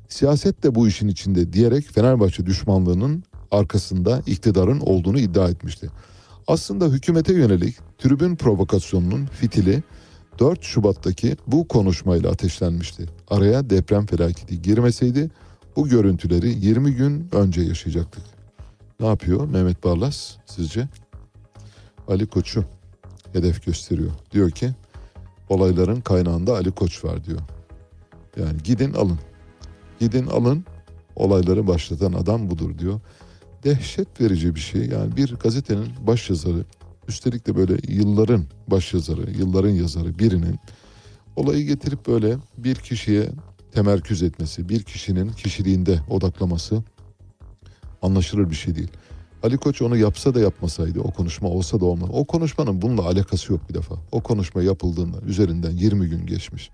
siyaset 0.09 0.63
de 0.63 0.75
bu 0.75 0.89
işin 0.89 1.09
içinde 1.09 1.53
diyerek 1.53 1.85
Fenerbahçe 1.85 2.47
düşmanlığının 2.47 3.25
arkasında 3.51 4.23
iktidarın 4.27 4.81
olduğunu 4.81 5.19
iddia 5.19 5.49
etmişti. 5.49 5.91
Aslında 6.47 6.87
hükümete 6.87 7.33
yönelik 7.33 7.77
tribün 7.99 8.37
provokasyonunun 8.37 9.27
fitili 9.27 9.83
4 10.39 10.63
Şubat'taki 10.63 11.37
bu 11.47 11.69
konuşmayla 11.69 12.31
ateşlenmişti. 12.31 13.07
Araya 13.29 13.71
deprem 13.71 14.07
felaketi 14.07 14.63
girmeseydi 14.63 15.31
bu 15.77 15.89
görüntüleri 15.89 16.49
20 16.49 16.93
gün 16.93 17.29
önce 17.33 17.61
yaşayacaktık. 17.61 18.23
Ne 19.01 19.07
yapıyor 19.07 19.47
Mehmet 19.49 19.85
Barlas 19.85 20.37
sizce? 20.47 20.89
Ali 22.09 22.27
Koç'u 22.27 22.65
hedef 23.33 23.67
gösteriyor. 23.67 24.11
Diyor 24.33 24.51
ki 24.51 24.71
olayların 25.49 26.01
kaynağında 26.01 26.55
Ali 26.55 26.71
Koç 26.71 27.05
var 27.05 27.25
diyor. 27.25 27.41
Yani 28.37 28.63
gidin 28.65 28.93
alın. 28.93 29.19
Gidin 30.01 30.27
alın 30.27 30.65
olayları 31.17 31.67
başlatan 31.67 32.13
adam 32.13 32.51
budur 32.51 32.79
diyor. 32.79 33.01
Dehşet 33.65 34.21
verici 34.21 34.55
bir 34.55 34.61
şey. 34.61 34.87
Yani 34.87 35.17
bir 35.17 35.35
gazetenin 35.35 35.89
başyazarı 36.07 36.65
üstelik 37.09 37.47
de 37.47 37.57
böyle 37.57 37.77
yılların 37.89 38.45
başyazarı, 38.69 39.31
yılların 39.31 39.71
yazarı 39.71 40.19
birinin 40.19 40.59
olayı 41.37 41.67
getirip 41.67 42.07
böyle 42.07 42.37
bir 42.59 42.75
kişiye 42.75 43.31
temerküz 43.73 44.23
etmesi, 44.23 44.69
bir 44.69 44.83
kişinin 44.83 45.29
kişiliğinde 45.29 46.01
odaklaması 46.11 46.83
anlaşılır 48.03 48.51
bir 48.51 48.57
şey 48.57 48.75
değil. 48.75 48.91
Ali 49.47 49.57
Koç 49.57 49.83
onu 49.83 49.97
yapsa 49.97 50.35
da 50.35 50.41
yapmasaydı 50.41 51.01
o 51.01 51.11
konuşma 51.11 51.49
olsa 51.49 51.81
da 51.81 51.85
olmaz. 51.85 52.11
O 52.13 52.25
konuşmanın 52.25 52.83
bununla 52.83 53.03
alakası 53.03 53.53
yok 53.53 53.69
bir 53.69 53.75
defa. 53.75 53.95
O 54.13 54.21
konuşma 54.21 54.63
yapıldığında 54.63 55.21
üzerinden 55.21 55.71
20 55.71 56.09
gün 56.09 56.27
geçmiş. 56.27 56.71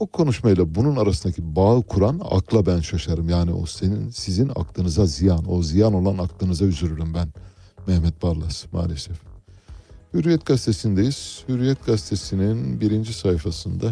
O 0.00 0.06
konuşmayla 0.06 0.74
bunun 0.74 0.96
arasındaki 0.96 1.56
bağı 1.56 1.82
kuran 1.82 2.20
akla 2.30 2.66
ben 2.66 2.80
şaşarım. 2.80 3.28
Yani 3.28 3.52
o 3.52 3.66
senin 3.66 4.10
sizin 4.10 4.48
aklınıza 4.48 5.06
ziyan, 5.06 5.52
o 5.52 5.62
ziyan 5.62 5.94
olan 5.94 6.18
aklınıza 6.18 6.64
üzülürüm 6.64 7.14
ben. 7.14 7.28
Mehmet 7.86 8.22
Barlas 8.22 8.64
maalesef. 8.72 9.16
Hürriyet 10.14 10.46
gazetesindeyiz. 10.46 11.44
Hürriyet 11.48 11.86
gazetesinin 11.86 12.80
birinci 12.80 13.12
sayfasında 13.12 13.90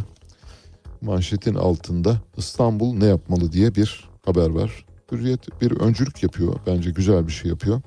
manşetin 1.01 1.55
altında 1.55 2.21
İstanbul 2.37 2.95
ne 2.95 3.07
yapmalı 3.07 3.53
diye 3.53 3.75
bir 3.75 4.09
haber 4.25 4.51
var. 4.51 4.85
Hürriyet 5.13 5.61
bir 5.61 5.71
öncülük 5.71 6.23
yapıyor. 6.23 6.55
Bence 6.67 6.91
güzel 6.91 7.27
bir 7.27 7.33
şey 7.33 7.51
yapıyor. 7.51 7.81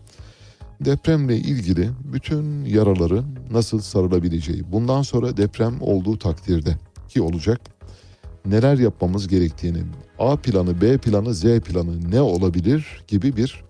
Depremle 0.81 1.37
ilgili 1.37 1.89
bütün 2.13 2.65
yaraları 2.65 3.23
nasıl 3.51 3.79
sarılabileceği, 3.79 4.71
bundan 4.71 5.01
sonra 5.01 5.37
deprem 5.37 5.81
olduğu 5.81 6.17
takdirde 6.17 6.77
ki 7.09 7.21
olacak 7.21 7.61
neler 8.45 8.77
yapmamız 8.77 9.27
gerektiğini, 9.27 9.83
A 10.19 10.35
planı, 10.35 10.81
B 10.81 10.97
planı, 10.97 11.33
Z 11.33 11.59
planı 11.59 12.11
ne 12.11 12.21
olabilir 12.21 13.03
gibi 13.07 13.37
bir 13.37 13.63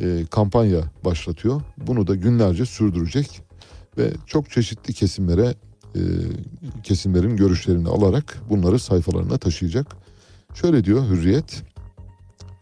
e, 0.00 0.26
kampanya 0.30 0.80
başlatıyor. 1.04 1.62
Bunu 1.86 2.06
da 2.06 2.14
günlerce 2.14 2.66
sürdürecek 2.66 3.40
ve 3.98 4.12
çok 4.26 4.50
çeşitli 4.50 4.94
kesimlere 4.94 5.54
e, 5.94 6.00
kesimlerin 6.82 7.36
görüşlerini 7.36 7.88
alarak 7.88 8.38
bunları 8.50 8.78
sayfalarına 8.78 9.38
taşıyacak. 9.38 9.96
Şöyle 10.54 10.84
diyor 10.84 11.10
Hürriyet, 11.10 11.62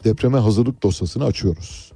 depreme 0.03 0.37
hazırlık 0.37 0.83
dosyasını 0.83 1.25
açıyoruz. 1.25 1.86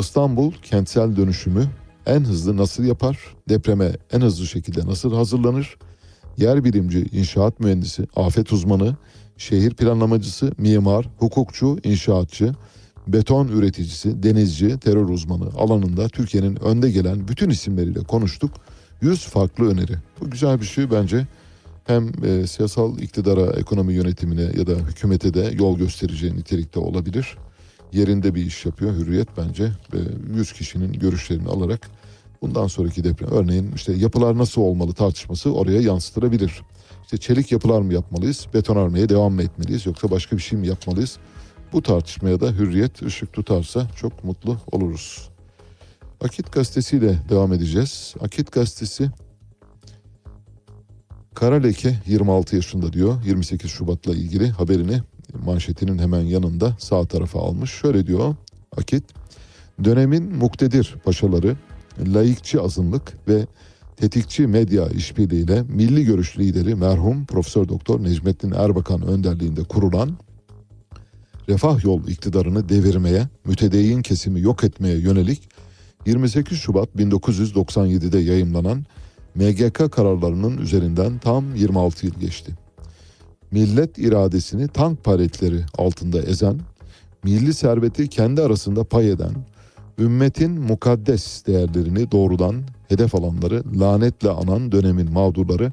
İstanbul 0.00 0.52
kentsel 0.62 1.16
dönüşümü 1.16 1.66
en 2.06 2.20
hızlı 2.20 2.56
nasıl 2.56 2.84
yapar? 2.84 3.18
Depreme 3.48 3.92
en 4.12 4.20
hızlı 4.20 4.46
şekilde 4.46 4.86
nasıl 4.86 5.14
hazırlanır? 5.14 5.76
Yer 6.36 6.64
bilimci, 6.64 7.06
inşaat 7.12 7.60
mühendisi, 7.60 8.06
afet 8.16 8.52
uzmanı, 8.52 8.96
şehir 9.36 9.74
planlamacısı, 9.74 10.52
mimar, 10.58 11.08
hukukçu, 11.18 11.78
inşaatçı, 11.84 12.54
beton 13.06 13.48
üreticisi, 13.48 14.22
denizci, 14.22 14.78
terör 14.78 15.08
uzmanı 15.08 15.48
alanında 15.56 16.08
Türkiye'nin 16.08 16.56
önde 16.56 16.90
gelen 16.90 17.28
bütün 17.28 17.50
isimleriyle 17.50 18.00
konuştuk. 18.00 18.50
100 19.00 19.24
farklı 19.24 19.70
öneri. 19.70 19.94
Bu 20.20 20.30
güzel 20.30 20.60
bir 20.60 20.66
şey 20.66 20.90
bence. 20.90 21.26
Hem 21.84 22.24
e, 22.24 22.46
siyasal 22.46 22.98
iktidara, 22.98 23.52
ekonomi 23.52 23.92
yönetimine 23.92 24.42
ya 24.42 24.66
da 24.66 24.72
hükümete 24.72 25.34
de 25.34 25.50
yol 25.58 25.78
göstereceği 25.78 26.36
nitelikte 26.36 26.80
olabilir. 26.80 27.36
Yerinde 27.92 28.34
bir 28.34 28.46
iş 28.46 28.66
yapıyor 28.66 28.94
Hürriyet 28.94 29.28
bence. 29.36 29.64
Ve 29.94 29.98
100 30.36 30.52
kişinin 30.52 30.92
görüşlerini 30.92 31.48
alarak 31.48 31.90
bundan 32.42 32.66
sonraki 32.66 33.04
deprem 33.04 33.30
örneğin 33.30 33.72
işte 33.74 33.92
yapılar 33.92 34.38
nasıl 34.38 34.62
olmalı 34.62 34.92
tartışması 34.92 35.54
oraya 35.54 35.80
yansıtılabilir. 35.80 36.62
İşte 37.02 37.16
çelik 37.16 37.52
yapılar 37.52 37.80
mı 37.80 37.94
yapmalıyız, 37.94 38.46
betonarmeye 38.54 39.08
devam 39.08 39.32
mı 39.32 39.42
etmeliyiz 39.42 39.86
yoksa 39.86 40.10
başka 40.10 40.36
bir 40.36 40.42
şey 40.42 40.58
mi 40.58 40.66
yapmalıyız? 40.66 41.18
Bu 41.72 41.82
tartışmaya 41.82 42.40
da 42.40 42.52
hürriyet 42.52 43.02
ışık 43.02 43.32
tutarsa 43.32 43.88
çok 43.96 44.24
mutlu 44.24 44.56
oluruz. 44.72 45.28
Akit 46.20 46.52
gazetesiyle 46.52 47.18
devam 47.28 47.52
edeceğiz. 47.52 48.14
Akit 48.20 48.52
gazetesi 48.52 49.10
Kara 51.34 51.54
Leke 51.54 51.98
26 52.06 52.56
yaşında 52.56 52.92
diyor. 52.92 53.24
28 53.24 53.70
Şubat'la 53.70 54.12
ilgili 54.12 54.50
haberini 54.50 55.02
manşetinin 55.44 55.98
hemen 55.98 56.20
yanında 56.20 56.76
sağ 56.78 57.04
tarafa 57.04 57.40
almış. 57.40 57.70
Şöyle 57.70 58.06
diyor 58.06 58.34
Akit. 58.76 59.04
Dönemin 59.84 60.36
muktedir 60.36 60.94
paşaları, 61.04 61.56
laikçi 62.06 62.60
azınlık 62.60 63.28
ve 63.28 63.46
tetikçi 63.96 64.46
medya 64.46 64.88
işbirliğiyle 64.88 65.62
milli 65.62 66.04
görüş 66.04 66.38
lideri 66.38 66.74
merhum 66.74 67.26
Profesör 67.26 67.68
Doktor 67.68 68.02
Necmettin 68.02 68.52
Erbakan 68.52 69.02
önderliğinde 69.02 69.62
kurulan 69.62 70.18
Refah 71.48 71.84
Yol 71.84 72.08
iktidarını 72.08 72.68
devirmeye, 72.68 73.28
mütedeyyin 73.44 74.02
kesimi 74.02 74.40
yok 74.40 74.64
etmeye 74.64 74.98
yönelik 74.98 75.48
28 76.06 76.58
Şubat 76.58 76.88
1997'de 76.96 78.18
yayımlanan 78.18 78.84
MGK 79.34 79.92
kararlarının 79.92 80.58
üzerinden 80.58 81.18
tam 81.18 81.54
26 81.54 82.06
yıl 82.06 82.14
geçti. 82.14 82.52
Millet 83.50 83.98
iradesini 83.98 84.68
tank 84.68 85.04
paletleri 85.04 85.64
altında 85.78 86.22
ezen, 86.22 86.60
milli 87.24 87.54
serveti 87.54 88.08
kendi 88.08 88.42
arasında 88.42 88.84
pay 88.84 89.10
eden, 89.10 89.34
ümmetin 89.98 90.50
mukaddes 90.60 91.46
değerlerini 91.46 92.12
doğrudan 92.12 92.62
hedef 92.88 93.14
alanları 93.14 93.62
lanetle 93.80 94.30
anan 94.30 94.72
dönemin 94.72 95.12
mağdurları, 95.12 95.72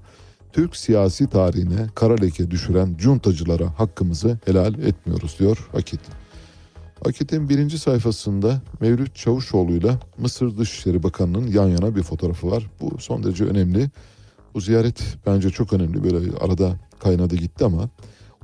Türk 0.53 0.75
siyasi 0.75 1.29
tarihine 1.29 1.87
kara 1.95 2.15
leke 2.15 2.51
düşüren 2.51 2.95
cuntacılara 2.97 3.79
hakkımızı 3.79 4.39
helal 4.45 4.73
etmiyoruz 4.79 5.35
diyor 5.39 5.69
Akit. 5.73 5.99
Akit'in 7.05 7.49
birinci 7.49 7.79
sayfasında 7.79 8.61
Mevlüt 8.81 9.15
Çavuşoğlu'yla 9.15 9.99
Mısır 10.17 10.57
Dışişleri 10.57 11.03
Bakanı'nın 11.03 11.47
yan 11.47 11.67
yana 11.67 11.95
bir 11.95 12.03
fotoğrafı 12.03 12.51
var. 12.51 12.69
Bu 12.81 12.97
son 12.99 13.23
derece 13.23 13.43
önemli. 13.43 13.89
Bu 14.53 14.61
ziyaret 14.61 15.03
bence 15.25 15.49
çok 15.49 15.73
önemli. 15.73 16.03
Böyle 16.03 16.37
arada 16.37 16.75
kaynadı 16.99 17.35
gitti 17.35 17.65
ama 17.65 17.89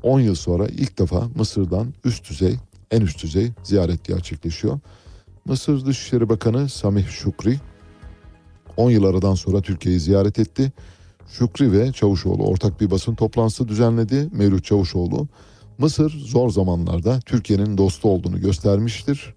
10 0.03 0.19
yıl 0.19 0.35
sonra 0.35 0.67
ilk 0.67 0.99
defa 0.99 1.29
Mısır'dan 1.35 1.93
üst 2.05 2.29
düzey, 2.29 2.55
en 2.91 3.01
üst 3.01 3.23
düzey 3.23 3.51
ziyaret 3.63 4.05
gerçekleşiyor. 4.05 4.79
Mısır 5.45 5.85
Dışişleri 5.85 6.29
Bakanı 6.29 6.69
Samih 6.69 7.07
Şukri 7.07 7.59
10 8.77 8.89
yıl 8.89 9.03
aradan 9.03 9.35
sonra 9.35 9.61
Türkiye'yi 9.61 9.99
ziyaret 9.99 10.39
etti. 10.39 10.71
Şükri 11.27 11.71
ve 11.71 11.91
Çavuşoğlu 11.91 12.43
ortak 12.43 12.81
bir 12.81 12.91
basın 12.91 13.15
toplantısı 13.15 13.67
düzenledi. 13.67 14.29
Mevlüt 14.31 14.65
Çavuşoğlu 14.65 15.27
Mısır 15.77 16.09
zor 16.09 16.49
zamanlarda 16.49 17.19
Türkiye'nin 17.19 17.77
dostu 17.77 18.09
olduğunu 18.09 18.41
göstermiştir. 18.41 19.35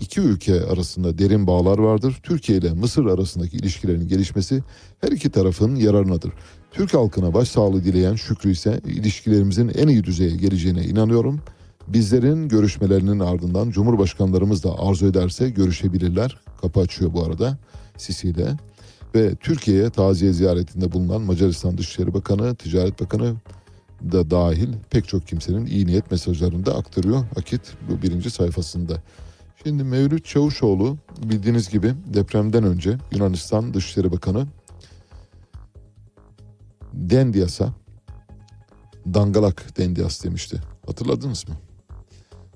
İki 0.00 0.20
ülke 0.20 0.64
arasında 0.64 1.18
derin 1.18 1.46
bağlar 1.46 1.78
vardır. 1.78 2.20
Türkiye 2.22 2.58
ile 2.58 2.72
Mısır 2.72 3.06
arasındaki 3.06 3.56
ilişkilerin 3.56 4.08
gelişmesi 4.08 4.62
her 5.00 5.12
iki 5.12 5.30
tarafın 5.30 5.74
yararınadır. 5.76 6.32
Türk 6.72 6.94
halkına 6.94 7.34
başsağlığı 7.34 7.84
dileyen 7.84 8.14
Şükrü 8.14 8.50
ise 8.50 8.80
ilişkilerimizin 8.86 9.68
en 9.68 9.88
iyi 9.88 10.04
düzeye 10.04 10.36
geleceğine 10.36 10.84
inanıyorum. 10.84 11.40
Bizlerin 11.88 12.48
görüşmelerinin 12.48 13.20
ardından 13.20 13.70
Cumhurbaşkanlarımız 13.70 14.64
da 14.64 14.78
arzu 14.78 15.06
ederse 15.06 15.50
görüşebilirler. 15.50 16.40
Kapı 16.60 16.80
açıyor 16.80 17.12
bu 17.12 17.24
arada 17.24 17.58
Sisi. 17.96 18.34
Ve 19.14 19.34
Türkiye'ye 19.34 19.90
taziye 19.90 20.32
ziyaretinde 20.32 20.92
bulunan 20.92 21.22
Macaristan 21.22 21.78
Dışişleri 21.78 22.14
Bakanı, 22.14 22.54
Ticaret 22.54 23.00
Bakanı 23.00 23.34
da 24.12 24.30
dahil 24.30 24.68
pek 24.90 25.08
çok 25.08 25.26
kimsenin 25.26 25.66
iyi 25.66 25.86
niyet 25.86 26.10
mesajlarını 26.10 26.66
da 26.66 26.76
aktarıyor 26.76 27.24
Akit 27.36 27.60
bu 27.88 28.02
birinci 28.02 28.30
sayfasında. 28.30 29.02
Şimdi 29.64 29.84
Mevlüt 29.84 30.24
Çavuşoğlu 30.24 30.96
bildiğiniz 31.22 31.68
gibi 31.68 31.94
depremden 32.14 32.64
önce 32.64 32.98
Yunanistan 33.12 33.74
Dışişleri 33.74 34.12
Bakanı 34.12 34.46
Dendias'a 36.92 37.74
dangalak 39.14 39.78
Dendias 39.78 40.24
demişti. 40.24 40.60
Hatırladınız 40.86 41.48
mı? 41.48 41.54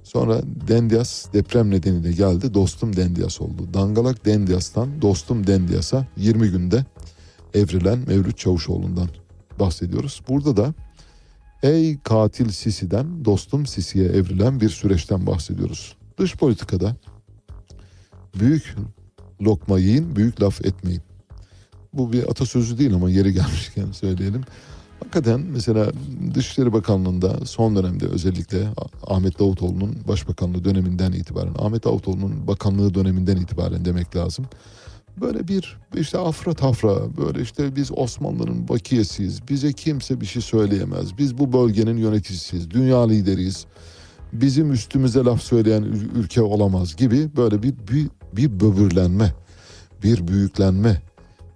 Sonra 0.02 0.40
Dendias 0.68 1.32
deprem 1.32 1.70
nedeniyle 1.70 2.12
geldi. 2.12 2.54
Dostum 2.54 2.96
Dendias 2.96 3.40
oldu. 3.40 3.74
Dangalak 3.74 4.24
Dendias'tan 4.26 5.02
dostum 5.02 5.46
Dendias'a 5.46 6.06
20 6.16 6.50
günde 6.50 6.84
evrilen 7.54 7.98
Mevlüt 7.98 8.38
Çavuşoğlu'ndan 8.38 9.08
bahsediyoruz. 9.60 10.22
Burada 10.28 10.56
da 10.56 10.74
ey 11.62 11.98
katil 11.98 12.48
Sisi'den 12.48 13.24
dostum 13.24 13.66
Sisi'ye 13.66 14.04
evrilen 14.04 14.60
bir 14.60 14.68
süreçten 14.68 15.26
bahsediyoruz. 15.26 15.96
Dış 16.18 16.36
politikada 16.36 16.96
büyük 18.40 18.76
lokma 19.42 19.78
yiyin, 19.78 20.16
büyük 20.16 20.42
laf 20.42 20.64
etmeyin. 20.64 21.02
Bu 21.96 22.12
bir 22.12 22.30
atasözü 22.30 22.78
değil 22.78 22.94
ama 22.94 23.10
yeri 23.10 23.32
gelmişken 23.32 23.92
söyleyelim. 23.92 24.42
Hakikaten 25.00 25.40
mesela 25.40 25.92
Dışişleri 26.34 26.72
Bakanlığı'nda 26.72 27.46
son 27.46 27.76
dönemde 27.76 28.06
özellikle 28.06 28.68
Ahmet 29.06 29.38
Davutoğlu'nun 29.38 29.96
başbakanlığı 30.08 30.64
döneminden 30.64 31.12
itibaren, 31.12 31.54
Ahmet 31.58 31.84
Davutoğlu'nun 31.84 32.46
bakanlığı 32.46 32.94
döneminden 32.94 33.36
itibaren 33.36 33.84
demek 33.84 34.16
lazım. 34.16 34.46
Böyle 35.20 35.48
bir 35.48 35.76
işte 35.94 36.18
afra 36.18 36.54
tafra 36.54 37.16
böyle 37.16 37.42
işte 37.42 37.76
biz 37.76 37.90
Osmanlı'nın 37.96 38.68
bakiyesiyiz. 38.68 39.48
Bize 39.48 39.72
kimse 39.72 40.20
bir 40.20 40.26
şey 40.26 40.42
söyleyemez. 40.42 41.18
Biz 41.18 41.38
bu 41.38 41.52
bölgenin 41.52 41.96
yöneticisiyiz. 41.96 42.70
Dünya 42.70 43.06
lideriyiz. 43.08 43.66
Bizim 44.32 44.72
üstümüze 44.72 45.20
laf 45.20 45.42
söyleyen 45.42 45.82
ül- 45.82 46.18
ülke 46.18 46.42
olamaz 46.42 46.96
gibi 46.96 47.36
böyle 47.36 47.62
bir 47.62 47.74
bir, 47.90 48.08
bir 48.32 48.60
böbürlenme, 48.60 49.34
bir 50.02 50.28
büyüklenme, 50.28 51.02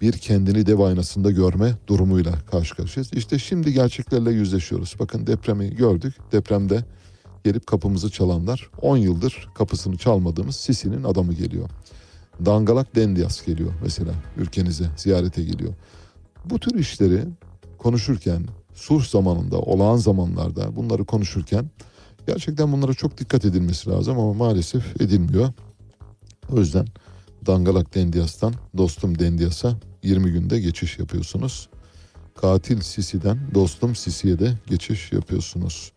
bir 0.00 0.12
kendini 0.12 0.66
dev 0.66 0.78
aynasında 0.78 1.30
görme 1.30 1.74
durumuyla 1.86 2.32
karşı 2.50 2.76
karşıyayız. 2.76 3.12
İşte 3.12 3.38
şimdi 3.38 3.72
gerçeklerle 3.72 4.30
yüzleşiyoruz. 4.30 4.96
Bakın 4.98 5.26
depremi 5.26 5.76
gördük. 5.76 6.14
Depremde 6.32 6.84
gelip 7.44 7.66
kapımızı 7.66 8.10
çalanlar 8.10 8.70
10 8.82 8.96
yıldır 8.96 9.48
kapısını 9.54 9.96
çalmadığımız 9.96 10.56
Sisi'nin 10.56 11.04
adamı 11.04 11.32
geliyor. 11.32 11.68
Dangalak 12.44 12.96
Dendias 12.96 13.46
geliyor 13.46 13.72
mesela 13.82 14.12
ülkenize 14.36 14.84
ziyarete 14.96 15.42
geliyor. 15.44 15.74
Bu 16.44 16.58
tür 16.58 16.78
işleri 16.78 17.24
konuşurken 17.78 18.44
sulh 18.74 19.04
zamanında 19.04 19.58
olağan 19.58 19.96
zamanlarda 19.96 20.76
bunları 20.76 21.04
konuşurken 21.04 21.70
gerçekten 22.26 22.72
bunlara 22.72 22.94
çok 22.94 23.18
dikkat 23.18 23.44
edilmesi 23.44 23.90
lazım 23.90 24.18
ama 24.18 24.34
maalesef 24.34 25.00
edilmiyor. 25.00 25.52
O 26.52 26.58
yüzden 26.58 26.86
Dangalak 27.46 27.94
Dendias'tan 27.94 28.54
dostum 28.76 29.18
Dendias'a 29.18 29.76
20 30.02 30.32
günde 30.32 30.60
geçiş 30.60 30.98
yapıyorsunuz. 30.98 31.68
Katil 32.40 32.80
Sisi'den 32.80 33.38
dostum 33.54 33.94
Sisi'ye 33.94 34.38
de 34.38 34.54
geçiş 34.66 35.12
yapıyorsunuz. 35.12 35.92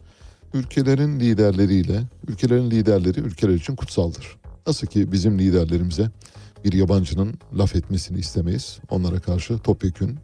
Ülkelerin 0.54 1.20
liderleriyle, 1.20 2.04
ülkelerin 2.28 2.72
liderleri 2.72 3.20
ülkeler 3.20 3.54
için 3.54 3.76
kutsaldır. 3.76 4.38
Nasıl 4.68 4.88
ki 4.88 5.12
bizim 5.12 5.40
liderlerimize 5.40 6.10
bir 6.64 6.74
yabancının 6.74 7.34
laf 7.58 7.76
etmesini 7.76 8.20
istemeyiz. 8.20 8.80
Onlara 8.90 9.20
karşı 9.20 9.60
topyekün 9.60 10.20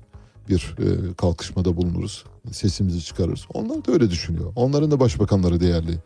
bir 0.49 0.75
e, 0.79 1.13
kalkışmada 1.13 1.77
bulunuruz. 1.77 2.23
Sesimizi 2.51 3.01
çıkarırız. 3.01 3.45
Onlar 3.53 3.85
da 3.85 3.91
öyle 3.91 4.09
düşünüyor. 4.09 4.51
Onların 4.55 4.91
da 4.91 4.99
başbakanları 4.99 5.59
değerli. 5.59 5.99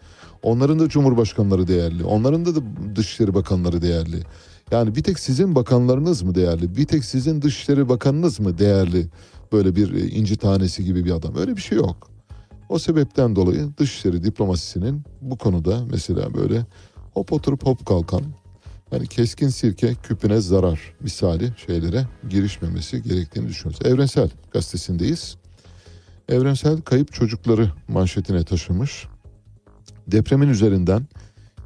Onların 0.44 0.80
da 0.80 0.90
cumhurbaşkanları 0.90 1.68
değerli. 1.68 2.04
Onların 2.04 2.46
da, 2.46 2.56
da 2.56 2.62
dışişleri 2.96 3.34
bakanları 3.34 3.82
değerli. 3.82 4.24
Yani 4.72 4.96
bir 4.96 5.04
tek 5.04 5.20
sizin 5.20 5.56
bakanlarınız 5.56 6.22
mı 6.22 6.36
değerli? 6.36 6.76
Bir 6.76 6.86
tek 6.86 7.06
sizin 7.06 7.42
dışişleri 7.42 7.90
bakanınız 7.90 8.40
mı 8.40 8.58
değerli? 8.58 9.08
Böyle 9.52 9.76
bir 9.76 9.94
e, 9.94 10.08
inci 10.08 10.38
tanesi 10.38 10.86
gibi 10.86 11.06
bir 11.06 11.12
adam. 11.12 11.36
Öyle 11.36 11.56
bir 11.56 11.62
şey 11.62 11.78
yok. 11.78 12.10
O 12.70 12.80
sebepten 12.80 13.36
dolayı 13.36 13.70
dışişleri 13.78 14.24
diplomasisinin 14.24 15.04
bu 15.22 15.38
konuda 15.38 15.86
mesela 15.92 16.34
böyle 16.34 16.66
hop 17.14 17.34
oturup 17.34 17.66
hop 17.66 17.86
kalkan 17.86 18.24
yani 18.92 19.08
keskin 19.08 19.50
sirke 19.50 19.96
küpüne 19.96 20.42
zarar 20.42 20.94
misali 21.00 21.54
şeylere 21.68 22.08
girişmemesi 22.30 23.04
gerektiğini 23.04 23.48
düşünüyoruz. 23.48 23.88
Evrensel 23.88 24.30
gazetesindeyiz. 24.52 25.38
Evrensel 26.30 26.82
kayıp 26.82 27.14
çocukları 27.14 27.72
manşetine 27.88 28.44
taşımış. 28.44 29.08
Depremin 30.08 30.50
üzerinden 30.50 31.08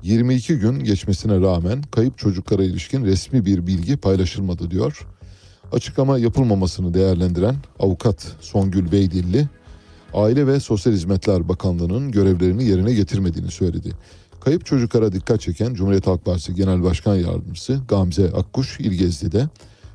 22 0.08 0.60
gün 0.60 0.80
geçmesine 0.80 1.42
rağmen 1.42 1.82
kayıp 1.82 2.18
çocuklara 2.18 2.64
ilişkin 2.64 3.06
resmi 3.06 3.46
bir 3.46 3.68
bilgi 3.68 3.98
paylaşılmadı 3.98 4.72
diyor. 4.72 5.08
Açıklama 5.72 6.18
yapılmamasını 6.18 6.94
değerlendiren 6.94 7.56
avukat 7.80 8.36
Songül 8.42 8.92
Beydilli, 8.92 9.48
Aile 10.14 10.48
ve 10.48 10.60
Sosyal 10.60 10.94
Hizmetler 10.94 11.50
Bakanlığı'nın 11.50 12.12
görevlerini 12.12 12.64
yerine 12.64 12.94
getirmediğini 12.94 13.52
söyledi. 13.52 13.92
Kayıp 14.42 14.66
çocuklara 14.66 15.12
dikkat 15.12 15.42
çeken 15.42 15.74
Cumhuriyet 15.74 16.08
Halk 16.08 16.26
Partisi 16.26 16.56
Genel 16.56 16.84
Başkan 16.84 17.16
Yardımcısı 17.16 17.82
Gamze 17.88 18.32
Akkuş 18.32 18.80
İlgezli'de 18.80 19.50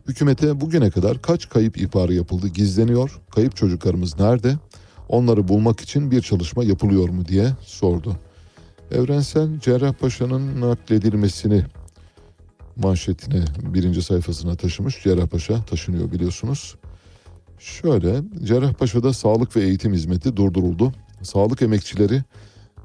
hükümete 0.08 0.60
bugüne 0.60 0.90
kadar 0.90 1.22
kaç 1.22 1.48
kayıp 1.48 1.78
ihbarı 1.78 2.14
yapıldı 2.14 2.48
gizleniyor, 2.48 3.20
kayıp 3.34 3.56
çocuklarımız 3.56 4.18
nerede, 4.18 4.56
onları 5.08 5.48
bulmak 5.48 5.80
için 5.80 6.10
bir 6.10 6.22
çalışma 6.22 6.64
yapılıyor 6.64 7.08
mu 7.08 7.28
diye 7.28 7.46
sordu. 7.60 8.16
Evrensel 8.92 9.60
Cerrahpaşa'nın 9.60 10.60
nakledilmesini 10.60 11.64
manşetine 12.76 13.44
birinci 13.62 14.02
sayfasına 14.02 14.54
taşımış. 14.54 15.02
Cerrahpaşa 15.02 15.64
taşınıyor 15.64 16.12
biliyorsunuz. 16.12 16.74
Şöyle 17.58 18.22
Cerrahpaşa'da 18.44 19.12
sağlık 19.12 19.56
ve 19.56 19.62
eğitim 19.62 19.92
hizmeti 19.92 20.36
durduruldu. 20.36 20.92
Sağlık 21.22 21.62
emekçileri 21.62 22.22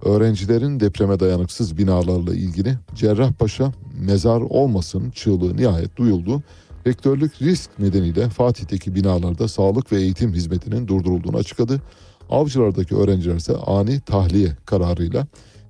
öğrencilerin 0.03 0.79
depreme 0.79 1.19
dayanıksız 1.19 1.77
binalarla 1.77 2.35
ilgili 2.35 2.77
Cerrahpaşa 2.95 3.71
mezar 3.99 4.41
olmasın 4.41 5.11
çığlığı 5.11 5.57
nihayet 5.57 5.97
duyuldu. 5.97 6.43
Rektörlük 6.87 7.41
risk 7.41 7.79
nedeniyle 7.79 8.29
Fatih'teki 8.29 8.95
binalarda 8.95 9.47
sağlık 9.47 9.91
ve 9.91 10.01
eğitim 10.01 10.33
hizmetinin 10.33 10.87
durdurulduğunu 10.87 11.37
açıkladı. 11.37 11.81
Avcılardaki 12.29 12.95
öğrenciler 12.95 13.35
ise 13.35 13.55
ani 13.55 13.99
tahliye 13.99 14.57
kararıyla 14.65 15.27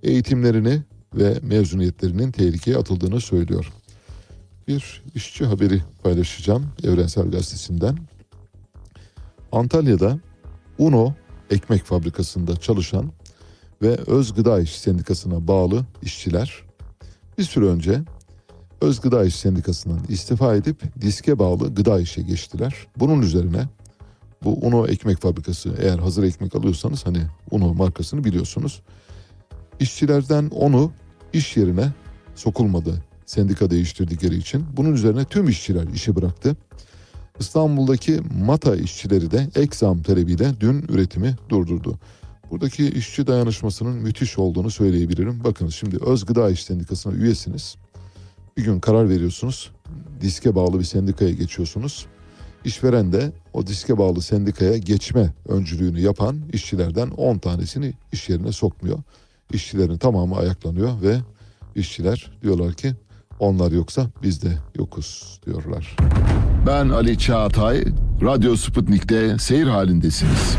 eğitimlerini 0.07 0.81
ve 1.15 1.39
mezuniyetlerinin 1.41 2.31
tehlikeye 2.31 2.77
atıldığını 2.77 3.21
söylüyor. 3.21 3.73
Bir 4.67 5.03
işçi 5.15 5.45
haberi 5.45 5.81
paylaşacağım 6.03 6.65
Evrensel 6.83 7.31
Gazetesi'nden. 7.31 7.97
Antalya'da 9.51 10.19
Uno 10.77 11.13
ekmek 11.49 11.83
fabrikasında 11.83 12.55
çalışan 12.55 13.11
ve 13.81 13.97
Öz 14.07 14.33
Gıda 14.33 14.59
İş 14.59 14.79
Sendikası'na 14.79 15.47
bağlı 15.47 15.85
işçiler 16.01 16.63
bir 17.37 17.43
süre 17.43 17.65
önce 17.65 18.01
Öz 18.81 19.01
Gıda 19.01 19.25
İş 19.25 19.35
Sendikası'ndan 19.35 19.99
istifa 20.09 20.55
edip 20.55 21.01
diske 21.01 21.39
bağlı 21.39 21.75
gıda 21.75 21.99
işe 21.99 22.21
geçtiler. 22.21 22.87
Bunun 22.97 23.21
üzerine 23.21 23.63
bu 24.43 24.53
Uno 24.61 24.87
ekmek 24.87 25.21
fabrikası 25.21 25.75
eğer 25.81 25.99
hazır 25.99 26.23
ekmek 26.23 26.55
alıyorsanız 26.55 27.05
hani 27.05 27.21
Uno 27.51 27.73
markasını 27.73 28.23
biliyorsunuz. 28.23 28.81
İşçilerden 29.79 30.49
onu 30.49 30.91
iş 31.33 31.57
yerine 31.57 31.91
sokulmadı 32.35 33.03
sendika 33.25 33.69
değiştirdikleri 33.69 34.35
için. 34.35 34.65
Bunun 34.77 34.93
üzerine 34.93 35.25
tüm 35.25 35.49
işçiler 35.49 35.87
işi 35.87 36.15
bıraktı. 36.15 36.55
İstanbul'daki 37.39 38.19
Mata 38.45 38.75
işçileri 38.75 39.31
de 39.31 39.47
ek 39.55 39.69
zam 39.75 40.01
talebiyle 40.01 40.51
dün 40.59 40.85
üretimi 40.89 41.35
durdurdu. 41.49 41.99
Buradaki 42.51 42.89
işçi 42.89 43.27
dayanışmasının 43.27 43.95
müthiş 43.95 44.37
olduğunu 44.37 44.71
söyleyebilirim. 44.71 45.43
Bakın 45.43 45.69
şimdi 45.69 45.97
Öz 46.05 46.25
Gıda 46.25 46.49
İş 46.49 46.63
Sendikası'na 46.63 47.13
üyesiniz. 47.13 47.75
Bir 48.57 48.63
gün 48.63 48.79
karar 48.79 49.09
veriyorsunuz. 49.09 49.71
Diske 50.21 50.55
bağlı 50.55 50.79
bir 50.79 50.83
sendikaya 50.83 51.31
geçiyorsunuz. 51.31 52.05
İşveren 52.65 53.13
de 53.13 53.31
o 53.53 53.67
diske 53.67 53.97
bağlı 53.97 54.21
sendikaya 54.21 54.77
geçme 54.77 55.33
öncülüğünü 55.47 55.99
yapan 55.99 56.41
işçilerden 56.53 57.09
10 57.09 57.37
tanesini 57.37 57.93
iş 58.11 58.29
yerine 58.29 58.51
sokmuyor. 58.51 58.97
İşçilerin 59.53 59.97
tamamı 59.97 60.35
ayaklanıyor 60.35 61.01
ve 61.01 61.17
işçiler 61.75 62.31
diyorlar 62.43 62.73
ki 62.73 62.93
onlar 63.39 63.71
yoksa 63.71 64.07
biz 64.23 64.43
de 64.43 64.57
yokuz 64.75 65.39
diyorlar. 65.45 65.95
Ben 66.67 66.89
Ali 66.89 67.19
Çağatay, 67.19 67.83
Radyo 68.21 68.55
Sputnik'te 68.55 69.37
seyir 69.37 69.67
halindesiniz. 69.67 70.57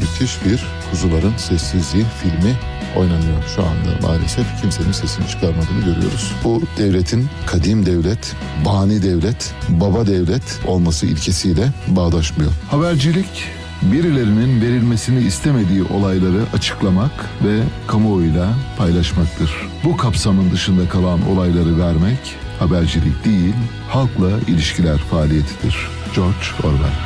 Müthiş 0.00 0.44
bir 0.44 0.64
Kuzuların 0.90 1.36
Sessizliği 1.36 2.04
filmi 2.04 2.56
oynanıyor 2.96 3.42
şu 3.56 3.62
anda 3.62 4.06
maalesef. 4.06 4.60
Kimsenin 4.60 4.92
sesini 4.92 5.28
çıkarmadığını 5.28 5.80
görüyoruz. 5.84 6.32
Bu 6.44 6.62
devletin 6.78 7.26
kadim 7.46 7.86
devlet, 7.86 8.36
bani 8.64 9.02
devlet, 9.02 9.54
baba 9.68 10.06
devlet 10.06 10.60
olması 10.66 11.06
ilkesiyle 11.06 11.68
bağdaşmıyor. 11.88 12.52
Habercilik 12.70 13.44
birilerinin 13.82 14.60
verilmesini 14.60 15.20
istemediği 15.24 15.82
olayları 15.82 16.42
açıklamak 16.54 17.30
ve 17.44 17.60
kamuoyuyla 17.86 18.48
paylaşmaktır. 18.78 19.50
Bu 19.84 19.96
kapsamın 19.96 20.50
dışında 20.50 20.88
kalan 20.88 21.28
olayları 21.28 21.78
vermek 21.78 22.36
habercilik 22.58 23.24
değil, 23.24 23.54
halkla 23.88 24.30
ilişkiler 24.46 24.98
faaliyetidir. 24.98 25.76
George 26.14 26.46
Orwell. 26.64 26.96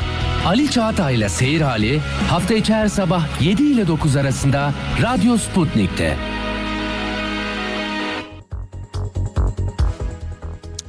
Ali 0.45 0.71
Çağatay 0.71 1.15
ile 1.15 1.29
Seyir 1.29 1.61
Hali 1.61 1.99
hafta 2.29 2.53
içi 2.53 2.73
her 2.73 2.87
sabah 2.87 3.41
7 3.41 3.63
ile 3.63 3.87
9 3.87 4.15
arasında 4.15 4.73
Radyo 5.01 5.37
Sputnik'te. 5.37 6.17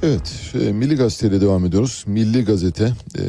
Evet, 0.05 0.27
şey, 0.53 0.73
Milli 0.73 0.97
Gazete 0.97 1.41
devam 1.41 1.65
ediyoruz. 1.65 2.05
Milli 2.07 2.45
Gazete 2.45 2.85
e, 2.85 3.23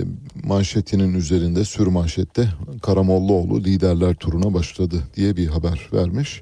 manşetinin 0.43 1.13
üzerinde 1.13 1.65
sür 1.65 1.87
manşette 1.87 2.49
Karamollaoğlu 2.81 3.63
liderler 3.63 4.15
turuna 4.15 4.53
başladı 4.53 5.03
diye 5.15 5.35
bir 5.35 5.47
haber 5.47 5.89
vermiş. 5.93 6.41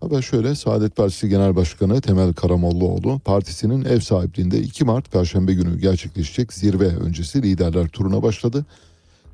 Haber 0.00 0.22
şöyle 0.22 0.54
Saadet 0.54 0.96
Partisi 0.96 1.28
Genel 1.28 1.56
Başkanı 1.56 2.00
Temel 2.00 2.32
Karamollaoğlu 2.32 3.18
partisinin 3.18 3.84
ev 3.84 4.00
sahipliğinde 4.00 4.60
2 4.60 4.84
Mart 4.84 5.12
Perşembe 5.12 5.54
günü 5.54 5.80
gerçekleşecek 5.80 6.52
zirve 6.52 6.86
öncesi 6.86 7.42
liderler 7.42 7.88
turuna 7.88 8.22
başladı. 8.22 8.66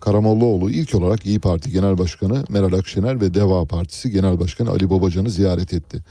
Karamollaoğlu 0.00 0.70
ilk 0.70 0.94
olarak 0.94 1.26
İyi 1.26 1.40
Parti 1.40 1.70
Genel 1.70 1.98
Başkanı 1.98 2.44
Meral 2.48 2.72
Akşener 2.72 3.20
ve 3.20 3.34
Deva 3.34 3.64
Partisi 3.64 4.10
Genel 4.10 4.40
Başkanı 4.40 4.70
Ali 4.70 4.90
Babacan'ı 4.90 5.30
ziyaret 5.30 5.72
etti. 5.72 6.02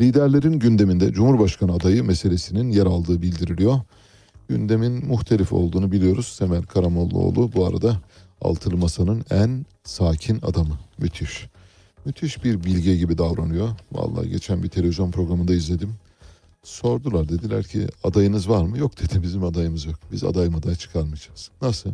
Liderlerin 0.00 0.58
gündeminde 0.58 1.12
Cumhurbaşkanı 1.12 1.72
adayı 1.72 2.04
meselesinin 2.04 2.70
yer 2.70 2.86
aldığı 2.86 3.22
bildiriliyor. 3.22 3.80
Gündemin 4.48 5.06
muhtelif 5.06 5.52
olduğunu 5.52 5.92
biliyoruz. 5.92 6.36
Temel 6.38 6.62
Karamollaoğlu 6.62 7.52
bu 7.54 7.66
arada 7.66 8.00
Altılı 8.40 8.76
Masa'nın 8.76 9.24
en 9.30 9.66
sakin 9.84 10.40
adamı. 10.42 10.78
Müthiş. 10.98 11.46
Müthiş 12.04 12.44
bir 12.44 12.64
bilge 12.64 12.96
gibi 12.96 13.18
davranıyor. 13.18 13.68
Vallahi 13.92 14.30
geçen 14.30 14.62
bir 14.62 14.68
televizyon 14.68 15.10
programında 15.10 15.54
izledim. 15.54 15.94
Sordular 16.62 17.28
dediler 17.28 17.64
ki 17.64 17.86
adayınız 18.04 18.48
var 18.48 18.64
mı? 18.64 18.78
Yok 18.78 19.00
dedi 19.00 19.22
bizim 19.22 19.44
adayımız 19.44 19.84
yok. 19.84 19.98
Biz 20.12 20.24
aday 20.24 20.46
aday 20.46 20.74
çıkarmayacağız. 20.74 21.50
Nasıl? 21.62 21.90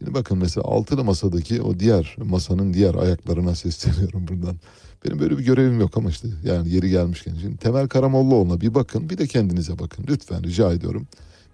Şimdi 0.00 0.14
bakın 0.14 0.38
mesela 0.38 0.64
altılı 0.64 1.04
masadaki 1.04 1.62
o 1.62 1.80
diğer 1.80 2.16
masanın 2.24 2.74
diğer 2.74 2.94
ayaklarına 2.94 3.54
sesleniyorum 3.54 4.28
buradan. 4.28 4.56
Benim 5.04 5.18
böyle 5.18 5.38
bir 5.38 5.44
görevim 5.44 5.80
yok 5.80 5.96
ama 5.96 6.10
işte 6.10 6.28
yani 6.44 6.70
yeri 6.70 6.90
gelmişken. 6.90 7.34
Şimdi 7.40 7.56
Temel 7.56 7.88
Karamollaoğlu'na 7.88 8.60
bir 8.60 8.74
bakın 8.74 9.10
bir 9.10 9.18
de 9.18 9.26
kendinize 9.26 9.78
bakın 9.78 10.04
lütfen 10.08 10.42
rica 10.42 10.72
ediyorum. 10.72 11.06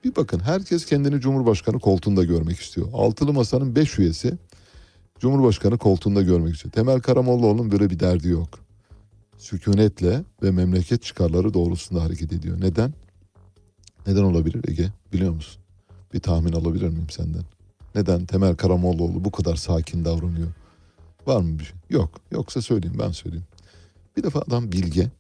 Bir 0.04 0.16
bakın 0.16 0.40
herkes 0.40 0.86
kendini 0.86 1.20
Cumhurbaşkanı 1.20 1.78
koltuğunda 1.78 2.24
görmek 2.24 2.60
istiyor. 2.60 2.88
Altılı 2.92 3.32
masanın 3.32 3.76
beş 3.76 3.98
üyesi 3.98 4.38
Cumhurbaşkanı 5.20 5.78
koltuğunda 5.78 6.22
görmek 6.22 6.54
istiyor. 6.54 6.72
Temel 6.72 7.00
Karamollaoğlu'nun 7.00 7.72
böyle 7.72 7.90
bir 7.90 8.00
derdi 8.00 8.28
yok. 8.28 8.48
Sükunetle 9.38 10.24
ve 10.42 10.50
memleket 10.50 11.02
çıkarları 11.02 11.54
doğrultusunda 11.54 12.02
hareket 12.02 12.32
ediyor. 12.32 12.60
Neden? 12.60 12.94
Neden 14.06 14.22
olabilir 14.22 14.68
Ege? 14.68 14.92
Biliyor 15.12 15.32
musun? 15.32 15.62
Bir 16.14 16.20
tahmin 16.20 16.52
alabilir 16.52 16.88
miyim 16.88 17.10
senden? 17.10 17.55
Neden 17.96 18.26
Temel 18.26 18.56
Karamollaoğlu 18.56 19.24
bu 19.24 19.30
kadar 19.30 19.56
sakin 19.56 20.04
davranıyor? 20.04 20.48
Var 21.26 21.40
mı 21.40 21.58
bir 21.58 21.64
şey? 21.64 21.76
Yok. 21.90 22.10
Yoksa 22.30 22.62
söyleyeyim 22.62 22.96
ben 22.98 23.10
söyleyeyim. 23.10 23.46
Bir 24.16 24.22
defa 24.22 24.40
adam 24.40 24.72
bilge. 24.72 25.10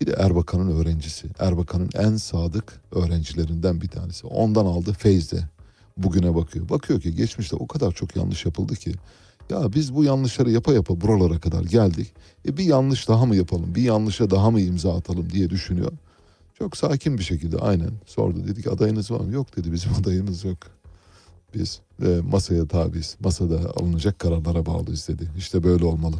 Bir 0.00 0.06
de 0.06 0.12
Erbakan'ın 0.12 0.80
öğrencisi. 0.80 1.28
Erbakan'ın 1.38 1.90
en 1.94 2.16
sadık 2.16 2.80
öğrencilerinden 2.92 3.80
bir 3.80 3.88
tanesi. 3.88 4.26
Ondan 4.26 4.66
aldı 4.66 4.92
feyzde. 4.92 5.48
Bugüne 5.96 6.34
bakıyor. 6.34 6.68
Bakıyor 6.68 7.00
ki 7.00 7.14
geçmişte 7.14 7.56
o 7.56 7.66
kadar 7.66 7.92
çok 7.92 8.16
yanlış 8.16 8.44
yapıldı 8.46 8.74
ki. 8.74 8.94
Ya 9.50 9.72
biz 9.72 9.94
bu 9.94 10.04
yanlışları 10.04 10.50
yapa 10.50 10.72
yapa 10.72 11.00
buralara 11.00 11.40
kadar 11.40 11.64
geldik. 11.64 12.12
E 12.48 12.56
bir 12.56 12.64
yanlış 12.64 13.08
daha 13.08 13.26
mı 13.26 13.36
yapalım? 13.36 13.74
Bir 13.74 13.82
yanlışa 13.82 14.30
daha 14.30 14.50
mı 14.50 14.60
imza 14.60 14.96
atalım 14.96 15.30
diye 15.30 15.50
düşünüyor. 15.50 15.92
Çok 16.58 16.76
sakin 16.76 17.18
bir 17.18 17.24
şekilde 17.24 17.58
aynen 17.58 17.90
sordu. 18.06 18.46
Dedi 18.46 18.62
ki 18.62 18.70
adayınız 18.70 19.10
var 19.10 19.20
mı? 19.20 19.32
Yok 19.32 19.56
dedi 19.56 19.72
bizim 19.72 19.94
adayımız 20.00 20.44
yok. 20.44 20.58
Biz 21.58 21.80
e, 22.02 22.20
masaya 22.30 22.66
tabiiz. 22.66 23.16
Masada 23.20 23.60
alınacak 23.76 24.18
kararlara 24.18 24.66
bağlıyız 24.66 25.08
dedi. 25.08 25.28
İşte 25.38 25.64
böyle 25.64 25.84
olmalı. 25.84 26.16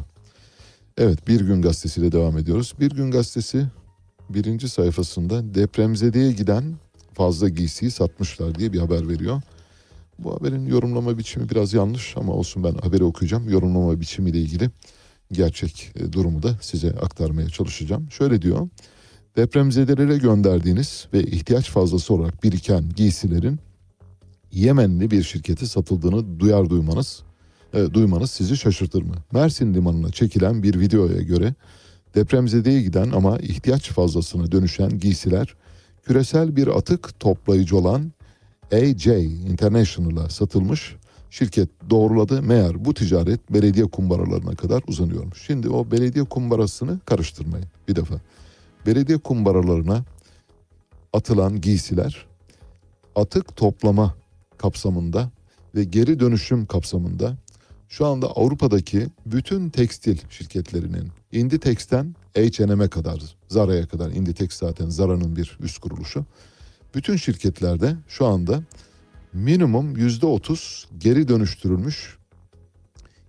Evet 0.97 1.27
Bir 1.27 1.41
Gün 1.41 1.61
Gazetesi'yle 1.61 2.11
devam 2.11 2.37
ediyoruz. 2.37 2.73
Bir 2.79 2.91
Gün 2.91 3.11
Gazetesi 3.11 3.67
birinci 4.29 4.69
sayfasında 4.69 5.55
depremzedeye 5.55 6.31
giden 6.31 6.63
fazla 7.13 7.49
giysiyi 7.49 7.91
satmışlar 7.91 8.55
diye 8.55 8.73
bir 8.73 8.79
haber 8.79 9.09
veriyor. 9.09 9.41
Bu 10.19 10.35
haberin 10.35 10.65
yorumlama 10.65 11.17
biçimi 11.17 11.49
biraz 11.49 11.73
yanlış 11.73 12.17
ama 12.17 12.33
olsun 12.33 12.63
ben 12.63 12.73
haberi 12.73 13.03
okuyacağım. 13.03 13.49
Yorumlama 13.49 13.99
biçimiyle 13.99 14.39
ilgili 14.39 14.69
gerçek 15.31 15.91
e, 15.95 16.13
durumu 16.13 16.43
da 16.43 16.57
size 16.61 16.89
aktarmaya 16.89 17.49
çalışacağım. 17.49 18.11
Şöyle 18.11 18.41
diyor. 18.41 18.69
Depremzedelere 19.35 20.17
gönderdiğiniz 20.17 21.07
ve 21.13 21.23
ihtiyaç 21.23 21.69
fazlası 21.69 22.13
olarak 22.13 22.43
biriken 22.43 22.89
giysilerin 22.95 23.59
Yemenli 24.51 25.11
bir 25.11 25.23
şirkete 25.23 25.65
satıldığını 25.65 26.39
duyar 26.39 26.69
duymanız 26.69 27.23
e, 27.73 27.93
duymanız 27.93 28.31
sizi 28.31 28.57
şaşırtır 28.57 29.01
mı? 29.01 29.15
Mersin 29.31 29.73
limanına 29.73 30.11
çekilen 30.11 30.63
bir 30.63 30.79
videoya 30.79 31.21
göre 31.21 31.53
depremzedeye 32.15 32.81
giden 32.81 33.11
ama 33.11 33.37
ihtiyaç 33.37 33.89
fazlasına 33.89 34.51
dönüşen 34.51 34.99
giysiler 34.99 35.55
küresel 36.03 36.55
bir 36.55 36.67
atık 36.67 37.19
toplayıcı 37.19 37.77
olan 37.77 38.11
AJ 38.71 39.07
International'a 39.47 40.29
satılmış. 40.29 40.95
Şirket 41.29 41.69
doğruladı. 41.89 42.41
Meğer 42.41 42.85
bu 42.85 42.93
ticaret 42.93 43.53
belediye 43.53 43.85
kumbaralarına 43.85 44.55
kadar 44.55 44.83
uzanıyormuş. 44.87 45.45
Şimdi 45.45 45.69
o 45.69 45.91
belediye 45.91 46.25
kumbarasını 46.25 46.99
karıştırmayın 46.99 47.67
bir 47.87 47.95
defa. 47.95 48.15
Belediye 48.85 49.17
kumbaralarına 49.17 50.03
atılan 51.13 51.61
giysiler 51.61 52.25
atık 53.15 53.55
toplama 53.55 54.15
kapsamında 54.57 55.31
ve 55.75 55.83
geri 55.83 56.19
dönüşüm 56.19 56.65
kapsamında 56.65 57.37
şu 57.89 58.05
anda 58.05 58.27
Avrupa'daki 58.27 59.07
bütün 59.25 59.69
tekstil 59.69 60.17
şirketlerinin 60.29 61.11
Inditex'ten 61.31 62.15
H&M'e 62.35 62.87
kadar, 62.87 63.35
Zara'ya 63.49 63.87
kadar 63.87 64.11
Inditex 64.11 64.53
zaten 64.53 64.89
Zara'nın 64.89 65.35
bir 65.35 65.57
üst 65.61 65.77
kuruluşu. 65.77 66.25
Bütün 66.95 67.15
şirketlerde 67.15 67.95
şu 68.07 68.25
anda 68.25 68.63
minimum 69.33 69.97
yüzde 69.97 70.25
otuz 70.25 70.87
geri 70.97 71.27
dönüştürülmüş 71.27 72.17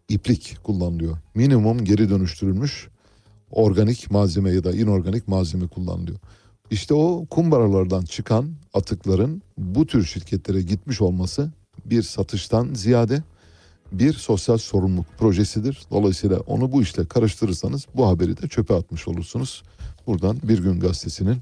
iplik 0.09 0.57
kullanılıyor. 0.65 1.17
Minimum 1.35 1.85
geri 1.85 2.11
dönüştürülmüş 2.11 2.89
organik 3.51 4.11
malzeme 4.11 4.51
ya 4.51 4.65
da 4.65 4.73
inorganik 4.73 5.29
malzeme 5.29 5.67
kullanılıyor. 5.67 6.19
İşte 6.71 6.95
o 6.95 7.27
kumbaralardan 7.31 8.05
çıkan 8.05 8.55
atıkların 8.75 9.43
bu 9.59 9.87
tür 9.87 10.05
şirketlere 10.05 10.63
gitmiş 10.63 11.01
olması 11.01 11.51
bir 11.85 12.03
satıştan 12.03 12.75
ziyade 12.75 13.23
bir 13.93 14.13
sosyal 14.13 14.59
sorumluluk 14.59 15.07
projesidir. 15.19 15.83
Dolayısıyla 15.91 16.41
onu 16.41 16.73
bu 16.73 16.83
işle 16.83 17.05
karıştırırsanız 17.05 17.87
bu 17.95 18.09
haberi 18.09 18.43
de 18.43 18.49
çöpe 18.49 18.75
atmış 18.75 19.09
olursunuz. 19.09 19.63
Buradan 20.07 20.39
Bir 20.43 20.59
Gün 20.59 20.81
Gazetesi'nin 20.81 21.39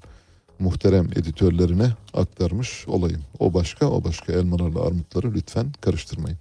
muhterem 0.58 1.06
editörlerine 1.06 1.92
aktarmış 2.14 2.88
olayım. 2.88 3.22
O 3.38 3.54
başka 3.54 3.90
o 3.90 4.04
başka 4.04 4.32
elmalarla 4.32 4.86
armutları 4.86 5.34
lütfen 5.34 5.72
karıştırmayın. 5.80 6.38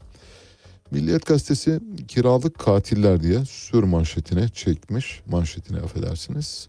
Milliyet 0.92 1.26
Gazetesi 1.26 1.80
kiralık 2.08 2.60
katiller 2.60 3.24
diye 3.24 3.46
sür 3.46 3.84
manşetine 3.84 4.50
çekmiş. 4.50 5.22
Manşetine 5.26 5.78
affedersiniz. 5.78 6.68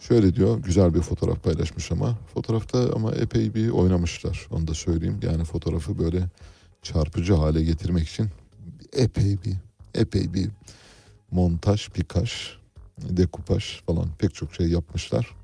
Şöyle 0.00 0.34
diyor 0.34 0.58
güzel 0.58 0.94
bir 0.94 1.00
fotoğraf 1.00 1.42
paylaşmış 1.42 1.92
ama 1.92 2.18
fotoğrafta 2.34 2.92
ama 2.94 3.12
epey 3.12 3.54
bir 3.54 3.68
oynamışlar 3.68 4.46
onu 4.50 4.66
da 4.66 4.74
söyleyeyim. 4.74 5.20
Yani 5.22 5.44
fotoğrafı 5.44 5.98
böyle 5.98 6.24
çarpıcı 6.82 7.34
hale 7.34 7.62
getirmek 7.62 8.08
için 8.08 8.28
epey 8.92 9.38
bir 9.44 9.56
epey 9.94 10.34
bir 10.34 10.48
montaj, 11.30 11.88
pikaj, 11.88 12.32
dekupaj 12.98 13.82
falan 13.86 14.06
pek 14.18 14.34
çok 14.34 14.54
şey 14.54 14.68
yapmışlar. 14.68 15.36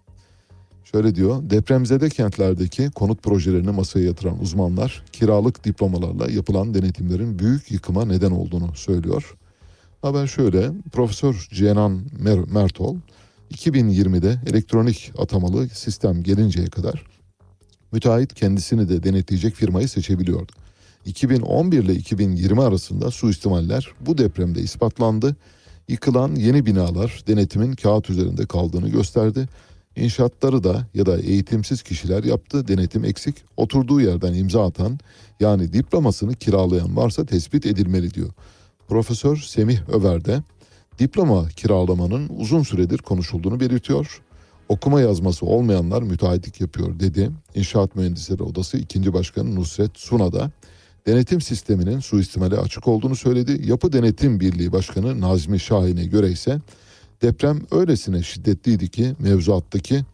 Şöyle 0.85 1.15
diyor, 1.15 1.51
depremzede 1.51 2.09
kentlerdeki 2.09 2.91
konut 2.91 3.23
projelerini 3.23 3.70
masaya 3.70 4.05
yatıran 4.05 4.41
uzmanlar 4.41 5.05
kiralık 5.12 5.65
diplomalarla 5.65 6.31
yapılan 6.31 6.74
denetimlerin 6.74 7.39
büyük 7.39 7.70
yıkıma 7.70 8.05
neden 8.05 8.31
olduğunu 8.31 8.74
söylüyor. 8.74 9.37
Haber 10.03 10.27
şöyle, 10.27 10.70
Profesör 10.93 11.49
Cenan 11.53 12.05
Mer- 12.23 12.53
Mertol 12.53 12.97
2020'de 13.53 14.41
elektronik 14.47 15.12
atamalı 15.19 15.69
sistem 15.69 16.23
gelinceye 16.23 16.66
kadar 16.66 17.07
müteahhit 17.93 18.35
kendisini 18.35 18.89
de 18.89 19.03
denetleyecek 19.03 19.55
firmayı 19.55 19.89
seçebiliyordu. 19.89 20.53
2011 21.07 21.79
ile 21.79 21.95
2020 21.95 22.62
arasında 22.62 23.11
suistimaller 23.11 23.89
bu 24.01 24.19
depremde 24.19 24.61
ispatlandı. 24.61 25.37
Yıkılan 25.89 26.35
yeni 26.35 26.66
binalar 26.66 27.23
denetimin 27.27 27.73
kağıt 27.73 28.11
üzerinde 28.11 28.47
kaldığını 28.47 28.89
gösterdi. 28.89 29.49
İnşaatları 29.97 30.65
da 30.65 30.87
ya 30.95 31.07
da 31.07 31.19
eğitimsiz 31.19 31.83
kişiler 31.83 32.24
yaptı. 32.24 32.69
Denetim 32.69 33.05
eksik. 33.05 33.37
Oturduğu 33.57 34.01
yerden 34.01 34.35
imza 34.35 34.66
atan 34.66 34.99
yani 35.41 35.73
diplomasını 35.73 36.35
kiralayan 36.35 36.97
varsa 36.97 37.27
tespit 37.27 37.66
edilmeli 37.66 38.15
diyor. 38.15 38.31
Profesör 38.89 39.37
Semih 39.37 39.79
Över 39.89 40.24
de 40.24 40.43
diploma 40.98 41.48
kiralamanın 41.48 42.28
uzun 42.36 42.62
süredir 42.62 42.98
konuşulduğunu 42.98 43.60
belirtiyor. 43.60 44.23
Okuma 44.69 45.01
yazması 45.01 45.47
olmayanlar 45.47 46.02
müteahhitlik 46.02 46.60
yapıyor 46.60 47.01
dedi. 47.01 47.31
İnşaat 47.55 47.97
Mühendisleri 47.97 48.43
Odası 48.43 48.77
2. 48.77 49.12
Başkanı 49.12 49.55
Nusret 49.55 49.90
Suna 49.94 50.32
da 50.32 50.51
denetim 51.06 51.40
sisteminin 51.40 52.01
suistimale 52.01 52.56
açık 52.56 52.89
olduğunu 52.89 53.16
söyledi. 53.16 53.69
Yapı 53.69 53.93
Denetim 53.93 54.40
Birliği 54.40 54.73
Başkanı 54.73 55.20
Nazmi 55.20 55.60
Şahin'e 55.60 56.05
göre 56.05 56.31
ise 56.31 56.60
deprem 57.23 57.60
öylesine 57.70 58.23
şiddetliydi 58.23 58.89
ki 58.89 59.14
mevzuattaki 59.19 60.05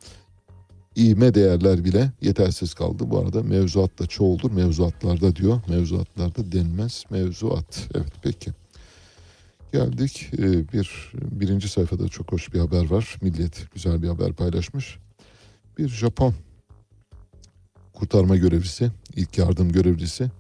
iğme 0.97 1.35
değerler 1.35 1.85
bile 1.85 2.13
yetersiz 2.21 2.75
kaldı. 2.75 3.11
Bu 3.11 3.19
arada 3.19 3.43
mevzuat 3.43 3.99
da 3.99 4.07
çoğuldur. 4.07 4.51
Mevzuatlarda 4.51 5.37
diyor. 5.37 5.61
Mevzuatlarda 5.69 6.53
denmez. 6.53 7.05
Mevzuat. 7.11 7.89
Evet 7.95 8.13
peki. 8.23 8.51
Geldik 9.73 10.31
e, 10.39 10.69
bir 10.73 11.13
birinci 11.15 11.69
sayfada 11.69 12.09
çok 12.09 12.33
hoş 12.33 12.55
bir 12.55 12.59
haber 12.59 12.91
var. 12.91 13.17
Milliyet 13.23 13.67
güzel 13.75 14.03
bir 14.03 14.09
haber 14.09 14.33
paylaşmış. 14.33 14.99
Bir 15.79 15.89
Japon 15.89 16.35
kurtarma 17.93 18.37
görevlisi, 18.37 18.91
ilk 19.17 19.39
yardım 19.39 19.73
görevlisi 19.73 20.31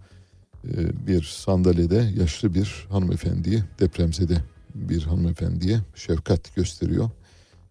e, 0.64 1.06
bir 1.06 1.22
sandalyede 1.22 2.10
yaşlı 2.16 2.54
bir 2.54 2.86
hanımefendiyi 2.90 3.62
depremzede 3.80 4.38
bir 4.74 5.02
hanımefendiye 5.02 5.78
şefkat 5.94 6.54
gösteriyor. 6.54 7.10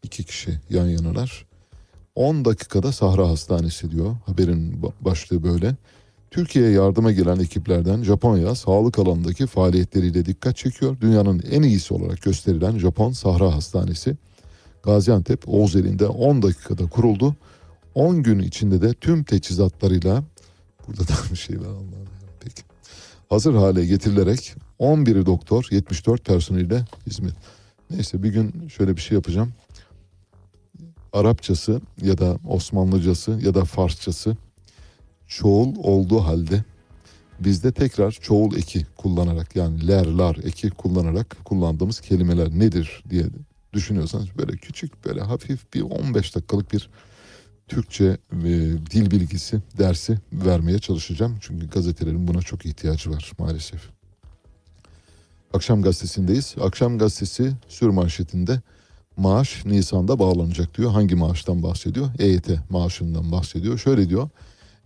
İki 0.03 0.23
kişi 0.23 0.59
yan 0.69 0.87
yanalar. 0.87 1.45
10 2.15 2.45
dakikada 2.45 2.91
Sahra 2.91 3.29
Hastanesi 3.29 3.91
diyor. 3.91 4.15
Haberin 4.25 4.81
ba- 4.81 4.93
başlığı 5.01 5.43
böyle. 5.43 5.75
Türkiye'ye 6.37 6.71
yardıma 6.71 7.11
gelen 7.11 7.39
ekiplerden 7.39 8.03
Japonya 8.03 8.55
sağlık 8.55 8.99
alanındaki 8.99 9.47
faaliyetleriyle 9.47 10.25
dikkat 10.25 10.57
çekiyor. 10.57 10.97
Dünyanın 11.01 11.43
en 11.51 11.61
iyisi 11.61 11.93
olarak 11.93 12.21
gösterilen 12.21 12.77
Japon 12.77 13.11
Sahra 13.11 13.55
Hastanesi 13.55 14.15
Gaziantep 14.83 15.49
Oğuz 15.49 15.75
elinde 15.75 16.07
10 16.07 16.41
dakikada 16.41 16.89
kuruldu. 16.89 17.35
10 17.95 18.23
gün 18.23 18.39
içinde 18.39 18.81
de 18.81 18.93
tüm 18.93 19.23
teçhizatlarıyla 19.23 20.23
burada 20.87 21.01
da 21.01 21.13
bir 21.31 21.37
şey 21.37 21.59
var 21.59 21.67
Allah'ım 21.67 22.07
peki. 22.39 22.61
Hazır 23.29 23.53
hale 23.55 23.85
getirilerek 23.85 24.55
11 24.79 25.25
doktor 25.25 25.67
74 25.71 26.25
personeliyle 26.25 26.85
hizmet. 27.07 27.33
Neyse 27.89 28.23
bir 28.23 28.29
gün 28.29 28.67
şöyle 28.67 28.95
bir 28.95 29.01
şey 29.01 29.15
yapacağım. 29.15 29.53
Arapçası 31.13 31.81
ya 32.01 32.17
da 32.17 32.37
Osmanlıcası 32.47 33.39
ya 33.43 33.53
da 33.53 33.65
Farsçası 33.65 34.37
çoğul 35.27 35.75
olduğu 35.75 36.19
halde 36.19 36.63
bizde 37.39 37.71
tekrar 37.71 38.11
çoğul 38.11 38.55
eki 38.55 38.85
kullanarak 38.97 39.55
yani 39.55 39.87
ler 39.87 40.05
lar 40.05 40.37
eki 40.43 40.69
kullanarak 40.69 41.37
kullandığımız 41.45 41.99
kelimeler 41.99 42.49
nedir 42.49 43.03
diye 43.09 43.25
düşünüyorsanız 43.73 44.27
böyle 44.37 44.57
küçük 44.57 45.05
böyle 45.05 45.21
hafif 45.21 45.73
bir 45.73 45.81
15 45.81 46.35
dakikalık 46.35 46.73
bir 46.73 46.89
Türkçe 47.67 48.17
e, 48.31 48.47
dil 48.91 49.11
bilgisi 49.11 49.61
dersi 49.77 50.19
vermeye 50.33 50.79
çalışacağım. 50.79 51.37
Çünkü 51.41 51.69
gazetelerin 51.69 52.27
buna 52.27 52.41
çok 52.41 52.65
ihtiyacı 52.65 53.11
var 53.11 53.31
maalesef. 53.39 53.81
Akşam 55.53 55.81
gazetesindeyiz. 55.81 56.55
Akşam 56.61 56.97
gazetesi 56.97 57.53
sür 57.67 57.89
manşetinde 57.89 58.61
maaş 59.17 59.65
Nisan'da 59.65 60.19
bağlanacak 60.19 60.77
diyor. 60.77 60.91
Hangi 60.91 61.15
maaştan 61.15 61.63
bahsediyor? 61.63 62.07
EYT 62.19 62.49
maaşından 62.69 63.31
bahsediyor. 63.31 63.77
Şöyle 63.77 64.09
diyor. 64.09 64.29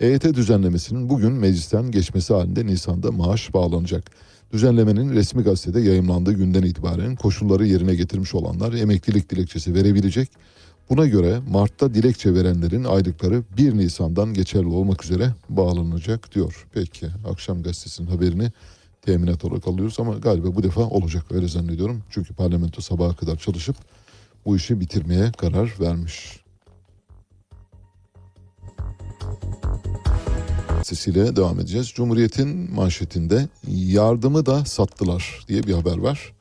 EYT 0.01 0.23
düzenlemesinin 0.23 1.09
bugün 1.09 1.31
meclisten 1.31 1.91
geçmesi 1.91 2.33
halinde 2.33 2.65
Nisan'da 2.65 3.11
maaş 3.11 3.53
bağlanacak. 3.53 4.11
Düzenlemenin 4.53 5.13
resmi 5.13 5.43
gazetede 5.43 5.79
yayımlandığı 5.81 6.33
günden 6.33 6.63
itibaren 6.63 7.15
koşulları 7.15 7.67
yerine 7.67 7.95
getirmiş 7.95 8.35
olanlar 8.35 8.73
emeklilik 8.73 9.29
dilekçesi 9.29 9.73
verebilecek. 9.75 10.29
Buna 10.89 11.07
göre 11.07 11.39
Mart'ta 11.49 11.93
dilekçe 11.93 12.33
verenlerin 12.33 12.83
aylıkları 12.83 13.43
1 13.57 13.77
Nisan'dan 13.77 14.33
geçerli 14.33 14.67
olmak 14.67 15.03
üzere 15.03 15.33
bağlanacak 15.49 16.35
diyor. 16.35 16.67
Peki 16.73 17.07
akşam 17.31 17.63
gazetesinin 17.63 18.07
haberini 18.07 18.51
teminat 19.01 19.45
olarak 19.45 19.67
alıyoruz 19.67 19.99
ama 19.99 20.13
galiba 20.13 20.55
bu 20.55 20.63
defa 20.63 20.81
olacak 20.81 21.25
öyle 21.31 21.47
zannediyorum. 21.47 22.03
Çünkü 22.09 22.33
parlamento 22.33 22.81
sabaha 22.81 23.15
kadar 23.15 23.35
çalışıp 23.35 23.75
bu 24.45 24.57
işi 24.57 24.79
bitirmeye 24.79 25.31
karar 25.31 25.73
vermiş. 25.79 26.40
Sesiyle 30.83 31.35
devam 31.35 31.59
edeceğiz. 31.59 31.87
Cumhuriyet'in 31.87 32.73
manşetinde 32.73 33.47
yardımı 33.67 34.45
da 34.45 34.65
sattılar 34.65 35.45
diye 35.47 35.63
bir 35.63 35.73
haber 35.73 35.97
var. 35.97 36.33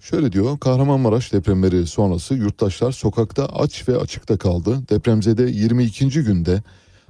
Şöyle 0.00 0.32
diyor 0.32 0.58
Kahramanmaraş 0.58 1.32
depremleri 1.32 1.86
sonrası 1.86 2.34
yurttaşlar 2.34 2.92
sokakta 2.92 3.46
aç 3.46 3.88
ve 3.88 3.96
açıkta 3.96 4.36
kaldı. 4.36 4.82
Depremzede 4.90 5.42
22. 5.42 6.08
günde 6.08 6.62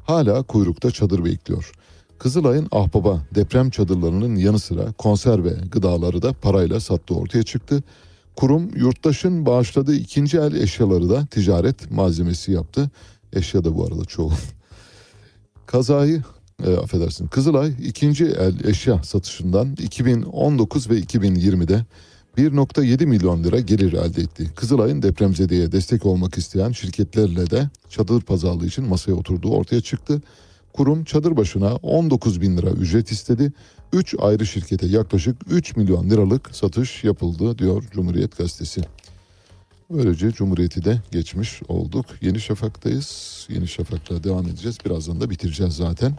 hala 0.04 0.42
kuyrukta 0.42 0.90
çadır 0.90 1.24
bekliyor. 1.24 1.72
Kızılay'ın 2.18 2.68
Ahbaba 2.72 3.20
deprem 3.34 3.70
çadırlarının 3.70 4.36
yanı 4.36 4.58
sıra 4.58 4.92
konserve 4.92 5.50
gıdaları 5.50 6.22
da 6.22 6.32
parayla 6.32 6.80
sattığı 6.80 7.14
ortaya 7.14 7.42
çıktı. 7.42 7.82
Kurum 8.36 8.76
yurttaşın 8.76 9.46
bağışladığı 9.46 9.94
ikinci 9.94 10.38
el 10.38 10.54
eşyaları 10.54 11.10
da 11.10 11.26
ticaret 11.26 11.90
malzemesi 11.90 12.52
yaptı. 12.52 12.90
Eşya 13.32 13.64
da 13.64 13.76
bu 13.76 13.84
arada 13.84 14.04
çoğu. 14.04 14.32
Kazayı 15.66 16.22
e, 16.66 16.76
affedersin 16.76 17.26
Kızılay 17.26 17.72
ikinci 17.82 18.24
el 18.24 18.64
eşya 18.64 19.02
satışından 19.02 19.72
2019 19.72 20.90
ve 20.90 21.00
2020'de 21.00 21.84
1.7 22.38 23.06
milyon 23.06 23.44
lira 23.44 23.60
gelir 23.60 23.92
elde 23.92 24.20
etti. 24.20 24.50
Kızılay'ın 24.56 25.02
depremzedeye 25.02 25.72
destek 25.72 26.06
olmak 26.06 26.38
isteyen 26.38 26.72
şirketlerle 26.72 27.50
de 27.50 27.68
çadır 27.88 28.20
pazarlığı 28.20 28.66
için 28.66 28.84
masaya 28.84 29.12
oturduğu 29.12 29.50
ortaya 29.50 29.80
çıktı. 29.80 30.22
Kurum 30.72 31.04
çadır 31.04 31.36
başına 31.36 31.76
19 31.76 32.40
bin 32.40 32.56
lira 32.56 32.70
ücret 32.70 33.12
istedi. 33.12 33.52
3 33.92 34.14
ayrı 34.18 34.46
şirkete 34.46 34.86
yaklaşık 34.86 35.36
3 35.50 35.76
milyon 35.76 36.10
liralık 36.10 36.56
satış 36.56 37.04
yapıldı 37.04 37.58
diyor 37.58 37.84
Cumhuriyet 37.92 38.38
Gazetesi. 38.38 38.82
Böylece 39.90 40.30
Cumhuriyet'i 40.30 40.84
de 40.84 41.02
geçmiş 41.12 41.62
olduk. 41.68 42.06
Yeni 42.20 42.40
Şafak'tayız. 42.40 43.46
Yeni 43.50 43.68
Şafak'la 43.68 44.24
devam 44.24 44.46
edeceğiz. 44.46 44.78
Birazdan 44.84 45.20
da 45.20 45.30
bitireceğiz 45.30 45.76
zaten. 45.76 46.12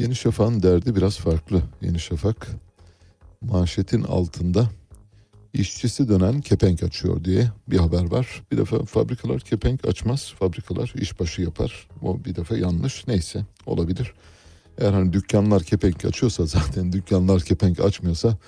Yeni 0.00 0.16
Şafak'ın 0.16 0.62
derdi 0.62 0.96
biraz 0.96 1.16
farklı. 1.16 1.62
Yeni 1.82 2.00
Şafak 2.00 2.48
manşetin 3.40 4.02
altında 4.02 4.70
işçisi 5.52 6.08
dönen 6.08 6.40
kepenk 6.40 6.82
açıyor 6.82 7.24
diye 7.24 7.50
bir 7.68 7.78
haber 7.78 8.10
var. 8.10 8.42
Bir 8.52 8.58
defa 8.58 8.84
fabrikalar 8.84 9.40
kepenk 9.40 9.88
açmaz. 9.88 10.34
Fabrikalar 10.38 10.92
işbaşı 10.96 11.42
yapar. 11.42 11.88
O 12.02 12.24
bir 12.24 12.36
defa 12.36 12.56
yanlış. 12.56 13.06
Neyse 13.06 13.44
olabilir. 13.66 14.14
Eğer 14.78 14.92
hani 14.92 15.12
dükkanlar 15.12 15.62
kepenk 15.62 16.04
açıyorsa 16.04 16.46
zaten 16.46 16.92
dükkanlar 16.92 17.40
kepenk 17.40 17.80
açmıyorsa 17.80 18.38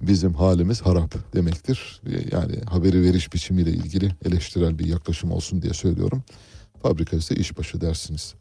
bizim 0.00 0.34
halimiz 0.34 0.80
harap 0.80 1.34
demektir. 1.34 2.00
Yani 2.32 2.60
haberi 2.66 3.02
veriş 3.02 3.32
biçimiyle 3.32 3.70
ilgili 3.70 4.10
eleştirel 4.24 4.78
bir 4.78 4.86
yaklaşım 4.86 5.30
olsun 5.30 5.62
diye 5.62 5.72
söylüyorum. 5.72 6.22
Fabrika 6.82 7.16
ise 7.16 7.34
işbaşı 7.34 7.80
dersiniz. 7.80 8.34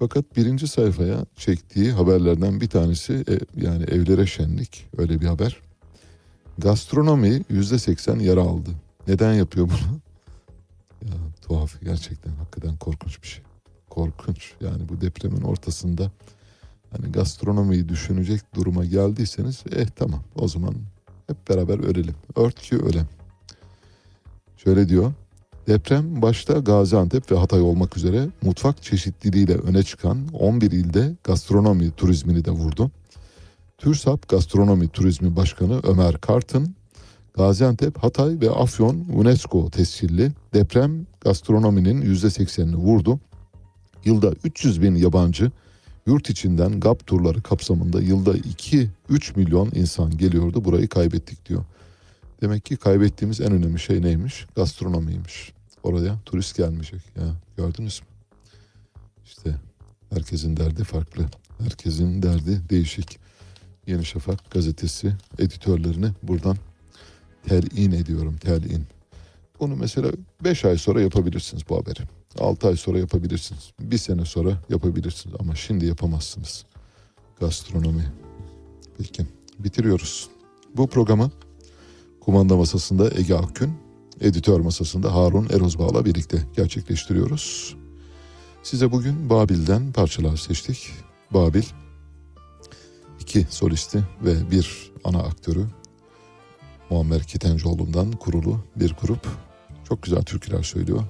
Fakat 0.00 0.36
birinci 0.36 0.68
sayfaya 0.68 1.24
çektiği 1.36 1.92
haberlerden 1.92 2.60
bir 2.60 2.68
tanesi 2.68 3.24
e, 3.28 3.38
yani 3.64 3.84
evlere 3.84 4.26
şenlik 4.26 4.88
öyle 4.98 5.20
bir 5.20 5.26
haber. 5.26 5.60
Gastronomi 6.58 7.42
yüzde 7.48 7.78
seksen 7.78 8.18
yara 8.18 8.40
aldı. 8.40 8.70
Neden 9.08 9.32
yapıyor 9.32 9.68
bunu? 9.68 10.00
Ya 11.02 11.16
tuhaf 11.42 11.80
gerçekten 11.82 12.30
hakikaten 12.30 12.76
korkunç 12.76 13.22
bir 13.22 13.26
şey. 13.26 13.42
Korkunç 13.90 14.52
yani 14.60 14.88
bu 14.88 15.00
depremin 15.00 15.40
ortasında 15.40 16.10
hani 16.90 17.12
gastronomiyi 17.12 17.88
düşünecek 17.88 18.54
duruma 18.54 18.84
geldiyseniz 18.84 19.64
eh 19.76 19.86
tamam 19.96 20.22
o 20.34 20.48
zaman 20.48 20.74
hep 21.26 21.48
beraber 21.48 21.78
ölelim. 21.78 22.14
Ört 22.36 22.60
ki 22.60 22.76
ölem. 22.76 23.06
Şöyle 24.56 24.88
diyor. 24.88 25.12
Deprem 25.66 26.22
başta 26.22 26.58
Gaziantep 26.58 27.32
ve 27.32 27.36
Hatay 27.36 27.60
olmak 27.60 27.96
üzere 27.96 28.28
mutfak 28.42 28.82
çeşitliliğiyle 28.82 29.54
öne 29.54 29.82
çıkan 29.82 30.28
11 30.32 30.70
ilde 30.70 31.16
gastronomi 31.24 31.90
turizmini 31.90 32.44
de 32.44 32.50
vurdu. 32.50 32.90
TÜRSAP 33.78 34.28
Gastronomi 34.28 34.88
Turizmi 34.88 35.36
Başkanı 35.36 35.80
Ömer 35.82 36.18
Kartın, 36.18 36.74
Gaziantep, 37.34 37.98
Hatay 37.98 38.40
ve 38.40 38.50
Afyon 38.50 39.04
UNESCO 39.14 39.70
tescilli 39.70 40.32
deprem 40.54 41.06
gastronominin 41.20 42.02
%80'ini 42.02 42.76
vurdu. 42.76 43.20
Yılda 44.04 44.32
300 44.44 44.82
bin 44.82 44.94
yabancı 44.94 45.50
yurt 46.06 46.30
içinden 46.30 46.80
GAP 46.80 47.06
turları 47.06 47.42
kapsamında 47.42 48.00
yılda 48.00 48.32
2-3 48.36 48.88
milyon 49.36 49.70
insan 49.74 50.16
geliyordu. 50.16 50.64
Burayı 50.64 50.88
kaybettik 50.88 51.48
diyor. 51.48 51.64
Demek 52.40 52.64
ki 52.64 52.76
kaybettiğimiz 52.76 53.40
en 53.40 53.52
önemli 53.52 53.78
şey 53.78 54.02
neymiş? 54.02 54.46
Gastronomiymiş. 54.56 55.52
Oraya 55.82 56.18
turist 56.26 56.56
gelmeyecek. 56.56 57.00
Ya 57.16 57.24
gördünüz 57.56 58.00
mü? 58.00 58.06
İşte 59.24 59.54
herkesin 60.10 60.56
derdi 60.56 60.84
farklı. 60.84 61.26
Herkesin 61.58 62.22
derdi 62.22 62.60
değişik. 62.70 63.18
Yeni 63.86 64.04
Şafak 64.04 64.50
gazetesi 64.50 65.12
editörlerini 65.38 66.10
buradan 66.22 66.56
telin 67.48 67.92
ediyorum. 67.92 68.36
Telin. 68.36 68.86
Bunu 69.60 69.76
mesela 69.76 70.12
5 70.44 70.64
ay 70.64 70.78
sonra 70.78 71.00
yapabilirsiniz 71.00 71.62
bu 71.68 71.76
haberi. 71.76 72.00
6 72.38 72.68
ay 72.68 72.76
sonra 72.76 72.98
yapabilirsiniz. 72.98 73.72
Bir 73.80 73.98
sene 73.98 74.24
sonra 74.24 74.62
yapabilirsiniz 74.68 75.36
ama 75.40 75.54
şimdi 75.54 75.86
yapamazsınız. 75.86 76.64
gastronomi. 77.40 78.12
Peki 78.98 79.26
bitiriyoruz. 79.58 80.28
Bu 80.76 80.86
programı 80.86 81.30
kumanda 82.20 82.56
masasında 82.56 83.10
Ege 83.16 83.34
Akgün, 83.34 83.72
editör 84.20 84.60
masasında 84.60 85.14
Harun 85.14 85.48
Erozbağ'la 85.50 86.04
birlikte 86.04 86.42
gerçekleştiriyoruz. 86.56 87.76
Size 88.62 88.92
bugün 88.92 89.30
Babil'den 89.30 89.92
parçalar 89.92 90.36
seçtik. 90.36 90.90
Babil 91.30 91.62
iki 93.20 93.46
solisti 93.50 94.04
ve 94.24 94.50
bir 94.50 94.92
ana 95.04 95.18
aktörü 95.18 95.66
Muammer 96.90 97.22
Ketencoğlu'ndan 97.22 98.12
kurulu 98.12 98.60
bir 98.76 98.94
grup. 99.02 99.26
Çok 99.88 100.02
güzel 100.02 100.22
türküler 100.22 100.62
söylüyor. 100.62 101.02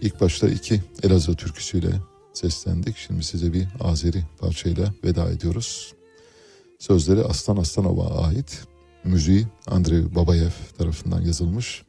İlk 0.00 0.20
başta 0.20 0.48
iki 0.48 0.82
Elazığ 1.02 1.34
türküsüyle 1.34 1.90
seslendik. 2.32 2.96
Şimdi 2.96 3.24
size 3.24 3.52
bir 3.52 3.68
Azeri 3.80 4.24
parçayla 4.38 4.94
veda 5.04 5.30
ediyoruz. 5.30 5.94
Sözleri 6.78 7.24
Aslan 7.24 7.56
Aslanov'a 7.56 8.24
ait 8.26 8.67
müziği 9.04 9.46
Andrei 9.66 10.14
Babayev 10.14 10.50
tarafından 10.78 11.20
yazılmış. 11.20 11.82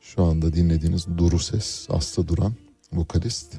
Şu 0.00 0.24
anda 0.24 0.52
dinlediğiniz 0.52 1.06
Duru 1.18 1.38
Ses, 1.38 1.86
Aslı 1.90 2.28
Duran, 2.28 2.54
vokalist 2.92 3.54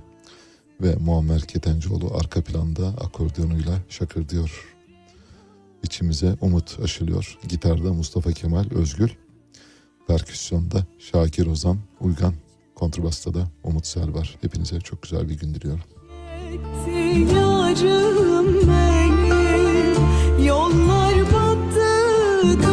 ve 0.81 0.95
Muammer 0.95 1.41
Ketencoğlu 1.41 2.15
arka 2.17 2.41
planda 2.43 2.87
akordeonuyla 2.87 3.77
şakır 3.89 4.29
diyor. 4.29 4.75
İçimize 5.83 6.37
umut 6.41 6.79
aşılıyor. 6.83 7.37
Gitarda 7.47 7.93
Mustafa 7.93 8.31
Kemal 8.31 8.65
Özgül, 8.71 9.09
perküsyonda 10.07 10.85
Şakir 10.99 11.47
Ozan 11.47 11.77
Uygan, 11.99 12.33
kontrabasta 12.75 13.33
da 13.33 13.47
Umut 13.63 13.85
Selvar. 13.85 14.37
Hepinize 14.41 14.79
çok 14.79 15.01
güzel 15.01 15.29
bir 15.29 15.37
gün 15.39 15.53
diliyorum. 15.53 15.83
Yarım 17.85 18.67
benim, 18.67 20.45
yollar 20.45 21.33
battı. 21.33 22.70